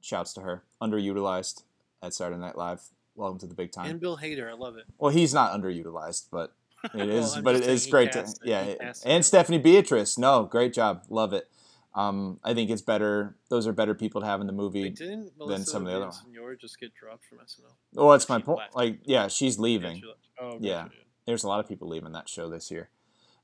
Shouts 0.00 0.32
to 0.34 0.42
her. 0.42 0.62
Underutilized 0.80 1.62
at 2.02 2.12
Saturday 2.14 2.40
Night 2.40 2.56
Live. 2.56 2.82
Welcome 3.14 3.38
to 3.40 3.46
the 3.46 3.54
big 3.54 3.72
time. 3.72 3.90
And 3.90 4.00
Bill 4.00 4.16
Hader, 4.18 4.50
I 4.50 4.54
love 4.54 4.76
it. 4.76 4.84
Well, 4.98 5.12
he's 5.12 5.32
not 5.34 5.52
underutilized, 5.52 6.26
but 6.30 6.54
it 6.94 7.08
is. 7.08 7.34
I'm 7.36 7.42
but 7.44 7.54
it 7.56 7.66
is 7.66 7.86
great 7.86 8.12
to 8.12 8.26
yeah. 8.44 8.62
It- 8.62 8.98
and. 9.04 9.24
Stephanie 9.24 9.58
Beatriz, 9.58 10.18
no, 10.18 10.44
great 10.44 10.72
job, 10.72 11.04
love 11.08 11.32
it. 11.32 11.48
Um, 11.94 12.40
I 12.42 12.54
think 12.54 12.70
it's 12.70 12.80
better. 12.80 13.36
Those 13.50 13.66
are 13.66 13.72
better 13.72 13.94
people 13.94 14.22
to 14.22 14.26
have 14.26 14.40
in 14.40 14.46
the 14.46 14.52
movie. 14.54 14.84
Wait, 14.84 14.98
Melissa 15.38 15.64
some 15.66 15.82
of 15.82 15.88
the 15.88 15.96
other 15.96 16.06
ones. 16.06 16.22
Villasenor 16.26 16.58
just 16.58 16.80
get 16.80 16.94
dropped 16.94 17.26
from 17.26 17.38
SNL? 17.38 17.64
Well, 17.92 18.08
that's 18.10 18.30
my 18.30 18.40
point. 18.40 18.60
Like, 18.74 19.00
yeah, 19.04 19.28
she's 19.28 19.56
Yeah, 19.56 19.62
leaving. 19.62 19.96
she 20.00 20.06
left. 20.06 20.18
Oh, 20.40 20.56
Yeah. 20.58 20.88
there's 21.26 21.44
a 21.44 21.48
lot 21.48 21.60
of 21.60 21.68
people 21.68 21.88
leaving 21.88 22.12
that 22.12 22.30
show 22.30 22.48
this 22.48 22.70
year. 22.70 22.88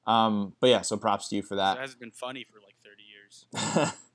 Um, 0.06 0.54
but 0.60 0.70
yeah, 0.70 0.80
so 0.80 0.96
props 0.96 1.28
to 1.28 1.36
you 1.36 1.42
for 1.42 1.56
that. 1.56 1.76
it 1.76 1.80
hasn't 1.80 2.00
been 2.00 2.10
funny 2.10 2.46
for 2.50 2.58
like 2.60 2.74
30 2.82 3.02
years. 3.02 3.94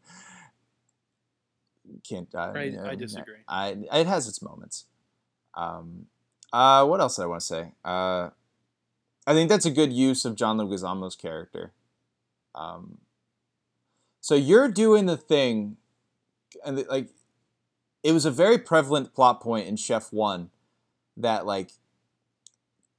Can't. 2.08 2.34
Uh, 2.34 2.40
I- 2.40 2.52
I 2.92 2.96
disagree. 2.96 3.36
I 3.48 3.70
it 3.94 4.08
has 4.08 4.28
its 4.28 4.42
moments. 4.42 4.86
Um, 5.56 6.08
uh, 6.52 6.86
what 6.86 7.00
else 7.02 7.16
did 7.16 7.24
I 7.24 7.26
want 7.28 7.42
to 7.42 7.46
say? 7.48 7.72
Uh, 7.86 8.30
I 9.26 9.34
think 9.34 9.50
that's 9.50 9.66
a 9.66 9.72
good 9.72 9.94
use 9.94 10.26
of 10.26 10.36
John 10.36 10.58
Leguizamo's 10.58 11.16
character. 11.16 11.72
Um, 12.56 13.00
so 14.22 14.36
you're 14.36 14.70
doing 14.70 15.06
the 15.06 15.18
thing, 15.18 15.78
and 16.66 16.78
the- 16.78 16.86
like, 16.90 17.10
it 18.04 18.12
was 18.12 18.26
a 18.26 18.32
very 18.32 18.58
prevalent 18.58 19.14
plot 19.14 19.42
point 19.42 19.68
in 19.68 19.76
Chef 19.78 20.12
One 20.14 20.50
that 21.18 21.46
like 21.46 21.72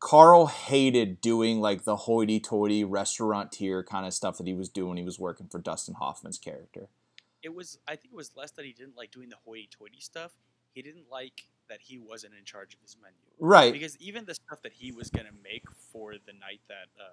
Carl 0.00 0.46
hated 0.46 1.20
doing 1.20 1.60
like 1.60 1.84
the 1.84 1.96
hoity-toity 1.96 2.84
restaurateur 2.84 3.82
kind 3.82 4.06
of 4.06 4.12
stuff 4.14 4.36
that 4.38 4.46
he 4.46 4.54
was 4.54 4.68
doing 4.68 4.88
when 4.90 4.98
he 4.98 5.04
was 5.04 5.18
working 5.18 5.46
for 5.48 5.58
Dustin 5.58 5.94
Hoffman's 5.94 6.38
character. 6.38 6.88
It 7.44 7.54
was, 7.54 7.78
I 7.86 7.94
think 7.96 8.12
it 8.12 8.16
was 8.16 8.30
less 8.36 8.50
that 8.52 8.64
he 8.64 8.72
didn't 8.72 8.96
like 8.96 9.10
doing 9.12 9.28
the 9.28 9.36
hoity-toity 9.44 10.00
stuff. 10.00 10.32
He 10.72 10.82
didn't 10.82 11.04
like 11.10 11.44
that 11.68 11.80
he 11.80 11.98
wasn't 11.98 12.32
in 12.38 12.44
charge 12.44 12.74
of 12.74 12.80
his 12.80 12.96
menu. 13.00 13.14
Right. 13.38 13.72
Because 13.72 13.96
even 13.98 14.24
the 14.24 14.34
stuff 14.34 14.62
that 14.62 14.72
he 14.72 14.90
was 14.92 15.10
gonna 15.10 15.30
make 15.42 15.64
for 15.92 16.14
the 16.14 16.32
night 16.32 16.60
that 16.68 16.88
uh, 16.98 17.04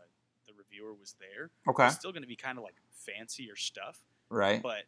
the 0.47 0.53
reviewer 0.57 0.93
was 0.93 1.15
there 1.19 1.49
Okay. 1.67 1.83
was 1.85 1.95
still 1.95 2.11
gonna 2.11 2.25
be 2.27 2.35
kind 2.35 2.57
of 2.57 2.63
like 2.63 2.75
fancier 2.93 3.55
stuff. 3.55 3.99
Right. 4.29 4.61
But 4.63 4.83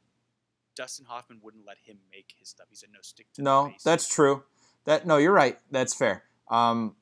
Dustin 0.76 1.06
Hoffman 1.06 1.40
wouldn't 1.44 1.66
let 1.68 1.78
him 1.86 1.98
make 2.12 2.34
his 2.40 2.50
stuff. 2.50 2.68
He 2.70 2.76
said, 2.76 2.90
"No, 2.92 3.00
stick 3.02 3.28
to 3.34 3.42
No, 3.44 3.66
basics." 3.68 3.84
that's 3.84 4.08
true. 4.08 4.44
That 4.86 5.06
no, 5.06 5.18
you're 5.18 5.32
right. 5.34 5.60
That's 5.72 5.94
fair. 5.94 6.24
Um, 6.50 6.96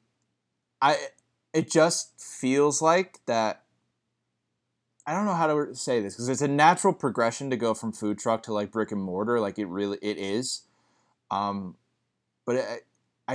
I 0.82 0.98
it 1.54 1.70
just 1.72 2.20
feels 2.22 2.82
like 2.82 3.20
that. 3.28 3.64
I 5.12 5.14
don't 5.14 5.26
know 5.26 5.34
how 5.34 5.48
to 5.48 5.76
say 5.76 6.00
this 6.00 6.14
because 6.14 6.30
it's 6.30 6.42
a 6.42 6.48
natural 6.48 6.94
progression 6.94 7.50
to 7.50 7.58
go 7.58 7.74
from 7.74 7.92
food 7.92 8.18
truck 8.18 8.44
to 8.44 8.54
like 8.54 8.72
brick 8.72 8.94
and 8.94 9.02
mortar. 9.02 9.42
Like 9.42 9.60
it 9.60 9.66
really 9.66 9.98
it 10.02 10.18
is. 10.18 10.62
Um, 11.30 11.76
but 12.46 12.56
I, 12.56 12.78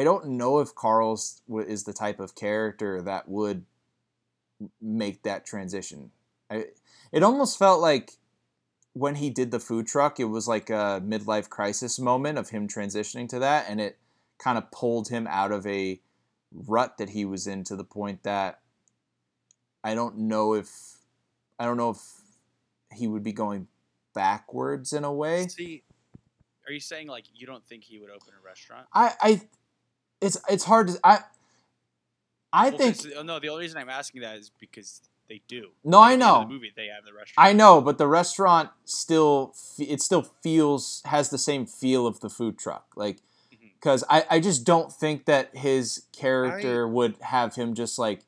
I 0.00 0.02
don't 0.02 0.26
know 0.38 0.60
if 0.60 0.74
Carl's 0.74 1.42
is 1.50 1.84
the 1.84 1.92
type 1.92 2.18
of 2.18 2.34
character 2.34 3.02
that 3.02 3.28
would 3.28 3.66
make 4.80 5.22
that 5.24 5.44
transition. 5.44 6.12
I, 6.50 6.68
it 7.12 7.22
almost 7.22 7.58
felt 7.58 7.82
like 7.82 8.12
when 8.94 9.16
he 9.16 9.28
did 9.28 9.50
the 9.50 9.60
food 9.60 9.86
truck, 9.86 10.18
it 10.18 10.24
was 10.24 10.48
like 10.48 10.70
a 10.70 11.02
midlife 11.04 11.50
crisis 11.50 11.98
moment 11.98 12.38
of 12.38 12.48
him 12.48 12.68
transitioning 12.68 13.28
to 13.28 13.38
that, 13.40 13.66
and 13.68 13.82
it 13.82 13.98
kind 14.38 14.56
of 14.56 14.70
pulled 14.70 15.08
him 15.08 15.26
out 15.26 15.52
of 15.52 15.66
a 15.66 16.00
rut 16.54 16.96
that 16.96 17.10
he 17.10 17.26
was 17.26 17.46
in 17.46 17.64
to 17.64 17.76
the 17.76 17.84
point 17.84 18.22
that 18.22 18.60
I 19.84 19.94
don't 19.94 20.16
know 20.16 20.54
if 20.54 20.95
I 21.58 21.64
don't 21.64 21.76
know 21.76 21.90
if 21.90 22.02
he 22.92 23.06
would 23.06 23.22
be 23.22 23.32
going 23.32 23.68
backwards 24.14 24.92
in 24.92 25.04
a 25.04 25.12
way. 25.12 25.48
See, 25.48 25.82
are 26.66 26.72
you 26.72 26.80
saying 26.80 27.08
like 27.08 27.24
you 27.34 27.46
don't 27.46 27.64
think 27.66 27.84
he 27.84 27.98
would 27.98 28.10
open 28.10 28.32
a 28.40 28.46
restaurant? 28.46 28.86
I, 28.92 29.12
I 29.20 29.40
it's 30.20 30.38
it's 30.48 30.64
hard 30.64 30.88
to 30.88 31.00
I 31.04 31.20
I 32.52 32.70
Well, 32.70 32.78
think 32.78 33.24
no. 33.24 33.38
The 33.38 33.48
only 33.48 33.64
reason 33.64 33.78
I'm 33.78 33.90
asking 33.90 34.22
that 34.22 34.36
is 34.36 34.50
because 34.58 35.02
they 35.28 35.42
do. 35.48 35.70
No, 35.84 36.00
I 36.00 36.12
At 36.12 36.18
the 36.18 36.24
know. 36.24 36.40
The 36.40 36.48
movie 36.48 36.72
they 36.74 36.86
have 36.86 37.04
the 37.04 37.12
restaurant. 37.12 37.48
I 37.48 37.52
know, 37.52 37.80
but 37.80 37.98
the 37.98 38.06
restaurant 38.06 38.70
still 38.84 39.54
it 39.78 40.00
still 40.00 40.22
feels 40.22 41.02
has 41.04 41.30
the 41.30 41.38
same 41.38 41.66
feel 41.66 42.06
of 42.06 42.20
the 42.20 42.30
food 42.30 42.58
truck. 42.58 42.86
Like 42.96 43.16
mm-hmm. 43.52 43.68
because 43.78 44.04
I, 44.08 44.24
I 44.30 44.40
just 44.40 44.64
don't 44.64 44.92
think 44.92 45.26
that 45.26 45.56
his 45.56 46.04
character 46.12 46.88
would 46.88 47.16
have 47.20 47.54
him 47.54 47.74
just 47.74 47.98
like 47.98 48.22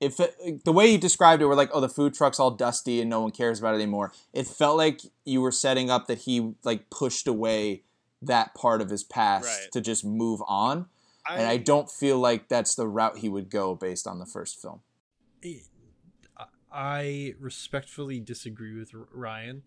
if 0.00 0.18
it, 0.20 0.64
the 0.64 0.72
way 0.72 0.86
you 0.90 0.98
described 0.98 1.40
it 1.40 1.46
were 1.46 1.54
like 1.54 1.70
oh 1.72 1.80
the 1.80 1.88
food 1.88 2.14
truck's 2.14 2.40
all 2.40 2.50
dusty 2.50 3.00
and 3.00 3.08
no 3.08 3.20
one 3.20 3.30
cares 3.30 3.58
about 3.60 3.74
it 3.74 3.78
anymore 3.78 4.12
it 4.32 4.46
felt 4.46 4.76
like 4.76 5.00
you 5.24 5.40
were 5.40 5.52
setting 5.52 5.90
up 5.90 6.06
that 6.06 6.18
he 6.18 6.54
like 6.64 6.90
pushed 6.90 7.26
away 7.28 7.82
that 8.20 8.54
part 8.54 8.80
of 8.80 8.90
his 8.90 9.04
past 9.04 9.46
Right. 9.46 9.72
to 9.72 9.80
just 9.80 10.04
move 10.04 10.42
on 10.46 10.86
and 11.30 11.46
i 11.46 11.56
don't 11.56 11.90
feel 11.90 12.18
like 12.18 12.48
that's 12.48 12.74
the 12.74 12.86
route 12.88 13.18
he 13.18 13.28
would 13.28 13.50
go 13.50 13.74
based 13.74 14.06
on 14.06 14.18
the 14.18 14.26
first 14.26 14.60
film 14.60 14.80
I 16.72 17.34
respectfully 17.38 18.18
disagree 18.18 18.76
with 18.76 18.90
Ryan, 19.12 19.62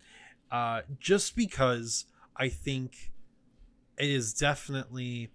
uh, 0.50 0.82
just 1.00 1.34
because 1.36 2.04
I 2.36 2.50
think 2.50 3.10
it 3.96 4.10
is 4.10 4.34
definitely. 4.34 5.30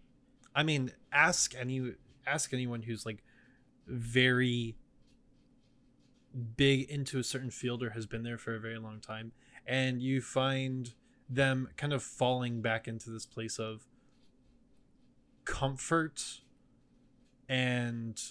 I 0.55 0.61
mean, 0.61 0.91
ask 1.11 1.55
any 1.59 1.93
ask 2.27 2.53
anyone 2.53 2.83
who's 2.83 3.07
like 3.07 3.23
very 3.87 4.75
big 6.55 6.89
into 6.89 7.19
a 7.19 7.23
certain 7.23 7.51
field 7.51 7.83
or 7.83 7.91
has 7.91 8.05
been 8.05 8.23
there 8.23 8.37
for 8.37 8.55
a 8.55 8.59
very 8.59 8.77
long 8.77 8.99
time, 8.99 9.31
and 9.65 10.01
you 10.01 10.21
find 10.21 10.93
them 11.29 11.69
kind 11.77 11.93
of 11.93 12.03
falling 12.03 12.61
back 12.61 12.87
into 12.87 13.09
this 13.09 13.25
place 13.25 13.59
of 13.59 13.87
comfort 15.45 16.41
and 17.49 18.21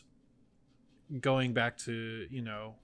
going 1.20 1.52
back 1.52 1.76
to 1.76 2.26
you 2.30 2.40
know 2.40 2.74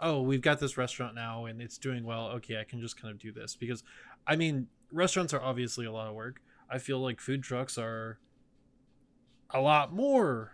oh 0.00 0.22
we've 0.22 0.40
got 0.40 0.60
this 0.60 0.78
restaurant 0.78 1.14
now 1.14 1.44
and 1.44 1.60
it's 1.60 1.76
doing 1.76 2.04
well. 2.04 2.28
Okay 2.28 2.58
i 2.58 2.64
can 2.64 2.80
just 2.80 3.00
kind 3.00 3.12
of 3.12 3.18
do 3.18 3.30
this 3.32 3.54
because 3.54 3.82
i 4.26 4.34
mean 4.34 4.66
restaurants 4.94 5.34
are 5.34 5.42
obviously 5.42 5.84
a 5.84 5.92
lot 5.92 6.06
of 6.08 6.14
work. 6.14 6.40
I 6.70 6.78
feel 6.78 7.00
like 7.00 7.20
food 7.20 7.42
trucks 7.42 7.76
are 7.76 8.18
a 9.50 9.60
lot 9.60 9.92
more 9.92 10.52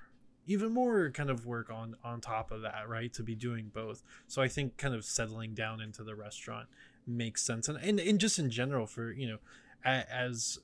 even 0.51 0.73
more 0.73 1.11
kind 1.11 1.31
of 1.31 1.47
work 1.47 1.71
on 1.71 1.95
on 2.03 2.21
top 2.21 2.51
of 2.51 2.63
that 2.63 2.89
right 2.89 3.13
to 3.13 3.23
be 3.23 3.37
doing 3.37 3.71
both. 3.73 4.03
So 4.27 4.43
i 4.43 4.49
think 4.49 4.77
kind 4.77 4.95
of 4.95 5.05
settling 5.05 5.55
down 5.55 5.81
into 5.81 6.03
the 6.03 6.15
restaurant 6.15 6.69
makes 7.07 7.43
sense. 7.43 7.69
And 7.69 7.79
and, 7.79 8.01
and 8.01 8.19
just 8.19 8.39
in 8.39 8.51
general 8.51 8.87
for 8.87 9.13
you 9.13 9.29
know 9.29 9.39
as 9.85 10.59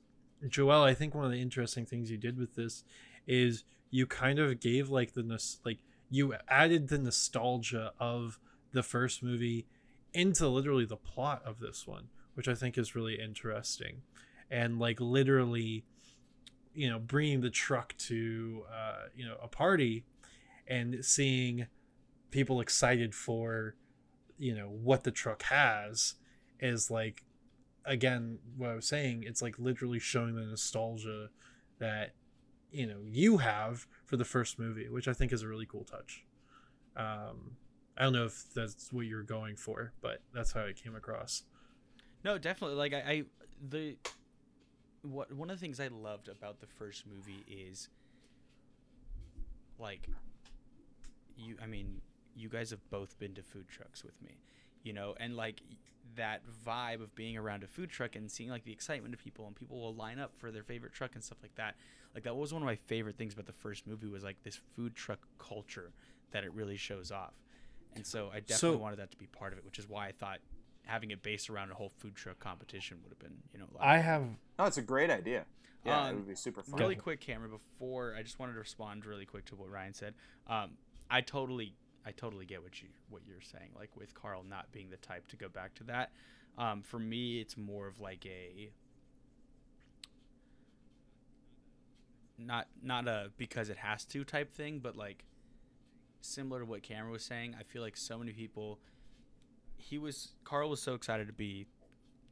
joel 0.47 0.83
i 0.83 0.93
think 0.93 1.15
one 1.15 1.25
of 1.25 1.31
the 1.31 1.41
interesting 1.41 1.87
things 1.87 2.11
you 2.11 2.19
did 2.19 2.37
with 2.37 2.55
this 2.55 2.85
is 3.27 3.65
you 3.91 4.07
kind 4.07 4.39
of 4.39 4.61
gave 4.61 4.91
like 4.91 5.15
the 5.15 5.23
like 5.65 5.79
you 6.11 6.35
added 6.49 6.89
the 6.89 6.99
nostalgia 6.99 7.93
of 7.99 8.39
the 8.73 8.83
first 8.83 9.23
movie 9.23 9.67
into 10.13 10.47
literally 10.49 10.85
the 10.85 10.97
plot 10.97 11.41
of 11.47 11.61
this 11.61 11.87
one 11.87 12.09
which 12.35 12.49
i 12.49 12.55
think 12.55 12.77
is 12.77 12.95
really 12.95 13.19
interesting. 13.19 14.03
And 14.49 14.79
like 14.79 15.01
literally 15.01 15.85
you 16.77 16.89
know 16.89 16.99
bringing 16.99 17.41
the 17.41 17.51
truck 17.51 17.97
to 17.99 18.63
uh 18.73 19.07
you 19.15 19.25
know 19.25 19.37
a 19.43 19.49
party 19.49 20.05
and 20.69 21.05
seeing 21.05 21.67
people 22.31 22.61
excited 22.61 23.15
for 23.15 23.75
you 24.39 24.55
know 24.55 24.69
what 24.69 25.03
the 25.05 25.11
truck 25.11 25.43
has 25.45 26.15
is 26.61 26.91
like 26.91 27.25
again 27.85 28.39
what 28.57 28.71
i 28.71 28.75
was 28.75 28.87
saying 28.87 29.25
it's 29.27 29.41
like 29.41 29.59
literally 29.59 29.99
showing 29.99 30.35
the 30.35 30.43
nostalgia 30.43 31.29
that 31.79 32.15
you 32.71 32.87
know 32.87 32.99
you 33.03 33.39
have 33.39 33.87
for 34.05 34.17
the 34.17 34.25
first 34.25 34.59
movie 34.59 34.89
which 34.89 35.09
i 35.09 35.13
think 35.13 35.33
is 35.33 35.43
a 35.43 35.49
really 35.49 35.67
cool 35.67 35.85
touch 35.85 36.25
um 36.97 37.57
i 37.97 38.03
don't 38.03 38.13
know 38.13 38.27
if 38.27 38.45
that's 38.55 38.93
what 38.93 39.07
you're 39.07 39.23
going 39.23 39.57
for 39.57 39.93
but 40.03 40.21
that's 40.35 40.53
how 40.53 40.61
it 40.61 40.77
came 40.83 40.95
across 40.95 41.45
No, 42.25 42.39
definitely. 42.39 42.77
Like 42.77 42.93
I, 42.93 42.99
I 42.99 43.25
the 43.69 43.97
what 45.11 45.33
one 45.33 45.51
of 45.51 45.59
the 45.59 45.61
things 45.61 45.81
I 45.81 45.89
loved 45.89 46.29
about 46.29 46.61
the 46.61 46.67
first 46.67 47.05
movie 47.07 47.45
is 47.49 47.89
like 49.79 50.09
you 51.37 51.57
I 51.63 51.67
mean, 51.67 52.01
you 52.35 52.49
guys 52.49 52.71
have 52.71 52.89
both 52.91 53.19
been 53.19 53.35
to 53.35 53.43
food 53.43 53.69
trucks 53.69 54.03
with 54.05 54.21
me, 54.23 54.39
you 54.83 54.93
know, 54.93 55.15
and 55.21 55.37
like 55.37 55.61
that 56.17 56.43
vibe 56.67 57.03
of 57.03 57.15
being 57.15 57.37
around 57.37 57.63
a 57.63 57.67
food 57.67 57.91
truck 57.91 58.15
and 58.17 58.31
seeing 58.31 58.49
like 58.49 58.65
the 58.65 58.73
excitement 58.73 59.13
of 59.13 59.21
people 59.21 59.47
and 59.47 59.55
people 59.57 59.81
will 59.81 59.95
line 59.95 60.19
up 60.19 60.33
for 60.39 60.51
their 60.51 60.63
favorite 60.63 60.93
truck 60.93 61.15
and 61.15 61.23
stuff 61.23 61.39
like 61.43 61.55
that. 61.57 61.75
Like 62.15 62.25
that 62.25 62.35
was 62.37 62.53
one 62.53 62.63
of 62.63 62.67
my 62.67 62.77
favorite 62.77 63.17
things 63.19 63.35
about 63.35 63.47
the 63.47 63.53
first 63.53 63.87
movie 63.87 64.07
was 64.07 64.23
like 64.25 64.43
this 64.43 64.59
food 64.75 64.95
truck 64.95 65.19
culture 65.39 65.93
that 66.31 66.45
it 66.45 66.53
really 66.55 66.77
shows 66.77 67.11
off. 67.11 67.35
And 67.95 68.07
so 68.07 68.29
I 68.33 68.41
definitely 68.41 68.57
So- 68.57 68.77
wanted 68.79 68.99
that 69.01 69.11
to 69.11 69.17
be 69.17 69.27
part 69.27 69.53
of 69.53 69.59
it, 69.59 69.65
which 69.65 69.79
is 69.79 69.89
why 69.89 70.07
I 70.07 70.13
thought 70.13 70.39
having 70.87 71.11
it 71.11 71.23
based 71.23 71.51
around 71.51 71.71
a 71.71 71.75
whole 71.75 71.93
food 71.99 72.15
truck 72.17 72.39
competition 72.41 72.99
would 73.03 73.11
have 73.11 73.19
been, 73.19 73.37
you 73.53 73.59
know, 73.59 73.67
a 73.79 73.85
i 73.85 73.99
have 73.99 74.23
no 74.59 74.65
it's 74.65 74.79
a 74.79 74.83
great 74.83 75.11
idea 75.11 75.45
yeah 75.85 76.07
it 76.07 76.11
Um, 76.11 76.17
would 76.17 76.29
be 76.29 76.35
super 76.35 76.63
fun 76.63 76.81
really 76.81 76.97
quick, 76.97 77.21
Cameron. 77.21 77.51
Before 77.51 78.15
I 78.19 78.23
just 78.23 78.39
wanted 78.39 78.55
to 78.55 78.59
respond 78.59 79.05
really 79.07 79.27
quick 79.27 79.45
to 79.47 79.55
what 79.57 79.71
Ryan 79.71 79.95
said. 79.95 80.15
Um, 80.49 80.71
I 81.09 81.21
totally, 81.21 81.75
I 82.05 82.11
totally 82.11 82.45
get 82.47 82.63
what 82.63 82.83
you 82.83 82.89
what 83.09 83.23
you're 83.27 83.41
saying. 83.41 83.71
Like 83.79 83.91
with 83.97 84.13
Carl 84.15 84.43
not 84.43 84.73
being 84.73 84.91
the 84.91 84.97
type 84.97 85.29
to 85.29 85.37
go 85.37 85.49
back 85.49 85.75
to 85.77 85.85
that. 85.85 86.11
Um, 86.59 86.83
for 86.83 86.99
me, 86.99 87.41
it's 87.41 87.57
more 87.57 87.87
of 87.87 88.01
like 88.01 88.27
a 88.27 88.71
not 92.39 92.67
not 92.83 93.07
a 93.09 93.31
because 93.37 93.71
it 93.71 93.79
has 93.79 94.05
to 94.07 94.25
type 94.25 94.53
thing, 94.53 94.81
but 94.81 94.97
like 94.97 95.25
similar 96.21 96.61
to 96.61 96.67
what 96.67 96.83
Cameron 96.83 97.13
was 97.13 97.23
saying. 97.25 97.55
I 97.59 97.63
feel 97.63 97.83
like 97.83 97.97
so 97.97 98.19
many 98.19 98.33
people. 98.33 98.79
He 99.89 99.99
was 99.99 100.33
Carl 100.45 100.69
was 100.71 100.83
so 100.83 100.95
excited 100.95 101.27
to 101.29 101.33
be 101.33 101.67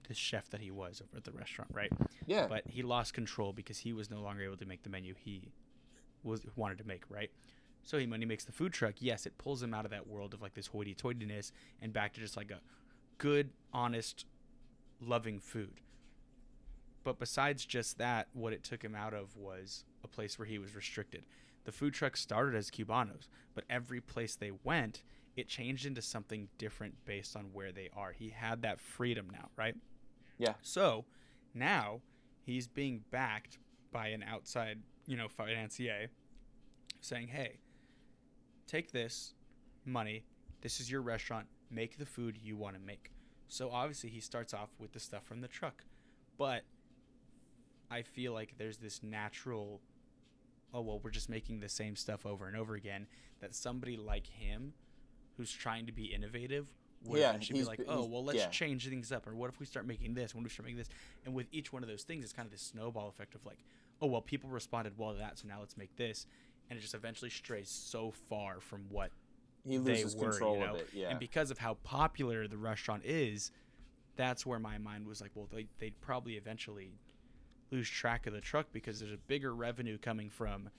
the 0.09 0.14
chef 0.14 0.50
that 0.50 0.61
he 0.61 0.70
was 0.70 1.00
over 1.00 1.16
at 1.16 1.24
the 1.24 1.32
restaurant, 1.32 1.70
right? 1.72 1.90
yeah 2.26 2.46
but 2.46 2.62
he 2.66 2.82
lost 2.82 3.14
control 3.14 3.52
because 3.52 3.78
he 3.78 3.92
was 3.92 4.11
no 4.11 4.20
longer 4.20 4.42
able 4.42 4.57
to 4.57 4.66
make 4.66 4.82
the 4.82 4.90
menu 4.90 5.14
he 5.16 5.52
was 6.22 6.44
wanted 6.57 6.78
to 6.78 6.84
make, 6.84 7.05
right? 7.09 7.30
So 7.84 7.98
he, 7.98 8.07
when 8.07 8.20
he 8.20 8.26
makes 8.26 8.44
the 8.44 8.52
food 8.52 8.72
truck, 8.72 8.94
yes, 8.98 9.26
it 9.26 9.36
pulls 9.38 9.62
him 9.62 9.74
out 9.74 9.84
of 9.84 9.90
that 9.90 10.07
world 10.07 10.32
of 10.32 10.40
like 10.40 10.55
this 10.55 10.68
hoity-toityness 10.68 11.52
and 11.82 11.92
back 11.92 12.14
to 12.14 12.20
just 12.20 12.36
like 12.36 12.50
a 12.50 12.61
good, 13.18 13.50
honest, 13.72 14.24
loving 15.00 15.38
food. 15.38 15.80
But 17.05 17.18
besides 17.18 17.66
just 17.66 17.98
that, 17.98 18.28
what 18.32 18.55
it 18.55 18.64
took 18.64 18.82
him 18.82 18.94
out 18.94 19.12
of 19.12 19.36
was 19.36 19.84
a 20.02 20.09
place 20.09 20.38
where 20.38 20.46
he 20.46 20.59
was 20.59 20.74
restricted. 20.74 21.24
The 21.64 21.72
food 21.72 21.92
truck 21.92 22.16
started 22.16 22.57
as 22.57 22.70
Cubanos, 22.70 23.28
but 23.55 23.64
every 23.68 24.00
place 24.00 24.34
they 24.34 24.52
went, 24.64 25.02
it 25.37 25.49
changed 25.49 25.87
into 25.87 26.03
something 26.03 26.49
different 26.59 26.95
based 27.05 27.37
on 27.37 27.45
where 27.53 27.72
they 27.72 27.91
are. 27.97 28.12
He 28.12 28.30
had 28.30 28.62
that 28.62 28.80
freedom 28.80 29.28
now, 29.32 29.49
right? 29.57 29.74
Yeah. 30.39 30.55
So 30.62 31.05
now 31.55 32.01
he's 32.43 32.68
being 32.68 33.03
backed 33.11 33.59
by 33.91 34.09
an 34.09 34.22
outside, 34.22 34.78
you 35.07 35.16
know, 35.16 35.28
financier 35.28 36.09
saying, 37.01 37.28
hey, 37.28 37.59
take 38.66 38.93
this 38.93 39.35
money. 39.85 40.24
This 40.61 40.80
is 40.80 40.91
your 40.91 41.03
restaurant. 41.03 41.47
Make 41.70 41.99
the 41.99 42.07
food 42.07 42.39
you 42.43 42.57
want 42.57 42.76
to 42.76 42.80
make. 42.80 43.12
So 43.49 43.70
obviously 43.70 44.11
he 44.11 44.20
starts 44.20 44.55
off 44.55 44.70
with 44.78 44.93
the 44.93 45.01
stuff 45.01 45.24
from 45.24 45.41
the 45.41 45.49
truck. 45.49 45.85
But 46.39 46.62
I 47.91 48.03
feel 48.03 48.32
like 48.32 48.55
there's 48.59 48.78
this 48.78 49.03
natural 49.03 49.80
oh 50.72 50.80
well 50.80 51.01
we're 51.03 51.11
just 51.11 51.28
making 51.28 51.61
the 51.61 51.68
same 51.68 51.95
stuff 51.95 52.26
over 52.26 52.49
and 52.49 52.57
over 52.57 52.74
again 52.74 53.07
that 53.41 53.55
somebody 53.55 53.97
like 53.97 54.26
him 54.26 54.72
who's 55.37 55.53
trying 55.53 55.87
to 55.87 55.93
be 55.93 56.05
innovative 56.07 56.66
would 57.07 57.20
Yeah, 57.20 57.30
eventually 57.30 57.61
be 57.61 57.64
like 57.66 57.80
oh 57.89 58.05
well 58.05 58.24
let's 58.24 58.39
yeah. 58.39 58.49
change 58.49 58.89
things 58.89 59.12
up 59.12 59.26
or 59.26 59.35
what 59.35 59.51
if 59.51 59.61
we 59.61 59.66
start 59.66 59.87
making 59.87 60.14
this 60.14 60.35
when 60.35 60.43
we 60.45 60.51
start 60.51 60.64
making 60.64 60.78
this 60.78 60.89
and 61.26 61.35
with 61.35 61.47
each 61.53 61.72
one 61.72 61.82
of 61.82 61.89
those 61.89 62.03
things 62.03 62.24
it's 62.24 62.32
kind 62.32 62.47
of 62.47 62.53
this 62.53 62.62
snowball 62.62 63.09
effect 63.09 63.35
of 63.35 63.45
like 63.45 63.59
oh 64.01 64.07
well 64.07 64.22
people 64.22 64.49
responded 64.49 64.95
well 64.97 65.12
to 65.12 65.18
that 65.18 65.39
so 65.39 65.47
now 65.47 65.61
let's 65.61 65.76
make 65.76 65.95
this 65.97 66.26
and 66.70 66.78
it 66.78 66.82
just 66.82 66.95
eventually 66.95 67.30
strays 67.30 67.68
so 67.68 68.11
far 68.28 68.59
from 68.61 68.87
what 68.89 69.11
He 69.68 69.76
they 69.76 70.03
were, 70.05 70.30
control 70.30 70.55
you 70.55 70.61
know? 70.64 70.74
of 70.74 70.76
it. 70.80 70.89
Yeah. 70.95 71.11
and 71.11 71.18
because 71.18 71.51
of 71.51 71.59
how 71.59 71.74
popular 71.85 72.49
the 72.49 72.57
restaurant 72.57 73.03
is, 73.05 73.51
that's 74.16 74.47
where 74.47 74.59
my 74.59 74.78
mind 74.78 75.07
was 75.07 75.20
like, 75.20 75.32
well, 75.35 75.47
they, 75.53 75.66
they'd 75.78 76.01
probably 76.01 76.35
eventually 76.37 76.93
lose 77.70 77.89
track 77.89 78.26
of 78.26 78.32
the 78.32 78.41
truck 78.41 78.66
because 78.72 79.01
there's 79.01 79.12
a 79.12 79.18
bigger 79.26 79.55
revenue 79.55 79.99
coming 79.99 80.30
from 80.30 80.70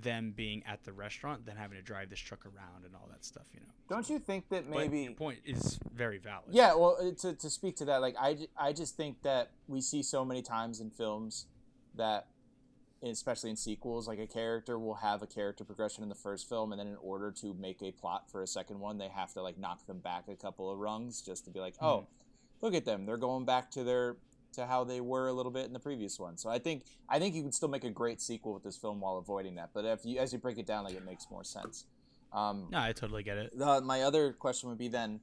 them 0.00 0.32
being 0.36 0.62
at 0.66 0.84
the 0.84 0.92
restaurant 0.92 1.46
than 1.46 1.56
having 1.56 1.78
to 1.78 1.82
drive 1.82 2.10
this 2.10 2.18
truck 2.18 2.44
around 2.44 2.84
and 2.84 2.94
all 2.94 3.08
that 3.10 3.24
stuff, 3.24 3.46
you 3.54 3.60
know. 3.60 3.66
Don't 3.88 4.08
you 4.10 4.18
think 4.18 4.48
that 4.50 4.68
maybe 4.68 5.08
point 5.16 5.38
is 5.44 5.78
very 5.94 6.18
valid. 6.18 6.44
Yeah, 6.50 6.74
well, 6.74 6.98
uh, 7.00 7.12
to, 7.22 7.34
to 7.34 7.48
speak 7.48 7.76
to 7.76 7.86
that, 7.86 8.02
like 8.02 8.14
I, 8.20 8.46
I 8.58 8.72
just 8.72 8.96
think 8.96 9.22
that 9.22 9.52
we 9.68 9.80
see 9.80 10.02
so 10.02 10.24
many 10.24 10.42
times 10.42 10.80
in 10.80 10.90
films 10.90 11.46
that, 11.94 12.26
especially 13.02 13.50
in 13.50 13.56
sequels, 13.56 14.06
like 14.06 14.18
a 14.18 14.26
character 14.26 14.78
will 14.78 14.96
have 14.96 15.22
a 15.22 15.26
character 15.26 15.64
progression 15.64 16.02
in 16.02 16.10
the 16.10 16.14
first 16.14 16.48
film, 16.48 16.72
and 16.72 16.80
then 16.80 16.88
in 16.88 16.96
order 17.00 17.30
to 17.30 17.54
make 17.54 17.80
a 17.80 17.90
plot 17.92 18.30
for 18.30 18.42
a 18.42 18.46
second 18.46 18.78
one, 18.80 18.98
they 18.98 19.08
have 19.08 19.32
to 19.32 19.40
like 19.40 19.56
knock 19.58 19.86
them 19.86 20.00
back 20.00 20.24
a 20.28 20.36
couple 20.36 20.70
of 20.70 20.78
rungs 20.78 21.22
just 21.22 21.44
to 21.46 21.50
be 21.50 21.60
like, 21.60 21.74
oh, 21.80 22.06
look 22.60 22.74
at 22.74 22.84
them, 22.84 23.06
they're 23.06 23.16
going 23.16 23.46
back 23.46 23.70
to 23.70 23.82
their 23.82 24.16
to 24.56 24.66
how 24.66 24.84
they 24.84 25.00
were 25.00 25.28
a 25.28 25.32
little 25.32 25.52
bit 25.52 25.66
in 25.66 25.72
the 25.72 25.80
previous 25.80 26.18
one. 26.18 26.36
So 26.36 26.50
I 26.50 26.58
think 26.58 26.84
I 27.08 27.18
think 27.18 27.34
you 27.34 27.42
can 27.42 27.52
still 27.52 27.68
make 27.68 27.84
a 27.84 27.90
great 27.90 28.20
sequel 28.20 28.52
with 28.52 28.64
this 28.64 28.76
film 28.76 29.00
while 29.00 29.16
avoiding 29.16 29.54
that. 29.54 29.70
But 29.72 29.84
if 29.84 30.00
you 30.04 30.18
as 30.18 30.32
you 30.32 30.38
break 30.38 30.58
it 30.58 30.66
down, 30.66 30.84
like 30.84 30.94
it 30.94 31.04
makes 31.04 31.26
more 31.30 31.44
sense. 31.44 31.84
Um, 32.32 32.66
No, 32.70 32.80
I 32.80 32.92
totally 32.92 33.22
get 33.22 33.38
it. 33.38 33.56
the, 33.56 33.80
my 33.80 34.02
other 34.02 34.32
question 34.32 34.68
would 34.68 34.78
be 34.78 34.88
then 34.88 35.20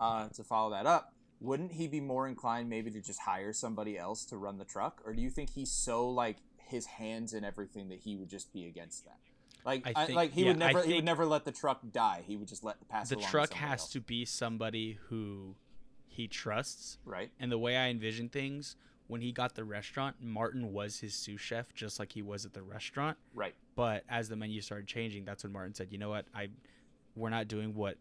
uh, 0.00 0.28
to 0.30 0.42
follow 0.42 0.70
that 0.70 0.86
up 0.86 1.12
wouldn't 1.40 1.72
he 1.72 1.86
be 1.86 2.00
more 2.00 2.26
inclined 2.26 2.68
maybe 2.68 2.90
to 2.90 3.00
just 3.00 3.20
hire 3.20 3.52
somebody 3.52 3.98
else 3.98 4.24
to 4.24 4.36
run 4.36 4.58
the 4.58 4.64
truck 4.64 5.02
or 5.04 5.12
do 5.12 5.20
you 5.20 5.30
think 5.30 5.50
he's 5.50 5.70
so 5.70 6.08
like 6.08 6.38
his 6.56 6.86
hands 6.86 7.34
in 7.34 7.44
everything 7.44 7.88
that 7.88 7.98
he 8.00 8.16
would 8.16 8.28
just 8.28 8.52
be 8.52 8.66
against 8.66 9.04
that 9.04 9.18
like 9.64 9.86
I 9.86 9.92
I 9.94 10.06
like 10.12 10.32
he 10.32 10.42
yeah, 10.42 10.48
would 10.48 10.58
never 10.58 10.82
he 10.82 10.94
would 10.94 11.04
never 11.04 11.26
let 11.26 11.44
the 11.44 11.52
truck 11.52 11.80
die 11.92 12.22
he 12.26 12.36
would 12.36 12.48
just 12.48 12.64
let 12.64 12.76
pass 12.88 13.10
The 13.10 13.16
truck 13.16 13.50
somebody 13.50 13.70
has 13.70 13.80
else, 13.80 13.92
to 13.92 14.00
be 14.00 14.24
somebody 14.24 14.98
who 15.08 15.56
he 16.16 16.28
trusts. 16.28 16.98
right 17.04 17.30
And 17.38 17.50
the 17.50 17.58
way 17.58 17.76
I 17.76 17.88
envision 17.88 18.28
things, 18.28 18.76
when 19.06 19.20
he 19.20 19.32
got 19.32 19.54
the 19.54 19.64
restaurant, 19.64 20.16
Martin 20.20 20.72
was 20.72 20.98
his 21.00 21.14
sous 21.14 21.40
chef, 21.40 21.72
just 21.74 21.98
like 21.98 22.12
he 22.12 22.22
was 22.22 22.44
at 22.44 22.52
the 22.54 22.62
restaurant. 22.62 23.16
right 23.34 23.54
But 23.74 24.04
as 24.08 24.28
the 24.28 24.36
menu 24.36 24.60
started 24.60 24.86
changing, 24.86 25.24
that's 25.24 25.44
when 25.44 25.52
Martin 25.52 25.74
said, 25.74 25.88
"You 25.92 25.98
know 25.98 26.08
what? 26.08 26.26
I, 26.34 26.48
we're 27.14 27.30
not 27.30 27.46
doing 27.48 27.74
what 27.74 27.98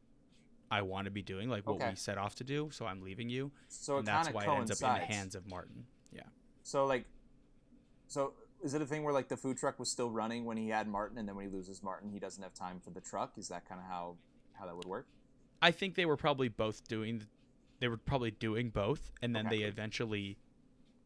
I 0.72 0.82
want 0.82 1.06
to 1.06 1.12
be 1.12 1.22
doing, 1.22 1.48
like 1.50 1.68
what 1.68 1.76
Okay. 1.76 1.90
we 1.92 1.96
set 1.96 2.18
off 2.18 2.36
to 2.36 2.44
do. 2.44 2.70
So 2.72 2.86
I'm 2.86 3.02
leaving 3.02 3.30
you." 3.30 3.52
so 3.68 3.98
and 3.98 4.08
that's 4.08 4.30
why 4.32 4.44
it 4.46 4.50
ends 4.50 4.72
up 4.72 4.96
in 4.96 5.00
the 5.02 5.06
hands 5.06 5.36
of 5.36 5.46
Martin. 5.48 5.86
Yeah. 6.12 6.24
so 6.64 6.86
like 6.86 7.06
so 8.08 8.34
is 8.64 8.74
it 8.74 8.82
a 8.82 8.86
thing 8.86 9.04
where 9.04 9.14
like 9.14 9.28
the 9.28 9.38
food 9.38 9.58
truck 9.58 9.78
was 9.80 9.92
still 9.92 10.10
running 10.10 10.46
when 10.46 10.58
he 10.58 10.70
had 10.70 10.88
martin 10.88 11.18
and 11.18 11.28
then 11.28 11.36
when 11.36 11.46
he 11.46 11.52
loses 11.52 11.84
martin 11.84 12.10
he 12.10 12.20
doesn't 12.20 12.42
have 12.42 12.54
time 12.54 12.80
for 12.80 12.90
the 12.92 13.02
truck 13.02 13.34
is 13.38 13.50
that 13.50 13.68
kind 13.68 13.82
of 13.82 13.88
how 13.88 14.16
how 14.54 14.66
that 14.66 14.76
would 14.76 14.86
work 14.86 15.08
I 15.62 15.72
think 15.72 15.96
they 15.96 16.06
were 16.06 16.18
probably 16.18 16.48
both 16.50 16.88
doing. 16.88 17.24
They 17.86 17.90
were 17.90 17.98
probably 17.98 18.32
doing 18.32 18.72
both, 18.72 19.12
and 19.22 19.36
then 19.36 19.46
Okay. 19.46 19.58
they 19.60 19.64
eventually 19.66 20.40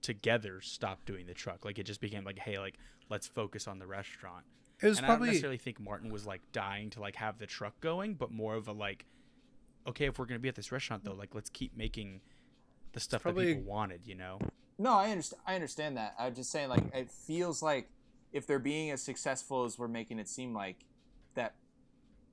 together 0.01 0.61
stopped 0.61 1.05
doing 1.05 1.25
the 1.25 1.33
truck. 1.33 1.65
Like 1.65 1.77
it 1.77 1.83
just 1.83 1.99
became 1.99 2.23
like, 2.23 2.39
hey, 2.39 2.57
like 2.57 2.77
let's 3.09 3.27
focus 3.27 3.67
on 3.67 3.79
the 3.79 3.85
restaurant. 3.85 4.45
It 4.81 4.85
was 4.87 4.97
and 4.99 5.05
I 5.05 5.09
don't 5.09 5.17
probably 5.17 5.27
necessarily 5.31 5.57
think 5.57 5.77
Martin 5.81 6.09
was 6.09 6.25
like 6.25 6.39
dying 6.53 6.89
to 6.91 7.01
like 7.01 7.17
have 7.17 7.37
the 7.37 7.47
truck 7.47 7.77
going, 7.81 8.13
but 8.13 8.31
more 8.31 8.55
of 8.55 8.69
a 8.69 8.71
like, 8.71 9.05
okay, 9.87 10.05
if 10.05 10.17
we're 10.17 10.25
gonna 10.25 10.39
be 10.39 10.47
at 10.47 10.55
this 10.55 10.71
restaurant 10.71 11.03
though, 11.03 11.11
like 11.15 11.35
let's 11.35 11.49
keep 11.49 11.75
making 11.75 12.21
the 12.93 13.01
stuff 13.01 13.23
probably- 13.23 13.47
that 13.47 13.55
people 13.59 13.69
wanted, 13.69 14.07
you 14.07 14.15
know? 14.15 14.39
No, 14.77 14.93
I 14.93 15.11
understand. 15.11 15.41
I 15.45 15.55
understand 15.55 15.97
that. 15.97 16.15
I'm 16.17 16.33
just 16.33 16.49
saying, 16.49 16.69
like, 16.69 16.95
it 16.95 17.11
feels 17.11 17.61
like 17.61 17.89
if 18.31 18.47
they're 18.47 18.57
being 18.57 18.89
as 18.91 19.03
successful 19.03 19.65
as 19.65 19.77
we're 19.77 19.89
making 19.89 20.17
it 20.19 20.29
seem 20.29 20.53
like, 20.53 20.85
that 21.33 21.55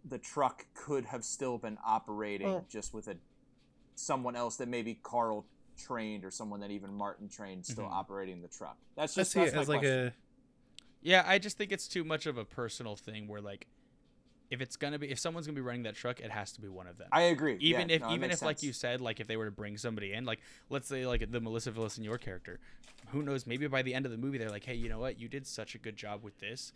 the 0.05 0.19
truck 0.19 0.67
could 0.73 1.07
have 1.07 1.25
still 1.25 1.59
been 1.59 1.79
operating 1.85 2.47
Well- 2.47 2.65
just 2.69 2.95
with 2.95 3.09
a 3.09 3.17
someone 4.01 4.37
else 4.37 4.57
that 4.57 4.69
maybe 4.69 4.99
Carl 5.03 5.45
trained 5.77 6.25
or 6.25 6.31
someone 6.31 6.61
that 6.61 6.71
even 6.71 6.93
Martin 6.95 7.29
trained 7.29 7.67
still 7.67 7.85
Mhm. 7.85 7.91
operating 7.93 8.41
the 8.41 8.49
truck. 8.49 8.79
That's 8.95 9.17
I 9.17 9.21
just 9.23 9.33
see 9.33 9.41
that's 9.41 9.53
it 9.53 9.57
my 9.57 9.63
as 9.63 9.69
like 9.69 9.81
question. 9.81 10.07
a 10.09 10.13
Yeah, 11.03 11.23
I 11.27 11.39
just 11.39 11.57
think 11.59 11.73
it's 11.73 11.87
too 11.89 12.05
much 12.05 12.27
of 12.27 12.37
a 12.39 12.45
personal 12.45 12.97
thing 12.97 13.29
where 13.29 13.41
like, 13.41 13.67
if 14.51 14.61
it's 14.61 14.77
gonna 14.77 14.99
be, 14.99 15.11
if 15.11 15.19
someone's 15.19 15.47
gonna 15.47 15.55
be 15.57 15.61
running 15.61 15.83
that 15.85 15.95
truck, 15.95 16.21
it 16.21 16.31
has 16.31 16.53
to 16.53 16.61
be 16.61 16.69
one 16.69 16.87
of 16.87 16.99
them. 16.99 17.09
I 17.13 17.23
agree. 17.23 17.57
even 17.61 17.89
Yeah, 17.89 17.97
if 17.97 18.03
no, 18.03 18.13
even 18.15 18.31
if 18.31 18.43
like 18.43 18.63
you 18.63 18.73
said 18.73 19.01
like 19.01 19.21
if 19.21 19.27
they 19.27 19.37
were 19.37 19.45
to 19.47 19.51
bring 19.51 19.77
somebody 19.77 20.13
in 20.13 20.25
like 20.25 20.41
let's 20.71 20.89
say 20.89 21.07
like 21.07 21.31
the 21.31 21.41
melissa 21.41 21.73
villaseñor 21.73 22.21
character 22.21 22.59
who 23.09 23.23
knows 23.23 23.47
maybe 23.47 23.67
by 23.67 23.83
the 23.83 23.95
end 23.95 24.05
of 24.07 24.13
the 24.13 24.19
movie 24.19 24.39
they're 24.39 24.51
like 24.51 24.65
hey 24.65 24.75
you 24.75 24.89
know 24.89 24.99
what 24.99 25.19
you 25.21 25.29
did 25.29 25.47
such 25.47 25.75
a 25.75 25.79
good 25.79 25.97
job 25.97 26.23
with 26.23 26.39
this 26.39 26.73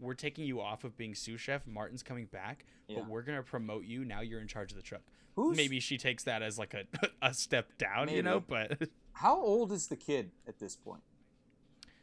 we're 0.00 0.14
taking 0.14 0.44
you 0.44 0.60
off 0.60 0.82
of 0.84 0.96
being 0.96 1.14
sous 1.14 1.40
chef 1.40 1.66
martin's 1.66 2.02
coming 2.02 2.26
back 2.26 2.64
Yeah. 2.88 2.98
but 2.98 3.08
we're 3.08 3.22
gonna 3.22 3.42
promote 3.42 3.84
you 3.84 4.04
now 4.04 4.20
you're 4.20 4.40
in 4.40 4.48
charge 4.48 4.70
of 4.72 4.76
the 4.76 4.82
truck 4.82 5.02
Who's, 5.36 5.56
maybe 5.56 5.80
she 5.80 5.98
takes 5.98 6.24
that 6.24 6.42
as 6.42 6.58
like 6.58 6.74
a, 6.74 6.84
a 7.22 7.34
step 7.34 7.76
down 7.78 8.08
you 8.08 8.22
know 8.22 8.40
but 8.40 8.78
how 9.12 9.36
old 9.40 9.72
is 9.72 9.88
the 9.88 9.96
kid 9.96 10.30
at 10.46 10.58
this 10.58 10.76
point? 10.76 11.02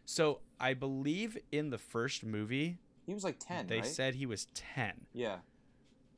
so 0.05 0.39
i 0.59 0.73
believe 0.73 1.37
in 1.51 1.69
the 1.69 1.77
first 1.77 2.25
movie 2.25 2.77
He 3.05 3.13
was 3.13 3.23
like 3.23 3.37
ten, 3.39 3.67
they 3.67 3.77
right? 3.77 3.85
said 3.85 4.15
he 4.15 4.25
was 4.25 4.47
10 4.53 4.93
yeah. 5.13 5.35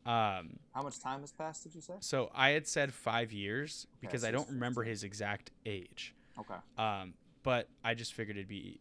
um 0.06 0.58
How 0.74 0.82
much 0.84 1.00
time 1.00 1.22
has 1.22 1.32
passed? 1.32 1.64
Did 1.64 1.76
you 1.76 1.82
say? 1.82 1.94
so 2.00 2.32
i 2.34 2.50
had 2.50 2.68
said 2.68 2.94
five 2.94 3.32
years 3.32 3.88
because 4.02 4.24
i 4.24 4.32
don't 4.32 4.50
remember 4.50 4.84
his 4.84 5.04
exact 5.04 5.52
age 5.66 6.14
Okay. 6.40 6.56
Um, 6.80 7.14
but 7.44 7.70
I 7.84 7.94
just 7.94 8.14
figured 8.16 8.38
it'd 8.38 8.48
be 8.48 8.80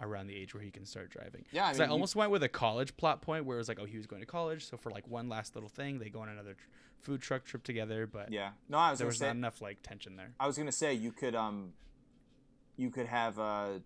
around 0.00 0.26
the 0.28 0.36
age 0.36 0.54
where 0.54 0.62
he 0.62 0.70
can 0.70 0.84
start 0.84 1.10
driving. 1.10 1.44
Yeah, 1.50 1.64
I 1.64 1.68
Because 1.68 1.80
mean, 1.80 1.88
I, 1.88 1.92
almost 1.92 2.14
went 2.16 2.30
with 2.30 2.42
a 2.42 2.48
college 2.48 2.96
plot 2.96 3.20
point 3.22 3.44
where 3.44 3.56
it 3.56 3.60
was 3.60 3.68
like, 3.68 3.80
oh, 3.80 3.84
he 3.84 3.96
was 3.96 4.06
going 4.06 4.20
to 4.22 4.26
college, 4.26 4.64
so 4.68 4.76
for 4.76 4.90
like 4.90 5.08
one 5.08 5.28
last 5.28 5.54
little 5.56 5.68
thing, 5.68 5.98
they 5.98 6.08
go 6.08 6.20
on 6.20 6.28
another 6.28 6.54
tr- 6.54 6.66
food 7.00 7.20
truck 7.20 7.44
trip 7.44 7.64
together. 7.64 8.06
But 8.06 8.30
Yeah. 8.32 8.50
No, 8.68 8.78
I 8.78 8.90
was 8.90 8.98
there 8.98 9.06
was 9.06 9.18
say. 9.18 9.26
not 9.26 9.36
enough 9.36 9.60
like 9.60 9.82
tension 9.82 10.16
there. 10.16 10.34
I 10.38 10.46
was 10.46 10.56
gonna 10.56 10.70
say 10.72 10.94
you 10.94 11.10
could 11.12 11.34
um, 11.34 11.72
you 12.76 12.90
could 12.90 13.06
have 13.06 13.38
uh, 13.38 13.80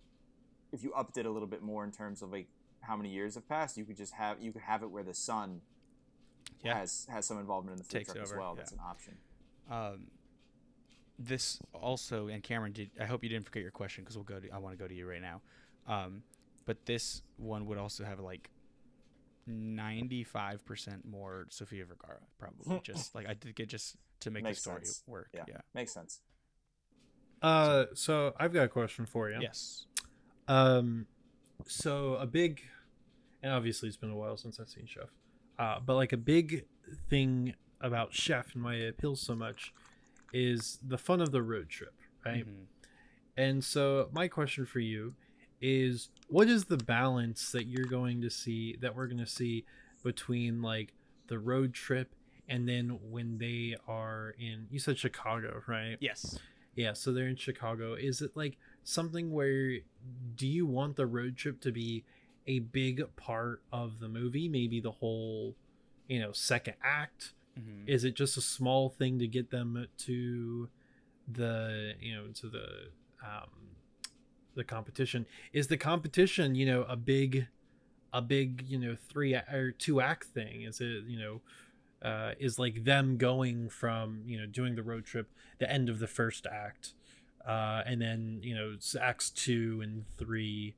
if 0.71 0.83
you 0.83 0.93
upped 0.93 1.17
it 1.17 1.25
a 1.25 1.29
little 1.31 1.47
bit 1.47 1.61
more 1.63 1.83
in 1.83 1.91
terms 1.91 2.21
of 2.21 2.31
like 2.31 2.47
how 2.81 2.95
many 2.97 3.09
years 3.09 3.35
have 3.35 3.47
passed, 3.47 3.77
you 3.77 3.85
could 3.85 3.97
just 3.97 4.13
have 4.13 4.39
you 4.41 4.51
could 4.51 4.61
have 4.63 4.83
it 4.83 4.91
where 4.91 5.03
the 5.03 5.13
son 5.15 5.61
Yeah. 6.63 6.77
has 6.79 7.07
has 7.09 7.25
some 7.25 7.39
involvement 7.39 7.73
in 7.73 7.77
the 7.79 7.83
food 7.85 7.97
Takes 7.99 8.13
truck 8.13 8.23
as 8.23 8.33
well. 8.33 8.53
yeah. 8.55 8.59
That's 8.59 8.71
an 8.71 8.79
option. 8.85 9.17
Um, 9.71 10.07
this 11.19 11.59
also, 11.73 12.27
and 12.27 12.41
Cameron, 12.43 12.73
did 12.73 12.89
I 12.99 13.05
hope 13.05 13.23
you 13.23 13.29
didn't 13.29 13.45
forget 13.45 13.61
your 13.61 13.71
question 13.71 14.03
because 14.03 14.17
we'll 14.17 14.23
go 14.25 14.39
to. 14.39 14.49
I 14.49 14.57
want 14.57 14.77
to 14.77 14.83
go 14.83 14.87
to 14.87 14.93
you 14.93 15.07
right 15.07 15.21
now. 15.21 15.41
Um, 15.87 16.23
but 16.65 16.85
this 16.85 17.21
one 17.37 17.65
would 17.67 17.77
also 17.77 18.03
have 18.03 18.19
like. 18.19 18.49
95% 19.49 21.03
more 21.05 21.45
Sofia 21.49 21.85
Vergara 21.85 22.19
probably 22.39 22.79
just 22.83 23.13
like 23.13 23.27
I 23.27 23.33
did 23.33 23.55
get 23.55 23.67
just 23.69 23.97
to 24.21 24.31
make 24.31 24.43
Makes 24.43 24.59
the 24.59 24.61
story 24.61 24.85
sense. 24.85 25.03
work 25.05 25.27
Yeah. 25.33 25.43
yeah. 25.47 25.57
Makes 25.73 25.93
sense. 25.93 26.21
uh 27.41 27.85
so 27.93 28.33
I've 28.39 28.53
got 28.53 28.63
a 28.63 28.67
question 28.69 29.05
for 29.05 29.29
you. 29.29 29.39
yes 29.41 29.85
Um, 30.47 31.07
so 31.67 32.15
a 32.15 32.25
big, 32.25 32.61
and 33.41 33.51
obviously 33.53 33.87
it's 33.87 33.97
been 33.97 34.11
a 34.11 34.15
while 34.15 34.37
since 34.37 34.59
I've 34.59 34.69
seen 34.69 34.85
Chef, 34.85 35.09
uh, 35.59 35.79
but 35.85 35.95
like 35.95 36.13
a 36.13 36.17
big 36.17 36.65
thing 37.09 37.53
about 37.81 38.13
Chef 38.13 38.55
and 38.55 38.63
why 38.63 38.75
it 38.75 38.87
appeals 38.89 39.21
so 39.21 39.35
much 39.35 39.73
is 40.33 40.79
the 40.85 40.97
fun 40.97 41.21
of 41.21 41.31
the 41.31 41.41
road 41.41 41.69
trip, 41.69 41.93
right? 42.25 42.45
Mhm. 42.47 42.65
And 43.35 43.63
so 43.63 44.09
my 44.13 44.27
question 44.27 44.65
for 44.65 44.79
you 44.79 45.15
is 45.65 46.09
what 46.27 46.49
is 46.49 46.65
the 46.65 46.75
balance 46.77 47.51
that 47.53 47.65
you're 47.67 47.85
going 47.85 48.21
to 48.21 48.29
see 48.29 48.75
that 48.81 48.93
we're 48.95 49.07
going 49.07 49.17
to 49.17 49.25
see 49.25 49.63
between 50.03 50.61
like 50.61 50.93
the 51.27 51.39
road 51.39 51.73
trip 51.73 52.13
and 52.49 52.67
then 52.67 52.99
when 53.09 53.37
they 53.37 53.73
are 53.87 54.35
in 54.37 54.67
you 54.69 54.77
said 54.77 54.97
Chicago, 54.97 55.63
right? 55.65 55.95
Yes. 56.01 56.37
Yeah, 56.75 56.91
so 56.93 57.13
they're 57.13 57.27
in 57.27 57.37
Chicago. 57.37 57.93
Is 57.93 58.21
it 58.21 58.35
like 58.35 58.57
something 58.83 59.31
where 59.31 59.77
do 60.35 60.45
you 60.47 60.65
want 60.65 60.97
the 60.97 61.05
road 61.05 61.37
trip 61.37 61.61
to 61.61 61.71
be 61.71 62.03
a 62.45 62.59
big 62.59 63.01
part 63.15 63.61
of 63.71 63.99
the 64.01 64.09
movie? 64.09 64.49
Maybe 64.49 64.81
the 64.81 64.91
whole, 64.91 65.55
you 66.09 66.19
know, 66.19 66.33
second 66.33 66.73
act? 66.83 67.31
Mhm. 67.57 67.87
Is 67.87 68.03
it 68.03 68.15
just 68.15 68.35
a 68.35 68.41
small 68.41 68.89
thing 68.89 69.17
to 69.19 69.27
get 69.27 69.49
them 69.49 69.87
to 69.99 70.67
the, 71.31 71.93
you 72.01 72.15
know, 72.15 72.27
to 72.41 72.49
the 72.49 72.89
um 73.23 73.49
the 74.55 74.63
competition? 74.63 75.25
Is 75.51 75.67
the 75.67 75.77
competition, 75.77 76.55
you 76.55 76.65
know, 76.65 76.83
a 76.83 76.95
big 76.95 77.47
a 78.11 78.21
big, 78.21 78.63
you 78.67 78.77
know, 78.77 78.95
three 78.95 79.33
or 79.33 79.71
two 79.71 79.99
act 79.99 80.25
thing? 80.25 80.61
Is 80.61 80.79
it, 80.79 81.05
you 81.07 81.17
know, 81.19 81.41
uh, 82.03 82.33
is 82.39 82.59
like 82.59 82.83
them 82.83 83.17
going 83.17 83.69
from 83.69 84.23
you 84.25 84.37
know 84.37 84.45
doing 84.45 84.75
the 84.75 84.83
road 84.83 85.05
trip 85.05 85.29
the 85.59 85.71
end 85.71 85.89
of 85.89 85.99
the 85.99 86.07
first 86.07 86.45
act 86.45 86.93
uh, 87.47 87.81
and 87.85 88.01
then 88.01 88.39
you 88.43 88.53
know 88.53 88.75
acts 89.01 89.29
two 89.29 89.79
and 89.81 90.03
three 90.17 90.75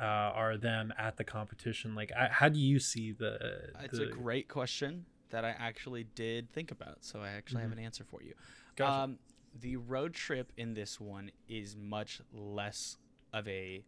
uh, 0.00 0.02
are 0.04 0.56
them 0.56 0.92
at 0.98 1.16
the 1.16 1.22
competition 1.22 1.94
like 1.94 2.10
I, 2.12 2.26
how 2.28 2.48
do 2.48 2.58
you 2.58 2.80
see 2.80 3.12
the, 3.12 3.70
It's 3.80 3.98
the 3.98 4.04
a 4.04 4.06
great 4.06 4.48
question 4.48 5.06
that 5.30 5.44
I 5.44 5.50
actually 5.50 6.04
did 6.14 6.50
think 6.52 6.70
about, 6.70 7.04
so 7.04 7.20
I 7.20 7.28
actually 7.28 7.60
have 7.62 7.70
Mhm. 7.70 7.74
an 7.74 7.84
answer 7.84 8.02
for 8.02 8.22
you. 8.22 8.32
Gotcha. 8.76 9.02
Um, 9.02 9.18
the 9.60 9.76
road 9.76 10.14
trip 10.14 10.52
in 10.56 10.74
this 10.74 11.00
one 11.00 11.30
is 11.48 11.76
much 11.76 12.20
less 12.32 12.96
of 13.32 13.46
a 13.48 13.82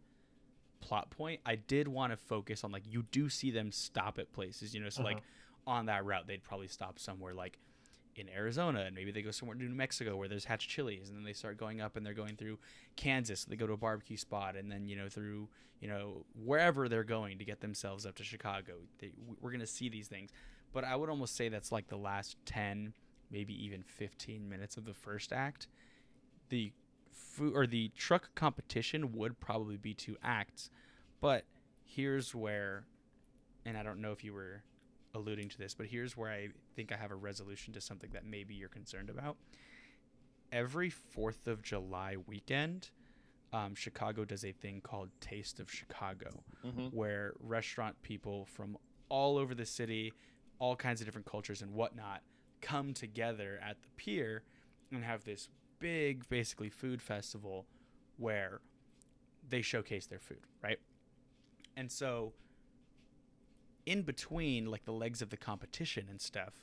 plot 0.81 1.09
point. 1.11 1.39
I 1.45 1.55
did 1.55 1.87
want 1.87 2.11
to 2.11 2.17
focus 2.17 2.63
on 2.63 2.71
like 2.71 2.83
you 2.87 3.03
do 3.11 3.29
see 3.29 3.51
them 3.51 3.71
stop 3.71 4.17
at 4.19 4.31
places, 4.33 4.73
you 4.73 4.81
know, 4.81 4.89
so 4.89 5.03
like 5.03 5.17
Uh-huh. 5.17 5.71
on 5.77 5.85
that 5.85 6.03
route 6.05 6.25
they'd 6.27 6.43
probably 6.43 6.67
stop 6.67 6.97
somewhere 6.99 7.33
like 7.33 7.57
in 8.15 8.27
Arizona 8.29 8.81
and 8.81 8.93
maybe 8.95 9.11
they 9.11 9.21
go 9.21 9.31
somewhere 9.31 9.55
to 9.55 9.63
New 9.63 9.75
Mexico 9.75 10.17
where 10.17 10.27
there's 10.27 10.43
Hatch 10.45 10.67
chilies 10.67 11.07
and 11.09 11.17
then 11.17 11.23
they 11.23 11.33
start 11.33 11.57
going 11.57 11.79
up 11.79 11.95
and 11.95 12.05
they're 12.05 12.13
going 12.13 12.35
through 12.35 12.57
Kansas, 12.95 13.41
so 13.41 13.49
they 13.49 13.55
go 13.55 13.67
to 13.67 13.73
a 13.73 13.77
barbecue 13.77 14.17
spot 14.17 14.55
and 14.55 14.69
then 14.71 14.87
you 14.87 14.95
know 14.97 15.07
through 15.07 15.47
you 15.79 15.87
know 15.87 16.25
wherever 16.35 16.89
they're 16.89 17.03
going 17.05 17.37
to 17.37 17.45
get 17.45 17.61
themselves 17.61 18.05
up 18.05 18.15
to 18.15 18.23
Chicago. 18.23 18.73
They, 18.99 19.11
we're 19.39 19.51
gonna 19.51 19.65
see 19.67 19.87
these 19.87 20.07
things, 20.07 20.31
but 20.73 20.83
I 20.83 20.95
would 20.95 21.09
almost 21.09 21.35
say 21.35 21.47
that's 21.47 21.71
like 21.71 21.87
the 21.87 21.95
last 21.97 22.35
ten, 22.45 22.93
maybe 23.31 23.53
even 23.65 23.83
fifteen 23.83 24.47
minutes 24.49 24.77
of 24.77 24.85
the 24.85 24.93
first 24.93 25.31
act. 25.31 25.67
The 26.49 26.71
food 27.11 27.53
or 27.55 27.65
the 27.65 27.89
truck 27.97 28.33
competition 28.35 29.13
would 29.13 29.39
probably 29.39 29.77
be 29.77 29.93
two 29.93 30.17
acts, 30.23 30.69
but 31.21 31.45
here's 31.83 32.35
where, 32.35 32.85
and 33.65 33.77
I 33.77 33.83
don't 33.83 34.01
know 34.01 34.11
if 34.11 34.23
you 34.23 34.33
were 34.33 34.63
alluding 35.13 35.49
to 35.49 35.57
this, 35.57 35.73
but 35.73 35.87
here's 35.87 36.15
where 36.15 36.29
I 36.31 36.49
think 36.75 36.91
I 36.91 36.97
have 36.97 37.11
a 37.11 37.15
resolution 37.15 37.73
to 37.73 37.81
something 37.81 38.09
that 38.13 38.25
maybe 38.25 38.53
you're 38.53 38.69
concerned 38.69 39.09
about. 39.09 39.37
Every 40.51 40.89
Fourth 40.89 41.47
of 41.47 41.61
July 41.61 42.17
weekend, 42.27 42.89
um, 43.53 43.75
Chicago 43.75 44.25
does 44.25 44.43
a 44.43 44.51
thing 44.51 44.81
called 44.81 45.09
Taste 45.21 45.59
of 45.59 45.71
Chicago, 45.71 46.43
Mm-hmm. 46.65 46.87
where 46.95 47.33
restaurant 47.39 47.95
people 48.03 48.45
from 48.45 48.77
all 49.09 49.37
over 49.37 49.55
the 49.55 49.65
city, 49.65 50.13
all 50.59 50.75
kinds 50.75 51.01
of 51.01 51.07
different 51.07 51.25
cultures 51.27 51.61
and 51.61 51.73
whatnot, 51.73 52.21
come 52.61 52.93
together 52.93 53.59
at 53.61 53.81
the 53.81 53.89
pier 53.97 54.43
and 54.91 55.03
have 55.03 55.23
this 55.23 55.49
big, 55.79 56.27
basically, 56.29 56.69
food 56.69 57.01
festival 57.01 57.65
where 58.17 58.61
they 59.47 59.61
showcase 59.61 60.05
their 60.05 60.19
food, 60.19 60.41
right? 60.63 60.79
And 61.75 61.91
so, 61.91 62.33
in 63.85 64.03
between, 64.03 64.69
like 64.69 64.85
the 64.85 64.91
legs 64.91 65.21
of 65.21 65.29
the 65.29 65.37
competition 65.37 66.07
and 66.09 66.21
stuff, 66.21 66.53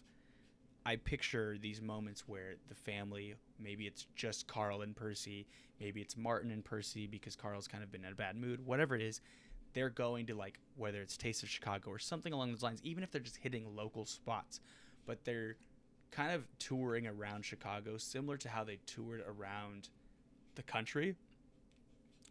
I 0.86 0.96
picture 0.96 1.58
these 1.60 1.82
moments 1.82 2.24
where 2.26 2.54
the 2.68 2.74
family, 2.74 3.34
maybe 3.58 3.86
it's 3.86 4.06
just 4.14 4.46
Carl 4.46 4.82
and 4.82 4.94
Percy, 4.96 5.46
maybe 5.80 6.00
it's 6.00 6.16
Martin 6.16 6.50
and 6.50 6.64
Percy 6.64 7.06
because 7.06 7.36
Carl's 7.36 7.68
kind 7.68 7.82
of 7.82 7.90
been 7.90 8.04
in 8.04 8.12
a 8.12 8.14
bad 8.14 8.36
mood, 8.36 8.64
whatever 8.64 8.94
it 8.94 9.02
is, 9.02 9.20
they're 9.74 9.90
going 9.90 10.26
to 10.26 10.34
like 10.34 10.58
whether 10.76 11.02
it's 11.02 11.16
Taste 11.16 11.42
of 11.42 11.48
Chicago 11.48 11.90
or 11.90 11.98
something 11.98 12.32
along 12.32 12.52
those 12.52 12.62
lines, 12.62 12.80
even 12.82 13.02
if 13.02 13.10
they're 13.10 13.20
just 13.20 13.36
hitting 13.36 13.66
local 13.76 14.06
spots, 14.06 14.60
but 15.06 15.24
they're 15.24 15.56
kind 16.10 16.32
of 16.32 16.46
touring 16.58 17.06
around 17.06 17.44
Chicago, 17.44 17.96
similar 17.96 18.36
to 18.38 18.48
how 18.48 18.64
they 18.64 18.78
toured 18.86 19.22
around 19.26 19.88
the 20.54 20.62
country, 20.62 21.14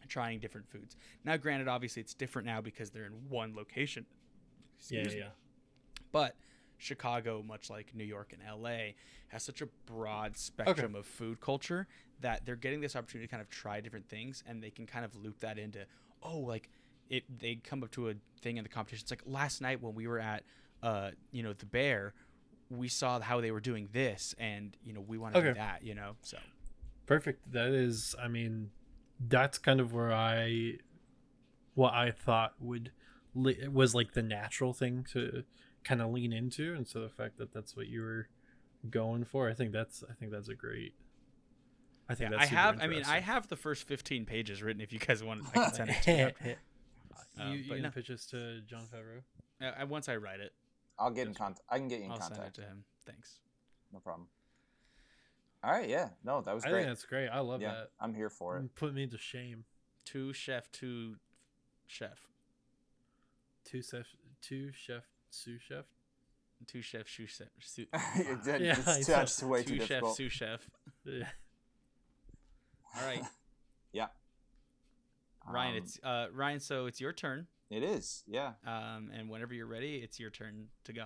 trying 0.07 0.39
different 0.39 0.67
foods. 0.69 0.95
Now, 1.23 1.37
granted, 1.37 1.67
obviously 1.67 2.01
it's 2.01 2.13
different 2.13 2.45
now 2.45 2.61
because 2.61 2.89
they're 2.89 3.05
in 3.05 3.29
one 3.29 3.55
location. 3.55 4.05
yeah 4.89 4.99
Excuse 4.99 5.13
yeah, 5.15 5.25
yeah. 5.25 5.29
But 6.11 6.35
Chicago, 6.77 7.43
much 7.45 7.69
like 7.69 7.93
New 7.93 8.03
York 8.03 8.33
and 8.33 8.41
LA, 8.61 8.93
has 9.29 9.43
such 9.43 9.61
a 9.61 9.67
broad 9.85 10.37
spectrum 10.37 10.95
of 10.95 11.05
food 11.05 11.41
culture 11.41 11.87
that 12.21 12.45
they're 12.45 12.55
getting 12.55 12.81
this 12.81 12.95
opportunity 12.95 13.27
to 13.27 13.31
kind 13.31 13.41
of 13.41 13.49
try 13.49 13.81
different 13.81 14.07
things 14.07 14.43
and 14.47 14.63
they 14.63 14.69
can 14.69 14.85
kind 14.85 15.03
of 15.03 15.15
loop 15.15 15.39
that 15.39 15.57
into, 15.57 15.79
oh, 16.23 16.39
like 16.39 16.69
it 17.09 17.23
they 17.39 17.55
come 17.55 17.83
up 17.83 17.91
to 17.91 18.09
a 18.09 18.13
thing 18.41 18.57
in 18.57 18.63
the 18.63 18.69
competition. 18.69 19.03
It's 19.03 19.11
like 19.11 19.23
last 19.25 19.61
night 19.61 19.81
when 19.81 19.95
we 19.95 20.07
were 20.07 20.19
at 20.19 20.43
uh, 20.83 21.11
you 21.31 21.43
know, 21.43 21.53
the 21.53 21.65
bear, 21.65 22.13
we 22.69 22.87
saw 22.87 23.19
how 23.19 23.41
they 23.41 23.51
were 23.51 23.59
doing 23.59 23.89
this 23.91 24.35
and, 24.37 24.75
you 24.83 24.93
know, 24.93 25.01
we 25.01 25.17
want 25.17 25.35
to 25.35 25.41
do 25.41 25.53
that, 25.53 25.83
you 25.83 25.95
know. 25.95 26.15
So 26.21 26.37
perfect 27.07 27.51
that 27.53 27.69
is 27.69 28.13
i 28.21 28.27
mean 28.27 28.69
that's 29.27 29.57
kind 29.57 29.79
of 29.79 29.93
where 29.93 30.13
i 30.13 30.73
what 31.73 31.93
i 31.93 32.11
thought 32.11 32.53
would 32.59 32.91
was 33.33 33.95
like 33.95 34.13
the 34.13 34.21
natural 34.21 34.73
thing 34.73 35.05
to 35.11 35.43
kind 35.83 36.01
of 36.01 36.11
lean 36.11 36.33
into 36.33 36.75
and 36.75 36.87
so 36.87 36.99
the 36.99 37.09
fact 37.09 37.37
that 37.37 37.51
that's 37.53 37.75
what 37.75 37.87
you 37.87 38.01
were 38.01 38.27
going 38.89 39.23
for 39.23 39.49
i 39.49 39.53
think 39.53 39.71
that's 39.71 40.03
i 40.09 40.13
think 40.13 40.31
that's 40.31 40.49
a 40.49 40.53
great 40.53 40.93
i 42.09 42.13
think 42.13 42.31
yeah, 42.31 42.37
that's 42.37 42.51
I 42.51 42.55
have 42.55 42.81
I 42.81 42.87
mean, 42.87 43.03
I 43.05 43.19
have 43.19 43.47
the 43.47 43.55
first 43.55 43.87
15 43.87 44.25
pages 44.25 44.61
written 44.61 44.81
if 44.81 44.91
you 44.91 44.99
guys 44.99 45.23
want 45.23 45.43
I 45.55 45.65
can 45.65 45.73
send 45.73 45.89
it 45.89 46.01
to 46.03 46.11
you. 46.11 46.55
Um, 47.39 47.51
you, 47.53 47.75
you 47.75 47.81
no. 47.81 47.89
pitch 47.89 48.07
this 48.07 48.25
to 48.27 48.61
Jon 48.61 48.83
Favreau? 48.83 49.21
Uh, 49.61 49.85
once 49.85 50.09
I 50.09 50.15
write 50.15 50.39
it, 50.39 50.53
I'll 50.99 51.11
get 51.11 51.23
in 51.23 51.27
That's 51.29 51.37
contact. 51.37 51.61
I 51.69 51.77
can 51.77 51.87
get 51.87 51.99
you 51.99 52.05
in 52.05 52.11
I'll 52.11 52.19
send 52.21 52.33
it 52.33 52.35
contact. 52.37 52.55
to 52.55 52.61
him. 52.61 52.83
Thanks. 53.05 53.39
No 53.93 53.99
problem. 53.99 54.27
All 55.63 55.71
right. 55.71 55.87
Yeah. 55.89 56.09
No, 56.23 56.41
that 56.41 56.53
was 56.55 56.63
I 56.65 56.69
great. 56.69 56.79
think 56.81 56.89
that's 56.89 57.05
great. 57.05 57.29
I 57.29 57.39
love 57.39 57.61
yeah, 57.61 57.71
that. 57.73 57.91
I'm 57.99 58.13
here 58.13 58.29
for 58.29 58.57
it. 58.57 58.75
Put 58.75 58.93
me 58.93 59.07
to 59.07 59.17
shame. 59.17 59.65
Two 60.05 60.33
chef, 60.33 60.71
two 60.71 61.15
chef, 61.85 62.19
Two 63.65 63.81
chef, 63.81 64.05
two 64.41 64.71
chef, 64.71 65.03
sous 65.29 65.61
chef. 65.61 65.85
two 66.67 66.81
chef, 66.81 67.07
sous 67.09 67.29
chef, 67.29 67.47
sous, 67.59 67.85
It 68.15 68.43
did- 68.45 68.61
Yeah, 68.61 68.75
it's, 68.79 69.05
too- 69.05 69.11
know. 69.11 69.21
it's 69.21 69.43
way 69.43 69.63
too 69.63 69.73
two 69.73 69.79
chef, 69.79 69.87
difficult. 69.89 70.15
sous 70.17 70.31
chef. 70.31 70.69
Yeah. 71.05 71.27
All 72.97 73.05
right, 73.05 73.21
yeah. 73.93 74.07
Ryan. 75.47 75.71
Um, 75.77 75.77
It's 75.83 75.99
uh 76.03 76.27
Ryan. 76.33 76.59
So 76.59 76.85
it's 76.87 76.99
your 76.99 77.13
turn. 77.13 77.47
It 77.69 77.83
is. 77.83 78.23
Yeah. 78.27 78.53
Um, 78.65 79.11
and 79.13 79.29
whenever 79.29 79.53
you're 79.53 79.67
ready, 79.67 79.97
it's 79.97 80.19
your 80.19 80.29
turn 80.29 80.67
to 80.85 80.93
go. 80.93 81.03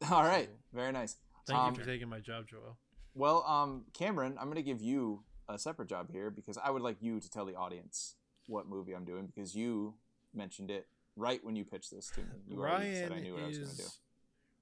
All 0.10 0.24
right. 0.24 0.48
So- 0.48 0.76
Very 0.76 0.92
nice. 0.92 1.16
Thank 1.46 1.58
Um, 1.58 1.74
you 1.74 1.80
for 1.80 1.86
taking 1.86 2.08
my 2.08 2.20
job, 2.20 2.46
Joel. 2.46 2.76
Well, 3.14 3.42
um, 3.44 3.86
Cameron, 3.94 4.36
I'm 4.38 4.48
gonna 4.48 4.62
give 4.62 4.82
you 4.82 5.24
a 5.48 5.58
separate 5.58 5.88
job 5.88 6.10
here 6.10 6.30
because 6.30 6.58
I 6.58 6.70
would 6.70 6.82
like 6.82 6.98
you 7.00 7.20
to 7.20 7.30
tell 7.30 7.46
the 7.46 7.54
audience 7.54 8.16
what 8.46 8.68
movie 8.68 8.94
I'm 8.94 9.04
doing 9.06 9.26
because 9.26 9.54
you 9.56 9.94
mentioned 10.34 10.70
it 10.70 10.86
right 11.16 11.42
when 11.42 11.56
you 11.56 11.64
pitched 11.64 11.90
this 11.90 12.10
to 12.10 12.20
me. 12.20 12.26
You 12.46 12.58
already 12.60 12.94
said 12.94 13.10
I 13.10 13.14
Ryan 13.14 13.22
knew 13.24 13.32
what 13.34 13.42
I 13.42 13.46
was 13.46 13.58
gonna 13.58 13.70
do. 13.74 13.82
is 13.82 13.98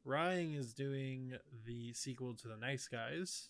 Ryan 0.04 0.54
is 0.54 0.72
doing 0.74 1.32
the 1.66 1.92
sequel 1.92 2.34
to 2.36 2.48
the 2.48 2.56
Nice 2.56 2.86
Guys. 2.86 3.48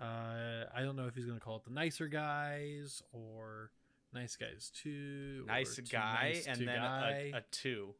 Uh, 0.00 0.64
I 0.74 0.82
don't 0.82 0.96
know 0.96 1.06
if 1.06 1.14
he's 1.14 1.24
gonna 1.26 1.40
call 1.40 1.56
it 1.56 1.64
the 1.64 1.70
Nicer 1.70 2.06
Guys 2.08 3.02
or 3.12 3.70
Nice 4.14 4.36
Guys 4.36 4.70
Two. 4.74 5.44
Nice 5.46 5.76
Too 5.76 5.82
guy, 5.82 6.32
Nice 6.34 6.46
and 6.46 6.60
then 6.68 6.76
Guy. 6.80 7.30
a, 7.34 7.38
a 7.38 7.42
two. 7.50 7.94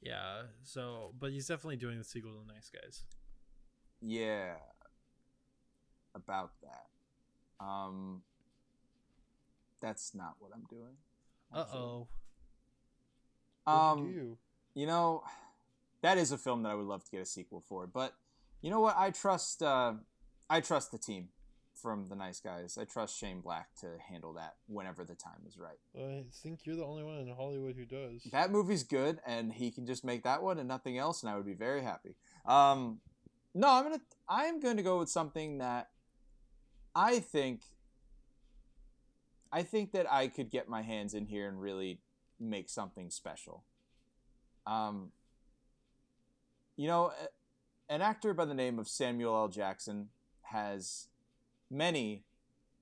yeah. 0.00 0.42
So, 0.62 1.12
but 1.18 1.32
he's 1.32 1.46
definitely 1.48 1.76
doing 1.76 1.98
the 1.98 2.04
sequel 2.04 2.32
to 2.32 2.52
Nice 2.54 2.70
Guys. 2.70 3.02
Yeah. 4.00 4.54
About 6.14 6.52
that. 6.62 7.64
Um. 7.64 8.22
That's 9.80 10.14
not 10.14 10.34
what 10.38 10.50
I'm 10.54 10.64
doing. 10.68 10.96
Uh 11.54 11.64
oh. 11.74 12.08
Um. 13.66 14.36
You 14.74 14.86
know, 14.86 15.22
that 16.02 16.16
is 16.18 16.32
a 16.32 16.38
film 16.38 16.62
that 16.62 16.68
I 16.70 16.74
would 16.74 16.86
love 16.86 17.04
to 17.04 17.10
get 17.10 17.20
a 17.20 17.26
sequel 17.26 17.62
for. 17.68 17.86
But 17.86 18.14
you 18.62 18.70
know 18.70 18.80
what? 18.80 18.96
I 18.96 19.10
trust. 19.10 19.62
Uh, 19.62 19.94
I 20.48 20.60
trust 20.60 20.90
the 20.92 20.98
team 20.98 21.28
from 21.80 22.06
the 22.08 22.14
Nice 22.14 22.40
Guys. 22.40 22.78
I 22.80 22.84
trust 22.84 23.18
Shane 23.18 23.40
Black 23.40 23.68
to 23.80 23.86
handle 24.08 24.32
that 24.34 24.56
whenever 24.66 25.04
the 25.04 25.14
time 25.14 25.42
is 25.48 25.58
right. 25.58 25.78
I 25.96 26.24
think 26.42 26.60
you're 26.64 26.76
the 26.76 26.84
only 26.84 27.02
one 27.02 27.18
in 27.18 27.28
Hollywood 27.34 27.76
who 27.76 27.84
does. 27.84 28.22
That 28.32 28.50
movie's 28.50 28.82
good, 28.82 29.20
and 29.26 29.52
he 29.52 29.70
can 29.70 29.86
just 29.86 30.04
make 30.04 30.24
that 30.24 30.42
one 30.42 30.58
and 30.58 30.68
nothing 30.68 30.98
else, 30.98 31.22
and 31.22 31.30
I 31.30 31.36
would 31.36 31.46
be 31.46 31.54
very 31.54 31.82
happy. 31.82 32.16
Um, 32.46 33.00
no, 33.54 33.68
I'm 33.68 33.84
gonna. 33.84 34.00
I'm 34.28 34.60
going 34.60 34.76
to 34.76 34.82
go 34.82 34.98
with 34.98 35.08
something 35.08 35.58
that 35.58 35.90
I 36.94 37.18
think 37.18 37.62
I 39.52 39.62
think 39.62 39.92
that 39.92 40.10
I 40.10 40.28
could 40.28 40.50
get 40.50 40.68
my 40.68 40.82
hands 40.82 41.14
in 41.14 41.26
here 41.26 41.48
and 41.48 41.60
really 41.60 42.00
make 42.38 42.68
something 42.68 43.10
special. 43.10 43.64
Um, 44.66 45.10
you 46.76 46.86
know, 46.86 47.12
an 47.88 48.02
actor 48.02 48.32
by 48.32 48.44
the 48.44 48.54
name 48.54 48.78
of 48.78 48.88
Samuel 48.88 49.34
L. 49.34 49.48
Jackson 49.48 50.08
has 50.42 51.08
many 51.70 52.24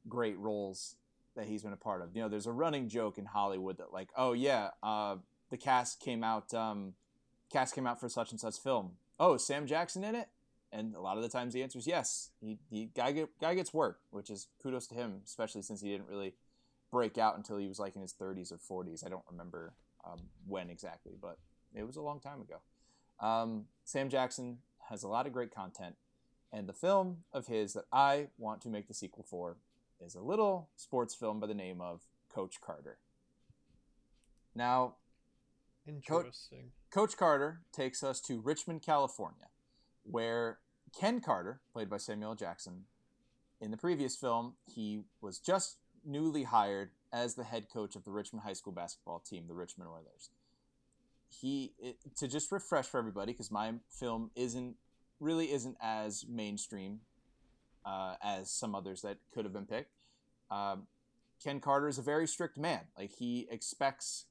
great 0.09 0.39
roles 0.39 0.97
that 1.37 1.47
he's 1.47 1.63
been 1.63 1.73
a 1.73 1.77
part 1.77 2.03
of. 2.03 2.15
You 2.15 2.23
know, 2.23 2.29
there's 2.29 2.47
a 2.47 2.53
running 2.53 2.89
joke 2.89 3.19
in 3.19 3.27
Hollywood 3.27 3.79
that 3.79 3.93
like, 3.93 4.09
oh 4.17 4.33
yeah, 4.33 4.71
uh, 4.83 5.17
the 5.51 5.57
cast 5.57 6.01
came 6.01 6.25
out, 6.25 6.53
um, 6.55 6.95
cast 7.53 7.75
came 7.75 7.87
out 7.87 8.01
for 8.01 8.09
such 8.09 8.31
and 8.31 8.41
such 8.41 8.57
film. 8.57 8.93
Oh, 9.21 9.37
Sam 9.37 9.67
Jackson 9.67 10.05
in 10.05 10.15
it? 10.15 10.29
And 10.71 10.95
a 10.95 11.01
lot 11.01 11.17
of 11.17 11.23
the 11.23 11.29
times 11.29 11.55
the 11.55 11.63
answer 11.63 11.79
is 11.79 11.87
yes. 11.87 12.31
He, 12.41 12.59
he 12.69 12.91
guy 12.95 13.13
get, 13.13 13.29
guy 13.41 13.55
gets 13.55 13.73
work, 13.73 14.01
which 14.11 14.31
is 14.31 14.49
kudos 14.63 14.87
to 14.89 14.95
him, 14.95 15.23
especially 15.25 15.63
since 15.63 15.81
he 15.81 15.91
didn't 15.91 16.09
really 16.09 16.35
break 16.91 17.19
out 17.19 17.37
until 17.37 17.57
he 17.57 17.69
was 17.69 17.79
like 17.79 17.97
in 17.97 18.03
his 18.03 18.13
30s 18.13 18.53
or 18.53 18.85
40s. 18.85 19.05
I 19.05 19.09
don't 19.09 19.25
remember 19.31 19.73
um, 20.05 20.19
when 20.47 20.71
exactly, 20.71 21.13
but 21.21 21.39
it 21.75 21.87
was 21.87 21.97
a 21.97 22.03
long 22.03 22.21
time 22.21 22.41
ago. 22.41 22.61
Um, 23.21 23.65
Sam 23.85 24.09
Jackson 24.09 24.59
has 24.89 25.03
a 25.03 25.09
lot 25.09 25.27
of 25.27 25.33
great 25.33 25.55
content, 25.55 25.97
and 26.53 26.69
the 26.69 26.73
film 26.73 27.19
of 27.33 27.47
his 27.47 27.75
that 27.75 27.85
I 27.93 28.29
want 28.39 28.61
to 28.63 28.69
make 28.69 28.89
the 28.89 28.95
sequel 28.95 29.25
for 29.29 29.57
is 30.01 30.15
a 30.15 30.21
little 30.21 30.69
sports 30.77 31.15
film 31.15 31.41
by 31.41 31.47
the 31.47 31.55
name 31.55 31.81
of 31.81 32.03
Coach 32.33 32.61
Carter. 32.61 32.99
Now, 34.55 34.95
Interesting. 35.87 36.71
Coach 36.91 37.17
Carter 37.17 37.63
takes 37.73 38.03
us 38.03 38.21
to 38.23 38.41
Richmond, 38.41 38.83
California, 38.83 39.49
where 40.03 40.59
Ken 40.99 41.21
Carter, 41.21 41.61
played 41.73 41.89
by 41.89 41.97
Samuel 41.97 42.35
Jackson, 42.35 42.85
in 43.61 43.71
the 43.71 43.77
previous 43.77 44.17
film, 44.17 44.55
he 44.67 45.01
was 45.21 45.39
just 45.39 45.79
newly 46.05 46.45
hired 46.45 46.91
as 47.13 47.35
the 47.35 47.45
head 47.45 47.67
coach 47.73 47.97
of 47.97 48.05
the 48.05 48.11
Richmond 48.11 48.45
High 48.45 48.53
School 48.53 48.73
basketball 48.73 49.19
team, 49.21 49.45
the 49.49 49.55
Richmond 49.55 49.91
Oilers. 49.91 50.31
He 51.29 51.73
it, 51.79 51.97
to 52.17 52.29
just 52.29 52.53
refresh 52.53 52.87
for 52.87 52.99
everybody 52.99 53.33
because 53.33 53.51
my 53.51 53.75
film 53.91 54.31
isn't 54.35 54.77
really 55.21 55.53
isn't 55.53 55.77
as 55.81 56.25
mainstream 56.29 57.01
uh, 57.85 58.15
as 58.23 58.51
some 58.51 58.75
others 58.75 59.03
that 59.03 59.19
could 59.33 59.45
have 59.45 59.53
been 59.53 59.67
picked. 59.67 59.93
Um, 60.51 60.87
Ken 61.43 61.61
Carter 61.61 61.89
is 61.89 61.99
a 61.99 62.03
very 62.03 62.27
strict 62.27 62.59
man. 62.59 62.81
Like 62.99 63.13
he 63.19 63.47
expects 63.51 64.27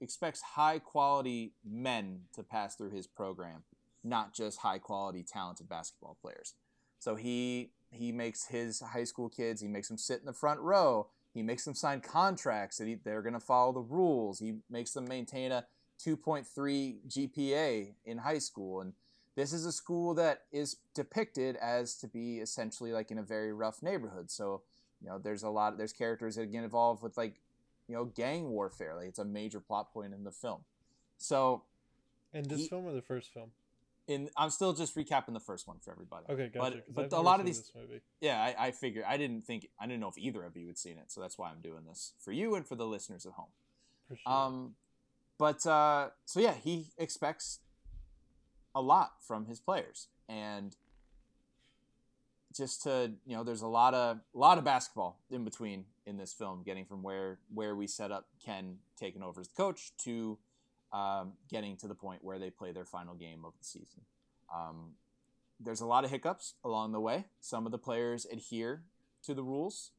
expects 0.00 0.42
high 0.42 0.80
quality 0.80 1.52
men 1.64 2.22
to 2.34 2.42
pass 2.42 2.74
through 2.74 2.90
his 2.90 3.06
program, 3.06 3.62
not 4.02 4.34
just 4.34 4.58
high 4.58 4.78
quality 4.78 5.22
talented 5.22 5.68
basketball 5.68 6.16
players. 6.20 6.54
So 6.98 7.14
he 7.14 7.70
he 7.90 8.10
makes 8.10 8.46
his 8.46 8.80
high 8.80 9.04
school 9.04 9.28
kids, 9.28 9.60
he 9.60 9.68
makes 9.68 9.88
them 9.88 9.98
sit 9.98 10.20
in 10.20 10.26
the 10.26 10.32
front 10.32 10.60
row. 10.60 11.08
He 11.34 11.42
makes 11.42 11.64
them 11.64 11.74
sign 11.74 12.00
contracts 12.00 12.76
that 12.76 12.86
he, 12.86 12.94
they're 12.94 13.22
going 13.22 13.32
to 13.32 13.40
follow 13.40 13.72
the 13.72 13.80
rules. 13.80 14.38
He 14.38 14.56
makes 14.68 14.92
them 14.92 15.06
maintain 15.08 15.50
a 15.50 15.64
2.3 16.04 16.96
GPA 17.08 17.94
in 18.04 18.18
high 18.18 18.38
school. 18.38 18.82
And 18.82 18.92
this 19.34 19.52
is 19.52 19.64
a 19.64 19.72
school 19.72 20.14
that 20.14 20.42
is 20.52 20.76
depicted 20.94 21.56
as 21.56 21.94
to 21.96 22.06
be 22.08 22.38
essentially 22.38 22.92
like 22.92 23.10
in 23.10 23.18
a 23.18 23.22
very 23.22 23.52
rough 23.52 23.82
neighborhood. 23.82 24.30
So, 24.30 24.62
you 25.00 25.08
know, 25.08 25.18
there's 25.18 25.42
a 25.42 25.48
lot, 25.48 25.78
there's 25.78 25.92
characters 25.92 26.36
that 26.36 26.52
get 26.52 26.64
involved 26.64 27.02
with 27.02 27.16
like, 27.16 27.40
you 27.88 27.94
know, 27.94 28.04
gang 28.04 28.50
warfare. 28.50 28.94
Like 28.94 29.08
it's 29.08 29.18
a 29.18 29.24
major 29.24 29.60
plot 29.60 29.92
point 29.92 30.12
in 30.12 30.24
the 30.24 30.30
film. 30.32 30.60
So, 31.18 31.62
And 32.34 32.46
this 32.46 32.60
he- 32.62 32.68
film 32.68 32.86
or 32.86 32.92
the 32.92 33.02
first 33.02 33.32
film? 33.32 33.50
in 34.08 34.28
I'm 34.36 34.50
still 34.50 34.72
just 34.72 34.96
recapping 34.96 35.32
the 35.32 35.40
first 35.40 35.68
one 35.68 35.78
for 35.78 35.92
everybody. 35.92 36.26
Okay, 36.28 36.48
gotcha. 36.52 36.82
But- 36.92 37.10
but 37.10 37.16
a 37.16 37.20
lot 37.20 37.38
of 37.40 37.46
these-. 37.46 37.70
Yeah, 38.20 38.42
I, 38.42 38.66
I 38.66 38.70
figured 38.72 39.04
I 39.06 39.16
didn't 39.16 39.46
think 39.46 39.68
I 39.78 39.86
didn't 39.86 40.00
know 40.00 40.08
if 40.08 40.18
either 40.18 40.42
of 40.44 40.56
you 40.56 40.66
had 40.66 40.76
seen 40.76 40.98
it, 40.98 41.10
so 41.12 41.20
that's 41.20 41.38
why 41.38 41.50
I'm 41.50 41.60
doing 41.60 41.84
this 41.88 42.12
for 42.18 42.32
you 42.32 42.54
and 42.56 42.66
for 42.66 42.74
the 42.74 42.84
listeners 42.86 43.24
at 43.26 43.32
home. 43.32 43.50
For 44.08 44.16
sure. 44.16 44.32
Um, 44.32 44.74
but 45.38 45.64
uh, 45.66 46.10
so 46.24 46.40
yeah, 46.40 46.54
he 46.54 46.88
expects 46.98 47.60
a 48.74 48.80
lot 48.80 49.12
from 49.26 49.46
his 49.46 49.60
players, 49.60 50.08
and 50.28 50.76
just 52.54 52.82
to 52.82 53.12
you 53.24 53.36
know, 53.36 53.44
there's 53.44 53.62
a 53.62 53.66
lot 53.68 53.94
of 53.94 54.18
a 54.34 54.38
lot 54.38 54.58
of 54.58 54.64
basketball 54.64 55.20
in 55.30 55.44
between 55.44 55.84
in 56.06 56.16
this 56.16 56.32
film, 56.32 56.62
getting 56.64 56.84
from 56.84 57.02
where 57.02 57.38
where 57.52 57.74
we 57.74 57.86
set 57.86 58.10
up 58.10 58.26
Ken 58.44 58.78
taking 58.98 59.22
over 59.22 59.40
as 59.40 59.48
the 59.48 59.54
coach 59.54 59.92
to 60.04 60.38
um, 60.92 61.32
getting 61.50 61.76
to 61.78 61.88
the 61.88 61.94
point 61.94 62.22
where 62.22 62.38
they 62.38 62.50
play 62.50 62.72
their 62.72 62.84
final 62.84 63.14
game 63.14 63.44
of 63.44 63.52
the 63.58 63.64
season. 63.64 64.02
Um, 64.54 64.92
there's 65.58 65.80
a 65.80 65.86
lot 65.86 66.04
of 66.04 66.10
hiccups 66.10 66.54
along 66.64 66.92
the 66.92 67.00
way. 67.00 67.24
Some 67.40 67.66
of 67.66 67.72
the 67.72 67.78
players 67.78 68.26
adhere 68.30 68.82
to 69.24 69.34
the 69.34 69.42
rules 69.42 69.92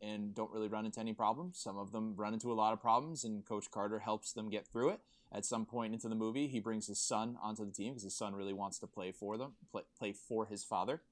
and 0.00 0.34
don't 0.34 0.50
really 0.50 0.68
run 0.68 0.84
into 0.84 1.00
any 1.00 1.12
problems. 1.12 1.58
Some 1.58 1.78
of 1.78 1.92
them 1.92 2.14
run 2.16 2.34
into 2.34 2.52
a 2.52 2.54
lot 2.54 2.72
of 2.72 2.80
problems, 2.80 3.24
and 3.24 3.44
Coach 3.44 3.70
Carter 3.70 4.00
helps 4.00 4.32
them 4.32 4.50
get 4.50 4.66
through 4.66 4.90
it. 4.90 5.00
At 5.32 5.44
some 5.44 5.66
point 5.66 5.94
into 5.94 6.08
the 6.08 6.14
movie, 6.14 6.46
he 6.46 6.60
brings 6.60 6.86
his 6.86 7.00
son 7.00 7.36
onto 7.42 7.64
the 7.64 7.72
team 7.72 7.92
because 7.92 8.04
his 8.04 8.16
son 8.16 8.34
really 8.34 8.52
wants 8.52 8.78
to 8.80 8.86
play 8.86 9.10
for 9.10 9.36
them, 9.36 9.52
play, 9.72 9.82
play 9.98 10.12
for 10.12 10.46
his 10.46 10.62
father. 10.62 11.02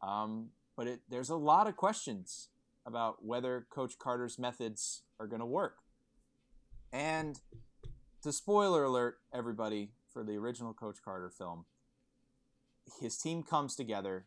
Um, 0.00 0.48
but 0.76 0.86
it, 0.86 1.00
there's 1.08 1.30
a 1.30 1.36
lot 1.36 1.68
of 1.68 1.76
questions 1.76 2.48
about 2.84 3.24
whether 3.24 3.66
Coach 3.70 3.98
Carter's 3.98 4.38
methods 4.38 5.02
are 5.20 5.26
going 5.26 5.40
to 5.40 5.46
work. 5.46 5.78
And 6.92 7.40
to 8.22 8.32
spoiler 8.32 8.84
alert, 8.84 9.18
everybody, 9.32 9.90
for 10.12 10.24
the 10.24 10.36
original 10.36 10.72
Coach 10.72 10.96
Carter 11.04 11.30
film, 11.30 11.66
his 13.00 13.16
team 13.16 13.42
comes 13.42 13.76
together 13.76 14.26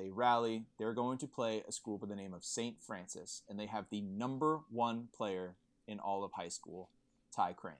they 0.00 0.10
rally. 0.10 0.64
They're 0.78 0.94
going 0.94 1.18
to 1.18 1.26
play 1.26 1.62
a 1.68 1.72
school 1.72 1.98
by 1.98 2.06
the 2.06 2.16
name 2.16 2.32
of 2.32 2.44
St. 2.44 2.80
Francis, 2.80 3.42
and 3.48 3.58
they 3.58 3.66
have 3.66 3.86
the 3.90 4.00
number 4.00 4.60
one 4.70 5.08
player 5.14 5.56
in 5.86 5.98
all 5.98 6.24
of 6.24 6.32
high 6.32 6.48
school, 6.48 6.90
Ty 7.34 7.52
Crane. 7.52 7.74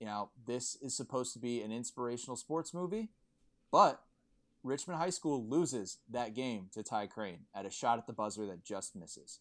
Now, 0.00 0.30
this 0.46 0.76
is 0.82 0.96
supposed 0.96 1.32
to 1.32 1.38
be 1.38 1.62
an 1.62 1.72
inspirational 1.72 2.36
sports 2.36 2.74
movie, 2.74 3.10
but 3.70 4.02
Richmond 4.64 5.00
High 5.00 5.10
School 5.10 5.46
loses 5.46 5.98
that 6.10 6.34
game 6.34 6.68
to 6.74 6.82
Ty 6.82 7.06
Crane 7.06 7.46
at 7.54 7.66
a 7.66 7.70
shot 7.70 7.98
at 7.98 8.06
the 8.06 8.12
buzzer 8.12 8.46
that 8.46 8.64
just 8.64 8.94
misses. 8.94 9.40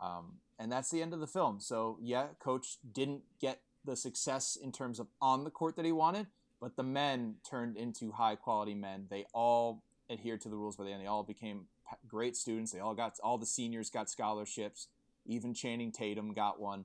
Um, 0.00 0.38
and 0.58 0.70
that's 0.70 0.90
the 0.90 1.02
end 1.02 1.12
of 1.12 1.20
the 1.20 1.26
film. 1.26 1.60
So, 1.60 1.98
yeah, 2.00 2.28
coach 2.40 2.78
didn't 2.92 3.22
get 3.40 3.60
the 3.84 3.96
success 3.96 4.56
in 4.60 4.72
terms 4.72 4.98
of 5.00 5.08
on 5.20 5.44
the 5.44 5.50
court 5.50 5.76
that 5.76 5.84
he 5.84 5.92
wanted, 5.92 6.28
but 6.60 6.76
the 6.76 6.82
men 6.84 7.36
turned 7.48 7.76
into 7.76 8.12
high 8.12 8.36
quality 8.36 8.74
men. 8.74 9.06
They 9.10 9.26
all 9.32 9.82
adhered 10.10 10.40
to 10.42 10.48
the 10.48 10.56
rules 10.56 10.76
by 10.76 10.84
the 10.84 10.90
end. 10.90 11.02
They 11.02 11.06
all 11.06 11.22
became 11.22 11.66
great 12.08 12.36
students. 12.36 12.72
They 12.72 12.80
all 12.80 12.94
got 12.94 13.18
all 13.22 13.38
the 13.38 13.46
seniors 13.46 13.90
got 13.90 14.10
scholarships. 14.10 14.88
Even 15.24 15.54
Channing 15.54 15.92
Tatum 15.92 16.32
got 16.32 16.60
one. 16.60 16.84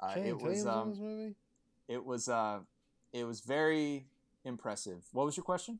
Uh, 0.00 0.14
Channing 0.14 0.28
it 0.28 0.40
was 0.40 0.64
Tatum's 0.64 0.66
in 0.66 0.68
um, 0.68 0.90
this 0.90 0.98
movie? 0.98 1.34
it 1.88 2.04
was 2.04 2.28
uh, 2.28 2.60
it 3.12 3.24
was 3.24 3.40
very 3.40 4.06
impressive. 4.44 5.04
What 5.12 5.26
was 5.26 5.36
your 5.36 5.44
question? 5.44 5.78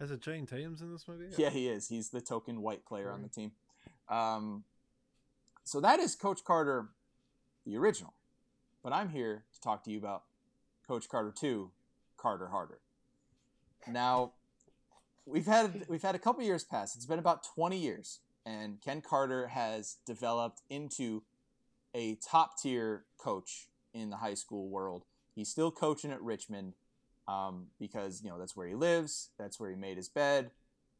I 0.00 0.06
said 0.06 0.20
Channing 0.20 0.46
Tatum's 0.46 0.82
in 0.82 0.92
this 0.92 1.06
movie? 1.06 1.26
Yeah, 1.38 1.50
he 1.50 1.68
is. 1.68 1.88
He's 1.88 2.10
the 2.10 2.20
token 2.20 2.60
white 2.62 2.84
player 2.84 3.12
on 3.12 3.22
the 3.22 3.28
team. 3.28 3.52
Um, 4.08 4.64
so 5.62 5.80
that 5.80 6.00
is 6.00 6.16
Coach 6.16 6.44
Carter, 6.44 6.88
the 7.64 7.76
original. 7.76 8.12
But 8.82 8.92
I'm 8.92 9.08
here 9.08 9.44
to 9.54 9.60
talk 9.60 9.84
to 9.84 9.90
you 9.90 9.98
about 9.98 10.24
Coach 10.86 11.08
Carter 11.08 11.32
2, 11.34 11.70
Carter 12.16 12.48
Harder. 12.48 12.80
Now, 13.88 14.32
we've 15.26 15.46
had 15.46 15.84
we've 15.88 16.02
had 16.02 16.14
a 16.14 16.18
couple 16.18 16.42
years 16.42 16.64
pass. 16.64 16.96
It's 16.96 17.06
been 17.06 17.18
about 17.18 17.44
20 17.54 17.76
years, 17.78 18.20
and 18.44 18.80
Ken 18.80 19.00
Carter 19.00 19.48
has 19.48 19.96
developed 20.06 20.62
into 20.68 21.22
a 21.94 22.16
top 22.16 22.58
tier 22.60 23.04
coach 23.18 23.68
in 23.92 24.10
the 24.10 24.16
high 24.16 24.34
school 24.34 24.68
world. 24.68 25.04
He's 25.34 25.48
still 25.48 25.70
coaching 25.70 26.10
at 26.10 26.22
Richmond 26.22 26.74
um, 27.28 27.68
because 27.78 28.22
you 28.22 28.30
know 28.30 28.38
that's 28.38 28.56
where 28.56 28.66
he 28.66 28.74
lives, 28.74 29.30
that's 29.38 29.58
where 29.58 29.70
he 29.70 29.76
made 29.76 29.96
his 29.96 30.08
bed, 30.08 30.50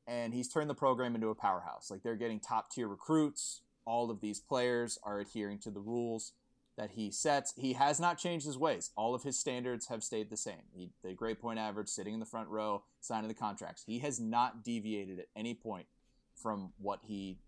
and 0.07 0.35
he's 0.35 0.49
turned 0.49 0.71
the 0.71 0.75
program 0.75 1.15
into 1.15 1.29
a 1.29 1.35
powerhouse. 1.35 1.91
Like 1.91 2.03
they're 2.03 2.17
getting 2.17 2.41
top 2.41 2.71
tier 2.71 2.89
recruits. 2.89 3.61
All 3.87 4.11
of 4.11 4.23
these 4.23 4.41
players 4.41 4.99
are 5.03 5.21
adhering 5.21 5.59
to 5.59 5.71
the 5.71 5.81
rules 5.81 6.33
that 6.77 6.93
he 6.93 7.11
sets. 7.11 7.55
He 7.57 7.75
has 7.75 8.01
not 8.01 8.19
changed 8.19 8.47
his 8.47 8.59
ways. 8.59 8.91
All 8.97 9.15
of 9.15 9.23
his 9.23 9.39
standards 9.39 9.87
have 9.87 10.03
stayed 10.03 10.31
the 10.31 10.37
same. 10.37 10.63
He, 10.75 10.91
the 11.03 11.13
grade 11.13 11.41
point 11.41 11.59
average, 11.59 11.89
sitting 11.89 12.15
in 12.15 12.21
the 12.21 12.27
front 12.27 12.49
row, 12.49 12.83
signing 13.01 13.29
the 13.29 13.35
contracts. 13.35 13.85
He 13.87 14.01
has 14.01 14.19
not 14.19 14.65
deviated 14.65 15.19
at 15.21 15.29
any 15.37 15.55
point 15.55 15.87
from 16.35 16.73
what 16.79 17.01
he 17.07 17.39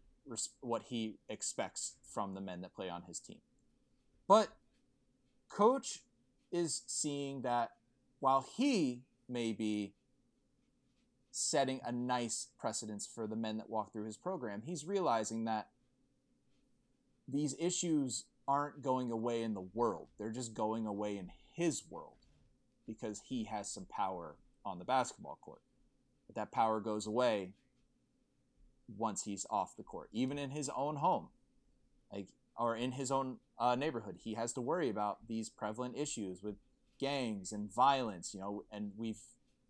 what 0.60 0.82
he 0.88 1.18
expects 1.28 1.94
from 2.02 2.34
the 2.34 2.40
men 2.40 2.60
that 2.60 2.74
play 2.74 2.88
on 2.88 3.02
his 3.02 3.20
team. 3.20 3.38
But 4.26 4.48
coach 5.48 6.00
is 6.50 6.82
seeing 6.86 7.42
that 7.42 7.72
while 8.18 8.44
he 8.56 9.02
may 9.28 9.52
be 9.52 9.92
setting 11.30 11.80
a 11.84 11.92
nice 11.92 12.48
precedence 12.58 13.06
for 13.06 13.26
the 13.26 13.36
men 13.36 13.56
that 13.58 13.70
walk 13.70 13.92
through 13.92 14.06
his 14.06 14.16
program, 14.16 14.62
he's 14.64 14.84
realizing 14.84 15.44
that 15.44 15.68
these 17.28 17.54
issues 17.58 18.24
aren't 18.48 18.82
going 18.82 19.10
away 19.10 19.42
in 19.42 19.54
the 19.54 19.66
world. 19.74 20.08
They're 20.18 20.30
just 20.30 20.54
going 20.54 20.86
away 20.86 21.16
in 21.16 21.30
his 21.52 21.82
world 21.88 22.16
because 22.86 23.22
he 23.28 23.44
has 23.44 23.68
some 23.68 23.86
power 23.86 24.36
on 24.64 24.78
the 24.78 24.84
basketball 24.84 25.38
court. 25.40 25.60
But 26.26 26.36
that 26.36 26.52
power 26.52 26.80
goes 26.80 27.06
away 27.06 27.52
once 28.96 29.24
he's 29.24 29.46
off 29.50 29.76
the 29.76 29.82
court, 29.82 30.08
even 30.12 30.38
in 30.38 30.50
his 30.50 30.70
own 30.76 30.96
home. 30.96 31.28
Like 32.12 32.28
or 32.58 32.76
in 32.76 32.92
his 32.92 33.10
own 33.10 33.38
uh, 33.58 33.74
neighborhood, 33.74 34.16
he 34.22 34.34
has 34.34 34.52
to 34.54 34.60
worry 34.60 34.88
about 34.88 35.26
these 35.28 35.50
prevalent 35.50 35.96
issues 35.96 36.42
with 36.42 36.56
gangs 36.98 37.52
and 37.52 37.72
violence. 37.72 38.32
You 38.32 38.40
know, 38.40 38.64
and 38.70 38.92
we've 38.96 39.20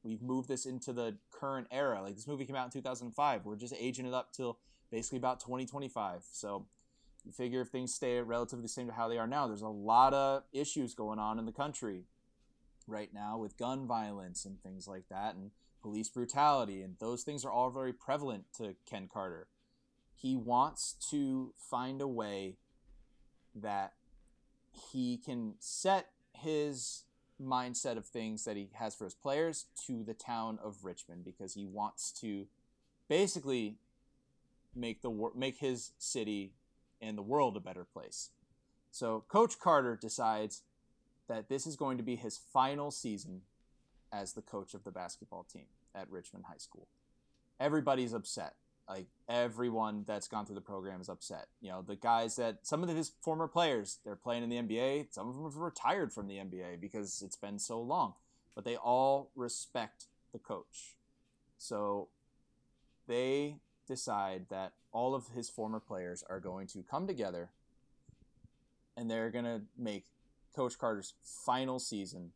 we've 0.03 0.23
moved 0.23 0.49
this 0.49 0.67
into 0.67 0.93
the 0.93 1.17
current 1.31 1.67
era. 1.71 2.03
Like 2.03 2.15
this 2.15 2.27
movie 2.27 2.45
came 2.45 2.57
out 2.57 2.67
in 2.67 2.71
2005. 2.71 3.45
We're 3.45 3.57
just 3.57 3.75
aging 3.79 4.07
it 4.07 4.15
up 4.15 4.33
till 4.33 4.59
basically 4.91 5.19
about 5.19 5.41
2025. 5.41 6.23
So 6.31 6.67
figure 7.33 7.61
if 7.61 7.69
things 7.69 7.95
stay 7.95 8.21
relatively 8.21 8.63
the 8.63 8.69
same 8.69 8.87
to 8.87 8.93
how 8.93 9.09
they 9.09 9.19
are 9.19 9.27
now, 9.27 9.47
there's 9.47 9.63
a 9.63 9.69
lot 9.69 10.15
of 10.15 10.43
issues 10.53 10.95
going 10.95 11.19
on 11.19 11.39
in 11.39 11.47
the 11.47 11.53
country 11.53 12.05
right 12.87 13.11
now 13.13 13.37
with 13.37 13.57
gun 13.57 13.87
violence 13.87 14.45
and 14.45 14.63
things 14.63 14.87
like 14.87 15.09
that 15.11 15.35
and 15.35 15.51
police 15.83 16.09
brutality 16.09 16.83
and 16.83 16.97
those 16.99 17.23
things 17.23 17.45
are 17.45 17.51
all 17.51 17.71
very 17.71 17.93
prevalent 17.93 18.45
to 18.57 18.77
Ken 18.89 19.09
Carter. 19.13 19.49
He 20.15 20.37
wants 20.37 20.95
to 21.11 21.53
find 21.59 22.01
a 22.01 22.09
way 22.09 22.57
that 23.55 23.93
he 24.93 25.17
can 25.17 25.55
set 25.59 26.09
his 26.33 27.05
mindset 27.41 27.97
of 27.97 28.07
things 28.07 28.45
that 28.45 28.57
he 28.57 28.69
has 28.75 28.95
for 28.95 29.05
his 29.05 29.15
players 29.15 29.67
to 29.87 30.03
the 30.03 30.15
town 30.15 30.59
of 30.63 30.85
Richmond 30.85 31.25
because 31.25 31.55
he 31.55 31.67
wants 31.67 32.11
to 32.21 32.47
basically 33.09 33.77
make 34.75 35.03
the 35.03 35.31
make 35.35 35.59
his 35.59 35.93
city 35.99 36.53
and 37.01 37.17
the 37.17 37.23
world 37.23 37.57
a 37.57 37.61
better 37.61 37.85
place. 37.85 38.31
So 38.91 39.25
Coach 39.29 39.59
Carter 39.59 39.99
decides 40.01 40.63
that 41.29 41.49
this 41.49 41.67
is 41.67 41.77
going 41.77 41.97
to 41.99 42.03
be 42.03 42.17
his 42.17 42.39
final 42.53 42.91
season 42.91 43.43
as 44.13 44.33
the 44.33 44.43
coach 44.43 44.75
of 44.75 44.85
the 44.85 44.91
basketball 44.91 45.45
team 45.45 45.67
at 45.95 46.11
Richmond 46.11 46.47
High 46.49 46.59
School. 46.59 46.87
Everybody's 47.59 48.13
upset. 48.13 48.55
Like 48.89 49.07
everyone 49.29 50.05
that's 50.07 50.29
gone 50.29 50.47
through 50.47 50.55
the 50.55 50.61
program 50.61 51.01
is 51.01 51.09
upset. 51.09 51.47
You 51.61 51.71
know, 51.71 51.83
the 51.83 51.97
guys 51.97 52.37
that 52.37 52.59
some 52.63 52.83
of 52.83 52.89
his 52.89 53.13
former 53.21 53.49
players, 53.49 53.99
they're 54.05 54.15
playing 54.15 54.45
in 54.45 54.49
the 54.49 54.57
NBA. 54.57 55.09
Some 55.13 55.29
of 55.29 55.35
them 55.35 55.45
have 55.45 55.57
retired 55.57 56.13
from 56.13 56.29
the 56.29 56.37
NBA 56.37 56.81
because 56.81 57.23
it's 57.23 57.37
been 57.37 57.59
so 57.59 57.81
long. 57.81 58.15
But 58.55 58.65
they 58.65 58.77
all 58.77 59.31
respect 59.35 60.05
the 60.33 60.39
coach. 60.39 60.95
So 61.59 62.09
they 63.09 63.57
decide 63.87 64.47
that 64.51 64.73
all 64.93 65.15
of 65.15 65.29
his 65.29 65.49
former 65.49 65.81
players 65.81 66.25
are 66.29 66.41
going 66.41 66.67
to 66.69 66.83
come 66.83 67.07
together 67.07 67.51
and 68.97 69.11
they're 69.11 69.31
going 69.31 69.45
to 69.45 69.63
make 69.77 70.05
Coach 70.55 70.79
Carter's 70.79 71.15
final 71.23 71.79
season 71.79 72.33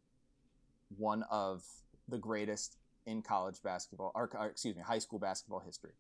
one 0.97 1.25
of 1.31 1.65
the 2.09 2.19
greatest 2.19 2.77
in 3.07 3.23
college 3.23 3.63
basketball, 3.63 4.13
or, 4.15 4.31
or 4.35 4.47
excuse 4.47 4.77
me, 4.77 4.83
high 4.83 4.99
school 4.99 5.19
basketball 5.19 5.61
history. 5.61 5.93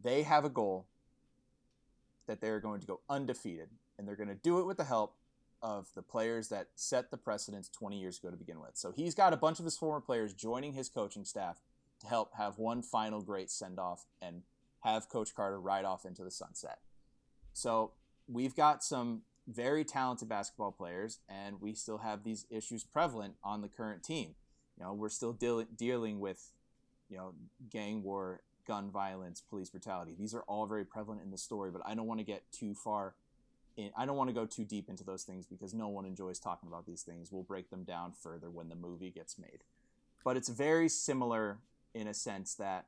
They 0.00 0.22
have 0.22 0.44
a 0.44 0.48
goal 0.48 0.86
that 2.26 2.40
they're 2.40 2.60
going 2.60 2.80
to 2.80 2.86
go 2.86 3.00
undefeated, 3.10 3.70
and 3.98 4.06
they're 4.06 4.16
going 4.16 4.28
to 4.28 4.34
do 4.34 4.60
it 4.60 4.66
with 4.66 4.76
the 4.76 4.84
help 4.84 5.14
of 5.60 5.88
the 5.96 6.02
players 6.02 6.48
that 6.48 6.68
set 6.76 7.10
the 7.10 7.16
precedence 7.16 7.68
20 7.68 7.98
years 7.98 8.18
ago 8.18 8.30
to 8.30 8.36
begin 8.36 8.60
with. 8.60 8.72
So 8.74 8.92
he's 8.92 9.14
got 9.14 9.32
a 9.32 9.36
bunch 9.36 9.58
of 9.58 9.64
his 9.64 9.76
former 9.76 10.00
players 10.00 10.32
joining 10.32 10.74
his 10.74 10.88
coaching 10.88 11.24
staff 11.24 11.60
to 12.00 12.06
help 12.06 12.34
have 12.36 12.58
one 12.58 12.82
final 12.82 13.20
great 13.22 13.50
send 13.50 13.80
off 13.80 14.06
and 14.22 14.42
have 14.80 15.08
Coach 15.08 15.34
Carter 15.34 15.60
ride 15.60 15.84
off 15.84 16.04
into 16.04 16.24
the 16.24 16.30
sunset. 16.30 16.78
So 17.52 17.92
we've 18.28 18.54
got 18.54 18.84
some 18.84 19.22
very 19.46 19.84
talented 19.84 20.28
basketball 20.28 20.72
players, 20.72 21.20
and 21.28 21.60
we 21.60 21.74
still 21.74 21.98
have 21.98 22.22
these 22.22 22.46
issues 22.50 22.84
prevalent 22.84 23.34
on 23.42 23.62
the 23.62 23.68
current 23.68 24.02
team. 24.02 24.34
You 24.78 24.84
know, 24.84 24.92
we're 24.92 25.08
still 25.08 25.32
deal- 25.32 25.64
dealing 25.64 26.20
with, 26.20 26.52
you 27.08 27.16
know, 27.16 27.34
gang 27.70 28.02
war, 28.02 28.42
gun 28.66 28.90
violence, 28.90 29.40
police 29.40 29.70
brutality. 29.70 30.14
These 30.16 30.34
are 30.34 30.42
all 30.42 30.66
very 30.66 30.84
prevalent 30.84 31.22
in 31.22 31.30
the 31.30 31.38
story, 31.38 31.70
but 31.70 31.82
I 31.84 31.94
don't 31.94 32.06
want 32.06 32.20
to 32.20 32.24
get 32.24 32.42
too 32.52 32.74
far 32.74 33.14
in. 33.76 33.90
I 33.96 34.04
don't 34.04 34.16
want 34.16 34.28
to 34.28 34.34
go 34.34 34.44
too 34.44 34.64
deep 34.64 34.90
into 34.90 35.02
those 35.02 35.24
things 35.24 35.46
because 35.46 35.72
no 35.72 35.88
one 35.88 36.04
enjoys 36.04 36.38
talking 36.38 36.68
about 36.68 36.86
these 36.86 37.02
things. 37.02 37.32
We'll 37.32 37.42
break 37.42 37.70
them 37.70 37.84
down 37.84 38.12
further 38.12 38.50
when 38.50 38.68
the 38.68 38.74
movie 38.74 39.10
gets 39.10 39.38
made. 39.38 39.64
But 40.22 40.36
it's 40.36 40.50
very 40.50 40.90
similar 40.90 41.58
in 41.94 42.06
a 42.06 42.14
sense 42.14 42.54
that 42.56 42.86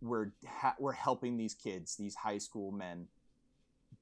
we're 0.00 0.32
ha- 0.46 0.76
we're 0.78 0.92
helping 0.92 1.36
these 1.36 1.54
kids, 1.54 1.96
these 1.96 2.14
high 2.16 2.38
school 2.38 2.70
men, 2.70 3.08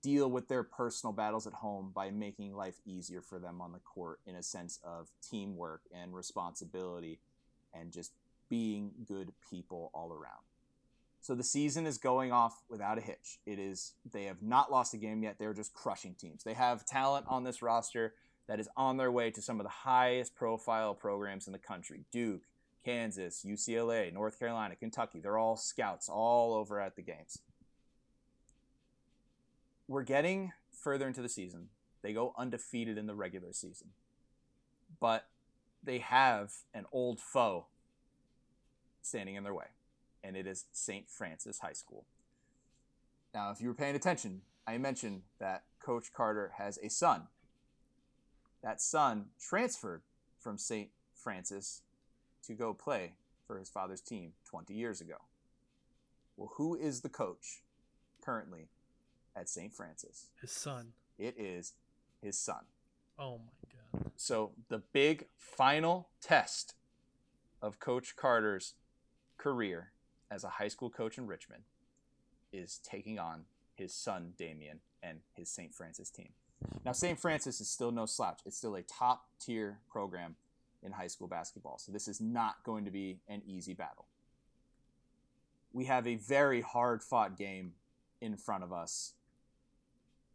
deal 0.02 0.30
with 0.30 0.48
their 0.48 0.62
personal 0.62 1.12
battles 1.12 1.46
at 1.46 1.54
home 1.54 1.90
by 1.94 2.10
making 2.10 2.54
life 2.54 2.80
easier 2.84 3.22
for 3.22 3.38
them 3.38 3.60
on 3.60 3.72
the 3.72 3.78
court 3.78 4.20
in 4.26 4.34
a 4.34 4.42
sense 4.42 4.78
of 4.84 5.08
teamwork 5.22 5.82
and 5.92 6.14
responsibility 6.14 7.18
and 7.74 7.92
just 7.92 8.12
being 8.48 8.92
good 9.06 9.32
people 9.50 9.90
all 9.94 10.12
around. 10.12 10.44
So 11.20 11.34
the 11.34 11.42
season 11.42 11.86
is 11.86 11.98
going 11.98 12.30
off 12.30 12.62
without 12.68 12.98
a 12.98 13.00
hitch. 13.00 13.40
It 13.46 13.58
is 13.58 13.94
they 14.12 14.24
have 14.24 14.42
not 14.42 14.70
lost 14.70 14.94
a 14.94 14.96
game 14.96 15.24
yet. 15.24 15.36
They're 15.38 15.54
just 15.54 15.74
crushing 15.74 16.14
teams. 16.14 16.44
They 16.44 16.54
have 16.54 16.86
talent 16.86 17.26
on 17.28 17.42
this 17.42 17.62
roster 17.62 18.14
that 18.46 18.60
is 18.60 18.68
on 18.76 18.96
their 18.96 19.10
way 19.10 19.32
to 19.32 19.42
some 19.42 19.58
of 19.58 19.64
the 19.64 19.70
highest 19.70 20.36
profile 20.36 20.94
programs 20.94 21.48
in 21.48 21.52
the 21.52 21.58
country. 21.58 22.04
Duke, 22.12 22.42
Kansas, 22.86 23.44
UCLA, 23.44 24.12
North 24.12 24.38
Carolina, 24.38 24.76
Kentucky. 24.76 25.18
They're 25.18 25.36
all 25.36 25.56
scouts 25.56 26.08
all 26.08 26.54
over 26.54 26.80
at 26.80 26.94
the 26.94 27.02
games. 27.02 27.40
We're 29.88 30.04
getting 30.04 30.52
further 30.70 31.08
into 31.08 31.20
the 31.20 31.28
season. 31.28 31.70
They 32.02 32.12
go 32.12 32.32
undefeated 32.38 32.96
in 32.96 33.08
the 33.08 33.16
regular 33.16 33.52
season. 33.52 33.88
But 35.00 35.26
they 35.82 35.98
have 35.98 36.52
an 36.72 36.86
old 36.92 37.18
foe 37.18 37.66
standing 39.02 39.34
in 39.34 39.42
their 39.42 39.54
way, 39.54 39.66
and 40.22 40.36
it 40.36 40.46
is 40.46 40.66
St. 40.70 41.10
Francis 41.10 41.58
High 41.58 41.72
School. 41.72 42.04
Now, 43.34 43.50
if 43.50 43.60
you 43.60 43.66
were 43.66 43.74
paying 43.74 43.96
attention, 43.96 44.42
I 44.64 44.78
mentioned 44.78 45.22
that 45.40 45.64
Coach 45.80 46.12
Carter 46.12 46.52
has 46.58 46.78
a 46.80 46.88
son. 46.88 47.22
That 48.62 48.80
son 48.80 49.26
transferred 49.40 50.02
from 50.38 50.56
St. 50.56 50.90
Francis 51.12 51.82
to 52.46 52.54
go 52.54 52.74
play 52.74 53.12
for 53.46 53.58
his 53.58 53.68
father's 53.68 54.00
team 54.00 54.32
20 54.48 54.74
years 54.74 55.00
ago. 55.00 55.16
Well, 56.36 56.52
who 56.56 56.74
is 56.74 57.00
the 57.00 57.08
coach 57.08 57.62
currently 58.22 58.68
at 59.34 59.48
St. 59.48 59.74
Francis? 59.74 60.26
His 60.40 60.50
son. 60.50 60.92
It 61.18 61.34
is 61.38 61.72
his 62.22 62.38
son. 62.38 62.64
Oh 63.18 63.38
my 63.38 64.00
god. 64.00 64.10
So 64.16 64.52
the 64.68 64.82
big 64.92 65.26
final 65.38 66.08
test 66.20 66.74
of 67.62 67.80
Coach 67.80 68.16
Carter's 68.16 68.74
career 69.38 69.92
as 70.30 70.44
a 70.44 70.48
high 70.48 70.68
school 70.68 70.90
coach 70.90 71.16
in 71.18 71.26
Richmond 71.26 71.62
is 72.52 72.80
taking 72.82 73.18
on 73.18 73.44
his 73.74 73.94
son 73.94 74.32
Damien 74.36 74.80
and 75.02 75.20
his 75.34 75.48
St. 75.48 75.74
Francis 75.74 76.10
team. 76.10 76.30
Now 76.84 76.92
St. 76.92 77.18
Francis 77.18 77.60
is 77.60 77.68
still 77.68 77.92
no 77.92 78.06
slouch. 78.06 78.40
It's 78.44 78.56
still 78.56 78.74
a 78.74 78.82
top 78.82 79.26
tier 79.40 79.78
program 79.88 80.36
in 80.82 80.92
high 80.92 81.06
school 81.06 81.28
basketball. 81.28 81.78
So 81.78 81.92
this 81.92 82.08
is 82.08 82.20
not 82.20 82.56
going 82.64 82.84
to 82.84 82.90
be 82.90 83.20
an 83.28 83.42
easy 83.46 83.74
battle. 83.74 84.06
We 85.72 85.84
have 85.86 86.06
a 86.06 86.16
very 86.16 86.60
hard 86.60 87.02
fought 87.02 87.36
game 87.36 87.72
in 88.20 88.36
front 88.36 88.64
of 88.64 88.72
us 88.72 89.12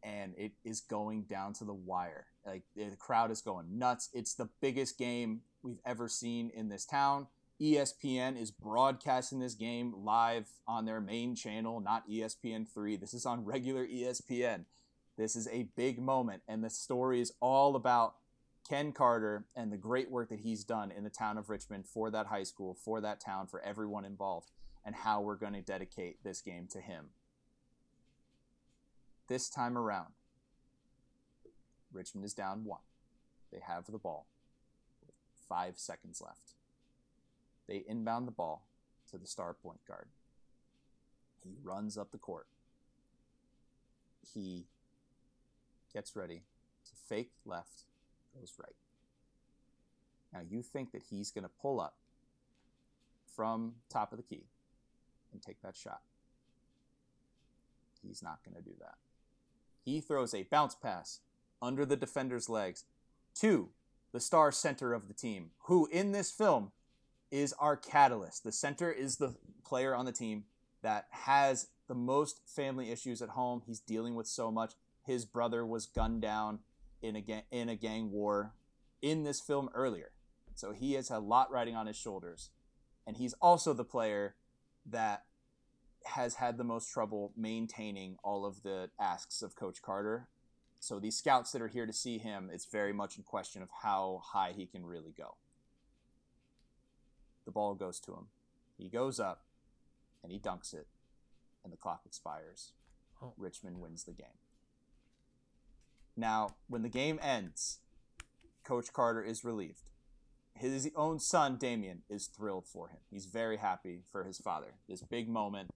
and 0.04 0.34
it 0.38 0.52
is 0.64 0.82
going 0.82 1.24
down 1.24 1.54
to 1.54 1.64
the 1.64 1.74
wire. 1.74 2.26
Like 2.46 2.64
the 2.76 2.96
crowd 2.98 3.32
is 3.32 3.42
going 3.42 3.78
nuts. 3.78 4.10
It's 4.14 4.34
the 4.34 4.50
biggest 4.62 4.98
game 4.98 5.42
we've 5.64 5.82
ever 5.86 6.08
seen 6.08 6.52
in 6.56 6.70
this 6.70 6.86
town. 6.86 7.28
ESPN 7.62 8.42
is 8.42 8.50
broadcasting 8.50 9.40
this 9.40 9.54
game 9.54 9.94
live 10.04 10.48
on 10.68 10.86
their 10.86 11.00
main 11.00 11.36
channel, 11.36 11.80
not 11.80 12.04
E 12.10 12.22
ESPN3. 12.22 13.00
This 13.00 13.14
is 13.14 13.26
on 13.26 13.46
regular 13.46 13.86
ESPN. 13.86 14.66
This 15.18 15.36
is 15.36 15.48
a 15.50 15.68
big 15.76 16.00
moment, 16.00 16.42
and 16.48 16.64
the 16.64 16.72
story 16.72 17.22
is 17.22 17.34
all 17.40 17.76
about 17.76 18.16
Ken 18.68 18.92
Carter 18.92 19.46
and 19.56 19.72
the 19.72 19.78
great 19.78 20.10
work 20.10 20.30
that 20.30 20.40
he's 20.40 20.64
done 20.64 20.92
in 20.92 21.04
the 21.04 21.10
town 21.10 21.38
of 21.38 21.50
Richmond 21.50 21.86
for 21.86 22.10
that 22.12 22.28
high 22.28 22.44
school, 22.44 22.74
for 22.74 23.02
that 23.02 23.20
town, 23.20 23.48
for 23.48 23.62
everyone 23.62 24.06
involved, 24.06 24.52
and 24.86 24.96
how 24.96 25.22
we're 25.22 25.36
going 25.36 25.54
to 25.54 25.62
dedicate 25.62 26.24
this 26.24 26.42
game 26.42 26.68
to 26.72 26.80
him. 26.80 27.08
This 29.28 29.50
time 29.50 29.78
around, 29.78 30.14
Richmond 31.92 32.26
is 32.26 32.34
down 32.34 32.64
one. 32.64 32.82
They 33.52 33.60
have 33.66 33.86
the 33.88 33.98
ball 33.98 34.28
five 35.50 35.78
seconds 35.78 36.22
left. 36.24 36.54
They 37.68 37.84
inbound 37.88 38.26
the 38.26 38.32
ball 38.32 38.66
to 39.12 39.18
the 39.18 39.28
star 39.28 39.54
point 39.54 39.84
guard. 39.86 40.08
He 41.44 41.56
runs 41.62 41.98
up 41.98 42.12
the 42.12 42.18
court. 42.18 42.48
He 44.34 44.68
gets 45.94 46.16
ready 46.16 46.44
to 46.86 46.92
fake 47.10 47.32
left, 47.46 47.84
goes 48.38 48.54
right. 48.60 48.76
Now 50.34 50.40
you 50.48 50.62
think 50.62 50.92
that 50.92 51.04
he's 51.10 51.32
going 51.32 51.44
to 51.44 51.52
pull 51.62 51.80
up 51.80 51.96
from 53.36 53.74
top 53.90 54.12
of 54.12 54.18
the 54.18 54.24
key 54.24 54.46
and 55.32 55.42
take 55.42 55.62
that 55.62 55.76
shot. 55.76 56.02
He's 58.02 58.24
not 58.24 58.40
going 58.44 58.56
to 58.56 58.68
do 58.68 58.76
that. 58.80 58.96
He 59.84 60.02
throws 60.02 60.34
a 60.34 60.44
bounce 60.44 60.76
pass 60.76 61.20
under 61.62 61.86
the 61.86 61.96
defender's 61.96 62.50
legs 62.50 62.86
to 63.36 63.70
the 64.12 64.20
star 64.20 64.52
center 64.52 64.94
of 64.94 65.08
the 65.08 65.14
team, 65.14 65.52
who 65.66 65.88
in 65.92 66.12
this 66.12 66.32
film 66.32 66.72
is 67.32 67.54
our 67.60 67.78
catalyst. 67.78 68.44
The 68.44 68.52
center 68.52 68.92
is 68.92 69.18
the 69.18 69.36
player 69.64 69.96
on 69.96 70.06
the 70.06 70.12
team 70.12 70.44
that 70.82 71.06
has 71.12 71.68
the 71.88 71.96
most 71.96 72.42
family 72.46 72.92
issues 72.92 73.22
at 73.22 73.30
home. 73.30 73.62
He's 73.66 73.80
dealing 73.80 74.16
with 74.16 74.28
so 74.28 74.52
much. 74.52 74.74
His 75.06 75.26
brother 75.26 75.66
was 75.66 75.86
gunned 75.86 76.22
down 76.22 76.60
in 77.02 77.16
a 77.16 77.22
gang, 77.22 77.44
in 77.52 77.70
a 77.70 77.76
gang 77.76 78.12
war 78.12 78.54
in 79.02 79.24
this 79.24 79.40
film 79.40 79.70
earlier. 79.74 80.12
So 80.56 80.72
he 80.72 80.94
has 80.94 81.10
a 81.10 81.20
lot 81.20 81.52
riding 81.52 81.76
on 81.76 81.88
his 81.88 81.96
shoulders. 81.96 82.52
And 83.08 83.18
he's 83.18 83.34
also 83.42 83.74
the 83.74 83.84
player 83.84 84.36
that 84.86 85.26
has 86.06 86.36
had 86.36 86.58
the 86.58 86.64
most 86.64 86.92
trouble 86.92 87.32
maintaining 87.36 88.18
all 88.24 88.46
of 88.46 88.64
the 88.64 88.90
asks 89.00 89.42
of 89.42 89.56
Coach 89.56 89.82
Carter. 89.82 90.28
So 90.80 91.00
these 91.00 91.18
scouts 91.18 91.52
that 91.52 91.62
are 91.62 91.68
here 91.68 91.86
to 91.86 91.94
see 91.94 92.18
him, 92.18 92.50
it's 92.52 92.66
very 92.66 92.94
much 92.94 93.18
in 93.18 93.24
question 93.24 93.62
of 93.62 93.70
how 93.84 94.22
high 94.24 94.54
he 94.56 94.66
can 94.66 94.86
really 94.86 95.14
go. 95.16 95.36
The 97.46 97.52
ball 97.52 97.76
goes 97.76 98.00
to 98.02 98.14
him. 98.14 98.28
He 98.78 98.90
goes 98.90 99.20
up 99.20 99.46
and 100.24 100.32
he 100.32 100.40
dunks 100.40 100.74
it, 100.74 100.88
and 101.64 101.72
the 101.72 101.78
clock 101.78 102.02
expires. 102.06 102.74
Oh. 103.22 103.34
Richmond 103.38 103.80
wins 103.80 104.04
the 104.04 104.14
game. 104.14 104.38
Now, 106.22 106.50
when 106.68 106.84
the 106.84 106.88
game 106.90 107.20
ends, 107.20 107.80
Coach 108.64 108.94
Carter 108.94 109.24
is 109.24 109.44
relieved. 109.44 109.82
His 110.54 110.88
own 110.96 111.18
son, 111.18 111.58
Damien, 111.58 112.04
is 112.12 112.28
thrilled 112.28 112.68
for 112.68 112.90
him. 112.90 113.00
He's 113.10 113.26
very 113.26 113.58
happy 113.58 114.02
for 114.12 114.24
his 114.24 114.38
father. 114.38 114.76
This 114.88 115.02
big 115.02 115.28
moment 115.28 115.72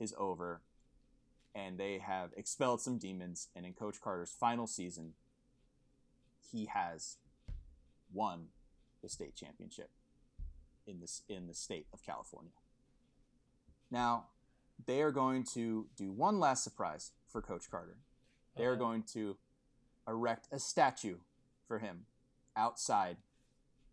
is 0.00 0.12
over, 0.18 0.62
and 1.54 1.78
they 1.78 1.98
have 1.98 2.30
expelled 2.36 2.80
some 2.80 2.98
demons. 2.98 3.46
And 3.54 3.64
in 3.64 3.74
Coach 3.74 4.00
Carter's 4.00 4.32
final 4.32 4.66
season, 4.66 5.12
he 6.50 6.64
has 6.64 7.18
won 8.12 8.46
the 9.02 9.08
state 9.08 9.36
championship 9.36 9.90
in 10.84 10.98
this 10.98 11.22
in 11.28 11.46
the 11.46 11.54
state 11.54 11.86
of 11.92 12.02
California. 12.04 12.50
Now, 13.88 14.30
they 14.84 15.00
are 15.00 15.12
going 15.12 15.44
to 15.54 15.86
do 15.96 16.10
one 16.10 16.40
last 16.40 16.64
surprise 16.64 17.12
for 17.28 17.40
Coach 17.40 17.70
Carter. 17.70 17.98
They 18.56 18.64
are 18.64 18.72
uh-huh. 18.72 18.80
going 18.80 19.02
to 19.14 19.36
erect 20.08 20.48
a 20.52 20.58
statue 20.58 21.16
for 21.66 21.78
him 21.78 22.06
outside 22.56 23.16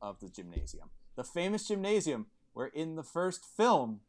of 0.02 0.20
the 0.20 0.30
gymnasium. 0.30 0.90
The 1.16 1.24
famous 1.24 1.68
gymnasium 1.68 2.28
where 2.54 2.68
in 2.68 2.96
the 2.96 3.04
first 3.04 3.46
film 3.46 4.02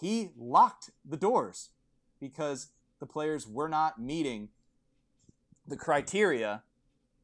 he 0.00 0.30
locked 0.36 0.90
the 1.04 1.16
doors 1.16 1.70
because 2.20 2.68
the 3.00 3.06
players 3.06 3.46
were 3.46 3.68
not 3.68 4.00
meeting 4.00 4.48
the 5.66 5.76
criteria 5.76 6.62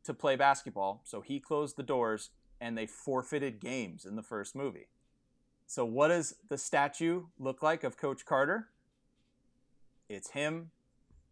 to 0.05 0.15
play 0.15 0.37
basketball. 0.37 1.03
So 1.05 1.20
he 1.20 1.41
closed 1.41 1.77
the 1.77 1.82
doors 1.82 2.31
and 2.61 2.77
they 2.77 2.87
forfeited 2.87 3.61
games 3.61 4.05
in 4.05 4.16
the 4.16 4.23
first 4.23 4.55
movie. 4.55 4.89
So, 5.66 5.85
what 5.85 6.09
does 6.09 6.35
the 6.49 6.59
statue 6.59 7.27
look 7.39 7.62
like 7.62 7.85
of 7.85 7.97
Coach 7.97 8.24
Carter? 8.27 8.70
It's 10.09 10.31
him 10.31 10.73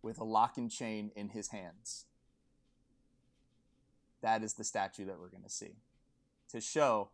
with 0.00 0.20
a 0.20 0.24
lock 0.24 0.56
and 0.56 0.70
chain 0.70 1.10
in 1.16 1.30
his 1.30 1.48
hands. 1.48 2.04
That 4.22 4.42
is 4.42 4.54
the 4.54 4.64
statue 4.64 5.04
that 5.06 5.18
we're 5.18 5.28
going 5.30 5.44
to 5.44 5.50
see 5.50 5.76
to 6.50 6.60
show 6.60 7.10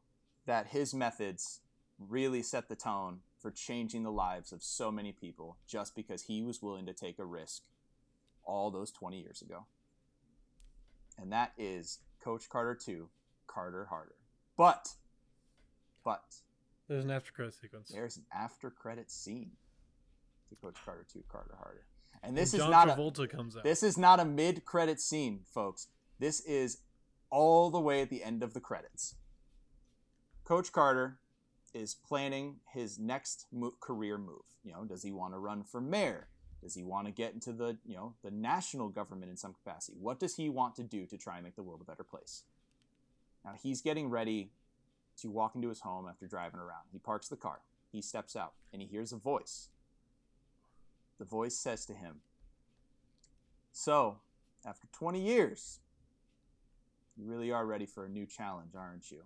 that 0.47 0.69
his 0.69 0.95
methods 0.95 1.61
really 1.99 2.43
set 2.43 2.69
the 2.69 2.77
tone 2.77 3.19
for 3.41 3.51
changing 3.51 4.03
the 4.05 4.13
lives 4.13 4.53
of 4.53 4.63
so 4.63 4.91
many 4.91 5.13
people 5.13 5.59
just 5.67 5.95
because 5.95 6.23
he 6.23 6.43
was 6.43 6.63
willing 6.63 6.87
to 6.87 6.93
take 6.93 7.19
a 7.19 7.25
risk 7.25 7.63
all 8.45 8.71
those 8.71 8.91
20 8.91 9.21
years 9.21 9.43
ago. 9.43 9.67
And 11.19 11.33
that 11.33 11.53
is 11.59 11.99
Coach 12.23 12.49
Carter 12.49 12.75
2, 12.75 13.09
Carter 13.47 13.87
Harder. 13.87 14.15
But, 14.57 14.89
but, 16.05 16.23
There's 16.89 17.05
an 17.05 17.11
after 17.11 17.33
credit 17.33 17.55
sequence. 17.55 17.91
there's 17.93 18.17
an 18.17 18.25
after 18.33 18.71
credit 18.71 19.11
scene 19.11 19.53
to 20.49 20.57
Coach 20.57 20.77
Carter 20.85 21.07
2, 21.13 21.25
Carter 21.31 21.55
Harder. 21.59 21.85
And 22.23 22.37
this 22.37 22.55
And 22.55 22.63
is 22.63 22.69
not 22.69 22.89
a, 22.89 23.27
comes 23.29 23.57
out. 23.57 23.65
this 23.65 23.83
is 23.83 23.99
not 23.99 24.21
a 24.21 24.25
mid 24.25 24.65
credit 24.65 25.01
scene, 25.01 25.41
folks. 25.53 25.89
This 26.19 26.41
is 26.41 26.79
all 27.35 27.69
the 27.69 27.81
way 27.81 28.01
at 28.01 28.11
the 28.11 28.23
end 28.23 28.45
of 28.45 28.55
the 28.55 28.61
credits. 28.61 29.17
Coach 30.45 30.71
Carter 30.71 31.19
is 31.75 31.93
planning 31.93 32.61
his 32.73 32.97
next 32.97 33.47
mo- 33.53 33.75
career 33.81 34.17
move. 34.17 34.45
You 34.63 34.71
know, 34.71 34.85
does 34.85 35.03
he 35.03 35.11
want 35.11 35.35
to 35.35 35.41
run 35.41 35.65
for 35.65 35.81
mayor? 35.81 36.29
Does 36.63 36.77
he 36.77 36.85
want 36.85 37.09
to 37.09 37.13
get 37.13 37.35
into 37.35 37.53
the, 37.53 37.77
you 37.85 37.97
know, 37.97 38.15
the 38.23 38.31
national 38.31 38.89
government 38.89 39.33
in 39.33 39.37
some 39.37 39.53
capacity? 39.53 39.99
What 40.01 40.21
does 40.21 40.37
he 40.37 40.49
want 40.49 40.77
to 40.77 40.85
do 40.85 41.07
to 41.07 41.19
try 41.19 41.35
and 41.35 41.43
make 41.43 41.57
the 41.57 41.65
world 41.65 41.81
a 41.83 41.85
better 41.85 42.05
place? 42.05 42.45
Now 43.45 43.55
he's 43.61 43.83
getting 43.83 44.11
ready 44.11 44.53
to 45.19 45.29
walk 45.29 45.57
into 45.57 45.71
his 45.71 45.81
home 45.81 46.07
after 46.09 46.29
driving 46.29 46.61
around. 46.61 46.85
He 46.93 47.01
parks 47.01 47.29
the 47.29 47.37
car. 47.37 47.63
He 47.91 48.01
steps 48.01 48.37
out 48.37 48.53
and 48.73 48.81
he 48.81 48.87
hears 48.87 49.13
a 49.13 49.17
voice. 49.17 49.71
The 51.19 51.25
voice 51.25 51.57
says 51.57 51.85
to 51.87 51.95
him, 51.95 52.21
so, 53.73 54.19
after 54.65 54.87
20 54.93 55.21
years, 55.21 55.81
you 57.17 57.27
really 57.27 57.51
are 57.51 57.65
ready 57.65 57.87
for 57.87 58.05
a 58.05 58.09
new 58.09 58.27
challenge, 58.27 58.75
aren't 58.77 59.11
you? 59.11 59.23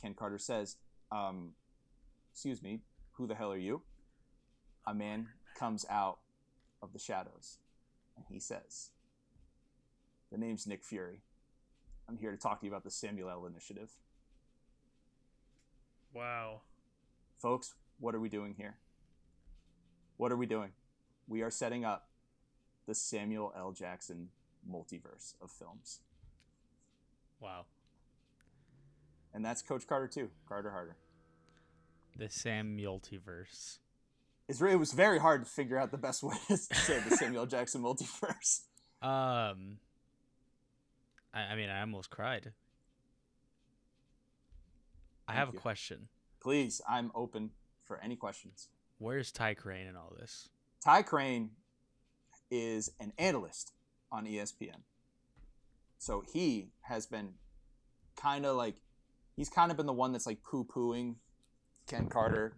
Ken 0.00 0.14
Carter 0.14 0.38
says, 0.38 0.76
um, 1.10 1.52
Excuse 2.32 2.62
me, 2.62 2.80
who 3.12 3.26
the 3.26 3.34
hell 3.34 3.52
are 3.52 3.58
you? 3.58 3.82
A 4.86 4.94
man 4.94 5.28
comes 5.58 5.84
out 5.90 6.18
of 6.82 6.92
the 6.92 6.98
shadows 6.98 7.58
and 8.16 8.24
he 8.28 8.40
says, 8.40 8.90
The 10.30 10.38
name's 10.38 10.66
Nick 10.66 10.82
Fury. 10.82 11.20
I'm 12.08 12.16
here 12.16 12.30
to 12.30 12.36
talk 12.36 12.60
to 12.60 12.66
you 12.66 12.72
about 12.72 12.84
the 12.84 12.90
Samuel 12.90 13.30
L. 13.30 13.46
Initiative. 13.46 13.90
wow. 16.14 16.62
Folks, 17.38 17.74
what 17.98 18.14
are 18.14 18.20
we 18.20 18.28
doing 18.28 18.54
here? 18.56 18.76
What 20.16 20.32
are 20.32 20.36
we 20.36 20.46
doing? 20.46 20.70
We 21.26 21.42
are 21.42 21.50
setting 21.50 21.84
up 21.84 22.08
the 22.86 22.94
Samuel 22.94 23.52
L. 23.56 23.72
Jackson 23.72 24.28
multiverse 24.68 25.34
of 25.40 25.50
films. 25.50 26.00
Wow. 27.42 27.64
And 29.34 29.44
that's 29.44 29.62
Coach 29.62 29.86
Carter 29.86 30.06
too, 30.06 30.30
Carter 30.48 30.70
Harder. 30.70 30.96
The 32.16 32.30
Sam 32.30 32.78
Multiverse. 32.78 33.78
It's 34.48 34.60
re- 34.60 34.72
it 34.72 34.78
was 34.78 34.92
very 34.92 35.18
hard 35.18 35.44
to 35.44 35.50
figure 35.50 35.78
out 35.78 35.90
the 35.90 35.98
best 35.98 36.22
way 36.22 36.36
to 36.48 36.56
say 36.56 37.00
the 37.08 37.16
Samuel 37.16 37.46
Jackson 37.46 37.82
multiverse. 37.82 38.60
Um, 39.02 39.78
I, 41.32 41.40
I 41.52 41.56
mean, 41.56 41.70
I 41.70 41.80
almost 41.80 42.10
cried. 42.10 42.52
I 45.26 45.32
Thank 45.32 45.38
have 45.38 45.54
a 45.54 45.58
question. 45.58 46.08
Please, 46.40 46.80
I'm 46.88 47.10
open 47.14 47.50
for 47.84 47.98
any 48.02 48.16
questions. 48.16 48.68
Where's 48.98 49.32
Ty 49.32 49.54
Crane 49.54 49.86
in 49.86 49.96
all 49.96 50.14
this? 50.18 50.48
Ty 50.84 51.02
Crane 51.02 51.50
is 52.50 52.90
an 53.00 53.12
analyst 53.18 53.72
on 54.10 54.26
ESPN. 54.26 54.82
So 56.02 56.24
he 56.32 56.72
has 56.80 57.06
been 57.06 57.34
kind 58.16 58.44
of 58.44 58.56
like, 58.56 58.74
he's 59.36 59.48
kind 59.48 59.70
of 59.70 59.76
been 59.76 59.86
the 59.86 59.92
one 59.92 60.10
that's 60.10 60.26
like 60.26 60.42
poo 60.42 60.64
pooing 60.64 61.14
Ken 61.86 62.08
Carter. 62.08 62.56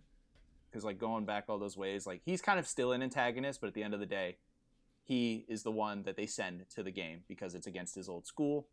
Because, 0.71 0.83
like, 0.83 0.99
going 0.99 1.27
back 1.27 1.45
all 1.49 1.59
those 1.59 1.77
ways, 1.77 2.07
like, 2.07 2.23
he's 2.25 2.41
kind 2.41 2.59
of 2.59 2.67
still 2.67 2.93
an 2.93 3.03
antagonist, 3.03 3.61
but 3.61 3.67
at 3.67 3.75
the 3.75 3.83
end 3.83 3.93
of 3.93 4.01
the 4.01 4.07
day, 4.07 4.39
he 5.03 5.45
is 5.47 5.63
the 5.63 5.71
one 5.71 6.05
that 6.05 6.17
they 6.17 6.25
send 6.25 6.65
to 6.71 6.83
the 6.83 6.91
game 6.91 7.21
because 7.29 7.55
it's 7.55 7.67
against 7.67 7.95
his 7.95 8.09
old 8.09 8.27
school. 8.27 8.67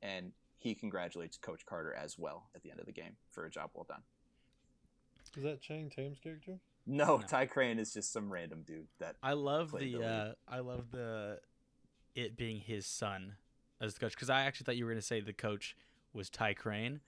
And 0.00 0.32
he 0.56 0.74
congratulates 0.74 1.36
Coach 1.36 1.66
Carter 1.66 1.94
as 1.94 2.18
well 2.18 2.48
at 2.56 2.62
the 2.62 2.70
end 2.70 2.80
of 2.80 2.86
the 2.86 2.92
game 2.92 3.16
for 3.30 3.44
a 3.44 3.50
job 3.50 3.68
well 3.74 3.84
done. 3.86 4.02
Is 5.36 5.42
that 5.42 5.60
Channing 5.60 5.90
Tatum's 5.90 6.20
character? 6.20 6.58
No, 6.86 7.18
No. 7.18 7.22
Ty 7.28 7.46
Crane 7.46 7.78
is 7.78 7.92
just 7.92 8.14
some 8.14 8.32
random 8.32 8.62
dude 8.66 8.88
that 8.98 9.16
I 9.22 9.34
love 9.34 9.72
the, 9.72 9.92
the 9.92 10.02
uh, 10.02 10.32
I 10.48 10.60
love 10.60 10.90
the 10.90 11.40
it 12.14 12.38
being 12.38 12.60
his 12.60 12.86
son 12.86 13.34
as 13.80 13.94
the 13.94 14.00
coach 14.00 14.12
because 14.14 14.30
I 14.30 14.42
actually 14.42 14.64
thought 14.64 14.76
you 14.76 14.84
were 14.84 14.90
gonna 14.90 15.02
say 15.02 15.20
the 15.20 15.32
coach 15.32 15.76
was 16.12 16.28
Ty 16.30 16.54
Crane, 16.54 17.00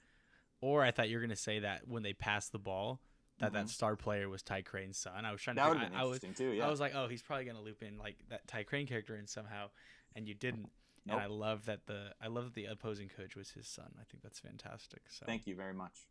or 0.61 0.83
I 0.83 0.91
thought 0.91 1.09
you 1.09 1.17
were 1.17 1.23
gonna 1.23 1.37
say 1.37 1.59
that 1.61 1.87
when 1.89 2.03
they 2.03 2.13
passed 2.13 2.53
the 2.53 2.59
ball 2.59 3.01
that 3.39 3.53
that 3.55 3.65
Mhm. 3.67 3.71
star 3.71 3.97
player 3.97 4.29
was 4.29 4.43
Ty 4.43 4.63
Crane's 4.63 4.97
son. 4.99 5.25
I 5.25 5.33
was 5.33 5.43
trying 5.43 5.57
to. 5.57 5.63
that 5.63 5.69
would 5.71 5.79
I, 5.95 6.03
I 6.03 6.05
was 6.05 6.21
too. 6.21 6.53
Yeah, 6.53 6.67
I 6.67 6.71
was 6.71 6.79
like, 6.81 6.95
oh, 6.95 7.09
he's 7.09 7.23
probably 7.23 7.45
gonna 7.45 7.61
loop 7.63 7.83
in 7.83 7.99
like 7.99 8.17
that 8.29 8.47
Ty 8.47 8.63
Crane 8.65 8.87
character 8.87 9.17
in 9.17 9.27
somehow, 9.27 9.71
and 10.15 10.29
you 10.29 10.35
didn't. 10.35 10.71
Nope. 11.05 11.15
And 11.17 11.21
I 11.21 11.27
love 11.27 11.65
that 11.65 11.87
the 11.87 12.15
I 12.21 12.29
love 12.29 12.45
that 12.45 12.55
the 12.55 12.67
opposing 12.67 13.09
coach 13.09 13.35
was 13.35 13.51
his 13.51 13.67
son. 13.67 13.93
I 14.01 14.05
think 14.05 14.23
that's 14.23 14.39
fantastic. 14.39 15.03
So 15.09 15.27
Thank 15.27 15.49
you 15.49 15.57
very 15.57 15.75
much. 15.75 16.07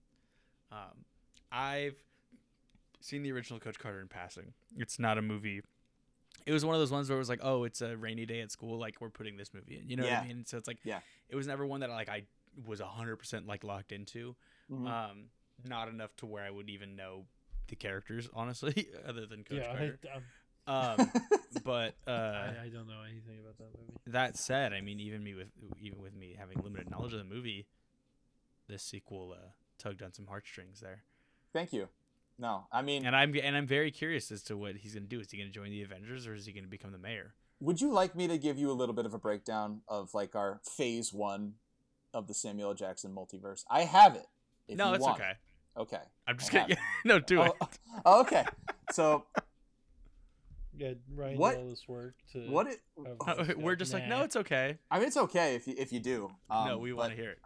um, 0.71 1.05
I've 1.51 1.95
seen 2.99 3.23
the 3.23 3.31
original 3.31 3.59
Coach 3.59 3.79
Carter 3.79 4.01
in 4.01 4.09
passing. 4.09 4.53
It's 4.75 4.99
not 4.99 5.17
a 5.17 5.21
movie. 5.21 5.61
It 6.45 6.51
was 6.53 6.65
one 6.65 6.75
of 6.75 6.81
those 6.81 6.91
ones 6.91 7.09
where 7.09 7.17
it 7.17 7.19
was 7.19 7.29
like, 7.29 7.39
oh, 7.43 7.63
it's 7.63 7.81
a 7.81 7.95
rainy 7.97 8.25
day 8.25 8.41
at 8.41 8.51
school. 8.51 8.77
Like 8.79 8.95
we're 8.99 9.09
putting 9.09 9.37
this 9.37 9.53
movie 9.53 9.77
in. 9.77 9.89
You 9.89 9.95
know 9.97 10.03
what 10.03 10.13
I 10.13 10.27
mean? 10.27 10.45
So 10.45 10.57
it's 10.57 10.67
like, 10.67 10.79
Yeah. 10.83 10.99
it 11.29 11.35
was 11.35 11.47
never 11.47 11.65
one 11.65 11.81
that 11.81 11.89
like 11.89 12.09
I 12.09 12.23
was 12.65 12.79
hundred 12.81 13.17
percent 13.17 13.47
like 13.47 13.63
locked 13.63 13.91
into. 13.91 14.35
Mhm. 14.71 14.87
Um, 14.87 15.23
not 15.67 15.87
enough 15.89 16.15
to 16.17 16.25
where 16.25 16.43
I 16.43 16.49
would 16.49 16.69
even 16.69 16.95
know 16.95 17.25
the 17.67 17.75
characters, 17.75 18.29
honestly, 18.33 18.87
other 19.07 19.25
than 19.25 19.43
Coach 19.43 19.59
yeah, 19.59 19.67
Carter. 19.67 19.99
I, 20.13 20.19
Um, 20.67 21.11
but 21.63 21.95
uh, 22.07 22.11
I, 22.11 22.55
I 22.65 22.69
don't 22.71 22.87
know 22.87 23.01
anything 23.09 23.39
about 23.39 23.57
that 23.57 23.69
movie. 23.77 23.93
that 24.07 24.37
said, 24.37 24.73
I 24.73 24.81
mean, 24.81 24.99
even 24.99 25.23
me 25.23 25.33
with 25.33 25.47
even 25.79 25.99
with 26.01 26.15
me 26.15 26.35
having 26.37 26.59
limited 26.61 26.89
knowledge 26.89 27.13
of 27.13 27.19
the 27.19 27.25
movie, 27.25 27.65
this 28.67 28.83
sequel 28.83 29.33
uh, 29.35 29.49
tugged 29.77 30.01
on 30.03 30.13
some 30.13 30.27
heartstrings 30.27 30.79
there. 30.79 31.03
Thank 31.53 31.73
you. 31.73 31.89
No, 32.41 32.65
I 32.71 32.81
mean, 32.81 33.05
And 33.05 33.15
I'm 33.15 33.33
and 33.35 33.55
I'm 33.55 33.67
very 33.67 33.91
curious 33.91 34.31
as 34.31 34.41
to 34.43 34.57
what 34.57 34.75
he's 34.77 34.95
gonna 34.95 35.05
do. 35.05 35.19
Is 35.19 35.29
he 35.29 35.37
gonna 35.37 35.51
join 35.51 35.69
the 35.69 35.83
Avengers 35.83 36.25
or 36.25 36.33
is 36.33 36.45
he 36.47 36.51
gonna 36.51 36.67
become 36.67 36.91
the 36.91 36.97
mayor? 36.97 37.35
would 37.59 37.79
you 37.79 37.91
like 37.91 38.15
me 38.15 38.27
to 38.27 38.39
give 38.39 38.57
you 38.57 38.71
a 38.71 38.73
little 38.73 38.95
bit 38.95 39.05
of 39.05 39.13
a 39.13 39.19
breakdown 39.19 39.81
of 39.87 40.11
like 40.15 40.35
our 40.35 40.59
phase 40.63 41.13
one 41.13 41.53
of 42.11 42.25
the 42.27 42.33
Samuel 42.33 42.73
Jackson 42.73 43.13
multiverse? 43.15 43.63
I 43.69 43.81
have 43.81 44.15
it. 44.15 44.25
if 44.67 44.75
no, 44.77 44.89
you 44.89 44.95
it's 44.95 45.03
want. 45.03 45.19
okay. 45.19 45.31
Okay. 45.77 46.01
I'm 46.27 46.37
just 46.39 46.51
I 46.55 46.57
have 46.57 46.67
kidding. 46.69 46.83
no, 47.05 47.19
do 47.19 47.43
it. 47.43 47.51
Oh, 47.61 47.69
oh, 48.05 48.21
okay. 48.21 48.43
So 48.91 49.25
Yeah, 50.75 50.93
Ryan 51.13 51.37
What- 51.37 51.51
did 51.51 51.59
all 51.59 51.69
this 51.69 51.87
work 51.87 52.15
to. 52.33 52.39
what? 52.49 52.67
It, 52.67 52.79
have- 53.27 53.55
We're 53.57 53.75
just 53.75 53.93
like, 53.93 54.07
no, 54.07 54.23
it's 54.23 54.35
okay. 54.35 54.79
I 54.89 54.97
mean, 54.97 55.07
it's 55.07 55.17
okay 55.17 55.53
if 55.53 55.67
you 55.67 55.75
if 55.77 55.93
you 55.93 55.99
do. 55.99 56.31
Um, 56.49 56.67
no, 56.67 56.77
we 56.79 56.91
want 56.93 57.11
to 57.11 57.15
hear 57.15 57.29
it. 57.29 57.39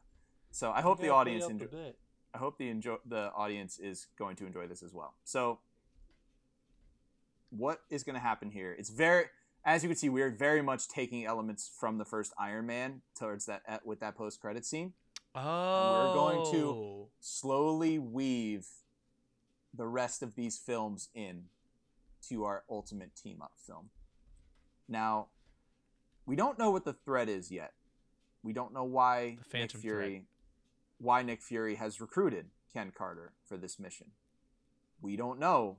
So 0.51 0.72
I 0.72 0.80
hope 0.80 1.01
the 1.01 1.09
audience 1.09 1.43
out 1.43 1.49
the 1.57 1.65
enjoy. 1.65 1.77
bit. 1.77 1.97
I 2.36 2.38
hope 2.38 2.57
the 2.57 2.68
enjoy 2.70 2.98
the 3.06 3.32
audience 3.34 3.80
is 3.80 4.07
going 4.20 4.36
to 4.38 4.45
enjoy 4.45 4.68
this 4.68 4.84
as 4.84 4.94
well. 4.94 5.14
So, 5.24 5.60
what 7.49 7.82
is 7.90 8.03
going 8.03 8.16
to 8.16 8.20
happen 8.22 8.52
here? 8.52 8.76
It's 8.78 8.90
very, 8.90 9.26
as 9.64 9.84
you 9.84 9.90
can 9.90 9.95
see, 9.95 10.10
we're 10.10 10.30
very 10.32 10.62
much 10.62 10.90
taking 10.90 11.26
elements 11.26 11.72
from 11.80 11.98
the 11.98 12.03
first 12.03 12.34
Iron 12.38 12.66
Man 12.66 13.02
towards 13.18 13.45
that 13.45 13.62
at, 13.66 13.86
with 13.86 14.02
that 14.02 14.18
post 14.18 14.41
credit 14.41 14.66
scene. 14.66 14.91
Oh, 15.34 15.40
and 15.41 16.10
we're 16.10 16.14
going 16.14 16.52
to- 16.53 16.68
oh. 16.70 17.07
Slowly 17.22 17.98
weave 17.99 18.68
the 19.74 19.88
rest 19.88 20.22
of 20.22 20.36
these 20.36 20.57
films 20.57 21.10
in 21.16 21.45
to 22.30 22.44
our 22.44 22.64
ultimate 22.70 23.16
team 23.16 23.41
up 23.41 23.53
film. 23.66 23.90
Now, 24.90 25.28
we 26.26 26.36
don't 26.36 26.60
know 26.60 26.70
what 26.72 26.84
the 26.84 26.94
threat 26.94 27.30
is 27.30 27.49
yet. 27.52 27.74
We 28.44 28.52
don't 28.53 28.74
know 28.74 28.84
why 28.84 29.38
The 29.38 29.44
Nick 29.76 29.82
Fury 29.82 30.26
why 30.97 31.22
Nick 31.22 31.41
Fury 31.41 31.76
has 31.76 32.01
recruited 32.01 32.47
Ken 32.73 32.91
Carter 32.95 33.34
for 33.47 33.57
this 33.57 33.80
mission. 33.80 34.11
We 35.01 35.15
don't 35.15 35.39
know 35.39 35.77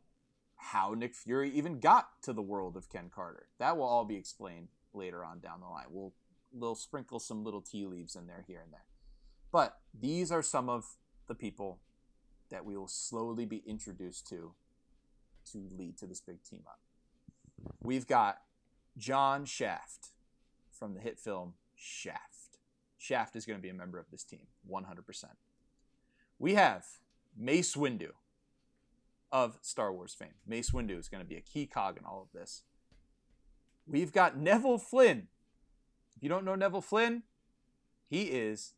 how 0.57 0.95
Nick 0.95 1.15
Fury 1.15 1.51
even 1.51 1.81
got 1.81 2.23
to 2.23 2.33
the 2.33 2.43
world 2.43 2.77
of 2.77 2.91
Ken 2.91 3.11
Carter. 3.15 3.49
That 3.59 3.77
will 3.77 3.85
all 3.85 4.05
be 4.05 4.17
explained 4.17 4.69
later 4.93 5.25
on 5.25 5.41
down 5.41 5.61
the 5.61 5.67
line. 5.67 5.87
We'll 5.91 6.15
we'll 6.53 6.75
sprinkle 6.75 7.21
some 7.21 7.45
little 7.45 7.61
tea 7.61 7.87
leaves 7.87 8.17
in 8.17 8.27
there 8.27 8.45
here 8.47 8.61
and 8.63 8.73
there. 8.73 8.87
But 9.53 9.79
these 9.99 10.33
are 10.33 10.43
some 10.43 10.69
of 10.69 10.85
the 11.29 11.35
people 11.35 11.81
that 12.51 12.65
we 12.65 12.77
will 12.77 12.89
slowly 12.89 13.45
be 13.45 13.63
introduced 13.67 14.27
to 14.29 14.55
to 15.53 15.69
lead 15.77 15.97
to 15.99 16.07
this 16.07 16.21
big 16.21 16.43
team 16.43 16.63
up. 16.67 16.81
We've 17.83 18.07
got 18.07 18.39
John 18.97 19.45
Shaft 19.45 20.11
from 20.73 20.95
the 20.95 21.01
hit 21.01 21.19
film 21.19 21.55
Shaft. 21.75 22.46
Shaft 22.99 23.37
is 23.37 23.45
going 23.47 23.59
to 23.59 23.63
be 23.63 23.69
a 23.69 23.75
member 23.75 23.99
of 23.99 24.11
this 24.11 24.25
team, 24.25 24.47
100%. 24.71 25.25
We 26.39 26.55
have 26.55 26.85
Mace 27.37 27.75
Windu 27.75 28.11
of 29.31 29.59
Star 29.61 29.93
Wars 29.93 30.15
fame. 30.15 30.35
Mace 30.47 30.71
Windu 30.71 30.99
is 30.99 31.09
going 31.09 31.23
to 31.23 31.29
be 31.29 31.37
a 31.37 31.41
key 31.41 31.67
cog 31.67 31.99
in 31.99 32.05
all 32.05 32.23
of 32.23 32.39
this. 32.39 32.63
We've 33.87 34.13
got 34.13 34.37
Neville 34.37 34.79
Flynn. 34.79 35.29
If 36.17 36.23
you 36.23 36.29
don't 36.29 36.45
know 36.45 36.55
Neville 36.55 36.81
Flynn, 36.81 37.23
he 38.09 38.25
is 38.25 38.75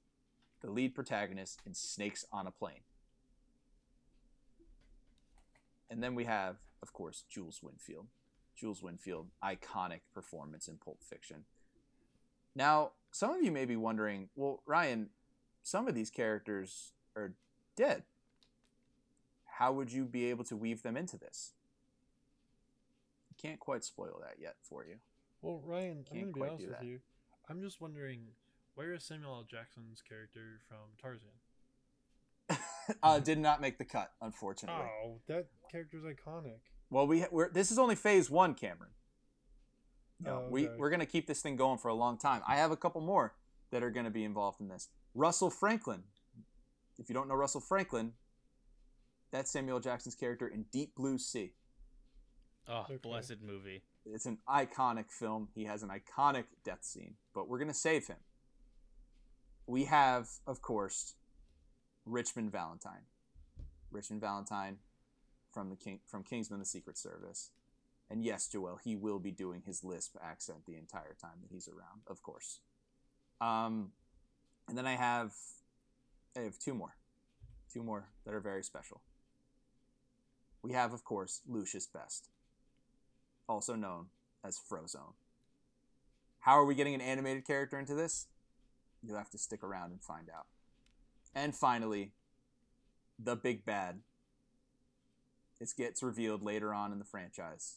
the 0.61 0.71
lead 0.71 0.95
protagonist 0.95 1.63
in 1.65 1.75
Snakes 1.75 2.25
on 2.33 2.47
a 2.47 2.51
Plane. 2.51 2.81
And 5.91 6.03
then 6.03 6.15
we 6.15 6.25
have, 6.25 6.57
of 6.83 6.93
course, 6.93 7.25
Jules 7.29 7.61
Winfield. 7.63 8.09
Jules 8.57 8.83
Winfield, 8.83 9.29
iconic 9.43 10.01
performance 10.13 10.67
in 10.67 10.77
Pulp 10.77 11.03
Fiction. 11.03 11.45
Now, 12.55 12.93
some 13.11 13.35
of 13.35 13.43
you 13.43 13.53
may 13.53 13.65
be 13.65 13.77
wondering, 13.77 14.29
well, 14.35 14.63
Ryan, 14.67 15.11
some 15.63 15.89
of 15.89 15.95
these 15.95 16.11
characters 16.11 16.93
are 17.17 17.35
dead. 17.77 18.05
How 19.59 19.73
would 19.73 19.93
you 19.93 20.05
be 20.05 20.31
able 20.31 20.45
to 20.45 20.57
weave 20.57 20.83
them 20.83 20.97
into 20.97 21.17
this? 21.17 21.53
Can't 23.41 23.61
quite 23.61 23.85
spoil 23.85 24.21
that 24.21 24.37
yet 24.41 24.57
for 24.63 24.85
you. 24.85 24.97
Well, 25.43 25.63
Ryan, 25.65 26.05
Can't 26.05 26.27
I'm 26.27 26.33
gonna 26.33 26.47
be 26.47 26.51
honest 26.51 26.69
with 26.69 26.89
you. 26.89 26.99
I'm 27.49 27.63
just 27.63 27.81
wondering, 27.81 28.21
where 28.75 28.93
is 28.93 29.05
Samuel 29.05 29.37
L. 29.37 29.47
Jackson's 29.49 30.03
character 30.07 30.61
from 30.69 30.79
Tarzan? 31.01 31.29
uh, 33.03 33.19
did 33.21 33.39
not 33.39 33.61
make 33.61 33.79
the 33.79 33.85
cut, 33.85 34.13
unfortunately. 34.21 34.87
Oh, 35.05 35.21
that 35.29 35.47
character's 35.71 36.05
iconic. 36.05 36.59
Well, 36.91 37.07
we 37.07 37.25
we're, 37.31 37.51
this 37.51 37.71
is 37.71 37.79
only 37.79 37.95
phase 37.95 38.31
one, 38.31 38.55
Cameron. 38.55 38.91
You 40.21 40.27
know, 40.27 40.43
Oh, 40.47 40.49
we 40.51 40.69
okay. 40.69 40.77
we're 40.77 40.91
gonna 40.91 41.07
keep 41.07 41.27
this 41.27 41.41
thing 41.43 41.57
going 41.57 41.79
for 41.79 41.89
a 41.89 41.95
long 41.95 42.19
time. 42.19 42.43
I 42.47 42.57
have 42.57 42.71
a 42.71 42.77
couple 42.77 43.01
more 43.01 43.35
that 43.71 43.83
are 43.83 43.91
gonna 43.91 44.11
be 44.11 44.25
involved 44.25 44.61
in 44.61 44.69
this. 44.69 44.89
Russell 45.15 45.51
Franklin. 45.51 46.03
If 46.99 47.09
you 47.09 47.15
don't 47.15 47.29
know 47.29 47.35
Russell 47.35 47.61
Franklin, 47.61 48.15
that's 49.31 49.51
Samuel 49.51 49.79
Jackson's 49.81 50.15
character 50.17 50.49
in 50.49 50.65
Deep 50.73 50.95
Blue 50.97 51.19
Sea. 51.19 51.53
Oh, 52.67 52.81
Okay. 52.83 52.97
blessed 52.97 53.41
movie. 53.41 53.83
It's 54.05 54.27
an 54.27 54.39
iconic 54.49 55.11
film. 55.11 55.49
He 55.55 55.65
has 55.65 55.83
an 55.83 55.91
iconic 55.91 56.47
death 56.65 56.83
scene, 56.83 57.17
but 57.35 57.49
we're 57.49 57.59
gonna 57.59 57.75
save 57.75 58.07
him. 58.09 58.19
We 59.67 59.85
have, 59.85 60.29
of 60.47 60.63
course, 60.63 61.15
Richmond 62.07 62.51
Valentine. 62.51 63.07
Richmond 63.91 64.21
Valentine 64.21 64.79
from 65.53 65.71
the 65.71 65.77
King 65.77 66.01
from 66.07 66.25
Kingsman: 66.25 66.59
The 66.59 66.67
Secret 66.67 66.99
Service. 66.99 67.51
And 68.11 68.25
yes, 68.25 68.49
Joel, 68.49 68.79
he 68.83 68.97
will 68.97 69.19
be 69.19 69.31
doing 69.31 69.63
his 69.67 69.85
lisp 69.85 70.17
accent 70.23 70.61
the 70.67 70.77
entire 70.77 71.15
time 71.21 71.41
that 71.43 71.53
he's 71.53 71.69
around, 71.69 72.03
of 72.07 72.23
course. 72.23 72.61
Um, 73.41 73.93
and 74.69 74.77
then 74.77 74.87
I 74.87 74.97
have, 74.97 75.33
I 76.37 76.41
have 76.41 76.59
two 76.59 76.75
more, 76.75 76.97
two 77.73 77.83
more 77.83 78.09
that 78.25 78.35
are 78.35 78.41
very 78.41 78.63
special. 78.63 79.03
We 80.63 80.73
have, 80.73 80.93
of 80.93 81.05
course, 81.05 81.43
Lucius 81.47 81.87
Best, 81.87 82.31
also 83.49 83.75
known 83.75 84.07
as 84.45 84.59
Frozone. 84.59 85.15
How 86.41 86.53
are 86.59 86.65
we 86.65 86.75
getting 86.75 86.95
an 86.95 87.01
animated 87.01 87.47
character 87.47 87.79
into 87.79 87.95
this? 87.95 88.27
You'll 89.03 89.19
have 89.19 89.31
to 89.31 89.39
stick 89.39 89.63
around 89.63 89.93
and 89.93 90.03
find 90.03 90.29
out. 90.35 90.47
And 91.35 91.55
finally, 91.55 92.13
the 93.19 93.37
big 93.37 93.65
bad. 93.65 94.01
It 95.61 95.71
gets 95.77 96.03
revealed 96.03 96.43
later 96.43 96.73
on 96.73 96.93
in 96.93 96.99
the 96.99 97.05
franchise. 97.05 97.77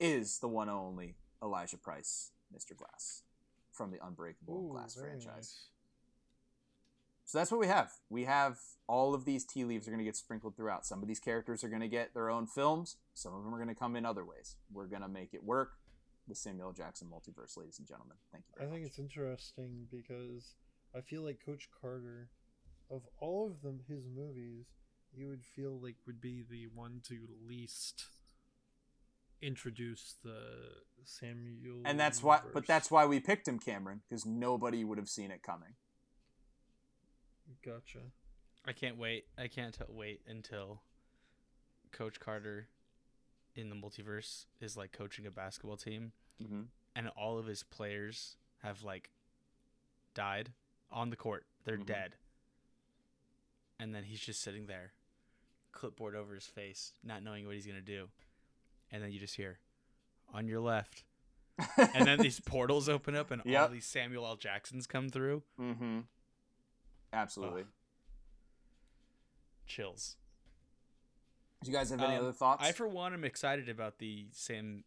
Is 0.00 0.38
the 0.38 0.48
one 0.48 0.68
and 0.68 0.76
only 0.78 1.16
Elijah 1.42 1.76
Price, 1.76 2.32
Mr. 2.54 2.76
Glass, 2.76 3.22
from 3.70 3.90
the 3.90 3.98
Unbreakable 4.04 4.54
Ooh, 4.70 4.72
Glass 4.72 4.94
franchise. 4.94 5.26
nice. 5.36 5.64
So 7.26 7.38
that's 7.38 7.52
what 7.52 7.60
we 7.60 7.68
have. 7.68 7.92
We 8.08 8.24
have 8.24 8.58
all 8.88 9.14
of 9.14 9.24
these 9.24 9.44
tea 9.44 9.64
leaves 9.64 9.86
are 9.86 9.92
going 9.92 10.00
to 10.00 10.04
get 10.04 10.16
sprinkled 10.16 10.56
throughout. 10.56 10.84
Some 10.84 11.00
of 11.00 11.06
these 11.06 11.20
characters 11.20 11.62
are 11.62 11.68
going 11.68 11.80
to 11.82 11.88
get 11.88 12.12
their 12.12 12.28
own 12.28 12.46
films. 12.48 12.96
Some 13.14 13.32
of 13.34 13.44
them 13.44 13.54
are 13.54 13.58
going 13.58 13.68
to 13.68 13.74
come 13.78 13.94
in 13.94 14.04
other 14.04 14.24
ways. 14.24 14.56
We're 14.72 14.86
going 14.86 15.02
to 15.02 15.08
make 15.08 15.32
it 15.32 15.44
work. 15.44 15.74
The 16.26 16.34
Samuel 16.34 16.72
Jackson 16.72 17.08
multiverse, 17.08 17.56
ladies 17.56 17.78
and 17.78 17.86
gentlemen. 17.86 18.16
Thank 18.32 18.44
you 18.48 18.54
I 18.56 18.60
very 18.60 18.70
think 18.72 18.82
much. 18.82 18.90
it's 18.90 18.98
interesting 18.98 19.86
because 19.90 20.54
I 20.96 21.00
feel 21.02 21.22
like 21.22 21.38
Coach 21.44 21.68
Carter, 21.80 22.30
of 22.90 23.02
all 23.20 23.46
of 23.46 23.62
them, 23.62 23.80
his 23.88 24.04
movies, 24.12 24.66
you 25.14 25.28
would 25.28 25.44
feel 25.44 25.78
like 25.80 25.96
would 26.06 26.20
be 26.20 26.42
the 26.48 26.66
one 26.74 27.00
to 27.08 27.14
least 27.46 28.06
introduce 29.42 30.16
the 30.22 30.38
Samuel. 31.04 31.82
and 31.84 31.98
that's 31.98 32.22
why, 32.22 32.40
but 32.52 32.66
that's 32.66 32.90
why 32.90 33.06
we 33.06 33.20
picked 33.20 33.48
him, 33.48 33.58
Cameron, 33.58 34.02
because 34.08 34.26
nobody 34.26 34.84
would 34.84 34.98
have 34.98 35.08
seen 35.08 35.30
it 35.30 35.42
coming. 35.42 35.74
gotcha. 37.64 37.98
I 38.66 38.72
can't 38.72 38.98
wait. 38.98 39.24
I 39.38 39.48
can't 39.48 39.74
t- 39.74 39.84
wait 39.88 40.20
until 40.28 40.82
Coach 41.92 42.20
Carter 42.20 42.68
in 43.56 43.68
the 43.70 43.74
multiverse 43.76 44.44
is 44.60 44.76
like 44.76 44.92
coaching 44.92 45.26
a 45.26 45.30
basketball 45.30 45.76
team 45.76 46.12
Mm-hmm. 46.42 46.62
and 46.96 47.08
all 47.18 47.38
of 47.38 47.44
his 47.46 47.62
players 47.62 48.36
have 48.62 48.82
like 48.82 49.10
died 50.14 50.52
on 50.90 51.10
the 51.10 51.16
court. 51.16 51.44
They're 51.64 51.76
Mhm. 51.76 51.84
dead. 51.86 52.16
And 53.78 53.94
then 53.94 54.04
he's 54.04 54.20
just 54.20 54.40
sitting 54.40 54.66
there, 54.66 54.92
clipboard 55.72 56.14
over 56.14 56.34
his 56.34 56.46
face, 56.46 56.94
not 57.02 57.22
knowing 57.22 57.44
what 57.46 57.54
he's 57.54 57.66
going 57.66 57.78
to 57.78 57.82
do. 57.84 58.08
And 58.92 59.02
then 59.02 59.12
you 59.12 59.18
just 59.20 59.36
hear 59.36 59.58
on 60.34 60.46
your 60.46 60.60
left. 60.60 61.04
And 61.94 62.06
then 62.06 62.18
these 62.18 62.40
portals 62.40 62.88
open 62.88 63.14
up 63.14 63.30
and 63.30 63.42
all 63.56 63.68
these 63.68 63.84
Samuel 63.86 64.24
L. 64.26 64.36
Jacksons 64.36 64.86
come 64.86 65.08
through. 65.10 65.42
mm-hmm. 65.60 66.00
Absolutely. 67.12 67.64
Chills. 69.66 70.16
Do 71.62 71.70
you 71.70 71.76
guys 71.76 71.90
have 71.90 72.00
any 72.00 72.14
Um, 72.16 72.22
other 72.22 72.32
thoughts? 72.32 72.64
I, 72.66 72.72
for 72.72 72.88
one, 72.88 73.12
am 73.12 73.24
excited 73.24 73.68
about 73.68 73.98
the 73.98 74.26
Samuel 74.32 74.84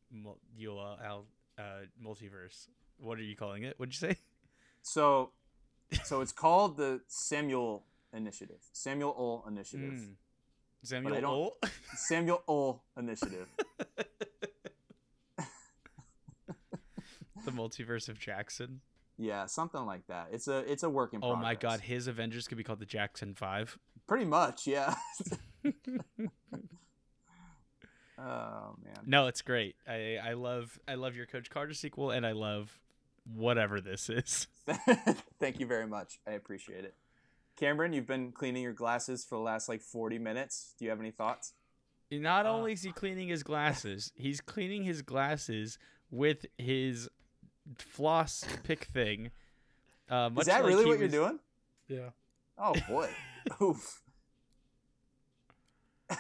L. 1.04 1.26
Uh, 1.58 1.62
multiverse. 2.04 2.68
What 2.98 3.20
are 3.20 3.24
you 3.24 3.36
calling 3.36 3.64
it? 3.64 3.78
What'd 3.78 3.94
you 3.94 4.10
say? 4.10 4.18
so, 4.82 5.32
so 6.04 6.22
it's 6.22 6.32
called 6.32 6.78
the 6.78 7.02
Samuel 7.08 7.86
Initiative. 8.12 8.62
Samuel 8.72 9.14
Ol 9.18 9.46
Initiative. 9.48 9.94
Mm. 9.94 10.14
Samuel 10.84 11.56
I? 11.64 11.70
Samuel 11.96 12.44
Ol 12.48 12.84
Initiative. 12.98 13.48
the 17.46 17.52
multiverse 17.52 18.10
of 18.10 18.20
Jackson. 18.20 18.82
Yeah, 19.18 19.46
something 19.46 19.86
like 19.86 20.08
that. 20.08 20.30
It's 20.32 20.48
a 20.48 20.60
it's 20.70 20.84
a 20.84 20.90
work 20.90 21.14
in 21.14 21.20
Oh 21.24 21.34
progress. 21.34 21.44
my 21.44 21.56
god, 21.56 21.82
his 21.82 22.08
Avengers 22.08 22.48
could 22.48 22.58
be 22.58 22.64
called 22.64 22.80
the 22.80 22.86
Jackson 22.86 23.34
Five. 23.34 23.78
Pretty 24.08 24.26
much, 24.26 24.68
yeah. 24.68 24.96
Oh 28.18 28.76
man. 28.84 29.00
No, 29.06 29.28
it's 29.28 29.42
great. 29.42 29.76
I 29.88 30.18
I 30.24 30.34
love 30.34 30.80
I 30.88 30.96
love 30.96 31.16
your 31.16 31.26
Coach 31.26 31.50
Carter 31.50 31.74
sequel, 31.74 32.12
and 32.12 32.26
I 32.26 32.32
love 32.32 32.80
whatever 33.26 33.82
this 33.82 34.10
is. 34.10 34.48
Thank 35.40 35.60
you 35.60 35.66
very 35.66 35.88
much. 35.88 36.20
I 36.28 36.32
appreciate 36.32 36.86
it. 36.86 36.96
Cameron, 37.56 37.94
you've 37.94 38.08
been 38.08 38.32
cleaning 38.32 38.64
your 38.64 38.74
glasses 38.74 39.24
for 39.24 39.36
the 39.36 39.42
last 39.42 39.70
like 39.70 39.82
40 39.82 40.18
minutes. 40.20 40.74
Do 40.78 40.86
you 40.86 40.92
have 40.92 41.00
any 41.00 41.12
thoughts? 41.12 41.54
Not 42.12 42.46
Uh, 42.46 42.54
only 42.54 42.74
is 42.74 42.84
he 42.84 42.92
cleaning 42.92 43.28
his 43.30 43.44
glasses, 43.44 44.12
he's 44.16 44.42
cleaning 44.42 44.84
his 44.84 45.02
glasses 45.02 45.78
with 46.12 46.46
his 46.58 47.10
floss 47.78 48.44
pick 48.64 48.86
thing. 48.86 49.32
Uh, 50.10 50.30
much 50.30 50.42
Is 50.42 50.48
that 50.48 50.64
like 50.64 50.70
really 50.70 50.84
he 50.84 50.90
what 50.90 51.00
you're 51.00 51.08
doing? 51.08 51.40
Yeah. 51.88 52.10
Oh 52.58 52.76
boy. 52.88 53.10
Oof. 53.62 54.04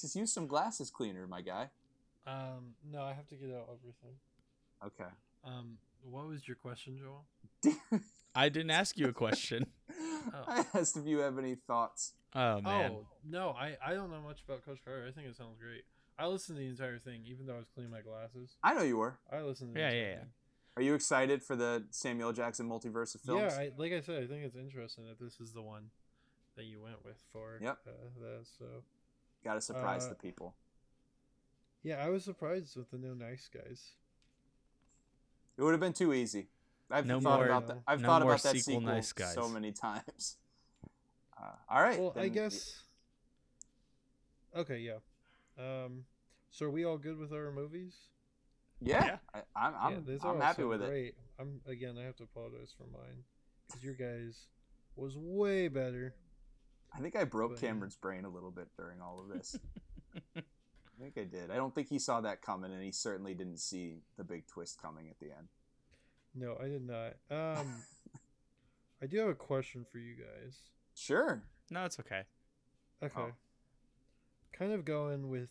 Just 0.00 0.16
use 0.16 0.32
some 0.32 0.46
glasses 0.46 0.90
cleaner, 0.90 1.26
my 1.26 1.42
guy. 1.42 1.68
Um. 2.26 2.74
No, 2.90 3.02
I 3.02 3.12
have 3.12 3.26
to 3.28 3.34
get 3.34 3.50
out 3.50 3.68
everything. 3.68 4.16
Okay. 4.84 5.10
Um. 5.44 5.78
What 6.02 6.28
was 6.28 6.46
your 6.48 6.56
question, 6.56 6.98
Joel? 6.98 7.26
I 8.34 8.48
didn't 8.48 8.70
ask 8.70 8.96
you 8.96 9.08
a 9.08 9.12
question. 9.12 9.66
I 10.48 10.64
asked 10.74 10.96
if 10.96 11.06
you 11.06 11.18
have 11.18 11.38
any 11.38 11.54
thoughts. 11.54 12.12
Oh 12.34 12.60
man. 12.60 12.92
Oh 12.94 13.06
no, 13.28 13.50
I 13.50 13.76
I 13.84 13.94
don't 13.94 14.10
know 14.10 14.20
much 14.20 14.42
about 14.46 14.64
Coach 14.64 14.78
Carter. 14.84 15.06
I 15.08 15.12
think 15.12 15.26
it 15.28 15.36
sounds 15.36 15.56
great. 15.60 15.82
I 16.18 16.26
listened 16.26 16.58
to 16.58 16.62
the 16.62 16.68
entire 16.68 16.98
thing, 16.98 17.22
even 17.26 17.46
though 17.46 17.54
I 17.54 17.58
was 17.58 17.68
cleaning 17.74 17.90
my 17.92 18.02
glasses. 18.02 18.56
I 18.62 18.74
know 18.74 18.82
you 18.82 18.98
were. 18.98 19.18
I 19.32 19.40
listened. 19.40 19.74
To 19.74 19.74
the 19.74 19.80
Yeah, 19.80 19.90
yeah, 19.92 20.02
yeah. 20.02 20.16
thing. 20.18 20.26
Are 20.76 20.82
you 20.82 20.94
excited 20.94 21.42
for 21.42 21.56
the 21.56 21.84
Samuel 21.90 22.32
Jackson 22.32 22.68
multiverse 22.68 23.14
of 23.14 23.22
films? 23.22 23.52
Yeah, 23.54 23.60
I, 23.60 23.70
like 23.76 23.92
I 23.92 24.00
said, 24.00 24.22
I 24.22 24.26
think 24.26 24.44
it's 24.44 24.54
interesting 24.56 25.04
that 25.06 25.18
this 25.18 25.40
is 25.40 25.52
the 25.52 25.62
one 25.62 25.90
that 26.56 26.64
you 26.64 26.80
went 26.82 27.04
with 27.04 27.16
for. 27.32 27.58
Yep. 27.60 27.78
Uh, 27.86 27.90
that, 28.20 28.46
so 28.58 28.64
Got 29.42 29.54
to 29.54 29.60
surprise 29.60 30.04
Uh, 30.04 30.10
the 30.10 30.14
people. 30.14 30.54
yeah, 31.82 31.96
I 32.04 32.10
was 32.10 32.22
surprised 32.24 32.76
with 32.76 32.90
the 32.90 32.98
no 32.98 33.14
nice 33.14 33.48
guys. 33.52 33.92
It 35.56 35.62
would 35.62 35.72
have 35.72 35.80
been 35.80 35.92
too 35.92 36.12
easy. 36.12 36.48
I've 36.90 37.06
No 37.06 37.20
thought 37.20 37.38
more- 37.38 37.46
about 37.46 37.66
that. 37.68 37.78
I've 37.86 38.00
no 38.00 38.08
thought 38.08 38.22
more 38.22 38.32
about 38.32 38.42
that 38.42 38.56
sequel 38.56 38.80
sequel 38.80 38.94
nice 38.94 39.12
guys. 39.12 39.34
so 39.34 39.48
many 39.48 39.72
times. 39.86 40.36
Uh, 41.40 41.52
all 41.68 41.82
right. 41.82 41.98
Well, 41.98 42.12
I 42.16 42.22
then- 42.22 42.32
guess. 42.32 42.82
Okay, 44.56 44.78
yeah. 44.78 44.98
Um, 45.58 46.04
so 46.50 46.66
are 46.66 46.70
we 46.70 46.84
all 46.84 46.98
good 46.98 47.18
with 47.18 47.32
our 47.32 47.50
movies? 47.52 47.94
Yeah, 48.80 49.04
Yeah. 49.04 49.16
I, 49.34 49.38
I'm. 49.66 49.74
I'm, 49.78 50.04
yeah, 50.08 50.16
I'm 50.24 50.40
happy 50.40 50.56
sound 50.62 50.68
with 50.70 50.82
it. 50.82 50.88
great. 50.88 51.14
I'm 51.38 51.60
again. 51.66 51.96
I 52.00 52.04
have 52.04 52.16
to 52.16 52.24
apologize 52.24 52.74
for 52.76 52.84
mine 52.84 53.24
because 53.66 53.82
your 53.84 53.94
guys 53.94 54.46
was 54.96 55.16
way 55.16 55.68
better. 55.68 56.14
I 56.92 56.98
think 57.00 57.14
I 57.14 57.24
broke 57.24 57.52
But. 57.52 57.60
Cameron's 57.60 57.96
brain 57.96 58.24
a 58.24 58.28
little 58.30 58.50
bit 58.50 58.68
during 58.76 59.00
all 59.00 59.20
of 59.20 59.28
this. 59.28 59.56
I 60.36 60.42
think 61.00 61.16
I 61.18 61.24
did. 61.24 61.50
I 61.50 61.56
don't 61.56 61.74
think 61.74 61.88
he 61.88 61.98
saw 61.98 62.20
that 62.22 62.42
coming, 62.42 62.72
and 62.72 62.82
he 62.82 62.90
certainly 62.90 63.32
didn't 63.34 63.58
see 63.58 63.98
the 64.16 64.24
big 64.24 64.46
twist 64.48 64.80
coming 64.82 65.08
at 65.08 65.18
the 65.20 65.26
end. 65.26 65.48
No, 66.34 66.56
I 66.62 66.66
did 66.68 66.82
not. 66.86 67.14
Um, 67.30 67.74
I 69.02 69.06
do 69.06 69.18
have 69.18 69.28
a 69.28 69.34
question 69.34 69.84
for 69.90 69.98
you 69.98 70.14
guys. 70.14 70.56
Sure. 70.94 71.42
No, 71.70 71.84
it's 71.84 71.98
okay. 72.00 72.22
Okay. 73.02 73.14
Oh. 73.20 73.32
Kind 74.52 74.72
of 74.72 74.84
going 74.84 75.28
with 75.30 75.50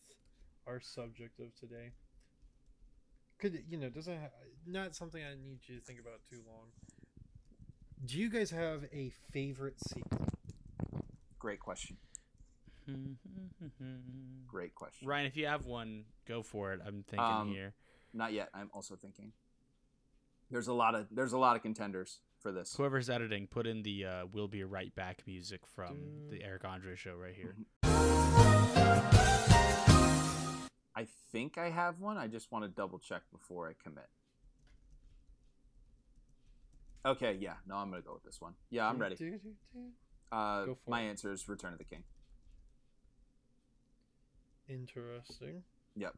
our 0.68 0.80
subject 0.80 1.39
of 1.39 1.56
today. 1.56 1.91
Could 3.39 3.64
you 3.69 3.77
know? 3.77 3.89
Doesn't 3.89 4.19
ha- 4.19 4.30
not 4.68 4.95
something 4.95 5.22
I 5.23 5.31
need 5.35 5.60
you 5.64 5.76
to 5.80 5.81
think 5.81 5.99
about 5.99 6.19
too 6.30 6.41
long. 6.47 6.68
Do 8.06 8.18
you 8.18 8.30
guys 8.30 8.51
have 8.51 8.84
a 8.93 9.11
favorite 9.34 9.76
sequel? 9.88 10.27
Great 11.39 11.60
question. 11.60 11.97
Great 14.47 14.76
question. 14.76 15.07
Ryan, 15.07 15.26
if 15.27 15.38
you 15.38 15.45
have 15.47 15.65
one, 15.65 16.06
go 16.27 16.41
for 16.43 16.73
it. 16.73 16.81
I'm 16.85 17.03
thinking 17.07 17.19
Um, 17.26 17.47
here. 17.49 17.73
Not 18.14 18.34
yet. 18.34 18.49
I'm 18.53 18.69
also 18.73 18.95
thinking. 18.95 19.31
There's 20.52 20.68
a 20.68 20.74
lot 20.74 20.96
of 20.96 21.08
there's 21.12 21.34
a 21.34 21.38
lot 21.38 21.56
of 21.56 21.62
contenders 21.62 22.20
for 22.40 22.52
this. 22.52 22.74
Whoever's 22.76 23.10
editing, 23.10 23.48
put 23.48 23.68
in 23.68 23.84
the 23.84 24.06
uh, 24.06 24.26
"We'll 24.32 24.48
Be 24.48 24.64
Right 24.64 24.94
Back" 24.96 25.22
music 25.28 25.62
from 25.76 25.98
the 26.30 26.44
Eric 26.44 26.66
Andre 26.66 26.96
show 26.96 27.14
right 27.16 27.36
here. 27.36 27.56
I 30.96 31.08
think 31.32 31.58
I 31.58 31.70
have 31.70 32.00
one. 32.00 32.18
I 32.18 32.28
just 32.28 32.52
want 32.52 32.66
to 32.66 32.70
double 32.70 32.98
check 33.00 33.22
before 33.32 33.70
I 33.70 33.74
commit. 33.82 34.10
Okay, 37.06 37.38
yeah. 37.40 37.54
No, 37.68 37.76
I'm 37.76 37.90
gonna 37.90 38.02
go 38.02 38.14
with 38.14 38.24
this 38.24 38.42
one. 38.42 38.54
Yeah, 38.70 38.90
I'm 38.90 38.98
ready. 38.98 39.16
Uh, 40.32 40.66
my 40.88 41.02
it. 41.02 41.10
answer 41.10 41.32
is 41.32 41.48
Return 41.48 41.74
of 41.74 41.80
the 41.80 41.86
King. 41.86 42.04
Interesting. 44.68 45.64
Yep. 45.96 46.16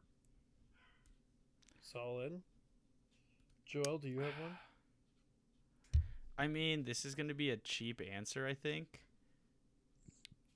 Solid. 1.80 2.42
Joel, 3.66 3.98
do 3.98 4.08
you 4.08 4.20
have 4.20 4.34
one? 4.40 4.56
I 6.38 6.46
mean, 6.48 6.84
this 6.84 7.04
is 7.04 7.14
going 7.14 7.28
to 7.28 7.34
be 7.34 7.50
a 7.50 7.56
cheap 7.56 8.00
answer, 8.12 8.46
I 8.46 8.54
think. 8.54 9.00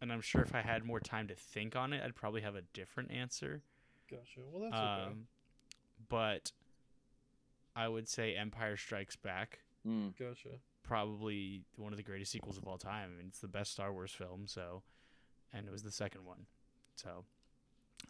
And 0.01 0.13
I'm 0.13 0.21
sure 0.21 0.43
if 0.43 0.55
I 0.55 0.61
had 0.61 0.85
more 0.85 1.01
time 1.01 1.29
to 1.29 1.35
think 1.35 1.77
on 1.77 1.93
it, 1.93 2.03
I'd 2.05 2.15
probably 2.15 2.43
have 2.43 2.55
a 2.55 2.63
different 2.75 3.11
answer. 3.11 3.63
Gotcha. 4.11 4.41
Well, 4.53 4.63
that's 4.63 4.75
okay. 4.75 5.11
Um, 5.11 5.27
but 6.09 6.53
I 7.75 7.89
would 7.89 8.09
say 8.09 8.35
Empire 8.35 8.77
Strikes 8.77 9.17
Back, 9.17 9.61
Mm. 9.87 10.17
Gotcha. 10.19 10.49
probably 10.83 11.63
one 11.77 11.93
of 11.93 11.97
the 11.97 12.03
greatest 12.03 12.33
sequels 12.33 12.59
of 12.59 12.67
all 12.67 12.77
time. 12.79 13.11
I 13.15 13.19
mean, 13.19 13.27
it's 13.29 13.39
the 13.41 13.49
best 13.49 13.73
Star 13.73 13.93
Wars 13.93 14.13
film, 14.13 14.47
so, 14.47 14.83
and 15.53 15.67
it 15.67 15.71
was 15.71 15.83
the 15.85 15.93
second 15.93 16.25
one. 16.25 16.47
So, 16.97 17.25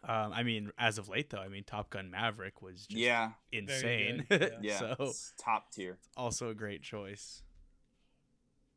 um, 0.03 0.31
I 0.33 0.43
mean, 0.43 0.71
as 0.77 0.97
of 0.97 1.09
late 1.09 1.29
though, 1.29 1.39
I 1.39 1.47
mean, 1.47 1.63
Top 1.63 1.89
Gun 1.89 2.11
Maverick 2.11 2.61
was 2.61 2.85
just 2.87 2.91
Yeah, 3.01 3.31
insane. 3.51 4.25
good, 4.29 4.53
yeah. 4.61 4.79
so 4.79 4.95
it's 4.99 5.33
top 5.37 5.71
tier. 5.71 5.97
also 6.15 6.49
a 6.49 6.53
great 6.53 6.81
choice. 6.83 7.41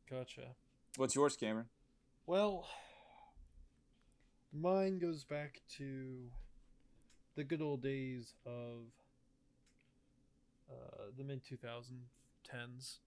Gotcha. 0.09 0.55
What's 0.97 1.15
yours, 1.15 1.35
Cameron? 1.37 1.67
Well, 2.25 2.67
mine 4.51 4.99
goes 4.99 5.23
back 5.23 5.61
to 5.77 6.29
the 7.35 7.43
good 7.43 7.61
old 7.61 7.81
days 7.81 8.33
of 8.45 8.87
uh, 10.69 11.05
the 11.17 11.23
mid 11.23 11.41
2010s. 11.45 12.97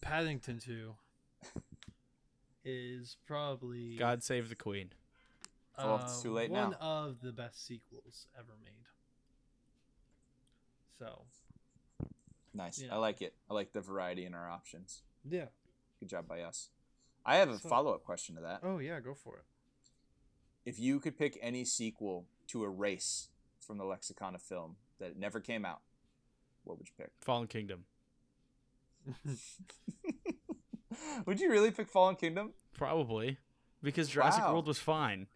Paddington 0.00 0.58
2 0.60 0.94
is 2.64 3.16
probably 3.26 3.96
God 3.98 4.22
save 4.22 4.48
the 4.48 4.54
Queen. 4.54 4.90
Well, 5.84 6.00
it's 6.02 6.22
too 6.22 6.32
late 6.32 6.50
Uh, 6.50 6.54
one 6.54 6.70
now. 6.72 6.76
of 6.80 7.20
the 7.20 7.32
best 7.32 7.64
sequels 7.66 8.26
ever 8.38 8.52
made. 8.62 8.84
So, 10.98 11.24
Nice. 12.52 12.80
Yeah. 12.82 12.94
I 12.94 12.98
like 12.98 13.22
it. 13.22 13.34
I 13.48 13.54
like 13.54 13.72
the 13.72 13.80
variety 13.80 14.24
in 14.26 14.34
our 14.34 14.50
options. 14.50 15.02
yeah. 15.24 15.46
Good 16.00 16.08
job 16.08 16.26
by 16.26 16.40
us. 16.42 16.70
I 17.24 17.36
have 17.36 17.48
a 17.50 17.58
So- 17.58 17.68
follow 17.68 17.94
up 17.94 18.02
question 18.04 18.34
to 18.36 18.40
that. 18.40 18.60
Oh, 18.64 18.78
yeah, 18.78 18.98
go 19.00 19.14
for 19.14 19.36
it. 19.38 19.44
If 20.64 20.78
you 20.78 20.98
could 21.00 21.16
pick 21.16 21.38
any 21.40 21.64
sequel 21.64 22.26
to 22.48 22.64
erase 22.64 23.28
from 23.60 23.78
the 23.78 23.84
lexicon 23.84 24.34
of 24.34 24.42
film 24.42 24.78
that 24.98 25.16
never 25.16 25.40
came 25.40 25.64
out, 25.64 25.82
what 26.64 26.76
would 26.78 26.88
you 26.88 26.94
pick? 26.96 27.12
Fallen 27.20 27.46
Kingdom. 27.48 27.84
would 31.26 31.40
you 31.40 31.50
really 31.50 31.70
pick 31.70 31.88
Fallen 31.88 32.16
Kingdom? 32.16 32.52
Probably. 32.72 33.38
Because 33.82 34.08
Jurassic 34.08 34.42
Wow. 34.44 34.52
World 34.54 34.66
was 34.66 34.78
fine. 34.78 35.28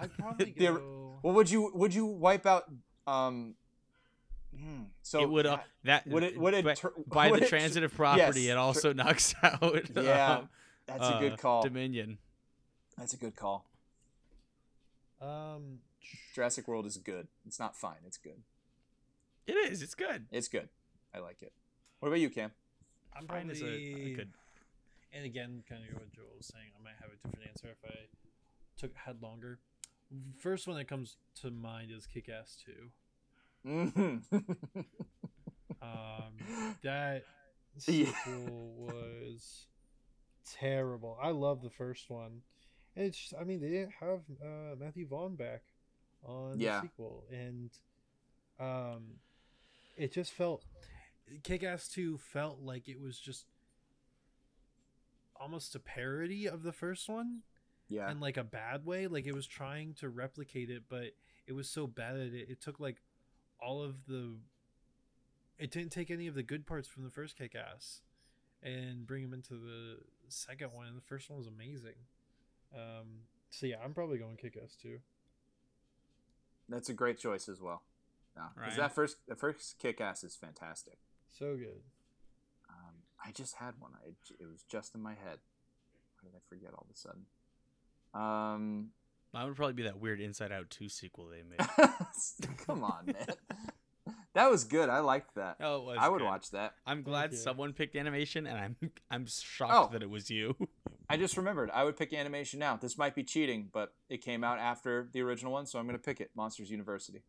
I'd 0.00 0.12
probably 0.18 0.50
go. 0.52 1.18
Well, 1.22 1.34
would 1.34 1.50
you 1.50 1.70
would 1.74 1.94
you 1.94 2.06
wipe 2.06 2.46
out? 2.46 2.64
Um, 3.06 3.54
hmm, 4.56 4.82
so 5.02 5.20
it 5.20 5.30
would 5.30 5.46
uh, 5.46 5.58
that 5.84 6.06
would 6.06 6.22
it 6.22 6.38
would 6.38 6.54
it 6.54 6.64
by, 6.64 6.74
tur- 6.74 6.92
by 7.06 7.30
would 7.30 7.40
the 7.40 7.46
it- 7.46 7.48
transitive 7.48 7.94
property 7.94 8.42
yes, 8.42 8.52
it 8.52 8.56
also 8.56 8.92
knocks 8.92 9.34
out 9.42 9.62
Yeah, 9.94 10.34
um, 10.38 10.48
That's 10.86 11.02
a 11.02 11.14
uh, 11.16 11.20
good 11.20 11.38
call. 11.38 11.62
Dominion. 11.62 12.18
That's 12.96 13.14
a 13.14 13.16
good 13.16 13.36
call. 13.36 13.66
Um, 15.20 15.80
Jurassic 16.34 16.66
World 16.66 16.86
is 16.86 16.96
good. 16.96 17.28
It's 17.46 17.58
not 17.58 17.76
fine. 17.76 17.96
It's 18.06 18.16
good. 18.18 18.42
It 19.46 19.52
is. 19.52 19.82
It's 19.82 19.94
good. 19.94 20.26
It's 20.30 20.48
good. 20.48 20.68
I 21.14 21.18
like 21.18 21.42
it. 21.42 21.52
What 21.98 22.08
about 22.08 22.20
you, 22.20 22.30
Cam? 22.30 22.52
I'm 23.14 23.26
Fine 23.26 23.48
probably 23.48 23.52
is 23.52 23.62
a, 23.62 23.66
a 23.66 24.14
good. 24.14 24.30
and 25.12 25.24
again, 25.24 25.62
kind 25.68 25.82
of 25.88 25.94
what 25.94 26.12
Joel 26.12 26.26
was 26.36 26.46
saying. 26.46 26.66
I 26.78 26.82
might 26.82 26.94
have 27.00 27.10
a 27.10 27.16
different 27.26 27.48
answer 27.48 27.68
if 27.68 27.90
I 27.90 27.94
took 28.78 28.94
had 28.94 29.20
longer. 29.22 29.58
First 30.38 30.66
one 30.66 30.76
that 30.76 30.88
comes 30.88 31.16
to 31.42 31.50
mind 31.50 31.90
is 31.96 32.06
Kick 32.06 32.28
Ass 32.28 32.56
Two. 32.64 32.90
Mm-hmm. 33.68 34.80
Um, 35.82 36.34
that 36.82 37.24
Yeah. 37.86 38.06
sequel 38.06 38.74
was 38.76 39.66
terrible. 40.58 41.16
I 41.22 41.30
love 41.30 41.62
the 41.62 41.70
first 41.70 42.10
one. 42.10 42.42
And 42.96 43.06
it's 43.06 43.16
just, 43.18 43.34
I 43.40 43.44
mean, 43.44 43.60
they 43.60 43.68
didn't 43.70 43.92
have 44.00 44.20
uh, 44.44 44.74
Matthew 44.78 45.06
Vaughn 45.06 45.36
back 45.36 45.62
on 46.24 46.58
Yeah. 46.58 46.80
the 46.80 46.88
sequel, 46.88 47.24
and 47.30 47.70
um, 48.58 49.04
it 49.96 50.12
just 50.12 50.32
felt 50.32 50.64
Kick 51.44 51.62
Ass 51.62 51.88
Two 51.88 52.18
felt 52.18 52.60
like 52.60 52.88
it 52.88 53.00
was 53.00 53.18
just 53.18 53.46
almost 55.40 55.74
a 55.74 55.78
parody 55.80 56.46
of 56.46 56.62
the 56.62 56.72
first 56.72 57.08
one, 57.08 57.40
Yeah. 57.90 58.10
in 58.10 58.20
like 58.20 58.36
a 58.36 58.44
bad 58.44 58.86
way. 58.86 59.06
Like 59.06 59.26
it 59.26 59.34
was 59.34 59.46
trying 59.46 59.94
to 59.94 60.08
replicate 60.08 60.70
it, 60.70 60.84
but 60.88 61.10
it 61.46 61.52
was 61.52 61.68
so 61.68 61.86
bad 61.86 62.14
at 62.14 62.32
it. 62.32 62.48
It 62.48 62.60
took 62.62 62.80
like 62.80 63.02
all 63.60 63.82
of 63.82 64.06
the. 64.06 64.36
It 65.58 65.70
didn't 65.70 65.92
take 65.92 66.10
any 66.10 66.26
of 66.26 66.34
the 66.34 66.42
good 66.42 66.66
parts 66.66 66.88
from 66.88 67.04
the 67.04 67.10
first 67.10 67.36
Kick 67.36 67.54
Ass, 67.54 68.00
and 68.62 69.06
bring 69.06 69.22
them 69.22 69.34
into 69.34 69.54
the 69.54 69.98
second 70.28 70.70
one. 70.72 70.86
And 70.86 70.96
the 70.96 71.02
first 71.02 71.28
one 71.28 71.38
was 71.38 71.48
amazing. 71.48 71.96
Um. 72.74 73.24
So 73.50 73.66
yeah, 73.66 73.76
I'm 73.84 73.92
probably 73.92 74.18
going 74.18 74.36
Kick 74.36 74.56
Ass 74.62 74.76
too. 74.80 75.00
That's 76.68 76.88
a 76.88 76.94
great 76.94 77.18
choice 77.18 77.48
as 77.48 77.60
well. 77.60 77.82
No, 78.36 78.44
because 78.54 78.78
Ryan? 78.78 78.80
that 78.80 78.94
first 78.94 79.16
the 79.26 79.34
first 79.34 79.76
kick 79.80 80.00
ass 80.00 80.22
is 80.22 80.36
fantastic. 80.36 80.98
So 81.36 81.56
good. 81.56 81.82
Um, 82.68 82.94
I 83.24 83.32
just 83.32 83.56
had 83.56 83.74
one. 83.80 83.92
I, 84.04 84.10
it 84.38 84.46
was 84.46 84.62
just 84.68 84.94
in 84.94 85.02
my 85.02 85.14
head. 85.14 85.38
Why 86.20 86.30
did 86.30 86.36
I 86.36 86.40
forget 86.48 86.70
all 86.72 86.86
of 86.88 86.94
a 86.94 86.98
sudden? 86.98 87.26
Um, 88.14 88.90
That 89.32 89.44
would 89.46 89.56
probably 89.56 89.74
be 89.74 89.82
that 89.84 89.98
weird 90.00 90.20
Inside 90.20 90.52
Out 90.52 90.70
2 90.70 90.88
sequel 90.88 91.26
they 91.28 91.42
made. 91.42 91.58
come 92.66 92.82
on, 92.84 93.06
man. 93.06 93.26
That 94.34 94.48
was 94.50 94.64
good. 94.64 94.88
I 94.88 95.00
liked 95.00 95.34
that. 95.34 95.56
Oh, 95.60 95.76
it 95.78 95.84
was 95.86 95.98
I 96.00 96.08
would 96.08 96.18
good. 96.18 96.24
watch 96.26 96.50
that. 96.52 96.74
I'm 96.86 97.02
glad 97.02 97.34
someone 97.34 97.72
picked 97.72 97.96
animation, 97.96 98.46
and 98.46 98.58
I'm 98.58 98.76
I'm 99.10 99.26
shocked 99.26 99.72
Oh. 99.74 99.88
that 99.92 100.02
it 100.02 100.10
was 100.10 100.30
you. 100.30 100.56
I 101.08 101.16
just 101.16 101.36
remembered. 101.36 101.70
I 101.72 101.82
would 101.82 101.96
pick 101.96 102.12
animation 102.12 102.60
now. 102.60 102.76
This 102.76 102.96
might 102.96 103.16
be 103.16 103.24
cheating, 103.24 103.68
but 103.72 103.92
it 104.08 104.18
came 104.22 104.44
out 104.44 104.60
after 104.60 105.08
the 105.12 105.20
original 105.22 105.52
one, 105.52 105.66
so 105.66 105.78
I'm 105.80 105.86
going 105.86 105.98
to 105.98 106.02
pick 106.02 106.20
it. 106.20 106.30
Monsters 106.36 106.70
University. 106.70 107.22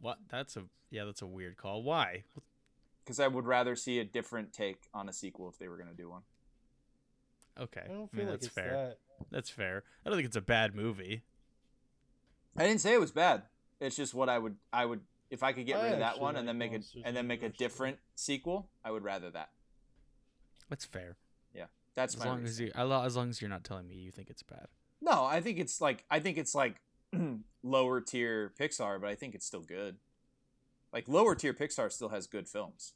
what? 0.00 0.18
That's 0.28 0.56
a 0.58 0.64
yeah. 0.90 1.04
That's 1.06 1.22
a 1.22 1.26
weird 1.26 1.56
call. 1.56 1.82
Why? 1.82 2.24
Because 3.02 3.18
I 3.18 3.28
would 3.28 3.46
rather 3.46 3.74
see 3.74 3.98
a 3.98 4.04
different 4.04 4.52
take 4.52 4.82
on 4.92 5.08
a 5.08 5.12
sequel 5.14 5.48
if 5.48 5.58
they 5.58 5.66
were 5.68 5.78
going 5.78 5.88
to 5.90 5.96
do 5.96 6.10
one. 6.10 6.22
Okay, 7.58 7.82
I 7.84 7.88
don't 7.88 8.04
I 8.04 8.06
feel 8.08 8.18
mean, 8.18 8.26
like 8.26 8.34
that's 8.40 8.46
it's 8.46 8.54
fair. 8.54 8.70
that. 8.72 8.98
That's 9.30 9.50
fair. 9.50 9.84
I 10.04 10.08
don't 10.08 10.16
think 10.18 10.26
it's 10.26 10.36
a 10.36 10.40
bad 10.40 10.74
movie. 10.74 11.22
I 12.56 12.66
didn't 12.66 12.80
say 12.80 12.94
it 12.94 13.00
was 13.00 13.12
bad. 13.12 13.42
It's 13.80 13.96
just 13.96 14.14
what 14.14 14.28
I 14.28 14.38
would 14.38 14.56
I 14.72 14.84
would 14.84 15.00
if 15.30 15.42
I 15.42 15.52
could 15.52 15.66
get 15.66 15.78
I 15.78 15.84
rid 15.84 15.92
of 15.94 15.98
that 16.00 16.08
actually 16.08 16.22
one 16.22 16.36
and 16.36 16.48
then 16.48 16.58
make 16.58 16.72
a 16.72 16.74
Monsters 16.74 17.02
and 17.04 17.16
then 17.16 17.26
make 17.26 17.42
a 17.42 17.48
different 17.48 17.98
sequel, 18.16 18.68
I 18.84 18.90
would 18.90 19.04
rather 19.04 19.30
that. 19.30 19.50
That's 20.68 20.84
fair. 20.84 21.16
Yeah, 21.54 21.66
that's 21.94 22.14
As 22.14 22.20
my 22.20 22.26
long 22.26 22.40
reason. 22.42 22.66
as 22.66 22.74
you, 22.76 22.92
as 23.04 23.16
long 23.16 23.30
as 23.30 23.40
you're 23.40 23.50
not 23.50 23.64
telling 23.64 23.88
me 23.88 23.94
you 23.96 24.10
think 24.10 24.30
it's 24.30 24.42
bad. 24.42 24.66
No, 25.00 25.24
I 25.24 25.40
think 25.40 25.58
it's 25.58 25.80
like 25.80 26.04
I 26.10 26.20
think 26.20 26.36
it's 26.36 26.54
like 26.54 26.76
lower 27.62 28.00
tier 28.00 28.52
Pixar, 28.58 29.00
but 29.00 29.08
I 29.08 29.14
think 29.14 29.34
it's 29.34 29.46
still 29.46 29.62
good. 29.62 29.96
Like 30.92 31.08
lower 31.08 31.34
tier 31.34 31.54
Pixar 31.54 31.90
still 31.92 32.08
has 32.08 32.26
good 32.26 32.48
films. 32.48 32.94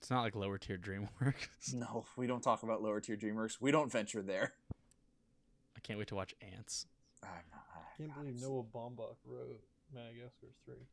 It's 0.00 0.10
not 0.10 0.22
like 0.22 0.34
lower 0.34 0.56
tier 0.58 0.78
DreamWorks. 0.78 1.74
No, 1.74 2.06
we 2.16 2.26
don't 2.26 2.40
talk 2.42 2.62
about 2.62 2.82
lower 2.82 3.00
tier 3.00 3.16
DreamWorks. 3.16 3.58
We 3.60 3.70
don't 3.70 3.92
venture 3.92 4.22
there. 4.22 4.52
I 5.76 5.80
can't 5.80 5.98
wait 5.98 6.08
to 6.08 6.14
watch 6.14 6.34
Antz. 6.40 6.86
I'm 7.22 7.28
not- 7.52 7.64
I- 7.74 7.96
Can't 7.98 8.14
believe 8.14 8.34
I'm 8.36 8.40
Noah 8.40 8.64
Baumbach 8.64 9.16
wrote 9.26 9.60
Madagascar 9.92 10.46
three. 10.64 10.86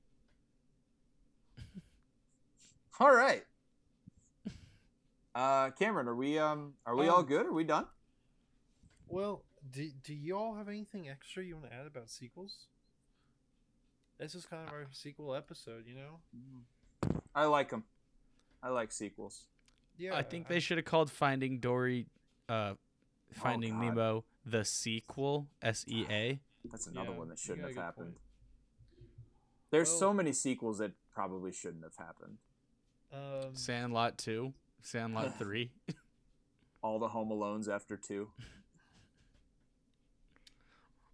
All 2.99 3.13
right. 3.15 3.43
Uh, 5.34 5.69
Cameron, 5.71 6.07
are 6.07 6.15
we 6.15 6.39
um 6.39 6.73
are 6.85 6.95
we 6.95 7.07
all 7.07 7.19
Um, 7.19 7.25
good? 7.27 7.45
Are 7.45 7.53
we 7.53 7.63
done? 7.63 7.85
Well, 9.07 9.43
do 9.71 9.88
do 10.03 10.13
you 10.15 10.35
all 10.35 10.55
have 10.55 10.67
anything 10.67 11.07
extra 11.07 11.43
you 11.43 11.55
want 11.57 11.69
to 11.69 11.73
add 11.75 11.85
about 11.85 12.09
sequels? 12.09 12.65
This 14.19 14.34
is 14.34 14.47
kind 14.47 14.67
of 14.67 14.73
our 14.73 14.88
sequel 14.91 15.35
episode, 15.35 15.85
you 15.85 15.93
know. 15.95 17.19
I 17.35 17.45
like 17.45 17.69
them. 17.69 17.84
I 18.63 18.69
like 18.69 18.91
sequels. 18.91 19.45
Yeah, 19.97 20.15
I 20.15 20.23
think 20.23 20.47
they 20.47 20.59
should 20.59 20.77
have 20.77 20.85
called 20.85 21.09
Finding 21.11 21.59
Dory, 21.59 22.05
uh, 22.49 22.73
Finding 23.34 23.73
God. 23.73 23.81
Nemo 23.81 24.23
the 24.45 24.63
sequel. 24.63 25.47
S 25.61 25.84
E 25.88 26.05
A. 26.09 26.39
That's 26.71 26.88
another 26.88 27.11
Yeah, 27.11 27.17
one 27.17 27.29
that 27.29 27.39
shouldn't 27.39 27.67
have 27.67 27.75
happened. 27.75 28.13
point. 28.15 28.17
There's 29.71 29.89
so 29.89 30.13
many 30.13 30.31
sequels 30.34 30.77
that 30.77 30.91
probably 31.11 31.51
shouldn't 31.51 31.84
have 31.84 31.95
happened. 31.97 32.38
Um, 33.11 33.53
Sandlot 33.55 34.17
two. 34.17 34.53
Sandlot 34.81 35.38
three. 35.39 35.71
All 36.81 36.99
the 36.99 37.09
Home 37.09 37.29
Alones 37.29 37.67
after 37.67 37.97
two. 37.97 38.29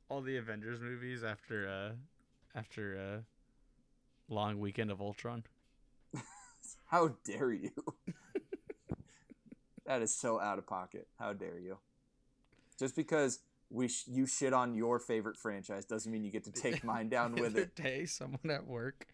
All 0.10 0.22
the 0.22 0.38
Avengers 0.38 0.80
movies 0.80 1.24
after 1.24 1.68
uh, 1.68 1.94
after 2.58 2.98
uh, 2.98 3.22
long 4.34 4.60
weekend 4.60 4.92
of 4.92 5.02
Ultron. 5.02 5.44
How 6.94 7.16
dare 7.26 7.52
you? 7.52 7.72
that 9.88 10.04
is 10.04 10.16
so 10.16 10.40
out 10.40 10.60
of 10.60 10.68
pocket. 10.68 11.08
How 11.18 11.34
dare 11.34 11.58
you? 11.58 11.80
Just 12.78 12.96
because 12.96 13.40
we 13.72 13.88
sh- 13.88 14.04
you 14.08 14.28
shit 14.28 14.54
on 14.54 14.76
your 14.76 15.00
favorite 15.00 15.36
franchise 15.36 15.86
doesn't 15.86 16.12
mean 16.12 16.24
you 16.24 16.30
get 16.30 16.44
to 16.44 16.52
take 16.62 16.84
mine 16.84 17.10
down 17.10 17.34
with 17.34 17.58
it. 17.58 17.76
day, 17.76 18.06
someone 18.06 18.48
at 18.52 18.68
work. 18.68 19.08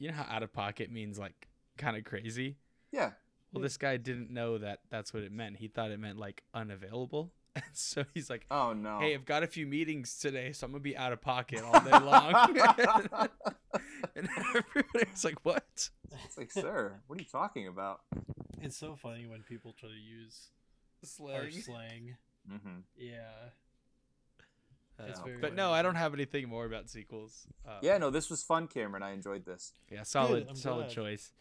You 0.00 0.08
know 0.08 0.14
how 0.14 0.34
out 0.34 0.42
of 0.42 0.52
pocket 0.52 0.90
means 0.90 1.16
like 1.16 1.46
kind 1.78 1.96
of 1.96 2.02
crazy. 2.02 2.56
Yeah. 2.90 3.12
Well, 3.52 3.62
this 3.62 3.76
guy 3.76 3.96
didn't 3.96 4.32
know 4.32 4.58
that 4.58 4.80
that's 4.90 5.14
what 5.14 5.22
it 5.22 5.30
meant. 5.30 5.58
He 5.58 5.68
thought 5.68 5.92
it 5.92 6.00
meant 6.00 6.18
like 6.18 6.42
unavailable. 6.54 7.30
And 7.54 7.64
so 7.72 8.04
he's 8.14 8.28
like, 8.28 8.46
Oh 8.50 8.72
no. 8.72 8.98
"Hey, 8.98 9.14
I've 9.14 9.26
got 9.26 9.44
a 9.44 9.46
few 9.46 9.64
meetings 9.64 10.18
today, 10.18 10.50
so 10.50 10.64
I'm 10.66 10.72
gonna 10.72 10.82
be 10.82 10.96
out 10.96 11.12
of 11.12 11.20
pocket 11.20 11.62
all 11.62 11.80
day 11.82 11.90
long." 11.92 12.34
and 14.16 14.28
everybody's 14.56 15.24
like, 15.24 15.38
"What?" 15.44 15.90
It's 16.24 16.36
like, 16.38 16.50
sir, 16.52 17.00
what 17.06 17.18
are 17.18 17.22
you 17.22 17.28
talking 17.30 17.66
about? 17.66 18.00
it's 18.62 18.76
so 18.76 18.94
funny 18.96 19.26
when 19.26 19.42
people 19.42 19.74
try 19.78 19.88
to 19.88 19.94
use 19.94 20.48
Slang. 21.02 21.50
slang. 21.52 22.16
Mm-hmm. 22.50 22.80
Yeah, 22.96 23.20
Uh, 24.98 25.04
but 25.24 25.40
funny. 25.40 25.54
no, 25.56 25.72
I 25.72 25.82
don't 25.82 25.94
have 25.94 26.12
anything 26.14 26.48
more 26.48 26.66
about 26.66 26.88
sequels. 26.90 27.46
Uh, 27.66 27.78
Yeah, 27.82 27.96
no, 27.98 28.10
this 28.10 28.28
was 28.28 28.42
fun, 28.42 28.66
Cameron. 28.68 29.02
I 29.02 29.12
enjoyed 29.12 29.44
this. 29.46 29.72
yeah, 29.90 30.02
solid, 30.02 30.46
I'm 30.48 30.56
solid 30.56 30.86
glad. 30.86 30.90
choice. 30.94 31.32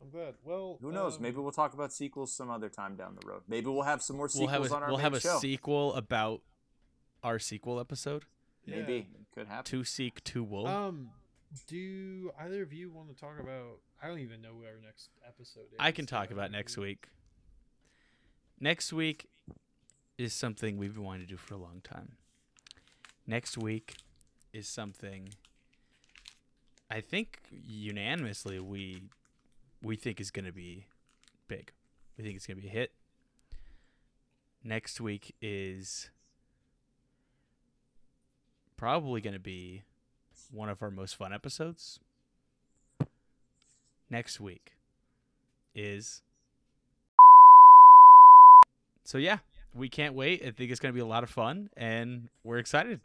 I'm 0.00 0.10
glad. 0.10 0.34
Well, 0.44 0.78
Who 0.82 0.92
knows? 0.92 1.16
um, 1.16 1.22
Maybe 1.22 1.36
we'll 1.38 1.52
talk 1.52 1.72
about 1.74 1.92
sequels 1.92 2.32
some 2.32 2.50
other 2.50 2.68
time 2.68 2.96
down 2.96 3.16
the 3.20 3.26
road. 3.26 3.42
Maybe 3.48 3.66
we'll 3.66 3.82
have 3.82 4.02
some 4.02 4.16
more 4.16 4.24
We'll 4.34 4.46
sequels 4.48 4.50
have 4.50 4.70
a, 4.70 4.74
on 4.74 4.82
our 4.82 4.88
show. 4.88 4.92
we'll 4.92 4.96
main 4.98 5.04
have 5.04 5.14
a 5.14 5.20
show. 5.20 5.38
sequel 5.38 5.94
about 5.94 6.42
our 7.22 7.38
sequel 7.38 7.80
episode. 7.80 8.24
yeah. 8.66 8.76
Maybe 8.76 8.96
it 8.98 9.26
could 9.34 9.46
happen. 9.48 9.64
To 9.70 9.84
seek, 9.84 10.22
to 10.24 10.42
wolf. 10.44 10.68
Um, 10.68 11.10
do 11.62 12.30
either 12.40 12.62
of 12.62 12.72
you 12.72 12.90
want 12.90 13.08
to 13.08 13.14
talk 13.14 13.38
about? 13.40 13.78
I 14.02 14.08
don't 14.08 14.20
even 14.20 14.40
know 14.42 14.54
what 14.54 14.66
our 14.66 14.80
next 14.84 15.10
episode 15.26 15.66
is. 15.72 15.76
I 15.78 15.90
can 15.90 16.06
talk 16.06 16.30
about 16.30 16.50
next 16.50 16.76
week. 16.76 17.08
Next 18.60 18.92
week 18.92 19.28
is 20.18 20.32
something 20.32 20.78
we've 20.78 20.94
been 20.94 21.04
wanting 21.04 21.22
to 21.22 21.28
do 21.28 21.36
for 21.36 21.54
a 21.54 21.58
long 21.58 21.80
time. 21.82 22.12
Next 23.26 23.58
week 23.58 23.96
is 24.52 24.68
something 24.68 25.30
I 26.90 27.00
think 27.00 27.40
unanimously 27.50 28.60
we 28.60 29.02
we 29.82 29.96
think 29.96 30.20
is 30.20 30.30
going 30.30 30.44
to 30.46 30.52
be 30.52 30.86
big. 31.48 31.72
We 32.16 32.24
think 32.24 32.36
it's 32.36 32.46
going 32.46 32.56
to 32.56 32.62
be 32.62 32.68
a 32.68 32.72
hit. 32.72 32.92
Next 34.64 35.00
week 35.00 35.34
is 35.40 36.10
probably 38.76 39.20
going 39.20 39.34
to 39.34 39.40
be 39.40 39.82
one 40.50 40.68
of 40.68 40.82
our 40.82 40.90
most 40.90 41.16
fun 41.16 41.32
episodes. 41.32 42.00
Next 44.08 44.40
week 44.40 44.72
is 45.74 46.22
so 49.04 49.18
yeah 49.18 49.38
we 49.74 49.90
can't 49.90 50.14
wait 50.14 50.40
i 50.42 50.50
think 50.50 50.70
it's 50.70 50.80
going 50.80 50.90
to 50.90 50.94
be 50.94 51.02
a 51.02 51.06
lot 51.06 51.22
of 51.22 51.28
fun 51.28 51.68
and 51.76 52.30
we're 52.44 52.56
excited 52.56 52.98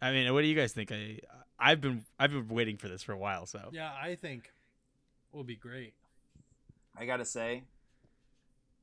i 0.00 0.10
mean 0.10 0.32
what 0.34 0.40
do 0.40 0.48
you 0.48 0.56
guys 0.56 0.72
think 0.72 0.90
I, 0.90 1.20
i've 1.60 1.80
been 1.80 2.04
i've 2.18 2.32
been 2.32 2.48
waiting 2.48 2.76
for 2.76 2.88
this 2.88 3.04
for 3.04 3.12
a 3.12 3.16
while 3.16 3.46
so 3.46 3.68
Yeah, 3.70 3.92
I 4.02 4.16
think 4.16 4.50
it 5.32 5.36
will 5.36 5.44
be 5.44 5.54
great. 5.54 5.94
I 6.96 7.06
gotta 7.06 7.24
say, 7.24 7.62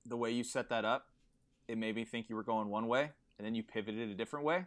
the 0.06 0.18
way 0.18 0.32
you 0.32 0.44
set 0.44 0.70
that 0.70 0.86
up, 0.86 1.06
it 1.68 1.78
made 1.78 1.96
me 1.96 2.06
think 2.06 2.30
you 2.30 2.36
were 2.36 2.44
going 2.44 2.70
one 2.70 2.88
way, 2.88 3.12
and 3.38 3.46
then 3.46 3.54
you 3.54 3.62
pivoted 3.62 4.10
a 4.10 4.16
different 4.16 4.46
way. 4.46 4.66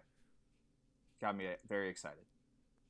Got 1.20 1.36
me 1.36 1.46
very 1.68 1.88
excited. 1.88 2.22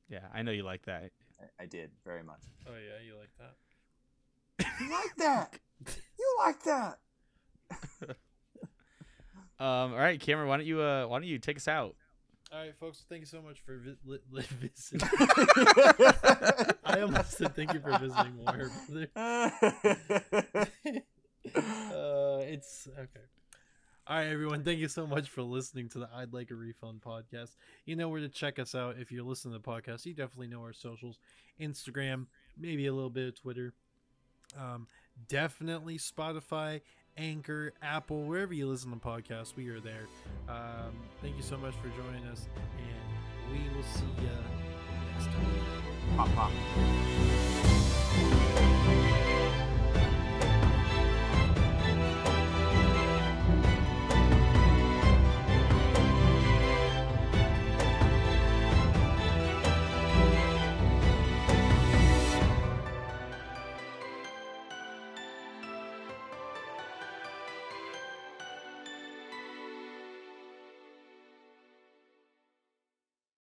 Yeah 0.09 0.27
i 0.33 0.41
know 0.41 0.51
you 0.51 0.63
like 0.63 0.83
that 0.85 1.11
I, 1.39 1.63
I 1.63 1.65
did 1.65 1.91
very 2.05 2.23
much. 2.23 2.39
Oh 2.67 2.71
yeah, 2.73 2.99
you 3.05 3.15
like 3.17 3.31
that? 3.39 3.55
You 4.79 4.89
like 4.89 5.15
that? 5.17 5.59
You 6.19 6.37
like 6.39 6.63
that? 6.63 6.99
um 9.59 9.93
all 9.93 9.97
right 9.97 10.19
cameron 10.19 10.47
why 10.47 10.57
don't 10.57 10.65
you 10.65 10.79
uh 10.81 11.05
why 11.07 11.19
don't 11.19 11.27
you 11.27 11.37
take 11.39 11.57
us 11.57 11.67
out 11.67 11.95
All 12.51 12.59
right, 12.59 12.75
folks. 12.75 13.03
Thank 13.09 13.21
you 13.21 13.25
so 13.27 13.41
much 13.41 13.59
for 13.65 13.77
vi- 13.77 13.97
li- 14.05 14.19
li- 14.31 14.45
visiting. 14.61 15.07
I 16.85 17.01
almost 17.01 17.31
said 17.37 17.55
thank 17.55 17.73
you 17.73 17.79
for 17.79 17.97
visiting 17.97 18.35
more. 18.37 18.71
uh, 21.55 22.39
it's 22.53 22.87
okay. 22.97 23.25
All 24.05 24.17
right, 24.17 24.27
everyone. 24.27 24.65
Thank 24.65 24.79
you 24.79 24.89
so 24.89 25.07
much 25.07 25.29
for 25.29 25.43
listening 25.43 25.87
to 25.89 25.99
the 25.99 26.09
I'd 26.13 26.33
Like 26.33 26.51
a 26.51 26.55
Refund 26.55 26.99
podcast. 27.01 27.55
You 27.85 27.95
know 27.95 28.09
where 28.09 28.19
to 28.19 28.27
check 28.27 28.59
us 28.59 28.75
out 28.75 28.97
if 28.99 29.13
you're 29.13 29.23
listening 29.23 29.53
to 29.53 29.59
the 29.59 29.65
podcast. 29.65 30.05
You 30.05 30.13
definitely 30.13 30.47
know 30.47 30.59
our 30.59 30.73
socials 30.73 31.19
Instagram, 31.57 32.25
maybe 32.57 32.87
a 32.87 32.93
little 32.93 33.09
bit 33.09 33.29
of 33.29 33.39
Twitter. 33.39 33.73
Um, 34.59 34.87
definitely 35.29 35.99
Spotify 35.99 36.81
Anchor, 37.15 37.71
Apple, 37.81 38.23
wherever 38.23 38.53
you 38.53 38.67
listen 38.67 38.91
to 38.91 38.97
podcasts, 38.97 39.55
we 39.55 39.69
are 39.69 39.79
there. 39.79 40.09
Um, 40.49 40.99
thank 41.21 41.37
you 41.37 41.43
so 41.43 41.57
much 41.57 41.75
for 41.75 41.87
joining 42.01 42.25
us, 42.25 42.49
and 42.77 43.13
we 43.53 43.59
will 43.73 43.83
see 43.83 44.03
you 44.21 44.27
next 45.13 45.27
time. 45.27 45.61
Pop, 46.17 46.27
pop. 46.35 46.51